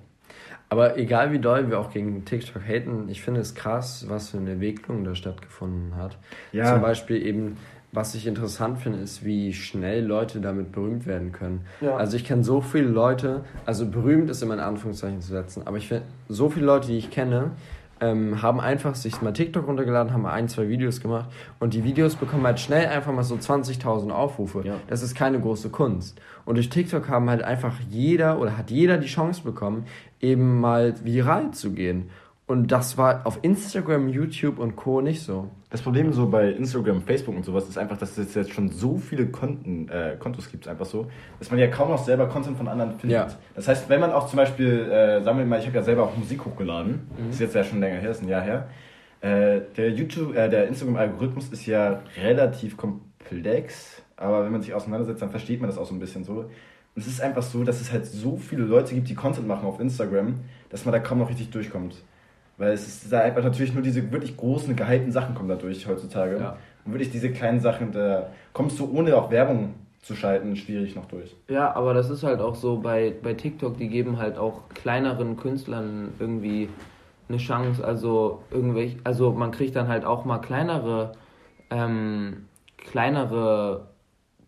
Aber 0.69 0.97
egal 0.97 1.33
wie 1.33 1.39
doll 1.39 1.69
wir 1.69 1.79
auch 1.79 1.91
gegen 1.91 2.25
TikTok 2.25 2.63
haten, 2.67 3.09
ich 3.11 3.21
finde 3.21 3.41
es 3.41 3.55
krass, 3.55 4.07
was 4.09 4.31
für 4.31 4.39
eine 4.39 4.53
Entwicklung 4.53 5.05
da 5.05 5.15
stattgefunden 5.15 5.97
hat. 5.97 6.17
Ja. 6.53 6.73
Zum 6.73 6.81
Beispiel 6.81 7.27
eben, 7.27 7.59
was 7.93 8.15
ich 8.15 8.27
interessant 8.27 8.79
finde, 8.79 9.01
ist, 9.01 9.23
wie 9.23 9.53
schnell 9.53 10.05
Leute 10.05 10.41
damit 10.41 10.73
berühmt 10.73 11.07
werden 11.07 11.31
können. 11.31 11.67
Ja. 11.83 11.97
Also 11.97 12.17
ich 12.17 12.25
kenne 12.25 12.43
so 12.43 12.63
viele 12.63 12.89
Leute, 12.89 13.45
also 13.67 13.87
berühmt 13.87 14.31
ist 14.31 14.43
immer 14.43 14.55
in 14.55 14.61
Anführungszeichen 14.61 15.21
zu 15.21 15.29
setzen, 15.29 15.67
aber 15.67 15.77
ich 15.77 15.89
finde, 15.89 16.05
so 16.29 16.49
viele 16.49 16.65
Leute, 16.65 16.89
die 16.89 16.97
ich 16.97 17.11
kenne, 17.11 17.51
ähm, 18.01 18.43
haben 18.43 18.61
einfach 18.61 18.95
sich 18.95 19.21
mal 19.21 19.33
TikTok 19.33 19.67
runtergeladen, 19.69 20.13
haben 20.13 20.27
ein, 20.27 20.49
zwei 20.49 20.69
Videos 20.69 21.01
gemacht 21.01 21.31
und 21.61 21.75
die 21.75 21.85
Videos 21.85 22.17
bekommen 22.17 22.45
halt 22.45 22.59
schnell 22.59 22.87
einfach 22.87 23.13
mal 23.13 23.23
so 23.23 23.37
20.000 23.37 24.11
Aufrufe. 24.11 24.63
Ja. 24.65 24.75
Das 24.89 25.03
ist 25.03 25.15
keine 25.15 25.39
große 25.39 25.69
Kunst. 25.69 26.21
Und 26.45 26.57
durch 26.57 26.71
TikTok 26.71 27.09
haben 27.09 27.31
halt 27.31 27.43
einfach 27.43 27.75
jeder 27.91 28.41
oder 28.41 28.57
hat 28.57 28.71
jeder 28.71 28.97
die 28.97 29.07
Chance 29.07 29.43
bekommen, 29.45 29.85
eben 30.21 30.61
mal 30.61 30.95
viral 31.05 31.53
zu 31.53 31.73
gehen. 31.73 32.11
Und 32.53 32.71
das 32.71 32.99
war 32.99 33.27
auf 33.27 33.39
Instagram, 33.41 34.11
YouTube 34.11 34.59
und 34.59 34.77
Co. 34.77 35.01
nicht 35.01 35.23
so. 35.23 35.49
Das 35.71 35.81
Problem 35.81 36.13
so 36.13 36.29
bei 36.29 36.51
Instagram, 36.51 37.01
Facebook 37.01 37.35
und 37.35 37.47
sowas 37.47 37.67
ist 37.67 37.79
einfach, 37.79 37.97
dass 37.97 38.19
es 38.19 38.35
jetzt 38.35 38.53
schon 38.53 38.69
so 38.69 38.99
viele 38.99 39.29
Konten, 39.29 39.89
äh, 39.89 40.17
Kontos 40.19 40.51
gibt, 40.51 40.69
einfach 40.69 40.85
so, 40.85 41.07
dass 41.39 41.51
man 41.51 41.59
ja 41.59 41.69
kaum 41.69 41.89
noch 41.89 42.05
selber 42.05 42.27
Content 42.27 42.59
von 42.59 42.69
anderen 42.69 42.99
findet. 42.99 43.17
Ja. 43.17 43.29
Das 43.55 43.69
heißt, 43.69 43.89
wenn 43.89 44.01
man 44.01 44.13
auch 44.13 44.29
zum 44.29 44.37
Beispiel, 44.37 44.83
äh, 44.83 45.23
sagen 45.23 45.39
wir 45.39 45.47
mal, 45.47 45.61
ich 45.61 45.67
habe 45.67 45.77
ja 45.77 45.83
selber 45.83 46.03
auch 46.03 46.15
Musik 46.15 46.45
hochgeladen, 46.45 47.09
das 47.25 47.37
ist 47.37 47.41
jetzt 47.41 47.55
ja 47.55 47.65
schon 47.65 47.81
länger 47.81 48.01
her, 48.01 48.11
ist 48.11 48.21
ein 48.21 48.29
Jahr 48.29 48.43
her. 48.43 48.69
Äh, 49.23 49.63
der 49.75 49.89
YouTube, 49.89 50.37
äh, 50.37 50.51
der 50.51 50.69
Instagram-Algorithmus 50.69 51.49
ist 51.49 51.65
ja 51.65 52.03
relativ 52.21 52.77
komplex, 52.77 54.03
aber 54.19 54.45
wenn 54.45 54.53
man 54.53 54.61
sich 54.61 54.75
auseinandersetzt, 54.75 55.23
dann 55.23 55.31
versteht 55.31 55.63
man 55.63 55.71
das 55.71 55.79
auch 55.79 55.87
so 55.87 55.95
ein 55.95 56.01
bisschen 56.01 56.23
so. 56.25 56.33
Und 56.35 56.51
es 56.97 57.07
ist 57.07 57.23
einfach 57.23 57.43
so, 57.43 57.65
dass 57.65 57.81
es 57.81 57.91
halt 57.91 58.05
so 58.05 58.37
viele 58.37 58.65
Leute 58.65 58.95
gibt, 58.95 59.09
die 59.09 59.15
Content 59.15 59.49
machen 59.49 59.67
auf 59.67 59.81
Instagram, 59.81 60.41
dass 60.69 60.85
man 60.85 60.93
da 60.93 60.99
kaum 60.99 61.21
noch 61.21 61.31
richtig 61.31 61.49
durchkommt. 61.49 61.97
Weil 62.59 62.73
es 62.73 62.87
ist 62.87 63.13
da 63.13 63.21
einfach 63.21 63.43
natürlich 63.43 63.75
nur 63.75 63.83
diese 63.83 64.13
wirklich 64.13 64.37
großen, 64.37 64.77
gehypten 64.77 65.13
Sachen 65.13 65.35
kommen 65.35 65.49
dadurch 65.49 65.87
heutzutage. 65.87 66.39
Ja. 66.39 66.57
Und 66.85 66.93
wirklich 66.93 67.11
diese 67.11 67.31
kleinen 67.31 67.61
Sachen, 67.61 67.93
da 67.93 68.29
kommst 68.53 68.79
du 68.79 68.91
ohne 68.93 69.17
auch 69.17 69.31
Werbung 69.31 69.75
zu 70.01 70.17
schalten, 70.17 70.57
schwierig 70.57 70.97
noch 70.97 71.07
durch. 71.07 71.35
Ja, 71.49 71.75
aber 71.75 71.95
das 71.95 72.11
ist 72.11 72.25
halt 72.25 72.41
auch 72.41 72.57
so 72.57 72.79
bei, 72.79 73.15
bei 73.23 73.35
TikTok, 73.35 73.79
die 73.79 73.89
geben 73.89 74.19
halt 74.19 74.37
auch 74.37 74.69
kleineren 74.71 75.37
Künstlern 75.37 76.13
irgendwie 76.19 76.69
eine 77.29 77.39
Chance. 77.39 77.85
Also 77.85 78.43
irgendwelche, 78.51 78.99
also 79.05 79.33
man 79.33 79.53
kriegt 79.53 79.77
dann 79.77 79.89
halt 79.89 80.05
auch 80.05 80.25
mal 80.25 80.39
kleinere, 80.39 81.13
ähm, 81.71 82.49
kleinere 82.77 83.87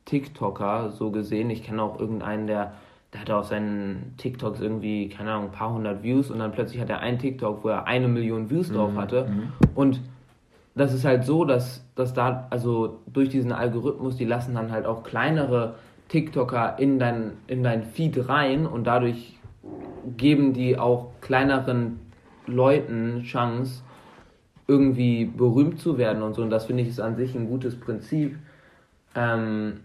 TikToker 0.06 0.90
so 0.90 1.10
gesehen. 1.10 1.50
Ich 1.50 1.62
kenne 1.62 1.82
auch 1.82 2.00
irgendeinen, 2.00 2.48
der, 2.48 2.74
der 3.14 3.20
hat 3.20 3.30
auf 3.30 3.46
seinen 3.46 4.14
TikToks 4.18 4.60
irgendwie, 4.60 5.08
keine 5.08 5.30
Ahnung, 5.32 5.46
ein 5.46 5.52
paar 5.52 5.72
hundert 5.72 6.02
Views 6.02 6.30
und 6.30 6.40
dann 6.40 6.50
plötzlich 6.50 6.80
hat 6.80 6.90
er 6.90 6.98
einen 6.98 7.18
TikTok, 7.18 7.62
wo 7.62 7.68
er 7.68 7.86
eine 7.86 8.08
Million 8.08 8.50
Views 8.50 8.72
drauf 8.72 8.96
hatte. 8.96 9.28
Und 9.74 10.00
das 10.74 10.92
ist 10.92 11.04
halt 11.04 11.24
so, 11.24 11.44
dass, 11.44 11.84
dass 11.94 12.12
da, 12.12 12.48
also 12.50 12.98
durch 13.06 13.28
diesen 13.28 13.52
Algorithmus, 13.52 14.16
die 14.16 14.24
lassen 14.24 14.54
dann 14.56 14.72
halt 14.72 14.84
auch 14.84 15.04
kleinere 15.04 15.76
TikToker 16.08 16.78
in 16.80 16.98
dein, 16.98 17.32
in 17.46 17.62
dein 17.62 17.84
Feed 17.84 18.28
rein 18.28 18.66
und 18.66 18.84
dadurch 18.84 19.38
geben 20.16 20.52
die 20.52 20.76
auch 20.76 21.12
kleineren 21.20 22.00
Leuten 22.46 23.22
Chance, 23.22 23.82
irgendwie 24.66 25.24
berühmt 25.24 25.78
zu 25.78 25.98
werden 25.98 26.22
und 26.22 26.34
so. 26.34 26.42
Und 26.42 26.50
das 26.50 26.66
finde 26.66 26.82
ich 26.82 26.88
ist 26.88 27.00
an 27.00 27.16
sich 27.16 27.34
ein 27.34 27.46
gutes 27.48 27.78
Prinzip. 27.78 28.36
Ähm, 29.14 29.80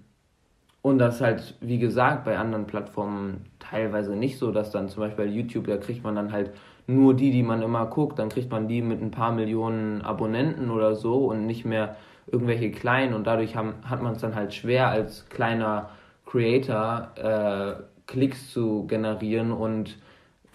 und 0.82 0.98
das 0.98 1.16
ist 1.16 1.22
halt, 1.22 1.56
wie 1.60 1.78
gesagt, 1.78 2.24
bei 2.24 2.38
anderen 2.38 2.66
Plattformen 2.66 3.46
teilweise 3.60 4.16
nicht 4.16 4.38
so, 4.38 4.52
dass 4.52 4.72
dann 4.72 4.88
zum 4.88 5.04
Beispiel 5.04 5.26
bei 5.26 5.32
YouTube, 5.32 5.68
da 5.68 5.78
kriegt 5.78 6.04
man 6.04 6.16
dann 6.16 6.32
halt 6.32 6.52
nur 6.88 7.14
die, 7.14 7.32
die 7.32 7.44
man 7.44 7.62
immer 7.62 7.86
guckt, 7.86 8.18
dann 8.18 8.30
kriegt 8.30 8.50
man 8.50 8.68
die 8.68 8.82
mit 8.82 9.02
ein 9.02 9.12
paar 9.12 9.32
Millionen 9.32 10.02
Abonnenten 10.02 10.72
oder 10.72 10.96
so 10.96 11.26
und 11.28 11.46
nicht 11.46 11.66
mehr 11.66 11.98
irgendwelche 12.32 12.72
kleinen 12.72 13.14
und 13.14 13.28
dadurch 13.28 13.56
haben, 13.56 13.74
hat 13.84 14.02
man 14.02 14.14
es 14.14 14.22
dann 14.22 14.36
halt 14.36 14.54
schwer 14.54 14.88
als 14.88 15.28
kleiner 15.30 15.90
Creator 16.26 17.12
äh, 17.16 17.84
Klicks 18.08 18.52
zu 18.52 18.88
generieren 18.88 19.52
und 19.52 19.98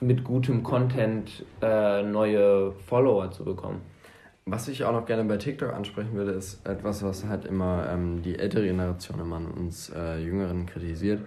mit 0.00 0.24
gutem 0.24 0.62
Content 0.62 1.44
äh, 1.62 2.02
neue 2.02 2.72
Follower 2.86 3.30
zu 3.30 3.44
bekommen. 3.44 3.80
Was 4.46 4.68
ich 4.68 4.84
auch 4.84 4.92
noch 4.92 5.06
gerne 5.06 5.24
bei 5.24 5.38
TikTok 5.38 5.72
ansprechen 5.72 6.12
würde, 6.14 6.32
ist 6.32 6.66
etwas, 6.68 7.02
was 7.02 7.24
halt 7.26 7.46
immer 7.46 7.86
ähm, 7.90 8.20
die 8.22 8.38
ältere 8.38 8.64
Generation 8.66 9.18
immer 9.20 9.36
an 9.36 9.46
uns 9.46 9.90
äh, 9.90 10.18
Jüngeren 10.18 10.66
kritisiert. 10.66 11.20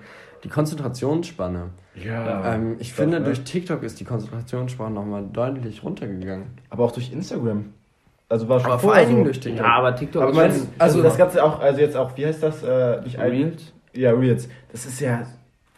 Die 0.43 0.49
Konzentrationsspanne. 0.49 1.69
Ja. 1.95 2.53
Ähm, 2.53 2.75
ich 2.77 2.89
Doch, 2.91 2.97
finde, 2.97 3.19
ne? 3.19 3.25
durch 3.25 3.41
TikTok 3.43 3.81
ist 3.81 3.99
die 3.99 4.03
Konzentrationsspanne 4.05 4.93
nochmal 4.93 5.25
deutlich 5.33 5.83
runtergegangen. 5.83 6.45
Aber 6.69 6.83
auch 6.83 6.91
durch 6.91 7.11
Instagram. 7.11 7.73
Also 8.29 8.47
war 8.49 8.59
schon 8.59 8.69
Aber 8.69 8.79
vor 8.79 8.93
allen 8.93 9.07
Dingen 9.07 9.19
so. 9.21 9.25
durch 9.25 9.39
TikTok. 9.39 9.65
Ja, 9.65 9.73
aber 9.73 9.95
TikTok 9.95 10.21
Aber 10.21 10.31
ist 10.31 10.37
meinst, 10.37 10.59
also 10.77 10.97
also- 10.99 11.01
das 11.01 11.17
Ganze 11.17 11.43
auch, 11.43 11.59
also 11.59 11.81
jetzt 11.81 11.97
auch, 11.97 12.15
wie 12.17 12.25
heißt 12.27 12.43
das? 12.43 12.61
Äh, 12.61 13.01
nicht 13.01 13.17
ein- 13.17 13.31
Reels. 13.31 13.73
Ja, 13.93 14.11
Reels. 14.11 14.47
Das 14.71 14.85
ist 14.85 14.99
ja, 14.99 15.25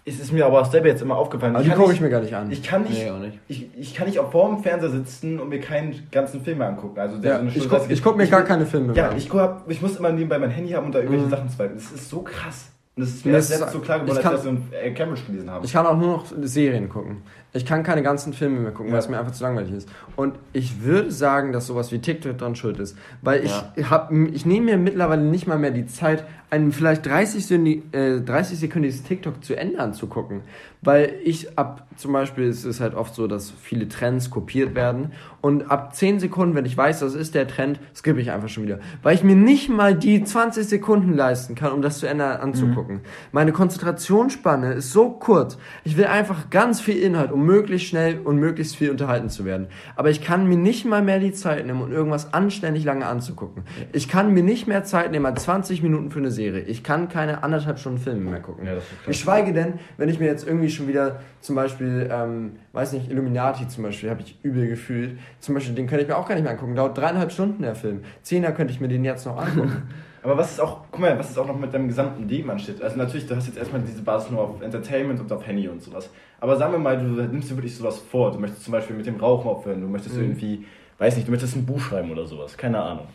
es 0.10 0.20
ist 0.20 0.32
mir 0.34 0.46
aber 0.46 0.64
selber 0.66 0.88
jetzt 0.88 1.02
immer 1.02 1.16
aufgefallen. 1.18 1.56
Aber 1.56 1.64
die 1.64 1.70
gucke 1.72 1.94
ich 1.94 2.02
mir 2.02 2.10
gar 2.10 2.22
nicht 2.22 2.36
an. 2.36 2.52
Ich 2.52 2.62
kann 2.64 2.84
nicht, 2.84 3.02
Nee, 3.04 3.10
auch 3.12 3.20
nicht. 3.20 3.40
Ich, 3.48 3.70
ich 3.78 3.94
kann 3.94 4.08
nicht 4.08 4.20
auch 4.20 4.32
vor 4.32 4.50
dem 4.50 4.62
Fernseher 4.64 4.90
sitzen 4.90 5.40
und 5.40 5.50
mir 5.50 5.60
keinen 5.60 6.08
ganzen 6.12 6.42
Film 6.44 6.58
mehr 6.58 6.68
angucken. 6.68 7.00
Also 7.00 7.18
der 7.18 7.32
ja, 7.32 7.38
so 7.38 7.42
eine 7.42 7.52
ich 7.56 7.70
gucke 7.70 7.94
ich 7.94 8.04
guck 8.04 8.18
mir 8.18 8.28
gar 8.28 8.44
keine 8.44 8.66
Filme 8.66 8.88
Ja, 8.94 9.04
mehr 9.04 9.12
an. 9.12 9.18
ich, 9.18 9.30
ich 9.68 9.82
muss 9.82 9.96
immer 9.98 10.12
nebenbei 10.12 10.38
mein 10.40 10.50
Handy 10.52 10.72
haben 10.72 10.88
und 10.88 10.96
da 10.96 11.00
irgendwelche 11.00 11.26
Mhm. 11.28 11.30
Sachen 11.32 11.50
zweiten. 11.50 11.76
Das 11.76 11.92
ist 11.92 12.10
so 12.10 12.22
krass. 12.22 12.72
Und 12.96 13.06
das 13.06 13.10
ist 13.16 13.26
mir 13.26 13.32
das 13.32 13.50
jetzt 13.50 13.72
so 13.72 13.80
klar 13.80 14.00
geworden, 14.00 14.20
ich 14.20 14.26
als 14.26 14.44
kann- 14.44 14.54
wir 14.54 14.60
so 14.60 14.74
ein 14.74 14.74
äh, 14.84 14.92
Cambridge 14.92 15.22
gelesen 15.28 15.50
haben. 15.50 15.64
Ich 15.64 15.72
kann 15.72 15.86
auch 15.86 15.96
nur 15.98 16.08
noch 16.18 16.26
Serien 16.42 16.90
gucken. 16.90 17.22
Ich 17.52 17.66
kann 17.66 17.82
keine 17.84 18.04
ganzen 18.04 18.32
Filme 18.34 18.60
mehr 18.60 18.72
gucken, 18.72 18.88
Ja. 18.88 18.94
weil 18.94 19.00
es 19.00 19.10
mir 19.10 19.18
einfach 19.20 19.32
zu 19.32 19.44
langweilig 19.44 19.72
ist. 19.74 19.90
Und 20.16 20.36
ich 20.54 20.84
würde 20.84 21.12
sagen, 21.12 21.52
dass 21.52 21.66
sowas 21.66 21.92
wie 21.92 22.00
TikTok 22.00 22.38
dran 22.38 22.56
schuld 22.56 22.80
ist. 22.80 22.96
Weil 23.24 23.44
ich 23.44 23.90
hab, 23.90 24.12
ich 24.12 24.46
nehme 24.46 24.66
mir 24.68 24.78
mittlerweile 24.78 25.24
nicht 25.24 25.48
mal 25.48 25.58
mehr 25.58 25.72
die 25.72 25.88
Zeit, 25.88 26.26
ein 26.52 26.72
vielleicht 26.72 27.06
30, 27.06 27.46
Sekündi- 27.46 27.82
äh, 27.96 28.22
30 28.22 28.58
sekündiges 28.60 29.04
TikTok 29.04 29.44
zu 29.44 29.56
Ende 29.56 29.80
anzugucken. 29.80 30.42
Weil 30.82 31.14
ich 31.24 31.58
ab, 31.60 31.86
zum 31.98 32.14
Beispiel 32.14 32.46
ist 32.46 32.66
es 32.66 32.80
halt 32.80 32.96
oft 32.96 33.14
so, 33.14 33.28
dass 33.28 33.52
viele 33.52 33.88
Trends 33.88 34.30
kopiert 34.32 34.74
werden. 34.76 35.12
Und 35.42 35.70
ab 35.70 35.94
10 35.96 36.20
Sekunden, 36.20 36.56
wenn 36.56 36.66
ich 36.66 36.76
weiß, 36.76 37.02
das 37.02 37.14
ist 37.14 37.36
der 37.36 37.48
Trend, 37.48 37.80
skippe 37.96 38.20
ich 38.22 38.32
einfach 38.32 38.50
schon 38.50 38.64
wieder. 38.64 38.80
Weil 39.04 39.14
ich 39.16 39.24
mir 39.24 39.36
nicht 39.36 39.70
mal 39.70 39.94
die 39.94 40.24
20 40.24 40.68
Sekunden 40.68 41.14
leisten 41.14 41.54
kann, 41.56 41.72
um 41.72 41.82
das 41.84 42.00
zu 42.00 42.08
Ende 42.08 42.40
anzugucken. 42.40 43.02
Meine 43.32 43.52
Konzentrationsspanne 43.52 44.74
ist 44.74 44.92
so 44.92 45.10
kurz. 45.12 45.58
Ich 45.84 45.98
will 45.98 46.06
einfach 46.06 46.50
ganz 46.50 46.82
viel 46.82 46.98
Inhalt, 46.98 47.32
um 47.32 47.39
möglichst 47.46 47.88
schnell 47.88 48.20
und 48.24 48.38
möglichst 48.38 48.76
viel 48.76 48.92
unterhalten 48.92 49.30
zu 49.30 49.46
werden. 49.46 49.68
Aber 49.96 50.10
ich 50.10 50.22
kann 50.22 50.48
mir 50.48 50.58
nicht 50.58 50.86
mal 50.86 51.02
mehr 51.02 51.20
die 51.20 51.32
Zeit 51.32 51.66
nehmen, 51.66 51.82
um 51.82 51.92
irgendwas 51.92 52.34
anständig 52.34 52.84
lange 52.84 53.06
anzugucken. 53.06 53.64
Ich 53.92 54.08
kann 54.08 54.34
mir 54.34 54.44
nicht 54.44 54.68
mehr 54.68 54.84
Zeit 54.84 55.12
nehmen 55.12 55.26
als 55.26 55.44
20 55.44 55.82
Minuten 55.84 56.12
für 56.12 56.20
eine 56.20 56.32
Serie. 56.32 56.62
Ich 56.62 56.84
kann 56.84 57.10
keine 57.10 57.44
anderthalb 57.44 57.80
Stunden 57.80 58.00
Filme 58.00 58.30
mehr 58.30 58.40
gucken. 58.40 58.66
Ja. 58.66 58.74
Geschweige 59.06 59.54
denn, 59.54 59.74
wenn 59.98 60.10
ich 60.10 60.20
mir 60.20 60.28
jetzt 60.28 60.48
irgendwie 60.48 60.70
schon 60.70 60.88
wieder 60.88 61.22
zum 61.42 61.56
Beispiel, 61.56 62.10
ähm, 62.12 62.54
weiß 62.74 62.94
nicht, 62.94 63.10
Illuminati 63.10 63.68
zum 63.68 63.84
Beispiel, 63.84 64.10
habe 64.10 64.22
ich 64.22 64.38
übel 64.44 64.68
gefühlt. 64.68 65.18
Zum 65.40 65.56
Beispiel, 65.56 65.76
den 65.76 65.88
könnte 65.88 66.04
ich 66.04 66.08
mir 66.08 66.18
auch 66.18 66.28
gar 66.28 66.36
nicht 66.36 66.44
mehr 66.44 66.54
angucken. 66.54 66.76
Dauert 66.76 66.98
dreieinhalb 66.98 67.32
Stunden 67.32 67.62
der 67.62 67.76
Film. 67.76 68.02
Zehner 68.22 68.52
könnte 68.52 68.74
ich 68.74 68.80
mir 68.80 68.88
den 68.88 69.04
jetzt 69.06 69.26
noch 69.26 69.38
angucken. 69.38 69.84
Aber 70.24 70.38
was 70.38 70.52
ist 70.52 70.60
auch, 70.60 70.82
guck 70.92 71.00
mal, 71.02 71.18
was 71.18 71.30
ist 71.30 71.38
auch 71.38 71.48
noch 71.48 71.58
mit 71.58 71.74
deinem 71.74 71.88
gesamten 71.88 72.28
Leben 72.28 72.50
ansteht? 72.50 72.82
Also 72.82 72.98
natürlich, 72.98 73.26
du 73.28 73.36
hast 73.36 73.48
jetzt 73.48 73.58
erstmal 73.58 73.82
diese 73.82 74.02
Basis 74.02 74.30
nur 74.32 74.42
auf 74.42 74.62
Entertainment 74.62 75.20
und 75.20 75.32
auf 75.32 75.46
Handy 75.48 75.68
und 75.68 75.82
sowas. 75.82 76.10
Aber 76.42 76.58
sagen 76.58 76.74
wir 76.74 76.80
mal, 76.80 76.98
du 76.98 77.04
nimmst 77.06 77.50
dir 77.50 77.56
wirklich 77.58 77.76
sowas 77.76 77.98
vor. 78.00 78.32
Du 78.32 78.40
möchtest 78.40 78.64
zum 78.64 78.74
Beispiel 78.74 78.96
mit 78.96 79.06
dem 79.06 79.18
Rauchen 79.18 79.48
aufhören, 79.50 79.82
du 79.82 79.88
möchtest 79.88 80.16
Mhm. 80.16 80.22
irgendwie, 80.24 80.66
weiß 80.98 81.16
nicht, 81.16 81.28
du 81.28 81.32
möchtest 81.32 81.56
ein 81.56 81.66
Buch 81.66 81.80
schreiben 81.80 82.12
oder 82.12 82.26
sowas, 82.26 82.58
keine 82.58 82.82
Ahnung. 82.82 83.08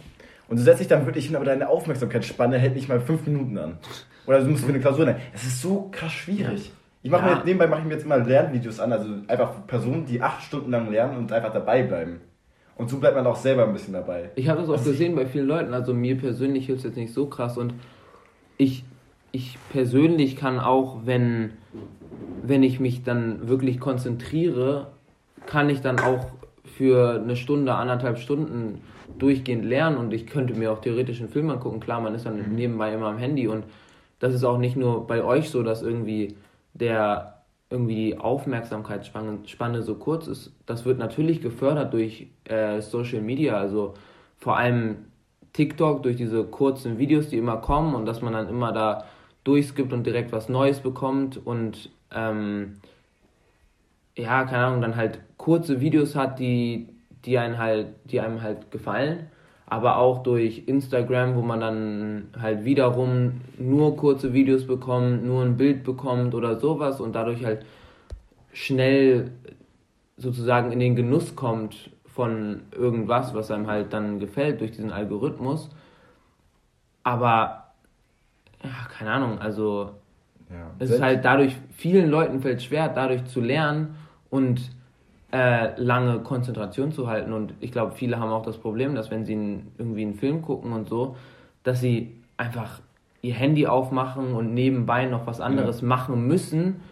Und 0.48 0.58
du 0.58 0.62
setzt 0.62 0.80
dich 0.80 0.88
dann 0.88 1.06
wirklich 1.06 1.26
hin, 1.26 1.36
aber 1.36 1.44
deine 1.44 1.68
Aufmerksamkeitsspanne 1.68 2.58
hält 2.58 2.74
nicht 2.74 2.88
mal 2.88 3.00
fünf 3.00 3.26
Minuten 3.26 3.56
an. 3.58 3.78
Oder 4.26 4.40
du 4.40 4.46
musst 4.50 4.64
für 4.64 4.70
eine 4.70 4.80
Klausur 4.80 5.04
nehmen. 5.04 5.18
Es 5.34 5.44
ist 5.44 5.60
so 5.62 5.88
krass 5.90 6.12
schwierig. 6.12 6.72
Ich 7.02 7.10
mache 7.10 7.28
Ja. 7.28 7.34
mir 7.36 7.44
nebenbei 7.44 7.66
mache 7.66 7.80
ich 7.80 7.86
mir 7.86 7.94
jetzt 7.94 8.04
immer 8.04 8.16
Lernvideos 8.18 8.80
an, 8.80 8.92
also 8.92 9.08
einfach 9.28 9.66
Personen, 9.66 10.06
die 10.06 10.22
acht 10.22 10.42
Stunden 10.42 10.70
lang 10.70 10.90
lernen 10.90 11.18
und 11.18 11.30
einfach 11.32 11.52
dabei 11.52 11.82
bleiben. 11.82 12.20
Und 12.76 12.90
so 12.90 12.98
bleibt 12.98 13.16
man 13.16 13.26
auch 13.26 13.36
selber 13.36 13.64
ein 13.66 13.72
bisschen 13.72 13.92
dabei. 13.94 14.30
Ich 14.34 14.48
habe 14.48 14.60
das 14.60 14.68
auch 14.68 14.74
Also 14.78 14.90
gesehen 14.90 15.14
bei 15.14 15.26
vielen 15.26 15.46
Leuten. 15.46 15.72
Also 15.74 15.94
mir 15.94 16.16
persönlich 16.18 16.66
hilft 16.66 16.80
es 16.80 16.84
jetzt 16.84 16.96
nicht 16.96 17.12
so 17.12 17.26
krass 17.26 17.56
und 17.56 17.74
ich, 18.58 18.84
ich 19.32 19.58
persönlich 19.72 20.36
kann 20.36 20.58
auch, 20.58 21.00
wenn, 21.04 21.50
wenn 22.42 22.62
ich 22.62 22.80
mich 22.80 23.02
dann 23.04 23.48
wirklich 23.48 23.78
konzentriere, 23.80 24.88
kann 25.46 25.70
ich 25.70 25.80
dann 25.80 25.98
auch 26.00 26.26
für 26.64 27.20
eine 27.22 27.36
Stunde, 27.36 27.74
anderthalb 27.74 28.18
Stunden 28.18 28.80
durchgehend 29.18 29.64
lernen 29.64 29.96
und 29.96 30.12
ich 30.12 30.26
könnte 30.26 30.54
mir 30.54 30.72
auch 30.72 30.80
theoretisch 30.80 31.20
einen 31.20 31.28
Film 31.28 31.50
angucken. 31.50 31.78
Klar, 31.80 32.00
man 32.00 32.14
ist 32.14 32.26
dann 32.26 32.50
Mhm. 32.50 32.54
nebenbei 32.54 32.92
immer 32.92 33.06
am 33.06 33.18
Handy 33.18 33.46
und 33.46 33.64
das 34.18 34.34
ist 34.34 34.44
auch 34.44 34.58
nicht 34.58 34.76
nur 34.76 35.06
bei 35.06 35.22
euch 35.22 35.50
so, 35.50 35.62
dass 35.62 35.82
irgendwie 35.82 36.34
der 36.72 37.33
irgendwie 37.74 37.96
die 37.96 38.18
Aufmerksamkeitsspanne 38.18 39.40
Spanne 39.46 39.82
so 39.82 39.96
kurz 39.96 40.26
ist. 40.28 40.52
Das 40.64 40.84
wird 40.84 40.98
natürlich 40.98 41.40
gefördert 41.40 41.92
durch 41.92 42.28
äh, 42.44 42.80
Social 42.80 43.20
Media, 43.20 43.58
also 43.58 43.94
vor 44.38 44.56
allem 44.56 45.06
TikTok, 45.52 46.02
durch 46.02 46.16
diese 46.16 46.44
kurzen 46.44 46.98
Videos, 46.98 47.28
die 47.28 47.38
immer 47.38 47.58
kommen 47.58 47.94
und 47.94 48.06
dass 48.06 48.22
man 48.22 48.32
dann 48.32 48.48
immer 48.48 48.72
da 48.72 49.04
durchskippt 49.44 49.92
und 49.92 50.04
direkt 50.06 50.32
was 50.32 50.48
Neues 50.48 50.80
bekommt 50.80 51.44
und 51.44 51.90
ähm, 52.12 52.80
ja, 54.16 54.44
keine 54.44 54.66
Ahnung, 54.66 54.80
dann 54.80 54.96
halt 54.96 55.20
kurze 55.36 55.80
Videos 55.80 56.14
hat, 56.14 56.38
die, 56.38 56.88
die, 57.24 57.38
einen 57.38 57.58
halt, 57.58 57.88
die 58.04 58.20
einem 58.20 58.42
halt 58.42 58.70
gefallen. 58.70 59.28
Aber 59.74 59.96
auch 59.98 60.22
durch 60.22 60.62
Instagram, 60.66 61.34
wo 61.34 61.42
man 61.42 61.58
dann 61.58 62.28
halt 62.40 62.64
wiederum 62.64 63.40
nur 63.58 63.96
kurze 63.96 64.32
Videos 64.32 64.68
bekommt, 64.68 65.24
nur 65.26 65.42
ein 65.42 65.56
Bild 65.56 65.82
bekommt 65.82 66.32
oder 66.36 66.60
sowas 66.60 67.00
und 67.00 67.12
dadurch 67.16 67.44
halt 67.44 67.66
schnell 68.52 69.32
sozusagen 70.16 70.70
in 70.70 70.78
den 70.78 70.94
Genuss 70.94 71.34
kommt 71.34 71.90
von 72.06 72.62
irgendwas, 72.70 73.34
was 73.34 73.50
einem 73.50 73.66
halt 73.66 73.92
dann 73.92 74.20
gefällt 74.20 74.60
durch 74.60 74.70
diesen 74.70 74.92
Algorithmus. 74.92 75.70
Aber, 77.02 77.72
ja, 78.62 78.70
keine 78.96 79.10
Ahnung, 79.10 79.40
also 79.40 79.90
Ja. 80.50 80.70
es 80.78 80.90
ist 80.90 81.02
halt 81.02 81.24
dadurch, 81.24 81.56
vielen 81.72 82.10
Leuten 82.10 82.42
fällt 82.42 82.58
es 82.58 82.64
schwer, 82.66 82.88
dadurch 82.90 83.24
zu 83.24 83.40
lernen 83.40 83.96
und 84.30 84.70
äh, 85.34 85.72
lange 85.80 86.20
Konzentration 86.20 86.92
zu 86.92 87.08
halten. 87.08 87.32
Und 87.32 87.54
ich 87.58 87.72
glaube, 87.72 87.90
viele 87.96 88.20
haben 88.20 88.30
auch 88.30 88.44
das 88.44 88.56
Problem, 88.56 88.94
dass 88.94 89.10
wenn 89.10 89.24
sie 89.24 89.32
einen, 89.32 89.72
irgendwie 89.78 90.02
einen 90.02 90.14
Film 90.14 90.42
gucken 90.42 90.72
und 90.72 90.88
so, 90.88 91.16
dass 91.64 91.80
sie 91.80 92.22
einfach 92.36 92.80
ihr 93.20 93.34
Handy 93.34 93.66
aufmachen 93.66 94.34
und 94.34 94.54
nebenbei 94.54 95.06
noch 95.06 95.26
was 95.26 95.40
anderes 95.40 95.82
machen 95.82 96.28
müssen, 96.28 96.82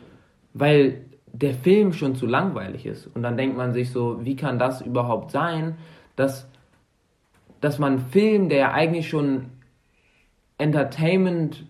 weil 0.55 1.05
der 1.32 1.55
Film 1.55 1.93
schon 1.93 2.16
zu 2.16 2.26
langweilig 2.26 2.84
ist. 2.84 3.07
Und 3.14 3.22
dann 3.22 3.36
denkt 3.36 3.57
man 3.57 3.72
sich 3.72 3.93
so, 3.93 4.24
wie 4.24 4.34
kann 4.34 4.59
das 4.59 4.80
überhaupt 4.80 5.30
sein, 5.30 5.76
dass, 6.16 6.51
dass 7.61 7.78
man 7.78 7.93
einen 7.93 8.07
Film, 8.07 8.49
der 8.49 8.59
ja 8.59 8.72
eigentlich 8.72 9.09
schon 9.09 9.51
Entertainment 10.59 11.64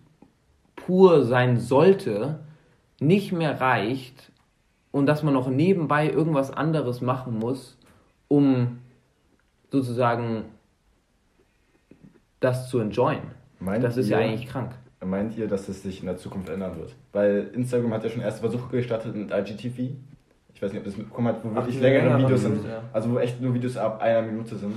pur 0.75 1.25
sein 1.25 1.59
sollte, 1.59 2.41
nicht 2.99 3.31
mehr 3.31 3.61
reicht 3.61 4.32
und 4.93 5.07
dass 5.07 5.23
man 5.25 5.35
noch 5.35 5.49
nebenbei 5.51 6.09
irgendwas 6.09 6.51
anderes 6.53 7.01
machen 7.01 7.39
muss, 7.39 7.77
um 8.29 8.79
sozusagen 9.71 10.45
das 12.41 12.69
zu 12.69 12.79
enjoyen. 12.79 13.23
Meint 13.59 13.83
das 13.85 13.97
ist 13.97 14.09
ja 14.09 14.21
ihr- 14.21 14.27
eigentlich 14.27 14.47
krank. 14.49 14.73
Meint 15.05 15.37
ihr, 15.37 15.49
dass 15.49 15.69
es 15.69 15.83
sich 15.83 15.99
in 16.01 16.07
der 16.07 16.17
Zukunft 16.17 16.49
ändern 16.49 16.77
wird? 16.79 16.95
Weil 17.13 17.51
Instagram 17.55 17.93
hat 17.93 18.05
ja 18.05 18.11
schon 18.11 18.23
erste 18.23 18.41
Versuche 18.41 18.69
gestartet 18.77 19.17
mit 19.17 19.33
IGTV. 19.33 19.95
Ich 20.55 20.63
weiß 20.63 20.71
nicht, 20.73 20.81
ob 20.81 20.87
ihr 20.87 20.91
das 20.91 20.97
mitbekommen 20.97 21.27
habt, 21.29 21.45
wo 21.45 21.53
wirklich 21.53 21.81
längere 21.81 22.11
ja, 22.11 22.19
Videos 22.19 22.43
sind. 22.43 22.65
ja. 22.65 22.83
Also 22.93 23.11
wo 23.11 23.19
echt 23.19 23.41
nur 23.41 23.53
Videos 23.53 23.77
ab 23.77 24.01
einer 24.01 24.23
Minute 24.23 24.55
sind. 24.57 24.75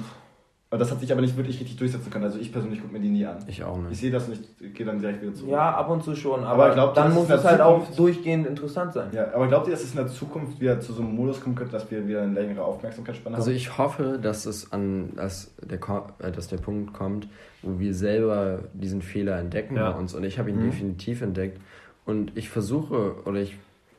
Und 0.75 0.79
das 0.79 0.91
hat 0.91 0.99
sich 0.99 1.09
aber 1.09 1.21
nicht 1.21 1.37
wirklich 1.37 1.57
richtig 1.61 1.77
durchsetzen 1.77 2.09
können. 2.11 2.25
Also 2.25 2.37
ich 2.37 2.51
persönlich 2.51 2.81
gucke 2.81 2.91
mir 2.91 2.99
die 2.99 3.07
nie 3.07 3.25
an. 3.25 3.37
Ich 3.47 3.63
auch 3.63 3.77
Ich 3.83 3.83
nicht. 3.91 3.99
sehe 4.01 4.11
das 4.11 4.27
und 4.27 4.37
ich 4.59 4.73
gehe 4.73 4.85
dann 4.85 4.99
direkt 4.99 5.21
wieder 5.21 5.33
zurück. 5.33 5.51
Ja, 5.53 5.71
ab 5.73 5.89
und 5.89 6.03
zu 6.03 6.13
schon, 6.17 6.43
Aber 6.43 6.65
aber, 6.65 6.73
glaubt 6.73 6.97
dann 6.97 7.13
muss 7.13 7.29
es 7.29 7.45
halt 7.45 7.61
auch 7.61 7.87
durchgehend 7.95 8.45
interessant 8.45 8.91
sein. 8.91 9.07
Ja, 9.13 9.33
aber 9.33 9.47
glaubt 9.47 9.67
ihr, 9.67 9.71
dass 9.71 9.83
es 9.85 9.91
in 9.91 9.97
der 9.97 10.07
Zukunft 10.07 10.59
wieder 10.59 10.81
zu 10.81 10.91
so 10.91 11.01
einem 11.01 11.15
Modus 11.15 11.39
kommen 11.39 11.55
könnte, 11.55 11.71
dass 11.71 11.89
wir 11.89 12.05
wieder 12.05 12.23
eine 12.23 12.33
längere 12.33 12.61
Aufmerksamkeitsspanne 12.65 13.37
Also 13.37 13.51
haben? 13.51 13.55
ich 13.55 13.77
hoffe, 13.77 14.19
dass 14.21 14.45
es 14.45 14.73
an 14.73 15.13
dass 15.15 15.53
der, 15.61 15.79
äh, 16.19 16.31
dass 16.33 16.49
der 16.49 16.57
Punkt 16.57 16.91
kommt, 16.93 17.29
wo 17.61 17.79
wir 17.79 17.93
selber 17.93 18.59
diesen 18.73 19.01
Fehler 19.01 19.39
entdecken 19.39 19.77
Ja. 19.77 19.91
bei 19.93 19.97
uns. 19.97 20.13
Und 20.13 20.25
ich 20.25 20.39
habe 20.39 20.49
ihn 20.49 20.57
Mhm. 20.59 20.71
definitiv 20.71 21.21
entdeckt. 21.21 21.57
Und 22.05 22.33
ich 22.35 22.49
versuche, 22.49 23.15
oder 23.23 23.39
ich, 23.39 23.55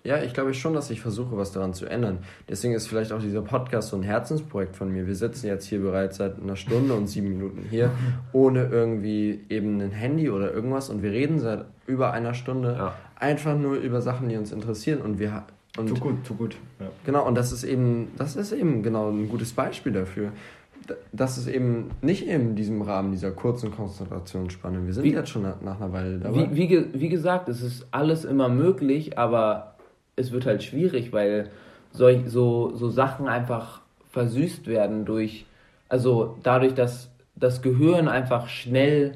ja, 0.06 0.22
ich 0.22 0.32
glaube 0.32 0.54
schon, 0.54 0.72
dass 0.74 0.90
ich 0.90 1.00
versuche, 1.00 1.36
was 1.36 1.52
daran 1.52 1.74
zu 1.74 1.86
ändern. 1.86 2.18
Deswegen 2.48 2.74
ist 2.74 2.86
vielleicht 2.86 3.12
auch 3.12 3.20
dieser 3.20 3.42
Podcast 3.42 3.88
so 3.88 3.96
ein 3.96 4.02
Herzensprojekt 4.02 4.76
von 4.76 4.90
mir. 4.92 5.06
Wir 5.06 5.14
sitzen 5.14 5.46
jetzt 5.46 5.66
hier 5.66 5.80
bereits 5.80 6.16
seit 6.18 6.40
einer 6.40 6.56
Stunde 6.56 6.94
und 6.94 7.06
sieben 7.08 7.28
Minuten 7.28 7.66
hier, 7.70 7.90
ohne 8.32 8.66
irgendwie 8.66 9.40
eben 9.48 9.80
ein 9.80 9.90
Handy 9.90 10.30
oder 10.30 10.52
irgendwas. 10.52 10.88
Und 10.90 11.02
wir 11.02 11.10
reden 11.12 11.38
seit 11.38 11.64
über 11.86 12.12
einer 12.12 12.34
Stunde 12.34 12.74
Ja. 12.78 12.94
einfach 13.18 13.56
nur 13.56 13.76
über 13.76 14.00
Sachen, 14.00 14.28
die 14.28 14.36
uns 14.36 14.52
interessieren. 14.52 15.00
Und 15.00 15.18
wir 15.18 15.42
und 15.78 15.88
Tut 15.88 16.00
gut, 16.00 16.24
tut 16.24 16.38
gut. 16.38 16.56
Ja. 16.80 16.86
Genau, 17.04 17.26
und 17.26 17.34
das 17.34 17.52
ist 17.52 17.62
eben, 17.62 18.08
das 18.16 18.34
ist 18.34 18.52
eben 18.52 18.82
genau 18.82 19.10
ein 19.10 19.28
gutes 19.28 19.52
Beispiel 19.52 19.92
dafür. 19.92 20.32
Das 21.12 21.36
ist 21.36 21.48
eben 21.48 21.90
nicht 22.00 22.26
in 22.26 22.54
diesem 22.54 22.80
Rahmen 22.80 23.10
dieser 23.10 23.30
kurzen 23.32 23.72
Konzentrationsspanne. 23.72 24.86
Wir 24.86 24.94
sind 24.94 25.04
Wie- 25.04 25.12
jetzt 25.12 25.28
schon 25.30 25.42
nach, 25.42 25.60
einer 25.80 25.92
Weile 25.92 26.18
dabei. 26.18 26.48
Wie, 26.52 26.70
wie, 26.70 26.86
wie 27.00 27.08
gesagt, 27.08 27.48
es 27.48 27.60
ist 27.60 27.86
alles 27.90 28.24
immer 28.24 28.48
möglich, 28.48 29.18
aber 29.18 29.74
es 30.16 30.32
wird 30.32 30.46
halt 30.46 30.62
schwierig, 30.62 31.12
weil 31.12 31.50
solch, 31.92 32.22
so, 32.26 32.74
so 32.74 32.88
Sachen 32.88 33.28
einfach 33.28 33.80
versüßt 34.10 34.66
werden 34.66 35.04
durch, 35.04 35.44
also 35.88 36.36
dadurch, 36.42 36.74
dass 36.74 37.10
das 37.36 37.62
Gehirn 37.62 38.08
einfach 38.08 38.48
schnell 38.48 39.12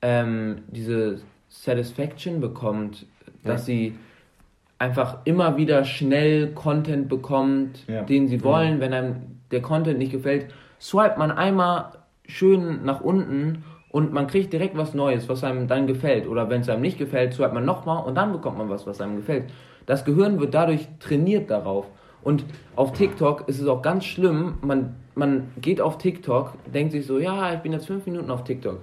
ähm, 0.00 0.62
diese 0.68 1.20
Satisfaction 1.48 2.40
bekommt, 2.40 3.06
dass 3.44 3.66
sie 3.66 3.94
einfach 4.78 5.18
immer 5.24 5.56
wieder 5.56 5.84
schnell 5.84 6.48
Content 6.54 7.08
bekommt, 7.08 7.84
Ja. 7.86 8.02
den 8.02 8.26
sie 8.26 8.42
wollen. 8.42 8.80
Wenn 8.80 8.92
einem 8.92 9.16
der 9.50 9.62
Content 9.62 9.98
nicht 9.98 10.12
gefällt, 10.12 10.46
swipet 10.80 11.18
man 11.18 11.30
einmal 11.30 11.92
schön 12.26 12.84
nach 12.84 13.00
unten 13.00 13.64
und 13.90 14.12
man 14.12 14.26
kriegt 14.26 14.52
direkt 14.52 14.76
was 14.76 14.94
Neues, 14.94 15.28
was 15.28 15.44
einem 15.44 15.68
dann 15.68 15.86
gefällt. 15.86 16.26
Oder 16.26 16.48
wenn 16.50 16.62
es 16.62 16.68
einem 16.68 16.80
nicht 16.80 16.98
gefällt, 16.98 17.34
swipet 17.34 17.52
man 17.52 17.64
nochmal 17.64 18.02
und 18.04 18.14
dann 18.16 18.32
bekommt 18.32 18.58
man 18.58 18.68
was, 18.70 18.86
was 18.86 19.00
einem 19.00 19.16
gefällt. 19.16 19.44
Das 19.86 20.04
Gehirn 20.04 20.40
wird 20.40 20.54
dadurch 20.54 20.88
trainiert 21.00 21.50
darauf. 21.50 21.86
Und 22.22 22.44
auf 22.76 22.92
TikTok 22.92 23.48
ist 23.48 23.60
es 23.60 23.66
auch 23.66 23.82
ganz 23.82 24.04
schlimm, 24.04 24.54
man, 24.62 24.94
man 25.14 25.50
geht 25.60 25.80
auf 25.80 25.98
TikTok, 25.98 26.52
denkt 26.72 26.92
sich 26.92 27.06
so, 27.06 27.18
ja, 27.18 27.52
ich 27.52 27.60
bin 27.60 27.72
jetzt 27.72 27.86
fünf 27.86 28.06
Minuten 28.06 28.30
auf 28.30 28.44
TikTok. 28.44 28.78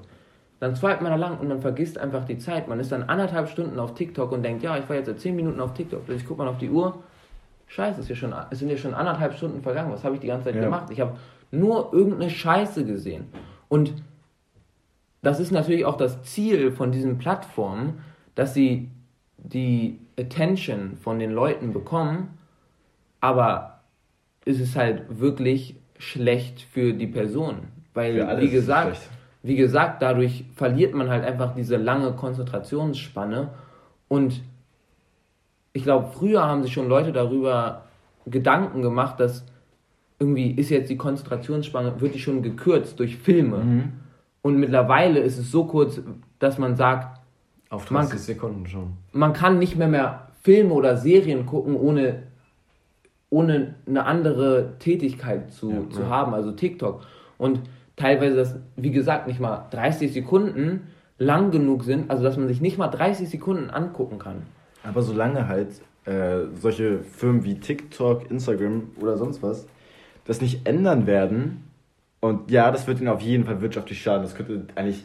Dann 0.60 0.76
swipet 0.76 1.02
man 1.02 1.12
da 1.12 1.16
lang 1.18 1.40
und 1.40 1.48
man 1.48 1.62
vergisst 1.62 1.98
einfach 1.98 2.26
die 2.26 2.38
Zeit. 2.38 2.68
Man 2.68 2.82
ist 2.82 2.92
dann 2.92 3.04
anderthalb 3.04 3.48
Stunden 3.48 3.80
auf 3.80 3.94
TikTok 3.94 4.34
und 4.34 4.44
denkt, 4.44 4.62
ja, 4.62 4.78
ich 4.78 4.90
war 4.90 4.98
jetzt 4.98 5.06
seit 5.06 5.20
zehn 5.22 5.36
Minuten 5.36 5.62
auf 5.62 5.74
TikTok. 5.74 6.06
Plötzlich 6.06 6.28
guckt 6.28 6.40
man 6.40 6.50
auf 6.50 6.58
die 6.58 6.70
Uhr, 6.70 7.02
scheiße, 7.68 8.02
es, 8.02 8.06
ist 8.06 8.10
ja 8.10 8.16
schon, 8.16 8.36
es 8.52 8.60
sind 8.60 8.70
ja 8.70 8.76
schon 8.76 8.94
anderthalb 8.94 9.34
Stunden 9.36 9.62
vergangen. 9.62 9.92
Was 9.94 10.04
habe 10.04 10.16
ich 10.16 10.22
die 10.22 10.28
ganze 10.28 10.46
Zeit 10.46 10.56
Ja. 10.56 10.64
gemacht? 10.64 10.90
Ich 10.90 11.00
habe 11.00 11.16
nur 11.52 11.94
irgendeine 11.94 12.30
Scheiße 12.30 12.84
gesehen. 12.86 13.28
Und 13.70 13.94
das 15.22 15.40
ist 15.40 15.52
natürlich 15.52 15.86
auch 15.86 15.96
das 15.98 16.24
Ziel 16.24 16.72
von 16.72 16.92
diesen 16.92 17.18
Plattformen, 17.18 18.02
dass 18.36 18.54
sie 18.54 18.90
die 19.38 20.00
Attention 20.20 20.98
von 20.98 21.20
den 21.20 21.32
Leuten 21.32 21.74
bekommen, 21.74 22.38
aber 23.22 23.82
es 24.46 24.60
ist 24.60 24.76
halt 24.76 25.20
wirklich 25.20 25.76
schlecht 25.98 26.62
für 26.62 26.94
die 26.94 27.08
Person. 27.08 27.68
Weil, 27.94 28.16
wie 28.40 28.46
es 28.46 28.52
gesagt, 28.52 28.98
wie 29.42 29.56
gesagt, 29.56 30.02
dadurch 30.02 30.46
verliert 30.56 30.94
man 30.94 31.10
halt 31.10 31.24
einfach 31.24 31.56
diese 31.56 31.78
lange 31.78 32.14
Konzentrationsspanne 32.14 33.50
und 34.08 34.42
ich 35.74 35.84
glaube, 35.84 36.10
früher 36.12 36.46
haben 36.46 36.64
sich 36.64 36.74
schon 36.74 36.90
Leute 36.90 37.14
darüber 37.14 37.84
Gedanken 38.26 38.82
gemacht, 38.82 39.20
dass 39.20 39.46
irgendwie 40.20 40.52
ist 40.52 40.70
jetzt 40.70 40.90
die 40.90 40.98
Konzentrationsspanne, 40.98 42.02
wird 42.02 42.16
die 42.16 42.20
schon 42.20 42.42
gekürzt 42.42 43.00
durch 43.00 43.18
Filme. 43.18 43.58
Mhm. 43.58 43.94
Und 44.42 44.58
mittlerweile 44.58 45.20
ist 45.20 45.38
es 45.38 45.52
so 45.52 45.66
kurz, 45.66 46.02
dass 46.40 46.58
man 46.58 46.76
sagt, 46.76 47.19
Auf 47.70 47.90
Man- 47.92 48.04
30 48.08 48.20
Sekunden 48.20 48.66
schon. 48.68 48.94
man 49.12 49.34
kann 49.34 49.60
nicht 49.60 49.76
mehr 49.78 49.88
mehr 49.88 50.28
Filme 50.42 50.74
oder 50.74 50.98
Serien 50.98 51.46
gucken, 51.46 51.76
ohne, 51.76 52.24
ohne 53.30 53.76
eine 53.88 54.06
andere 54.06 54.74
Tätigkeit 54.80 55.52
zu, 55.54 55.72
Ja, 55.72 55.90
zu 55.90 56.02
ja. 56.02 56.08
haben, 56.10 56.34
also 56.34 56.52
TikTok. 56.52 57.02
Und 57.38 57.62
teilweise 57.96 58.36
das, 58.36 58.56
wie 58.76 58.92
gesagt, 58.92 59.28
nicht 59.28 59.40
mal 59.40 59.68
30 59.72 60.12
Sekunden 60.14 60.88
lang 61.18 61.52
genug 61.52 61.84
sind, 61.84 62.10
also 62.10 62.24
dass 62.24 62.38
man 62.38 62.48
sich 62.48 62.62
nicht 62.62 62.78
mal 62.78 62.88
30 62.88 63.30
Sekunden 63.30 63.70
angucken 63.70 64.18
kann. 64.20 64.44
Aber 64.84 65.02
solange 65.02 65.48
halt 65.48 65.70
äh, 66.06 66.46
solche 66.56 67.00
Firmen 67.04 67.44
wie 67.44 67.60
TikTok, 67.60 68.32
Instagram 68.32 68.92
oder 69.02 69.18
sonst 69.18 69.44
was 69.44 69.68
das 70.26 70.42
nicht 70.42 70.68
ändern 70.68 71.06
werden, 71.08 71.64
und 72.22 72.52
ja, 72.52 72.70
das 72.72 72.86
wird 72.86 73.00
ihnen 73.00 73.08
auf 73.10 73.22
jeden 73.22 73.46
Fall 73.46 73.62
wirtschaftlich 73.62 74.02
schaden. 74.02 74.24
Das 74.24 74.36
könnte 74.36 74.68
eigentlich, 74.76 75.04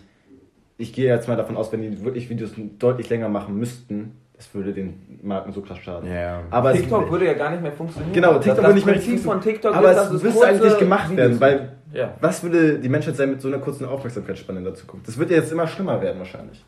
ich 0.79 0.93
gehe 0.93 1.07
jetzt 1.07 1.29
mal 1.29 1.37
davon 1.37 1.57
aus, 1.57 1.73
wenn 1.73 1.83
die 1.83 2.05
wirklich 2.05 2.29
Videos 2.31 2.53
deutlich 2.79 3.09
länger 3.09 3.29
machen 3.29 3.57
müssten, 3.59 4.17
das 4.37 4.53
würde 4.55 4.73
den 4.73 5.21
Marken 5.23 5.53
so 5.53 5.61
krass 5.61 5.79
schaden. 5.79 6.11
Ja. 6.13 6.43
Aber 6.51 6.73
es- 6.73 6.81
TikTok 6.81 7.11
würde 7.11 7.27
ja 7.27 7.35
gar 7.35 7.51
nicht 7.51 7.63
mehr 7.63 7.73
funktionieren. 7.73 8.13
Genau, 8.13 8.35
Das- 8.35 8.45
TikTok 8.45 8.57
das 8.57 8.65
würde 8.65 8.75
nicht 8.75 8.87
mehr 8.87 8.95
Prinzip 8.97 9.21
von 9.21 9.41
TikTok 9.41 9.77
aber 9.77 9.93
ist, 9.93 10.11
es 10.11 10.23
müsste 10.23 10.47
eigentlich 10.47 10.63
nicht 10.65 10.79
gemacht 10.79 11.11
Videos 11.11 11.41
werden, 11.41 11.41
weil. 11.41 11.69
Ja. 11.93 12.13
was 12.21 12.43
würde 12.43 12.81
die 12.81 12.89
Menschheit 12.89 13.15
sein 13.15 13.31
mit 13.31 13.41
so 13.41 13.47
einer 13.47 13.59
kurzen 13.59 13.85
Aufmerksamkeitsspanne 13.85 14.59
in 14.59 14.65
der 14.65 14.75
Zukunft? 14.75 15.07
Das 15.07 15.17
wird 15.17 15.31
ja 15.31 15.37
jetzt 15.37 15.53
immer 15.53 15.69
schlimmer 15.69 16.01
werden 16.03 16.19
wahrscheinlich. 16.19 16.65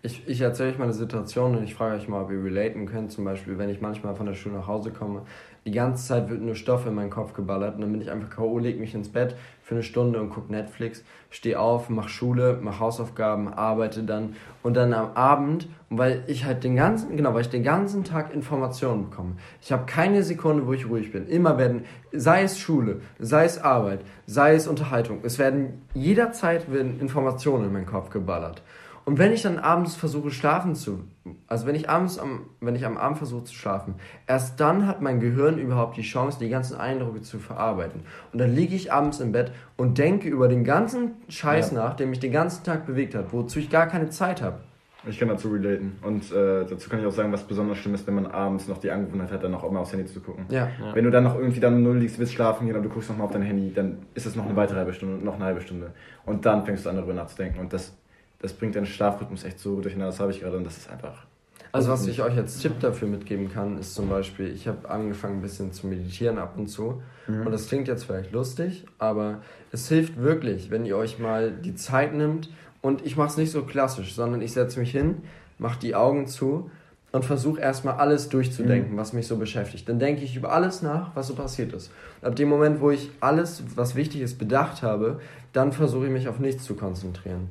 Ich, 0.00 0.28
ich 0.28 0.40
erzähle 0.40 0.70
euch 0.70 0.78
mal 0.78 0.84
eine 0.84 0.92
Situation 0.92 1.56
und 1.56 1.64
ich 1.64 1.74
frage 1.74 1.96
euch 1.96 2.06
mal, 2.06 2.22
ob 2.22 2.30
ihr 2.30 2.42
relaten 2.42 2.86
könnt. 2.86 3.10
Zum 3.10 3.24
Beispiel, 3.24 3.58
wenn 3.58 3.68
ich 3.68 3.80
manchmal 3.80 4.14
von 4.14 4.26
der 4.26 4.34
Schule 4.34 4.54
nach 4.54 4.68
Hause 4.68 4.92
komme, 4.92 5.22
die 5.66 5.72
ganze 5.72 6.06
Zeit 6.06 6.30
wird 6.30 6.40
nur 6.40 6.54
Stoff 6.54 6.86
in 6.86 6.94
meinen 6.94 7.10
Kopf 7.10 7.32
geballert 7.32 7.74
und 7.74 7.80
dann 7.80 7.90
bin 7.90 8.00
ich 8.00 8.10
einfach 8.10 8.30
K.O., 8.30 8.58
leg 8.60 8.78
mich 8.78 8.94
ins 8.94 9.08
Bett 9.08 9.34
für 9.60 9.74
eine 9.74 9.82
Stunde 9.82 10.20
und 10.20 10.30
gucke 10.30 10.52
Netflix, 10.52 11.04
stehe 11.30 11.58
auf, 11.58 11.90
mach 11.90 12.08
Schule, 12.08 12.60
mach 12.62 12.78
Hausaufgaben, 12.78 13.52
arbeite 13.52 14.04
dann 14.04 14.36
und 14.62 14.74
dann 14.74 14.94
am 14.94 15.14
Abend, 15.14 15.68
weil 15.90 16.22
ich 16.28 16.44
halt 16.44 16.62
den 16.62 16.76
ganzen, 16.76 17.16
genau, 17.16 17.34
weil 17.34 17.40
ich 17.40 17.50
den 17.50 17.64
ganzen 17.64 18.04
Tag 18.04 18.32
Informationen 18.32 19.10
bekomme. 19.10 19.32
Ich 19.60 19.72
habe 19.72 19.84
keine 19.84 20.22
Sekunde, 20.22 20.66
wo 20.68 20.74
ich 20.74 20.88
ruhig 20.88 21.10
bin. 21.10 21.26
Immer 21.26 21.58
werden, 21.58 21.84
sei 22.12 22.44
es 22.44 22.58
Schule, 22.60 23.00
sei 23.18 23.44
es 23.44 23.60
Arbeit, 23.60 24.02
sei 24.26 24.54
es 24.54 24.68
Unterhaltung, 24.68 25.18
es 25.24 25.40
werden 25.40 25.82
jederzeit 25.92 26.72
werden 26.72 27.00
Informationen 27.00 27.64
in 27.64 27.72
meinen 27.72 27.86
Kopf 27.86 28.10
geballert. 28.10 28.62
Und 29.08 29.16
wenn 29.16 29.32
ich 29.32 29.40
dann 29.40 29.58
abends 29.58 29.96
versuche 29.96 30.30
schlafen 30.30 30.74
zu, 30.74 31.02
also 31.46 31.66
wenn 31.66 31.74
ich 31.74 31.88
abends 31.88 32.18
am, 32.18 32.50
wenn 32.60 32.76
ich 32.76 32.84
am 32.84 32.98
Abend 32.98 33.16
versuche 33.16 33.44
zu 33.44 33.54
schlafen, 33.54 33.94
erst 34.26 34.60
dann 34.60 34.86
hat 34.86 35.00
mein 35.00 35.18
Gehirn 35.18 35.56
überhaupt 35.56 35.96
die 35.96 36.02
Chance, 36.02 36.38
die 36.38 36.50
ganzen 36.50 36.76
Eindrücke 36.76 37.22
zu 37.22 37.38
verarbeiten. 37.38 38.02
Und 38.34 38.38
dann 38.38 38.54
liege 38.54 38.74
ich 38.74 38.92
abends 38.92 39.20
im 39.20 39.32
Bett 39.32 39.50
und 39.78 39.96
denke 39.96 40.28
über 40.28 40.46
den 40.46 40.62
ganzen 40.62 41.12
Scheiß 41.30 41.70
ja. 41.70 41.78
nach, 41.78 41.94
der 41.94 42.06
mich 42.06 42.20
den 42.20 42.32
ganzen 42.32 42.64
Tag 42.64 42.84
bewegt 42.84 43.14
hat, 43.14 43.32
wozu 43.32 43.60
ich 43.60 43.70
gar 43.70 43.86
keine 43.86 44.10
Zeit 44.10 44.42
habe. 44.42 44.58
Ich 45.06 45.18
kann 45.18 45.28
dazu 45.28 45.48
relaten. 45.48 45.96
Und 46.02 46.30
äh, 46.30 46.66
dazu 46.66 46.90
kann 46.90 47.00
ich 47.00 47.06
auch 47.06 47.10
sagen, 47.10 47.32
was 47.32 47.44
besonders 47.44 47.78
schlimm 47.78 47.94
ist, 47.94 48.06
wenn 48.06 48.14
man 48.14 48.26
abends 48.26 48.68
noch 48.68 48.76
die 48.76 48.90
Angewohnheit 48.90 49.32
hat, 49.32 49.42
dann 49.42 49.54
auch 49.54 49.64
immer 49.64 49.80
aufs 49.80 49.92
Handy 49.92 50.04
zu 50.04 50.20
gucken. 50.20 50.44
Ja. 50.50 50.68
ja. 50.78 50.94
Wenn 50.94 51.04
du 51.04 51.10
dann 51.10 51.24
noch 51.24 51.34
irgendwie 51.34 51.60
dann 51.60 51.82
null 51.82 51.96
liegst, 51.96 52.18
willst 52.18 52.34
schlafen 52.34 52.66
gehen 52.66 52.76
und 52.76 52.82
du 52.82 52.90
guckst 52.90 53.08
nochmal 53.08 53.24
auf 53.24 53.32
dein 53.32 53.40
Handy, 53.40 53.72
dann 53.72 54.00
ist 54.12 54.26
es 54.26 54.36
noch 54.36 54.44
eine 54.44 54.54
weitere 54.54 54.76
halbe 54.76 54.92
Stunde, 54.92 55.24
noch 55.24 55.36
eine 55.36 55.44
halbe 55.46 55.62
Stunde. 55.62 55.92
Und 56.26 56.44
dann 56.44 56.66
fängst 56.66 56.84
du 56.84 56.90
an, 56.90 56.96
darüber 56.96 57.14
nachzudenken. 57.14 57.58
Und 57.58 57.72
das 57.72 57.96
das 58.40 58.52
bringt 58.52 58.76
deinen 58.76 58.86
Schlafrhythmus 58.86 59.44
echt 59.44 59.58
so 59.58 59.80
durcheinander. 59.80 60.10
Das 60.10 60.20
habe 60.20 60.30
ich 60.30 60.40
gerade 60.40 60.56
und 60.56 60.64
das 60.64 60.76
ist 60.76 60.90
einfach. 60.90 61.26
Also 61.72 61.90
was 61.90 62.06
ich 62.06 62.22
euch 62.22 62.36
als 62.36 62.58
Tipp 62.58 62.80
dafür 62.80 63.08
mitgeben 63.08 63.52
kann, 63.52 63.78
ist 63.78 63.94
zum 63.94 64.08
Beispiel, 64.08 64.48
ich 64.48 64.66
habe 64.66 64.88
angefangen 64.88 65.38
ein 65.38 65.42
bisschen 65.42 65.72
zu 65.72 65.86
meditieren 65.86 66.38
ab 66.38 66.54
und 66.56 66.68
zu. 66.68 67.02
Mhm. 67.26 67.46
Und 67.46 67.52
das 67.52 67.68
klingt 67.68 67.88
jetzt 67.88 68.04
vielleicht 68.04 68.32
lustig, 68.32 68.86
aber 68.98 69.42
es 69.70 69.88
hilft 69.88 70.16
wirklich, 70.16 70.70
wenn 70.70 70.86
ihr 70.86 70.96
euch 70.96 71.18
mal 71.18 71.50
die 71.50 71.74
Zeit 71.74 72.14
nimmt. 72.14 72.48
Und 72.80 73.04
ich 73.04 73.16
mache 73.16 73.28
es 73.28 73.36
nicht 73.36 73.50
so 73.50 73.62
klassisch, 73.62 74.14
sondern 74.14 74.40
ich 74.40 74.52
setze 74.52 74.80
mich 74.80 74.92
hin, 74.92 75.16
mache 75.58 75.78
die 75.80 75.94
Augen 75.94 76.26
zu 76.26 76.70
und 77.10 77.24
versuche 77.24 77.60
erstmal 77.60 77.94
alles 77.94 78.28
durchzudenken, 78.28 78.92
mhm. 78.94 78.96
was 78.96 79.12
mich 79.12 79.26
so 79.26 79.36
beschäftigt. 79.36 79.88
Dann 79.88 79.98
denke 79.98 80.22
ich 80.22 80.36
über 80.36 80.52
alles 80.52 80.80
nach, 80.80 81.14
was 81.16 81.26
so 81.26 81.34
passiert 81.34 81.72
ist. 81.72 81.90
Und 82.20 82.28
ab 82.28 82.36
dem 82.36 82.48
Moment, 82.48 82.80
wo 82.80 82.90
ich 82.90 83.10
alles, 83.20 83.62
was 83.74 83.94
wichtig 83.94 84.22
ist, 84.22 84.38
bedacht 84.38 84.82
habe, 84.82 85.20
dann 85.52 85.72
versuche 85.72 86.06
ich 86.06 86.12
mich 86.12 86.28
auf 86.28 86.38
nichts 86.38 86.64
zu 86.64 86.74
konzentrieren. 86.74 87.48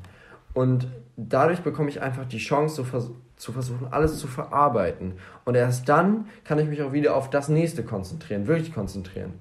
Und 0.58 0.88
dadurch 1.18 1.60
bekomme 1.60 1.88
ich 1.90 2.02
einfach 2.02 2.26
die 2.26 2.40
Chance, 2.40 2.78
so 2.78 2.84
vers 2.84 3.12
zu 3.36 3.52
versuchen, 3.52 3.90
alles 3.92 4.18
zu 4.18 4.26
verarbeiten. 4.26 5.14
Und 5.46 5.54
erst 5.54 5.88
dann 5.88 6.26
kann 6.44 6.58
ich 6.58 6.68
mich 6.68 6.82
auch 6.82 6.94
wieder 6.94 7.16
auf 7.16 7.30
das 7.30 7.48
nächste 7.48 7.84
konzentrieren, 7.84 8.48
wirklich 8.48 8.74
konzentrieren. 8.74 9.34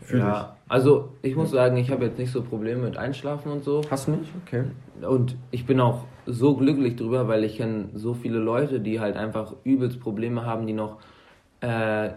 Fühl 0.00 0.18
ja, 0.18 0.56
ich. 0.64 0.72
also 0.72 1.10
ich 1.22 1.36
muss 1.36 1.52
sagen, 1.52 1.76
ich 1.76 1.92
habe 1.92 2.06
jetzt 2.06 2.18
nicht 2.18 2.32
so 2.32 2.42
Probleme 2.42 2.82
mit 2.82 2.96
Einschlafen 2.96 3.52
und 3.52 3.62
so. 3.62 3.82
Hast 3.88 4.08
du 4.08 4.16
nicht? 4.16 4.32
Okay. 4.44 4.64
Und 5.00 5.36
ich 5.52 5.64
bin 5.64 5.78
auch 5.78 6.02
so 6.26 6.56
glücklich 6.56 6.96
drüber, 6.96 7.28
weil 7.28 7.44
ich 7.44 7.58
kenne 7.58 7.90
so 7.94 8.12
viele 8.12 8.40
Leute, 8.40 8.80
die 8.80 8.98
halt 8.98 9.16
einfach 9.16 9.52
übelst 9.62 10.00
Probleme 10.00 10.44
haben, 10.44 10.66
die 10.66 10.72
noch 10.72 10.98
äh, 11.60 12.10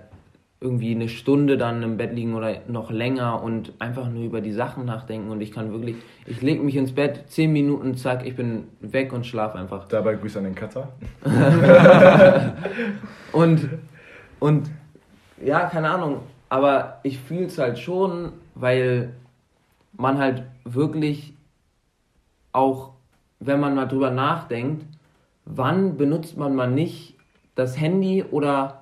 irgendwie 0.62 0.94
eine 0.94 1.08
Stunde 1.08 1.58
dann 1.58 1.82
im 1.84 1.96
Bett 1.96 2.14
liegen 2.14 2.36
oder 2.36 2.62
noch 2.68 2.92
länger 2.92 3.42
und 3.42 3.74
einfach 3.80 4.10
nur 4.10 4.24
über 4.24 4.42
die 4.42 4.52
Sachen 4.52 4.86
nachdenken 4.86 5.30
und 5.30 5.40
ich 5.40 5.54
kann 5.54 5.72
wirklich, 5.72 5.96
ich 6.26 6.42
lege 6.42 6.62
mich 6.62 6.76
ins 6.76 6.94
Bett, 6.94 7.24
zehn 7.28 7.54
Minuten, 7.54 7.96
zack, 7.96 8.26
ich 8.26 8.36
bin 8.36 8.68
weg 8.82 9.14
und 9.14 9.26
schlafe 9.26 9.58
einfach. 9.58 9.88
Dabei 9.88 10.16
Grüße 10.16 10.38
an 10.38 10.44
den 10.44 10.56
Cutter. 10.56 10.90
und, 13.32 13.70
und 14.40 14.70
ja, 15.42 15.62
keine 15.68 15.90
Ahnung, 15.92 16.22
aber 16.50 17.00
ich 17.04 17.20
fühle 17.20 17.46
es 17.46 17.58
halt 17.58 17.80
schon, 17.80 18.34
weil 18.56 19.14
man 19.94 20.18
halt 20.18 20.44
wirklich 20.66 21.34
auch, 22.52 22.92
wenn 23.40 23.62
man 23.62 23.76
mal 23.76 23.86
drüber 23.86 24.12
nachdenkt, 24.12 24.86
wann 25.46 25.96
benutzt 25.96 26.38
man 26.38 26.54
mal 26.54 26.70
nicht 26.70 27.16
das 27.56 27.80
Handy 27.80 28.26
oder 28.30 28.79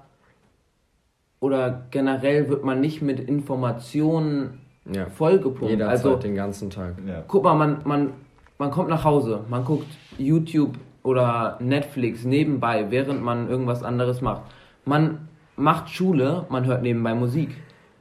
oder 1.39 1.85
generell 1.91 2.49
wird 2.49 2.63
man 2.63 2.81
nicht 2.81 3.01
mit 3.01 3.19
Informationen 3.19 4.59
ja. 4.91 5.07
vollgepumpt. 5.07 5.69
Jeder 5.69 5.89
also 5.89 6.15
den 6.15 6.35
ganzen 6.35 6.69
Tag. 6.69 6.95
Ja. 7.07 7.23
Guck 7.27 7.43
mal, 7.43 7.55
man, 7.55 7.79
man, 7.85 8.13
man 8.57 8.71
kommt 8.71 8.89
nach 8.89 9.03
Hause, 9.03 9.41
man 9.49 9.63
guckt 9.63 9.87
YouTube 10.17 10.77
oder 11.03 11.57
Netflix 11.61 12.23
nebenbei, 12.23 12.87
während 12.89 13.21
man 13.23 13.49
irgendwas 13.49 13.83
anderes 13.83 14.21
macht. 14.21 14.43
Man 14.85 15.27
macht 15.55 15.89
Schule, 15.89 16.45
man 16.49 16.65
hört 16.65 16.81
nebenbei 16.81 17.13
Musik. 17.13 17.49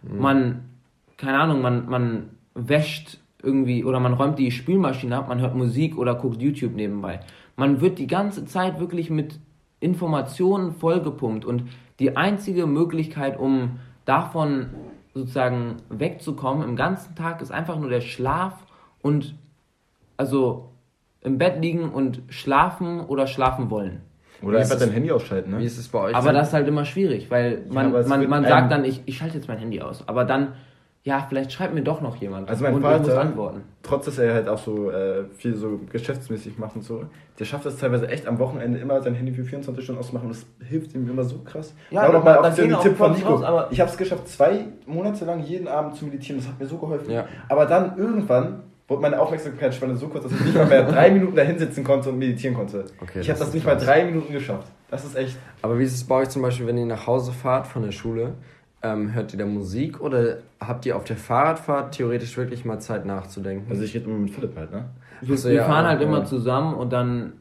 Mhm. 0.02 0.18
Man, 0.20 0.64
keine 1.16 1.38
Ahnung, 1.38 1.62
man, 1.62 1.88
man 1.88 2.30
wäscht 2.54 3.18
irgendwie 3.42 3.84
oder 3.84 4.00
man 4.00 4.14
räumt 4.14 4.38
die 4.38 4.50
Spülmaschine 4.50 5.16
ab, 5.16 5.28
man 5.28 5.40
hört 5.40 5.54
Musik 5.54 5.98
oder 5.98 6.14
guckt 6.14 6.40
YouTube 6.40 6.74
nebenbei. 6.74 7.20
Man 7.54 7.80
wird 7.80 7.98
die 7.98 8.06
ganze 8.06 8.44
Zeit 8.44 8.80
wirklich 8.80 9.08
mit 9.10 9.38
Informationen 9.80 10.72
vollgepumpt 10.72 11.44
und 11.44 11.64
die 11.98 12.16
einzige 12.16 12.66
Möglichkeit, 12.66 13.38
um 13.38 13.78
davon 14.04 14.70
sozusagen 15.14 15.76
wegzukommen 15.88 16.68
im 16.68 16.76
ganzen 16.76 17.14
Tag, 17.14 17.40
ist 17.40 17.50
einfach 17.50 17.78
nur 17.78 17.88
der 17.88 18.02
Schlaf 18.02 18.54
und 19.02 19.34
also 20.16 20.70
im 21.22 21.38
Bett 21.38 21.60
liegen 21.60 21.88
und 21.90 22.22
schlafen 22.28 23.00
oder 23.00 23.26
schlafen 23.26 23.70
wollen. 23.70 24.02
Oder 24.42 24.58
einfach 24.58 24.78
dein 24.78 24.90
Handy 24.90 25.10
ausschalten, 25.10 25.52
ne? 25.52 25.58
Wie 25.58 25.64
ist 25.64 25.78
es 25.78 25.88
bei 25.88 25.98
euch? 25.98 26.14
Aber 26.14 26.32
das 26.32 26.48
ist 26.48 26.54
halt 26.54 26.68
immer 26.68 26.84
schwierig, 26.84 27.30
weil 27.30 27.64
man, 27.70 27.92
ja, 27.92 28.06
man, 28.06 28.28
man 28.28 28.44
sagt 28.44 28.70
dann, 28.70 28.84
ich, 28.84 29.02
ich 29.06 29.16
schalte 29.16 29.36
jetzt 29.36 29.48
mein 29.48 29.58
Handy 29.58 29.80
aus. 29.80 30.06
Aber 30.06 30.24
dann 30.24 30.52
ja, 31.06 31.24
vielleicht 31.28 31.52
schreibt 31.52 31.72
mir 31.72 31.82
doch 31.82 32.00
noch 32.00 32.16
jemand. 32.16 32.50
Also 32.50 32.64
mein 32.64 32.74
und 32.74 32.82
Vater, 32.82 32.98
muss 32.98 33.10
antworten. 33.12 33.62
trotz 33.84 34.06
dass 34.06 34.18
er 34.18 34.34
halt 34.34 34.48
auch 34.48 34.58
so 34.58 34.90
äh, 34.90 35.22
viel 35.36 35.54
so 35.54 35.78
geschäftsmäßig 35.92 36.58
macht 36.58 36.74
und 36.74 36.82
so, 36.82 37.04
der 37.38 37.44
schafft 37.44 37.64
es 37.64 37.76
teilweise 37.78 38.08
echt 38.08 38.26
am 38.26 38.40
Wochenende 38.40 38.80
immer 38.80 39.00
sein 39.00 39.14
Handy 39.14 39.30
für 39.32 39.44
24 39.44 39.84
Stunden 39.84 40.00
auszumachen 40.00 40.26
und 40.26 40.36
das 40.36 40.68
hilft 40.68 40.96
ihm 40.96 41.08
immer 41.08 41.22
so 41.22 41.38
krass. 41.44 41.74
Ja, 41.92 42.02
aber 42.02 42.14
nochmal 42.14 42.38
auf 42.38 42.56
den 42.56 42.76
Tipp 42.80 42.96
von 42.96 43.12
Nico. 43.12 43.36
Raus, 43.36 43.66
ich 43.70 43.78
habe 43.78 43.88
es 43.88 43.96
geschafft, 43.96 44.26
zwei 44.26 44.64
Monate 44.84 45.24
lang 45.24 45.44
jeden 45.44 45.68
Abend 45.68 45.94
zu 45.94 46.06
meditieren, 46.06 46.40
das 46.40 46.48
hat 46.48 46.58
mir 46.58 46.66
so 46.66 46.76
geholfen. 46.76 47.08
Ja. 47.12 47.26
Aber 47.48 47.66
dann 47.66 47.96
irgendwann 47.96 48.64
wurde 48.88 49.02
meine 49.02 49.20
Aufmerksamkeitsspanne 49.20 49.94
so 49.94 50.08
kurz, 50.08 50.24
dass 50.24 50.32
ich 50.32 50.40
nicht 50.40 50.56
mal 50.56 50.66
mehr 50.66 50.82
drei 50.90 51.12
Minuten 51.12 51.36
da 51.36 51.42
hinsitzen 51.42 51.84
konnte 51.84 52.10
und 52.10 52.18
meditieren 52.18 52.56
konnte. 52.56 52.84
Okay, 53.00 53.20
ich 53.20 53.30
habe 53.30 53.38
das 53.38 53.54
nicht 53.54 53.64
krass. 53.64 53.78
mal 53.80 53.86
drei 53.86 54.04
Minuten 54.06 54.32
geschafft. 54.32 54.66
Das 54.90 55.04
ist 55.04 55.14
echt. 55.14 55.36
Aber 55.62 55.78
wie 55.78 55.84
ist 55.84 55.94
es 55.94 56.02
bei 56.02 56.16
euch 56.16 56.30
zum 56.30 56.42
Beispiel, 56.42 56.66
wenn 56.66 56.78
ihr 56.78 56.86
nach 56.86 57.06
Hause 57.06 57.30
fahrt 57.30 57.68
von 57.68 57.82
der 57.82 57.92
Schule? 57.92 58.34
Ähm, 58.92 59.14
hört 59.14 59.32
ihr 59.32 59.38
da 59.38 59.46
Musik 59.46 60.00
oder 60.00 60.38
habt 60.60 60.86
ihr 60.86 60.96
auf 60.96 61.04
der 61.04 61.16
Fahrradfahrt 61.16 61.96
theoretisch 61.96 62.36
wirklich 62.36 62.64
mal 62.64 62.78
Zeit 62.78 63.04
nachzudenken? 63.06 63.66
Also 63.70 63.82
ich 63.82 63.94
rede 63.94 64.06
immer 64.06 64.18
mit 64.18 64.30
Philipp 64.30 64.56
halt, 64.56 64.70
ne? 64.70 64.84
Wir, 65.20 65.32
also, 65.32 65.48
wir 65.48 65.56
ja, 65.56 65.64
fahren 65.64 65.86
halt 65.86 66.00
ja. 66.00 66.06
immer 66.06 66.24
zusammen 66.24 66.74
und 66.74 66.92
dann, 66.92 67.32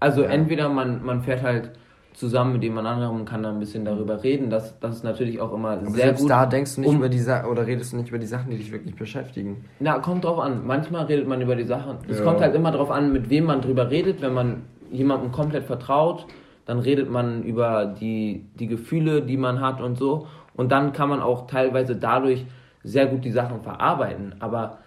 also 0.00 0.22
ja. 0.22 0.30
entweder 0.30 0.68
man, 0.68 1.04
man 1.04 1.22
fährt 1.22 1.42
halt 1.42 1.72
zusammen 2.14 2.54
mit 2.54 2.62
jemand 2.62 2.86
anderem 2.86 3.16
und 3.16 3.24
kann 3.24 3.42
dann 3.42 3.54
ein 3.54 3.60
bisschen 3.60 3.84
darüber 3.84 4.22
reden. 4.22 4.50
Das, 4.50 4.78
das 4.80 4.96
ist 4.96 5.04
natürlich 5.04 5.40
auch 5.40 5.52
immer 5.52 5.70
Aber 5.70 5.90
sehr 5.90 6.12
gut. 6.12 6.28
da 6.28 6.46
denkst 6.46 6.74
du 6.74 6.80
nicht 6.82 6.90
um, 6.90 6.96
über 6.96 7.08
die 7.08 7.18
Sa 7.18 7.46
oder 7.46 7.66
redest 7.66 7.92
du 7.92 7.96
nicht 7.96 8.08
über 8.08 8.18
die 8.18 8.26
Sachen, 8.26 8.50
die 8.50 8.56
dich 8.56 8.72
wirklich 8.72 8.94
beschäftigen. 8.96 9.64
Na, 9.80 9.98
kommt 9.98 10.24
drauf 10.24 10.38
an. 10.38 10.66
Manchmal 10.66 11.06
redet 11.06 11.26
man 11.26 11.40
über 11.40 11.56
die 11.56 11.64
Sachen. 11.64 11.98
Es 12.08 12.22
kommt 12.22 12.40
halt 12.40 12.54
immer 12.54 12.70
drauf 12.70 12.90
an, 12.90 13.12
mit 13.12 13.30
wem 13.30 13.44
man 13.44 13.60
drüber 13.60 13.90
redet. 13.90 14.20
Wenn 14.20 14.34
man 14.34 14.62
jemandem 14.90 15.32
komplett 15.32 15.64
vertraut, 15.64 16.26
dann 16.66 16.78
redet 16.78 17.10
man 17.10 17.42
über 17.42 17.86
die, 17.86 18.46
die 18.58 18.66
Gefühle, 18.66 19.22
die 19.22 19.36
man 19.36 19.60
hat 19.60 19.80
und 19.80 19.96
so. 19.96 20.26
Und 20.54 20.72
dann 20.72 20.92
kann 20.92 21.08
man 21.08 21.20
auch 21.20 21.46
teilweise 21.46 21.96
dadurch 21.96 22.44
sehr 22.84 23.06
gut 23.06 23.24
die 23.24 23.30
Sachen 23.30 23.62
verarbeiten. 23.62 24.34
Aber 24.40 24.78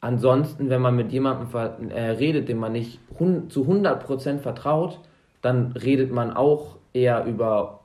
ansonsten, 0.00 0.70
wenn 0.70 0.82
man 0.82 0.96
mit 0.96 1.12
jemandem 1.12 1.90
äh, 1.90 2.10
redet, 2.10 2.48
dem 2.48 2.58
man 2.58 2.72
nicht 2.72 2.98
zu 3.48 3.62
100% 3.64 4.38
vertraut, 4.38 4.98
dann 5.40 5.72
redet 5.72 6.12
man 6.12 6.32
auch 6.32 6.76
eher 6.92 7.24
über 7.24 7.80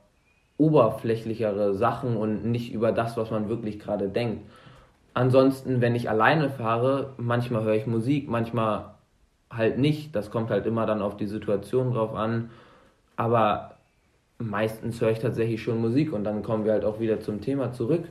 oberflächlichere 0.57 1.75
Sachen 1.75 2.17
und 2.17 2.45
nicht 2.45 2.73
über 2.73 2.91
das, 2.91 3.15
was 3.15 3.31
man 3.31 3.47
wirklich 3.47 3.79
gerade 3.79 4.09
denkt. 4.09 4.49
Ansonsten, 5.13 5.81
wenn 5.81 5.95
ich 5.95 6.09
alleine 6.09 6.49
fahre, 6.49 7.13
manchmal 7.17 7.63
höre 7.63 7.75
ich 7.75 7.87
Musik, 7.87 8.27
manchmal 8.29 8.95
halt 9.51 9.77
nicht. 9.77 10.15
Das 10.15 10.31
kommt 10.31 10.49
halt 10.49 10.65
immer 10.65 10.85
dann 10.85 11.01
auf 11.01 11.17
die 11.17 11.27
Situation 11.27 11.93
drauf 11.93 12.13
an. 12.13 12.49
Aber 13.15 13.76
meistens 14.39 15.01
höre 15.01 15.11
ich 15.11 15.19
tatsächlich 15.19 15.61
schon 15.61 15.81
Musik 15.81 16.13
und 16.13 16.23
dann 16.23 16.43
kommen 16.43 16.65
wir 16.65 16.73
halt 16.73 16.85
auch 16.85 16.99
wieder 16.99 17.19
zum 17.19 17.41
Thema 17.41 17.71
zurück, 17.71 18.05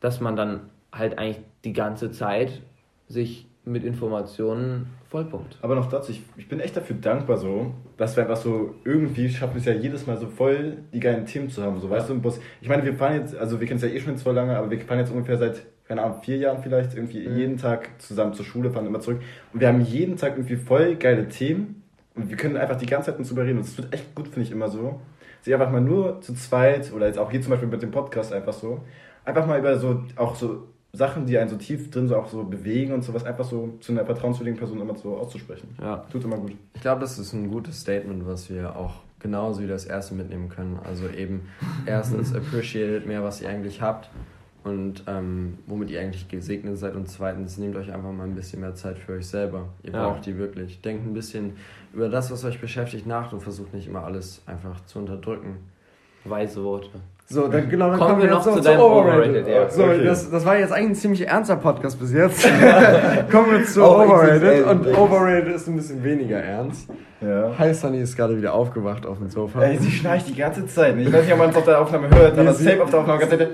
dass 0.00 0.20
man 0.20 0.36
dann 0.36 0.60
halt 0.92 1.18
eigentlich 1.18 1.40
die 1.64 1.72
ganze 1.72 2.10
Zeit 2.10 2.62
sich 3.08 3.46
mit 3.64 3.84
Informationen 3.84 4.86
vollpumpt. 5.08 5.58
Aber 5.62 5.74
noch 5.74 5.88
dazu, 5.88 6.12
ich, 6.12 6.22
ich 6.36 6.48
bin 6.48 6.60
echt 6.60 6.76
dafür 6.76 6.96
dankbar 7.00 7.38
so, 7.38 7.72
dass 7.96 8.14
wir 8.16 8.24
einfach 8.24 8.36
so 8.36 8.74
irgendwie 8.84 9.30
schaffen 9.30 9.56
es 9.56 9.64
ja 9.64 9.72
jedes 9.72 10.06
Mal 10.06 10.18
so 10.18 10.26
voll 10.26 10.78
die 10.92 11.00
geilen 11.00 11.24
Themen 11.24 11.48
zu 11.48 11.62
haben, 11.62 11.80
so 11.80 11.88
weißt 11.88 12.10
du, 12.10 12.14
im 12.14 12.20
Bus. 12.20 12.40
Ich 12.60 12.68
meine, 12.68 12.84
wir 12.84 12.94
fahren 12.94 13.20
jetzt, 13.20 13.34
also 13.34 13.60
wir 13.60 13.66
kennen 13.66 13.78
es 13.78 13.82
ja 13.82 13.88
eh 13.88 14.00
schon 14.00 14.18
zwar 14.18 14.34
lange, 14.34 14.56
aber 14.56 14.70
wir 14.70 14.78
fahren 14.80 14.98
jetzt 14.98 15.12
ungefähr 15.12 15.38
seit, 15.38 15.62
keine 15.88 16.02
Ahnung, 16.02 16.22
vier 16.22 16.36
Jahren 16.36 16.62
vielleicht 16.62 16.94
irgendwie 16.94 17.26
mhm. 17.26 17.36
jeden 17.36 17.56
Tag 17.56 17.88
zusammen 17.98 18.34
zur 18.34 18.44
Schule, 18.44 18.70
fahren 18.70 18.86
immer 18.86 19.00
zurück 19.00 19.22
und 19.54 19.60
wir 19.60 19.68
haben 19.68 19.80
jeden 19.80 20.16
Tag 20.16 20.32
irgendwie 20.36 20.56
voll 20.56 20.96
geile 20.96 21.28
Themen 21.28 21.82
und 22.14 22.28
wir 22.28 22.36
können 22.36 22.56
einfach 22.56 22.76
die 22.76 22.86
ganze 22.86 23.10
Zeit 23.10 23.18
uns 23.18 23.30
überreden. 23.30 23.58
Und 23.58 23.64
es 23.64 23.76
wird 23.76 23.92
echt 23.92 24.14
gut, 24.14 24.28
finde 24.28 24.42
ich 24.42 24.52
immer 24.52 24.68
so. 24.68 25.00
Sich 25.44 25.52
einfach 25.52 25.70
mal 25.70 25.82
nur 25.82 26.22
zu 26.22 26.32
zweit 26.32 26.90
oder 26.90 27.06
jetzt 27.06 27.18
auch 27.18 27.30
hier 27.30 27.42
zum 27.42 27.50
Beispiel 27.50 27.68
mit 27.68 27.82
dem 27.82 27.90
Podcast 27.90 28.32
einfach 28.32 28.54
so, 28.54 28.80
einfach 29.26 29.46
mal 29.46 29.58
über 29.58 29.78
so 29.78 30.02
auch 30.16 30.34
so 30.34 30.68
Sachen, 30.94 31.26
die 31.26 31.36
einen 31.36 31.50
so 31.50 31.56
tief 31.56 31.90
drin 31.90 32.08
so 32.08 32.16
auch 32.16 32.28
so 32.28 32.44
bewegen 32.44 32.94
und 32.94 33.02
sowas, 33.02 33.24
einfach 33.24 33.44
so 33.44 33.74
zu 33.80 33.92
einer 33.92 34.06
vertrauenswürdigen 34.06 34.58
Person 34.58 34.80
immer 34.80 34.96
so 34.96 35.18
auszusprechen. 35.18 35.76
Ja. 35.78 36.06
Tut 36.10 36.24
immer 36.24 36.38
gut. 36.38 36.52
Ich 36.72 36.80
glaube, 36.80 37.02
das 37.02 37.18
ist 37.18 37.34
ein 37.34 37.50
gutes 37.50 37.80
Statement, 37.80 38.26
was 38.26 38.48
wir 38.48 38.74
auch 38.74 38.94
genauso 39.18 39.60
wie 39.60 39.66
das 39.66 39.84
erste 39.84 40.14
mitnehmen 40.14 40.48
können. 40.48 40.78
Also 40.82 41.08
eben 41.08 41.48
erstens 41.84 42.34
appreciated 42.34 43.06
mehr, 43.06 43.22
was 43.22 43.42
ihr 43.42 43.50
eigentlich 43.50 43.82
habt 43.82 44.08
und 44.64 45.04
ähm, 45.06 45.58
womit 45.66 45.90
ihr 45.90 46.00
eigentlich 46.00 46.28
gesegnet 46.28 46.78
seid 46.78 46.94
und 46.96 47.08
zweitens 47.08 47.58
nehmt 47.58 47.76
euch 47.76 47.92
einfach 47.92 48.10
mal 48.12 48.24
ein 48.24 48.34
bisschen 48.34 48.60
mehr 48.60 48.74
Zeit 48.74 48.98
für 48.98 49.12
euch 49.12 49.26
selber. 49.26 49.68
Ihr 49.82 49.92
Ja. 49.92 50.08
braucht 50.08 50.26
die 50.26 50.36
wirklich. 50.38 50.80
Denkt 50.80 51.06
ein 51.06 51.12
bisschen 51.14 51.52
über 51.92 52.08
das, 52.08 52.30
was 52.30 52.44
euch 52.44 52.60
beschäftigt, 52.60 53.06
nach 53.06 53.32
und 53.32 53.40
versucht 53.42 53.72
nicht 53.74 53.86
immer 53.86 54.04
alles 54.04 54.42
einfach 54.46 54.84
zu 54.86 54.98
unterdrücken. 54.98 55.56
Weise 56.24 56.64
Worte. 56.64 56.88
So, 57.26 57.48
dann, 57.48 57.68
genau, 57.70 57.88
dann 57.90 57.98
Kommen 57.98 58.10
kommen 58.12 58.22
wir 58.22 58.28
wir 58.30 58.34
noch 58.36 58.42
zu 58.42 58.52
zu 58.52 58.60
deinem 58.60 58.80
Overrated. 58.80 59.44
Overrated, 59.44 59.48
ja. 59.48 59.70
So, 59.70 59.84
Okay. 59.84 60.04
das, 60.04 60.30
das 60.30 60.44
war 60.44 60.58
jetzt 60.58 60.72
eigentlich 60.72 60.90
ein 60.90 60.94
ziemlich 60.94 61.26
ernster 61.26 61.56
Podcast 61.56 61.98
bis 61.98 62.12
jetzt. 62.12 62.42
kommen 63.30 63.50
wir 63.52 63.64
zu 63.64 63.82
Auch 63.82 64.04
Overrated 64.06 64.66
und. 64.66 64.86
Overrated 64.96 65.54
ist 65.54 65.66
ein 65.68 65.76
bisschen 65.76 66.02
weniger 66.04 66.38
ernst. 66.38 66.88
Ja. 67.22 67.52
Hi, 67.58 67.72
Sunny 67.72 68.00
ist 68.00 68.16
gerade 68.16 68.36
wieder 68.36 68.52
aufgewacht 68.52 69.06
auf 69.06 69.18
dem 69.18 69.30
Sofa. 69.30 69.62
Ey, 69.62 69.78
sie 69.78 69.90
schnarcht 69.90 70.28
die 70.28 70.34
ganze 70.34 70.66
Zeit. 70.66 70.96
Ich 70.98 71.10
weiß 71.10 71.24
nicht, 71.24 71.32
ob 71.32 71.38
man 71.38 71.50
es 71.50 71.56
auf 71.56 71.64
der 71.64 71.80
Aufnahme 71.80 72.10
hört, 72.10 72.38
aber 72.38 72.52
safe 72.52 72.82
auf 72.82 72.90
der 72.90 73.00
Aufnahme. 73.00 73.48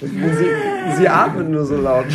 Sie, 0.00 0.96
sie 0.96 1.08
atmet 1.08 1.48
nur 1.50 1.64
so 1.64 1.76
laut. 1.76 2.06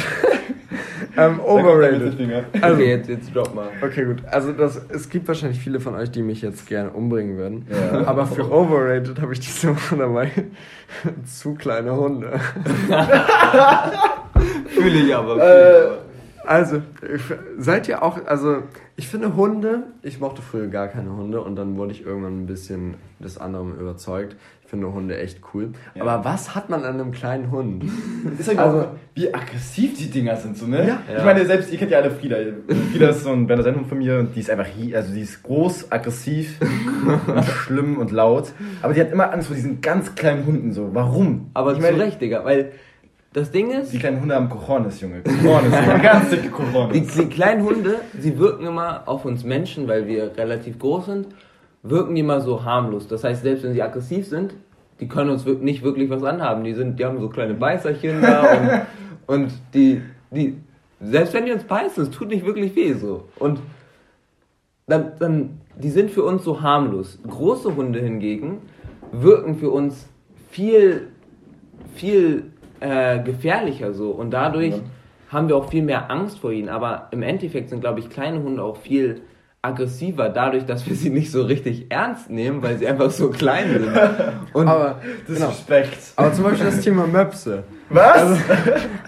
ähm, 1.18 1.40
overrated. 1.40 2.14
Also, 2.62 2.76
okay, 2.76 2.90
jetzt, 2.90 3.10
jetzt 3.10 3.36
drop 3.36 3.54
mal. 3.54 3.68
okay, 3.82 4.06
gut. 4.06 4.24
Also 4.26 4.52
das, 4.54 4.82
es 4.90 5.10
gibt 5.10 5.28
wahrscheinlich 5.28 5.60
viele 5.60 5.80
von 5.80 5.96
euch, 5.96 6.10
die 6.12 6.22
mich 6.24 6.42
jetzt 6.42 6.68
gerne 6.68 6.90
umbringen 6.90 7.38
würden. 7.38 7.68
Ja. 7.70 8.06
Aber 8.08 8.26
für 8.26 8.52
overrated 8.52 9.22
habe 9.22 9.34
ich 9.34 9.40
diese 9.40 9.76
Woche 9.76 9.98
dabei 9.98 10.32
zu 11.26 11.54
kleine 11.54 11.96
Hunde. 11.96 12.40
Fühle 14.68 15.00
ich 15.00 15.16
aber. 15.16 15.38
Äh, 15.38 15.88
Also, 16.48 16.82
seid 17.58 17.88
ihr 17.88 18.04
auch, 18.04 18.24
also 18.28 18.64
ich 18.98 19.08
finde 19.08 19.36
Hunde, 19.36 19.84
ich 20.04 20.20
mochte 20.20 20.44
früher 20.44 20.68
gar 20.68 20.88
keine 20.88 21.12
Hunde 21.12 21.42
und 21.42 21.56
dann 21.56 21.76
wurde 21.76 21.92
ich 21.92 22.06
irgendwann 22.06 22.44
ein 22.44 22.46
bisschen 22.46 22.96
des 23.20 23.40
anderen 23.40 23.80
überzeugt. 23.80 24.36
Finde 24.76 24.94
Hunde 24.94 25.18
echt 25.18 25.40
cool. 25.54 25.70
Ja. 25.96 26.02
Aber 26.04 26.26
was 26.26 26.54
hat 26.54 26.70
man 26.70 26.84
an 26.84 26.96
einem 27.00 27.12
kleinen 27.12 27.50
Hund? 27.50 27.86
Ist 28.40 28.52
ja 28.52 28.60
Also- 28.60 28.88
wie 29.14 29.34
aggressiv 29.34 29.98
die 29.98 30.10
Dinger 30.10 30.36
sind, 30.36 30.58
so, 30.58 30.68
ne? 30.68 30.86
Ja. 30.86 31.00
Ich 31.18 31.24
meine, 31.24 31.46
selbst, 31.46 31.72
ihr 31.72 31.78
kennt 31.80 31.92
ja 31.92 32.00
alle 32.00 32.12
Frieda. 32.12 32.36
Frieda 32.92 33.10
ist 33.10 33.24
so 33.24 33.30
ein 33.32 33.48
Berner 33.48 33.64
Sendung 33.64 33.86
von 33.86 33.98
mir 33.98 34.20
und 34.20 34.36
die 34.36 34.42
ist 34.42 34.50
einfach, 34.50 34.68
also 34.94 35.14
die 35.14 35.22
ist 35.22 35.42
groß, 35.44 35.90
aggressiv 35.92 36.60
und 37.28 37.46
schlimm 37.46 37.98
und 37.98 38.12
laut. 38.12 38.52
Aber 38.82 38.94
die 38.94 39.00
hat 39.00 39.14
immer 39.14 39.32
Angst 39.32 39.48
vor 39.48 39.56
diesen 39.56 39.80
ganz 39.80 40.14
kleinen 40.16 40.46
Hunden, 40.46 40.74
so. 40.74 40.90
Warum? 40.94 41.50
aber 41.54 41.72
ich 41.72 41.78
zu 41.78 41.84
meine, 41.84 41.98
Recht, 42.00 42.20
Digga, 42.20 42.44
weil 42.44 42.74
das 43.32 43.52
Ding 43.52 43.72
ist, 43.72 43.94
die 43.94 44.00
kleinen 44.00 44.20
Hunde 44.20 44.36
haben 44.36 44.50
Cojones, 44.50 45.00
Junge. 45.00 45.22
Cojones, 45.22 45.72
Junge. 45.74 46.00
ganz 46.02 46.30
dicke 46.30 46.44
Die, 46.44 46.50
Cojones. 46.50 47.16
die 47.16 47.26
kleinen 47.28 47.64
Hunde, 47.64 48.02
sie 48.20 48.38
wirken 48.38 48.66
immer 48.66 49.04
auf 49.08 49.24
uns 49.24 49.46
Menschen, 49.46 49.88
weil 49.88 50.08
wir 50.08 50.36
relativ 50.38 50.78
groß 50.80 51.06
sind, 51.06 51.28
wirken 51.84 52.16
die 52.16 52.22
immer 52.22 52.42
so 52.42 52.66
harmlos. 52.66 53.08
Das 53.08 53.24
heißt, 53.24 53.44
selbst 53.44 53.64
wenn 53.64 53.74
sie 53.74 53.82
aggressiv 53.82 54.28
sind, 54.28 54.56
die 55.00 55.08
können 55.08 55.30
uns 55.30 55.46
nicht 55.46 55.84
wirklich 55.84 56.10
was 56.10 56.24
anhaben. 56.24 56.64
Die 56.64 56.74
sind, 56.74 57.00
die 57.00 57.06
haben 57.06 57.20
so 57.20 57.30
kleine 57.30 57.54
Beißerchen 57.54 58.22
da 58.22 58.44
und, 58.54 58.82
und 59.28 59.52
die, 59.74 60.02
die, 60.32 60.56
selbst 61.02 61.34
wenn 61.34 61.46
die 61.46 61.52
uns 61.52 61.64
beißen, 61.64 62.04
es 62.04 62.12
tut 62.12 62.30
nicht 62.30 62.46
wirklich 62.46 62.76
weh 62.76 62.94
so. 62.94 63.26
Und 63.38 63.60
dann, 64.88 65.12
dann, 65.20 65.62
die 65.78 65.90
sind 65.90 66.12
für 66.12 66.24
uns 66.24 66.44
so 66.44 66.62
harmlos. 66.62 67.20
Große 67.28 67.76
Hunde 67.76 68.00
hingegen 68.00 68.60
wirken 69.12 69.56
für 69.56 69.70
uns 69.72 70.08
viel, 70.50 71.08
viel 71.96 72.52
äh, 72.80 73.20
gefährlicher 73.24 73.94
so 73.94 74.12
und 74.12 74.32
dadurch 74.32 74.72
Ja. 74.76 74.80
haben 75.30 75.48
wir 75.48 75.58
auch 75.58 75.70
viel 75.70 75.84
mehr 75.84 76.10
Angst 76.12 76.40
vor 76.40 76.52
ihnen. 76.52 76.70
Aber 76.70 77.08
im 77.12 77.22
Endeffekt 77.24 77.70
sind, 77.70 77.82
glaube 77.82 78.00
ich, 78.00 78.10
kleine 78.10 78.42
Hunde 78.44 78.64
auch 78.64 78.78
viel 78.78 79.22
aggressiver, 79.66 80.30
dadurch, 80.30 80.66
dass 80.66 80.88
wir 80.88 80.96
sie 80.96 81.10
nicht 81.10 81.32
so 81.32 81.44
richtig 81.44 81.88
ernst 81.90 82.30
nehmen, 82.30 82.62
weil 82.62 82.78
sie 82.78 82.88
einfach 82.88 83.10
so 83.12 83.30
klein 83.30 83.70
sind. 83.70 83.88
Und 84.54 84.68
Aber, 84.68 85.00
genau. 85.28 85.40
Disrespect. 85.48 85.98
Aber 86.16 86.32
zum 86.34 86.44
Beispiel 86.46 86.66
das 86.66 86.82
Thema 86.82 87.08
Möpse. 87.08 87.64
Was? 87.90 88.38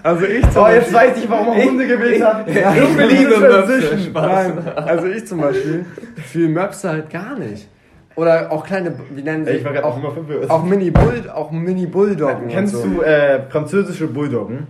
Also 0.04 0.26
ich 0.26 0.50
zum 0.52 0.64
oh, 0.64 0.68
jetzt 0.68 0.92
Beispiel, 0.92 0.94
weiß 0.94 1.24
ich, 1.24 1.30
warum 1.30 1.58
er 1.58 1.66
Hunde 1.66 1.88
gewählt 1.88 2.24
hat. 2.24 2.48
ich 2.48 2.56
Junge, 2.56 3.06
liebe 3.08 3.30
diese 3.30 3.40
Möpse. 3.40 4.00
Spaß. 4.00 4.48
Nein, 4.54 4.68
also 4.76 5.08
ich 5.08 5.26
zum 5.28 5.42
Beispiel 5.42 5.86
fühle 6.26 6.50
Möpse 6.50 6.90
halt 6.90 7.10
gar 7.10 7.38
nicht. 7.38 7.68
Oder 8.16 8.52
auch 8.52 8.66
kleine, 8.66 8.94
wie 9.14 9.22
nennen 9.22 9.46
sie 9.46 9.52
ich 9.52 9.64
war 9.66 9.74
gerade 9.74 9.86
auch 9.86 9.98
immer 9.98 10.12
verwirrt. 10.12 10.50
auch 10.50 10.64
Mini 10.64 10.90
Bull, 10.90 11.30
auch 11.34 11.52
Mini 11.52 11.86
Bulldoggen 11.86 12.48
Kennst 12.50 12.74
und 12.76 12.82
so. 12.82 12.88
du 12.98 13.02
äh, 13.04 13.42
französische 13.50 14.08
Bulldoggen? 14.08 14.68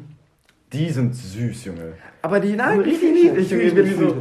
Die 0.74 0.90
sind 0.90 1.16
süß, 1.16 1.64
Junge. 1.66 1.94
Aber 2.22 2.42
die, 2.42 2.56
nein, 2.58 2.82
Richtig 2.82 3.14
niedlich. 3.14 3.50
niedlich, 3.50 3.52
Junge, 3.52 3.64
wie 3.64 3.68
Ich 3.90 3.92
so- 3.94 3.98
fühle 4.00 4.10
ich 4.10 4.16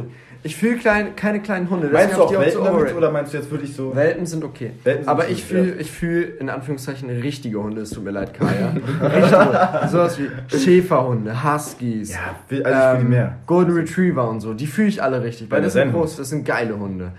fühl 0.55 0.77
klein, 0.77 1.15
keine 1.15 1.41
kleinen 1.41 1.69
Hunde. 1.69 1.89
Meinst 1.89 2.15
du 2.15 2.21
auch 2.21 2.31
ich 2.31 2.37
die 2.37 2.41
Welten 2.41 2.59
zu 2.59 2.63
damit 2.63 2.95
oder 2.95 3.11
meinst 3.11 3.33
du 3.33 3.37
jetzt 3.37 3.51
wirklich 3.51 3.75
so? 3.75 3.95
Welten 3.95 4.25
sind 4.25 4.43
okay. 4.43 4.71
Welten 4.83 5.03
sind 5.03 5.09
aber 5.09 5.29
ich 5.29 5.43
fühle, 5.43 5.69
ja. 5.69 5.79
ich 5.79 5.91
fühle 5.91 6.23
in 6.23 6.49
Anführungszeichen 6.49 7.09
richtige 7.09 7.61
Hunde. 7.61 7.81
Es 7.81 7.89
tut 7.89 8.03
mir 8.03 8.11
leid, 8.11 8.33
Kaya. 8.33 8.73
richtige, 9.01 9.87
sowas 9.87 10.19
wie 10.19 10.57
Schäferhunde, 10.57 11.43
Huskies, 11.43 12.13
Ja, 12.13 12.35
also 12.63 12.97
ich 12.97 13.03
ähm, 13.03 13.09
mehr. 13.09 13.37
Golden 13.45 13.73
Retriever 13.73 14.29
und 14.29 14.41
so. 14.41 14.53
Die 14.53 14.67
fühle 14.67 14.89
ich 14.89 15.01
alle 15.01 15.23
richtig, 15.23 15.49
weil 15.51 15.61
das 15.61 15.73
sind 15.73 15.91
groß, 15.91 16.17
das 16.17 16.29
sind 16.29 16.45
geile 16.45 16.77
Hunde. 16.77 17.11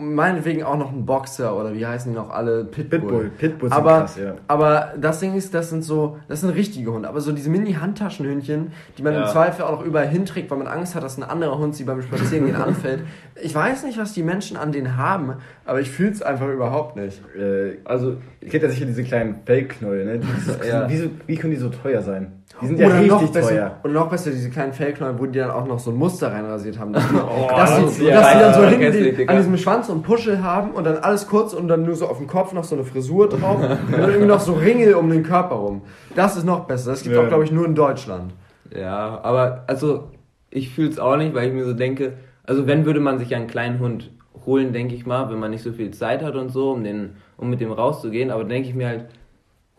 Meinetwegen 0.00 0.62
auch 0.62 0.76
noch 0.78 0.92
ein 0.92 1.04
Boxer 1.04 1.58
oder 1.58 1.74
wie 1.74 1.84
heißen 1.84 2.12
die 2.12 2.16
noch 2.16 2.30
alle? 2.30 2.64
Pitbull. 2.64 3.00
Pitbull. 3.00 3.30
Pitbull 3.36 3.68
sind 3.68 3.76
aber, 3.78 3.98
krass, 4.00 4.16
ja. 4.16 4.34
aber 4.46 4.92
das 5.00 5.18
Ding 5.18 5.34
ist, 5.34 5.52
das 5.54 5.70
sind 5.70 5.82
so, 5.82 6.18
das 6.28 6.40
sind 6.42 6.50
richtige 6.50 6.92
Hunde. 6.92 7.08
Aber 7.08 7.20
so 7.20 7.32
diese 7.32 7.50
Mini-Handtaschenhündchen, 7.50 8.72
die 8.96 9.02
man 9.02 9.14
Ja. 9.14 9.22
im 9.22 9.28
Zweifel 9.28 9.64
auch 9.64 9.72
noch 9.72 9.84
überall 9.84 10.06
hinträgt, 10.06 10.50
weil 10.52 10.58
man 10.58 10.68
Angst 10.68 10.94
hat, 10.94 11.02
dass 11.02 11.16
ein 11.18 11.24
anderer 11.24 11.58
Hund 11.58 11.74
sie 11.74 11.82
beim 11.84 12.00
Spazierengehen 12.02 12.54
anfällt. 12.62 13.00
Ich 13.42 13.54
weiß 13.54 13.82
nicht, 13.84 13.98
was 13.98 14.12
die 14.12 14.22
Menschen 14.22 14.56
an 14.56 14.70
denen 14.70 14.96
haben, 14.96 15.34
aber 15.64 15.80
ich 15.80 15.90
fühle 15.90 16.10
es 16.12 16.22
einfach 16.22 16.48
überhaupt 16.48 16.94
nicht. 16.96 17.20
Äh, 17.36 17.78
also, 17.84 18.18
ihr 18.40 18.48
kennt 18.50 18.62
ja 18.62 18.68
sicher 18.70 18.86
diese 18.86 19.02
kleinen 19.02 19.40
Fellknäuel, 19.46 20.04
ne? 20.04 20.18
Die, 20.20 20.68
Ja. 20.68 20.88
wie, 20.88 21.10
wie 21.26 21.36
können 21.36 21.52
die 21.52 21.58
so 21.58 21.70
teuer 21.70 22.02
sein? 22.02 22.32
Die 22.60 22.66
sind 22.66 22.78
ja 22.80 22.86
oder 22.86 22.94
richtig 22.96 23.10
noch 23.12 23.32
besser, 23.32 23.48
teuer. 23.50 23.76
Oder 23.84 23.92
noch 23.92 24.08
besser, 24.10 24.30
diese 24.30 24.50
kleinen 24.50 24.72
Fellknäuel, 24.72 25.18
wo 25.18 25.26
die 25.26 25.38
dann 25.38 25.50
auch 25.50 25.66
noch 25.66 25.78
so 25.78 25.90
ein 25.90 25.96
Muster 25.96 26.32
reinrasiert 26.32 26.78
haben. 26.78 26.92
Dass 26.92 27.06
die, 27.08 27.14
Oh, 27.16 27.46
dass 27.48 27.70
das 27.70 27.98
die, 27.98 28.06
dass 28.06 28.32
die 28.32 28.38
ja 28.38 28.40
dann 28.40 28.54
so 28.54 28.64
hinten 28.66 29.16
die, 29.16 29.28
an 29.28 29.36
diesem 29.36 29.56
Schwanz 29.58 29.86
so 29.86 29.92
einen 29.92 30.02
Puschel 30.02 30.42
haben 30.42 30.72
und 30.72 30.84
dann 30.84 30.96
alles 30.98 31.26
kurz 31.28 31.52
und 31.52 31.68
dann 31.68 31.84
nur 31.84 31.94
so 31.94 32.06
auf 32.08 32.18
dem 32.18 32.26
Kopf 32.26 32.52
noch 32.52 32.64
so 32.64 32.74
eine 32.74 32.84
Frisur 32.84 33.28
drauf 33.28 33.60
und 33.60 33.92
dann 33.92 34.00
irgendwie 34.08 34.26
noch 34.26 34.40
so 34.40 34.54
Ringel 34.54 34.94
um 34.94 35.08
den 35.10 35.22
Körper 35.22 35.54
rum. 35.54 35.82
Das 36.16 36.36
ist 36.36 36.44
noch 36.44 36.64
besser. 36.66 36.90
Das 36.90 37.02
gibt 37.02 37.14
Ja. 37.14 37.22
auch, 37.22 37.28
glaube 37.28 37.44
ich, 37.44 37.52
nur 37.52 37.64
in 37.64 37.74
Deutschland. 37.76 38.32
Ja, 38.76 39.20
aber 39.22 39.64
also 39.68 40.08
ich 40.50 40.70
fühle 40.70 40.88
es 40.88 40.98
auch 40.98 41.16
nicht, 41.16 41.34
weil 41.34 41.48
ich 41.48 41.54
mir 41.54 41.64
so 41.64 41.74
denke, 41.74 42.14
also 42.44 42.66
wenn 42.66 42.84
würde 42.86 43.00
man 43.00 43.18
sich 43.18 43.34
einen 43.36 43.46
kleinen 43.46 43.78
Hund 43.78 44.10
holen, 44.46 44.72
denke 44.72 44.94
ich 44.94 45.06
mal, 45.06 45.30
wenn 45.30 45.38
man 45.38 45.50
nicht 45.50 45.62
so 45.62 45.72
viel 45.72 45.90
Zeit 45.92 46.22
hat 46.22 46.34
und 46.34 46.48
so, 46.48 46.72
um 46.72 46.82
den, 46.82 47.16
um 47.36 47.50
mit 47.50 47.60
dem 47.60 47.70
rauszugehen, 47.70 48.30
aber 48.30 48.44
denke 48.44 48.68
ich 48.68 48.74
mir 48.74 48.88
halt, 48.88 49.04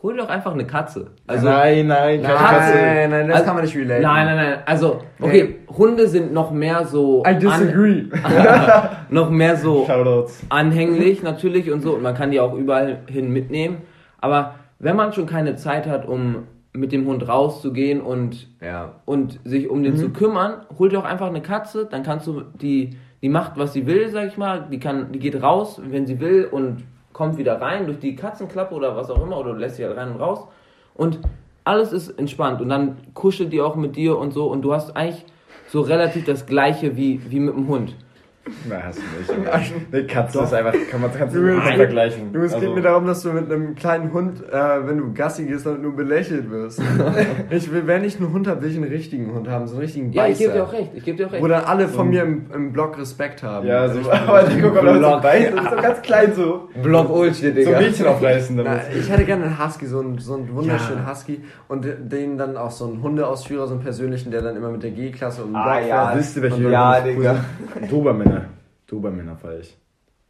hol 0.02 0.16
doch 0.16 0.30
einfach 0.30 0.54
eine 0.54 0.66
Katze. 0.66 1.08
Also 1.28 1.46
nein, 1.50 1.88
nein, 1.88 2.22
keine 2.22 2.34
Nein, 2.36 2.46
Katze. 2.46 2.78
nein, 3.10 3.28
das 3.28 3.36
Also- 3.36 3.46
kann 3.48 3.56
man 3.56 3.64
nicht 3.66 3.76
relaten. 3.76 4.04
Nein, 4.04 4.26
nein, 4.28 4.36
nein. 4.38 4.60
Also, 4.66 5.02
okay, 5.20 5.56
Hunde 5.78 6.08
sind 6.08 6.32
noch 6.34 6.52
mehr 6.52 6.86
so 6.86 7.24
I 7.28 7.36
disagree. 7.36 8.04
Noch 9.10 9.30
mehr 9.30 9.56
so 9.58 9.86
Shoutouts. 9.86 10.46
anhänglich 10.50 11.24
natürlich 11.24 11.72
und 11.72 11.82
so 11.82 11.94
und 11.96 12.04
man 12.04 12.16
kann 12.16 12.32
die 12.32 12.40
auch 12.40 12.54
überall 12.54 13.00
hin 13.08 13.32
mitnehmen, 13.32 13.78
aber 14.20 14.56
wenn 14.80 14.96
man 14.96 15.12
schon 15.14 15.26
keine 15.26 15.56
Zeit 15.56 15.88
hat, 15.88 16.08
um 16.08 16.44
mit 16.74 16.92
dem 16.92 17.06
Hund 17.08 17.28
rauszugehen 17.28 18.00
und 18.00 18.48
ja. 18.62 18.94
und 19.06 19.40
sich 19.44 19.70
um 19.70 19.84
den 19.84 19.98
zu 19.98 20.10
kümmern, 20.12 20.62
hol 20.78 20.88
dir 20.90 21.00
auch 21.00 21.06
einfach 21.06 21.28
eine 21.28 21.42
Katze, 21.42 21.86
dann 21.90 22.04
kannst 22.04 22.28
du 22.28 22.44
die 22.62 22.92
die 23.22 23.28
macht 23.30 23.58
was 23.58 23.74
sie 23.74 23.86
will, 23.88 24.08
sag 24.10 24.28
ich 24.28 24.38
mal, 24.38 24.68
die 24.72 24.80
kann 24.80 25.12
die 25.12 25.20
geht 25.20 25.42
raus, 25.42 25.82
wenn 25.84 26.06
sie 26.06 26.20
will 26.22 26.46
und 26.50 26.84
kommt 27.20 27.38
wieder 27.38 27.60
rein 27.60 27.86
durch 27.86 28.00
die 28.00 28.16
Katzenklappe 28.16 28.74
oder 28.74 28.96
was 28.96 29.10
auch 29.10 29.22
immer 29.22 29.38
oder 29.38 29.52
du 29.52 29.60
lässt 29.60 29.76
sie 29.76 29.84
halt 29.84 29.98
rein 29.98 30.14
und 30.14 30.22
raus. 30.22 30.48
Und 30.96 31.20
alles 31.66 31.92
ist 31.92 32.18
entspannt. 32.18 32.62
Und 32.62 32.70
dann 32.70 32.96
kuschelt 33.14 33.52
die 33.52 33.60
auch 33.60 33.76
mit 33.76 33.98
dir 33.98 34.18
und 34.18 34.32
so. 34.32 34.48
Und 34.48 34.62
du 34.62 34.74
hast 34.74 34.96
eigentlich 34.96 35.26
so 35.68 35.82
relativ 35.82 36.24
das 36.24 36.46
gleiche 36.46 36.96
wie 36.96 37.20
wie 37.30 37.42
mit 37.42 37.54
dem 37.54 37.68
Hund. 37.68 37.94
Nein, 38.68 38.82
hast 38.84 38.98
du 38.98 39.34
nicht. 39.34 39.74
Eine 39.92 40.04
Katze 40.08 40.40
ist 40.42 40.54
einfach, 40.54 40.74
kann 40.90 41.02
man 41.02 41.12
kannst 41.16 41.36
du 41.36 41.40
nicht 41.42 41.62
vergleichen. 41.76 42.34
Du, 42.34 42.40
es 42.42 42.54
geht 42.54 42.64
Also- 42.64 42.74
mir 42.76 42.82
darum, 42.82 43.06
dass 43.06 43.22
du 43.22 43.32
mit 43.32 43.52
einem 43.52 43.76
kleinen 43.76 44.12
Hund, 44.12 44.42
äh, 44.52 44.88
wenn 44.88 44.98
du 44.98 45.14
Gassi 45.14 45.46
gehst, 45.46 45.68
dann 45.68 45.82
nur 45.84 45.96
belächelt 45.96 46.50
wirst. 46.50 46.82
ich 47.52 47.72
will, 47.72 47.86
wenn 47.86 48.04
ich 48.04 48.18
einen 48.20 48.34
Hund 48.34 48.48
habe, 48.48 48.64
will 48.64 48.72
ich 48.72 48.78
einen 48.78 48.90
richtigen 48.92 49.34
Hund 49.36 49.48
haben, 49.50 49.68
so 49.68 49.74
einen 49.74 49.82
richtigen 49.82 50.12
Ja, 50.14 50.26
ich 50.26 50.40
gebe 50.40 50.54
dir 50.54 50.60
Beißer. 50.62 50.68
auch 50.70 50.74
recht, 50.74 50.92
ich 50.96 51.04
gebe 51.06 51.18
dir 51.18 51.28
auch 51.28 51.32
recht. 51.32 51.44
Wo 51.44 51.48
dann 51.48 51.64
alle 51.64 51.88
von 51.88 52.10
mir 52.10 52.24
im, 52.24 52.46
im 52.52 52.74
Blog 52.74 52.98
Respekt 52.98 53.44
haben. 53.44 53.68
Ja, 53.68 53.88
so, 53.88 54.00
Richtig. 54.00 54.14
aber 54.28 54.44
die 54.44 54.62
gucken 54.62 54.78
aber 54.80 54.94
so 54.94 55.00
Block. 55.00 55.24
weiß, 55.24 55.52
das 55.56 55.64
ist 55.66 55.70
so 55.70 55.76
ganz 55.82 56.02
klein 56.02 56.34
so. 56.34 56.70
Block 56.82 57.10
Ult 57.10 57.36
steht, 57.36 57.54
So 57.56 57.60
Digga. 57.66 57.80
Mädchen 57.80 58.08
aufreißen 58.08 58.56
Na, 58.56 58.64
damit. 58.64 58.82
ich 59.00 59.10
hätte 59.12 59.26
gerne 59.26 59.44
einen 59.46 59.64
Husky, 59.64 59.86
so 59.86 60.00
einen, 60.00 60.18
so 60.18 60.34
einen 60.36 60.52
wunderschönen 60.56 61.04
Ja. 61.06 61.12
Husky 61.12 61.42
und 61.68 61.86
den 61.86 62.38
dann 62.40 62.58
auch 62.58 62.72
so 62.72 62.86
einen 62.88 63.04
Hundeausführer, 63.04 63.68
so 63.68 63.74
einen 63.76 63.84
persönlichen, 63.84 64.32
der 64.32 64.42
dann 64.42 64.56
immer 64.56 64.70
mit 64.72 64.82
der 64.82 64.92
G-Klasse 64.92 65.44
den 65.44 65.56
Ah, 65.56 65.78
Block 65.78 65.88
ja. 65.90 66.14
Wisst 66.16 66.36
ihr, 66.38 66.42
welche 66.44 66.56
Und 66.66 66.72
Ja, 66.72 67.00
Digga. 67.02 67.36
Dobermänner. 67.90 68.39
Dobermänner 68.90 69.36
feier 69.38 69.60
ich. 69.60 69.78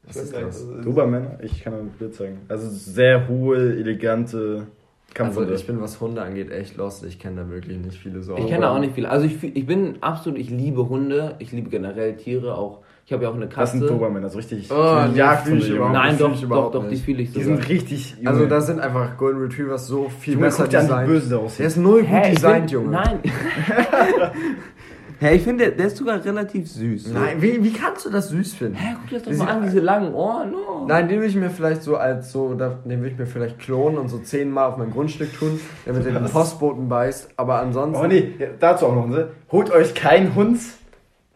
Was 0.06 0.16
ist 0.18 0.34
das? 0.36 0.66
Dobermänner? 0.84 1.40
Ich 1.42 1.64
kann 1.64 1.74
ein 1.74 1.90
Bild 1.98 2.14
zeigen. 2.16 2.40
Also 2.48 2.70
sehr 2.70 3.28
hohe, 3.28 3.58
elegante 3.58 4.38
Also 4.68 5.14
Kampfhunde. 5.14 5.54
ich 5.56 5.66
bin, 5.68 5.82
was 5.82 6.00
Hunde 6.00 6.22
angeht, 6.22 6.52
echt 6.52 6.78
lost. 6.78 7.04
Ich 7.04 7.20
kenne 7.20 7.44
da 7.44 7.50
wirklich 7.50 7.78
nicht 7.78 7.98
viele 8.00 8.22
Sorten. 8.22 8.44
Ich 8.44 8.48
kenne 8.50 8.62
da 8.62 8.76
auch 8.76 8.80
nicht 8.80 8.94
viele. 8.96 9.10
Also 9.10 9.26
ich, 9.26 9.44
ich 9.44 9.66
bin 9.66 9.96
absolut, 10.02 10.38
ich 10.40 10.50
liebe 10.50 10.88
Hunde. 10.88 11.36
Ich 11.40 11.52
liebe 11.52 11.70
generell 11.70 12.16
Tiere 12.16 12.56
auch. 12.56 12.80
Ich 13.06 13.14
habe 13.14 13.24
ja 13.24 13.30
auch 13.32 13.36
eine 13.36 13.48
das 13.48 13.56
Katze. 13.56 13.80
sind 13.80 13.90
Dobermänner, 13.90 14.30
so 14.30 14.38
richtig 14.38 14.70
Oh, 14.72 14.76
so 14.76 15.12
die 15.12 15.18
Jagdhunde, 15.18 15.90
Nein, 15.92 16.14
Die 16.16 16.20
doch, 16.20 16.32
doch, 16.32 16.44
überhaupt 16.44 16.76
doch, 16.76 16.88
die 16.88 16.96
fühle 16.96 17.24
ich 17.24 17.34
Die 17.34 17.42
sogar. 17.42 17.58
sind 17.58 17.70
richtig, 17.70 18.16
Junge. 18.18 18.30
Also 18.30 18.46
da 18.46 18.62
sind 18.62 18.80
einfach 18.80 19.18
Golden 19.18 19.42
Retrievers 19.42 19.88
so 19.88 20.10
viel 20.10 20.36
Junge, 20.36 20.46
besser 20.46 20.68
designt. 20.68 21.08
böse 21.08 21.30
der 21.30 21.40
aussieht. 21.40 21.60
Der 21.60 21.68
ist 21.68 21.78
null 21.78 22.04
gut 22.04 22.26
designt, 22.32 22.70
Junge. 22.72 22.92
Nein. 22.92 23.20
Hä, 25.22 25.36
ich 25.36 25.44
finde, 25.44 25.66
der, 25.66 25.76
der 25.76 25.88
ist 25.88 25.98
sogar 25.98 26.24
relativ 26.24 26.72
süß. 26.72 27.12
Nein, 27.12 27.42
wie, 27.42 27.62
wie 27.62 27.74
kannst 27.74 28.06
du 28.06 28.10
das 28.10 28.30
süß 28.30 28.54
finden? 28.54 28.76
Hä, 28.76 28.96
guck 28.96 29.10
dir 29.10 29.20
das 29.20 29.38
doch 29.38 29.46
mal 29.46 29.52
an, 29.52 29.64
diese 29.64 29.82
langen 29.82 30.14
Ohren. 30.14 30.54
Oh. 30.56 30.86
Nein, 30.88 31.10
den 31.10 31.20
will 31.20 31.28
ich 31.28 31.36
mir 31.36 31.50
vielleicht 31.50 31.84
so 31.84 31.98
als 31.98 32.32
so, 32.32 32.54
den 32.54 33.04
will 33.04 33.12
ich 33.12 33.18
mir 33.18 33.26
vielleicht 33.26 33.60
klonen 33.60 33.98
und 33.98 34.08
so 34.08 34.20
zehnmal 34.20 34.68
auf 34.70 34.78
mein 34.78 34.92
Grundstück 34.92 35.38
tun, 35.38 35.60
damit 35.86 36.06
er 36.06 36.14
den 36.14 36.24
Postboten 36.24 36.88
beißt. 36.88 37.32
Aber 37.36 37.60
ansonsten. 37.60 38.02
Oh 38.02 38.08
nee, 38.08 38.34
dazu 38.62 38.86
auch 38.86 38.96
noch, 38.96 39.08
ne? 39.08 39.28
Holt 39.52 39.72
euch 39.72 39.94
keinen 39.94 40.36
Hund, 40.36 40.60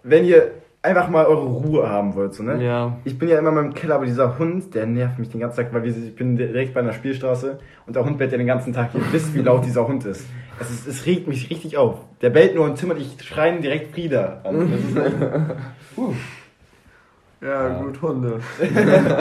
wenn 0.03 0.23
ihr 0.23 0.51
einfach 0.81 1.09
mal 1.09 1.25
eure 1.25 1.45
Ruhe 1.45 1.89
haben 1.89 2.15
wollt, 2.15 2.35
so, 2.35 2.43
ne? 2.43 2.63
Ja. 2.63 2.97
Ich 3.03 3.17
bin 3.19 3.27
ja 3.27 3.37
immer 3.37 3.49
in 3.49 3.55
meinem 3.55 3.73
Keller, 3.73 3.95
aber 3.95 4.05
dieser 4.05 4.37
Hund, 4.39 4.73
der 4.75 4.85
nervt 4.85 5.19
mich 5.19 5.29
den 5.29 5.41
ganzen 5.41 5.57
Tag, 5.57 5.73
weil 5.73 5.83
wir, 5.83 5.91
ich 5.91 6.15
bin 6.15 6.37
direkt 6.37 6.73
bei 6.73 6.79
einer 6.79 6.93
Spielstraße 6.93 7.59
und 7.85 7.95
der 7.95 8.05
Hund 8.05 8.17
bellt 8.17 8.31
ja 8.31 8.37
den 8.37 8.47
ganzen 8.47 8.71
Tag. 8.71 8.91
Ihr 8.93 9.01
wisst, 9.11 9.33
wie 9.33 9.39
laut 9.39 9.65
dieser 9.65 9.85
Hund 9.87 10.05
ist. 10.05 10.25
Es, 10.63 10.69
ist, 10.71 10.87
es 10.87 11.05
regt 11.05 11.27
mich 11.27 11.49
richtig 11.49 11.77
auf. 11.77 11.99
Der 12.21 12.29
bellt 12.29 12.55
nur 12.55 12.65
und 12.65 12.75
Tim 12.77 12.91
und 12.91 12.99
ich 12.99 13.15
schreien 13.23 13.61
direkt 13.61 13.93
Frieda 13.93 14.41
an. 14.43 14.71
Das 14.71 14.79
ist 14.79 14.97
echt, 14.97 15.15
Ja, 17.41 17.81
gut, 17.81 18.01
Hunde. 18.01 18.39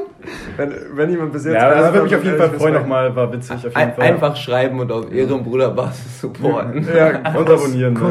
Wenn, 0.59 0.73
wenn 0.95 1.09
jemand 1.11 1.33
bis 1.33 1.45
jetzt 1.45 1.55
Ja, 1.55 1.69
also 1.69 1.93
würde 1.95 2.03
mich 2.07 2.17
auf 2.17 2.25
jeden 2.25 2.37
Fall 2.37 2.51
freuen 2.51 2.75
nochmal, 2.75 3.15
war 3.17 3.33
witzig 3.33 3.57
auf 3.57 3.63
jeden 3.65 3.77
Ein, 3.77 3.95
Fall. 3.95 4.05
einfach 4.05 4.35
schreiben 4.37 4.81
und 4.81 4.91
auf 4.93 5.11
Ehrenbruder 5.13 5.71
Basis 5.71 6.21
supporten. 6.21 6.87
Ja, 6.97 7.19
Und 7.39 7.49
abonnieren, 7.49 7.95
ne? 7.95 8.11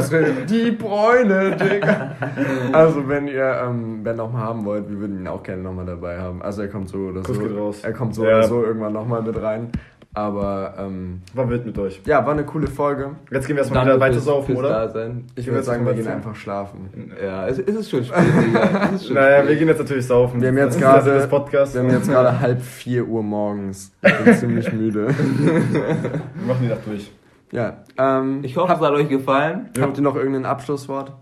Die 0.50 0.72
Bräune, 0.72 1.58
Digga. 1.58 2.12
Also, 2.72 3.08
wenn 3.08 3.28
ihr 3.28 3.62
ähm, 3.66 4.02
Ben 4.04 4.16
nochmal 4.16 4.44
haben 4.44 4.64
wollt, 4.66 4.90
wir 4.90 4.98
würden 5.00 5.20
ihn 5.20 5.28
auch 5.28 5.44
gerne 5.44 5.62
nochmal 5.62 5.86
dabei 5.86 6.18
haben. 6.20 6.42
Also, 6.42 6.62
er 6.62 6.70
kommt 6.70 6.90
so 6.90 6.98
oder 6.98 7.22
Kuss 7.22 7.36
so. 7.36 7.42
geht 7.44 7.56
raus. 7.58 7.80
Er 7.84 7.94
kommt 7.94 8.16
so 8.16 8.24
Ja. 8.24 8.38
oder 8.38 8.44
so 8.48 8.64
irgendwann 8.64 8.94
nochmal 8.94 9.22
mit 9.22 9.42
rein. 9.42 9.70
Aber, 10.18 10.74
ähm, 10.80 11.22
War 11.36 11.48
wild 11.48 11.64
mit 11.68 11.78
euch. 11.78 12.02
ja, 12.06 12.26
war 12.26 12.34
eine 12.34 12.44
coole 12.44 12.66
Folge. 12.66 13.12
Jetzt 13.30 13.46
gehen 13.46 13.56
wir 13.56 13.62
erstmal 13.62 13.86
wieder 13.86 14.00
weiter 14.00 14.20
saufen, 14.20 14.56
oder? 14.56 14.70
Dasein. 14.70 15.26
Ich 15.36 15.46
Gehen 15.46 15.54
würde 15.54 15.64
sagen, 15.64 15.86
wir 15.86 15.94
gehen 15.94 16.08
einfach 16.08 16.34
schlafen. 16.36 17.12
Ja, 17.24 17.48
es, 17.48 17.60
es 17.60 17.76
ist 17.76 17.92
schon 17.92 18.04
spät, 18.04 18.18
Digga. 18.48 18.86
Es 18.86 18.92
ist 19.02 19.06
schon 19.08 19.14
Naja, 19.16 19.38
spät. 19.40 19.50
wir 19.50 19.56
gehen 19.58 19.68
jetzt 19.68 19.78
natürlich 19.78 20.08
saufen. 20.08 20.42
Wir 20.42 20.48
haben 20.48 20.58
jetzt 20.58 20.80
gerade- 20.80 21.14
das 21.14 21.30
Podcast. 21.30 21.76
Wir 21.76 21.82
haben 21.82 21.92
jetzt 21.92 22.10
gerade 22.10 22.40
halb 22.40 22.62
vier 22.64 23.08
Uhr 23.08 23.22
morgens. 23.22 23.92
Ich 24.02 24.16
bin 24.18 24.34
ziemlich 24.38 24.74
müde. 24.74 25.08
Wir 25.10 26.48
machen 26.48 26.62
die 26.64 26.68
Nacht 26.70 26.88
durch. 26.88 27.12
Ja, 27.52 27.78
ähm, 28.00 28.40
Ich 28.42 28.58
hoffe, 28.58 28.74
es 28.74 28.80
hat 28.80 28.92
euch 28.94 29.10
gefallen. 29.10 29.70
habt 29.80 29.98
ihr 29.98 30.04
noch 30.04 30.16
irgendein 30.16 30.46
Abschlusswort? 30.46 31.14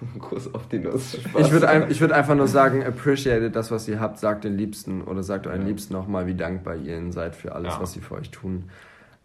Kuss 0.18 0.52
auf 0.54 0.66
die 0.68 0.78
Nuss. 0.78 1.16
Spaß. 1.20 1.46
Ich 1.46 1.52
würde 1.52 1.68
ein, 1.68 1.90
ich 1.90 2.00
würd 2.00 2.12
einfach 2.12 2.34
nur 2.34 2.48
sagen, 2.48 2.82
appreciate 2.84 3.50
das, 3.50 3.70
was 3.70 3.86
ihr 3.88 4.00
habt, 4.00 4.18
sagt 4.18 4.44
den 4.44 4.56
Liebsten 4.56 5.02
oder 5.02 5.22
sagt 5.22 5.46
euren 5.46 5.66
Liebsten 5.66 5.92
nochmal, 5.94 6.26
wie 6.26 6.34
dankbar 6.34 6.76
ihr 6.76 6.96
ihnen 6.96 7.12
seid 7.12 7.36
für 7.36 7.54
alles, 7.54 7.74
Ja. 7.74 7.80
was 7.80 7.92
sie 7.92 8.00
für 8.00 8.14
euch 8.14 8.30
tun. 8.30 8.64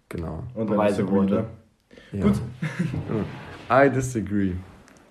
Genau. 0.09 0.43
Und 0.53 0.69
Weise 0.75 1.09
Worte. 1.09 1.45
Ja. 2.11 2.23
Gut. 2.23 2.35
I 3.71 3.89
disagree. 3.89 4.53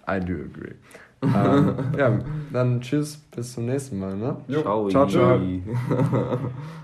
I 0.09 0.21
do 0.21 0.35
agree. 0.35 0.75
ähm, 1.23 1.75
ja, 1.97 2.19
dann 2.53 2.81
tschüss, 2.83 3.17
bis 3.35 3.55
zum 3.55 3.65
nächsten 3.65 3.99
Mal, 3.99 4.15
ne? 4.17 4.37
Jo. 4.47 4.61
Ciao. 4.61 4.89
Ciao, 4.91 5.07
ciao. 5.09 5.41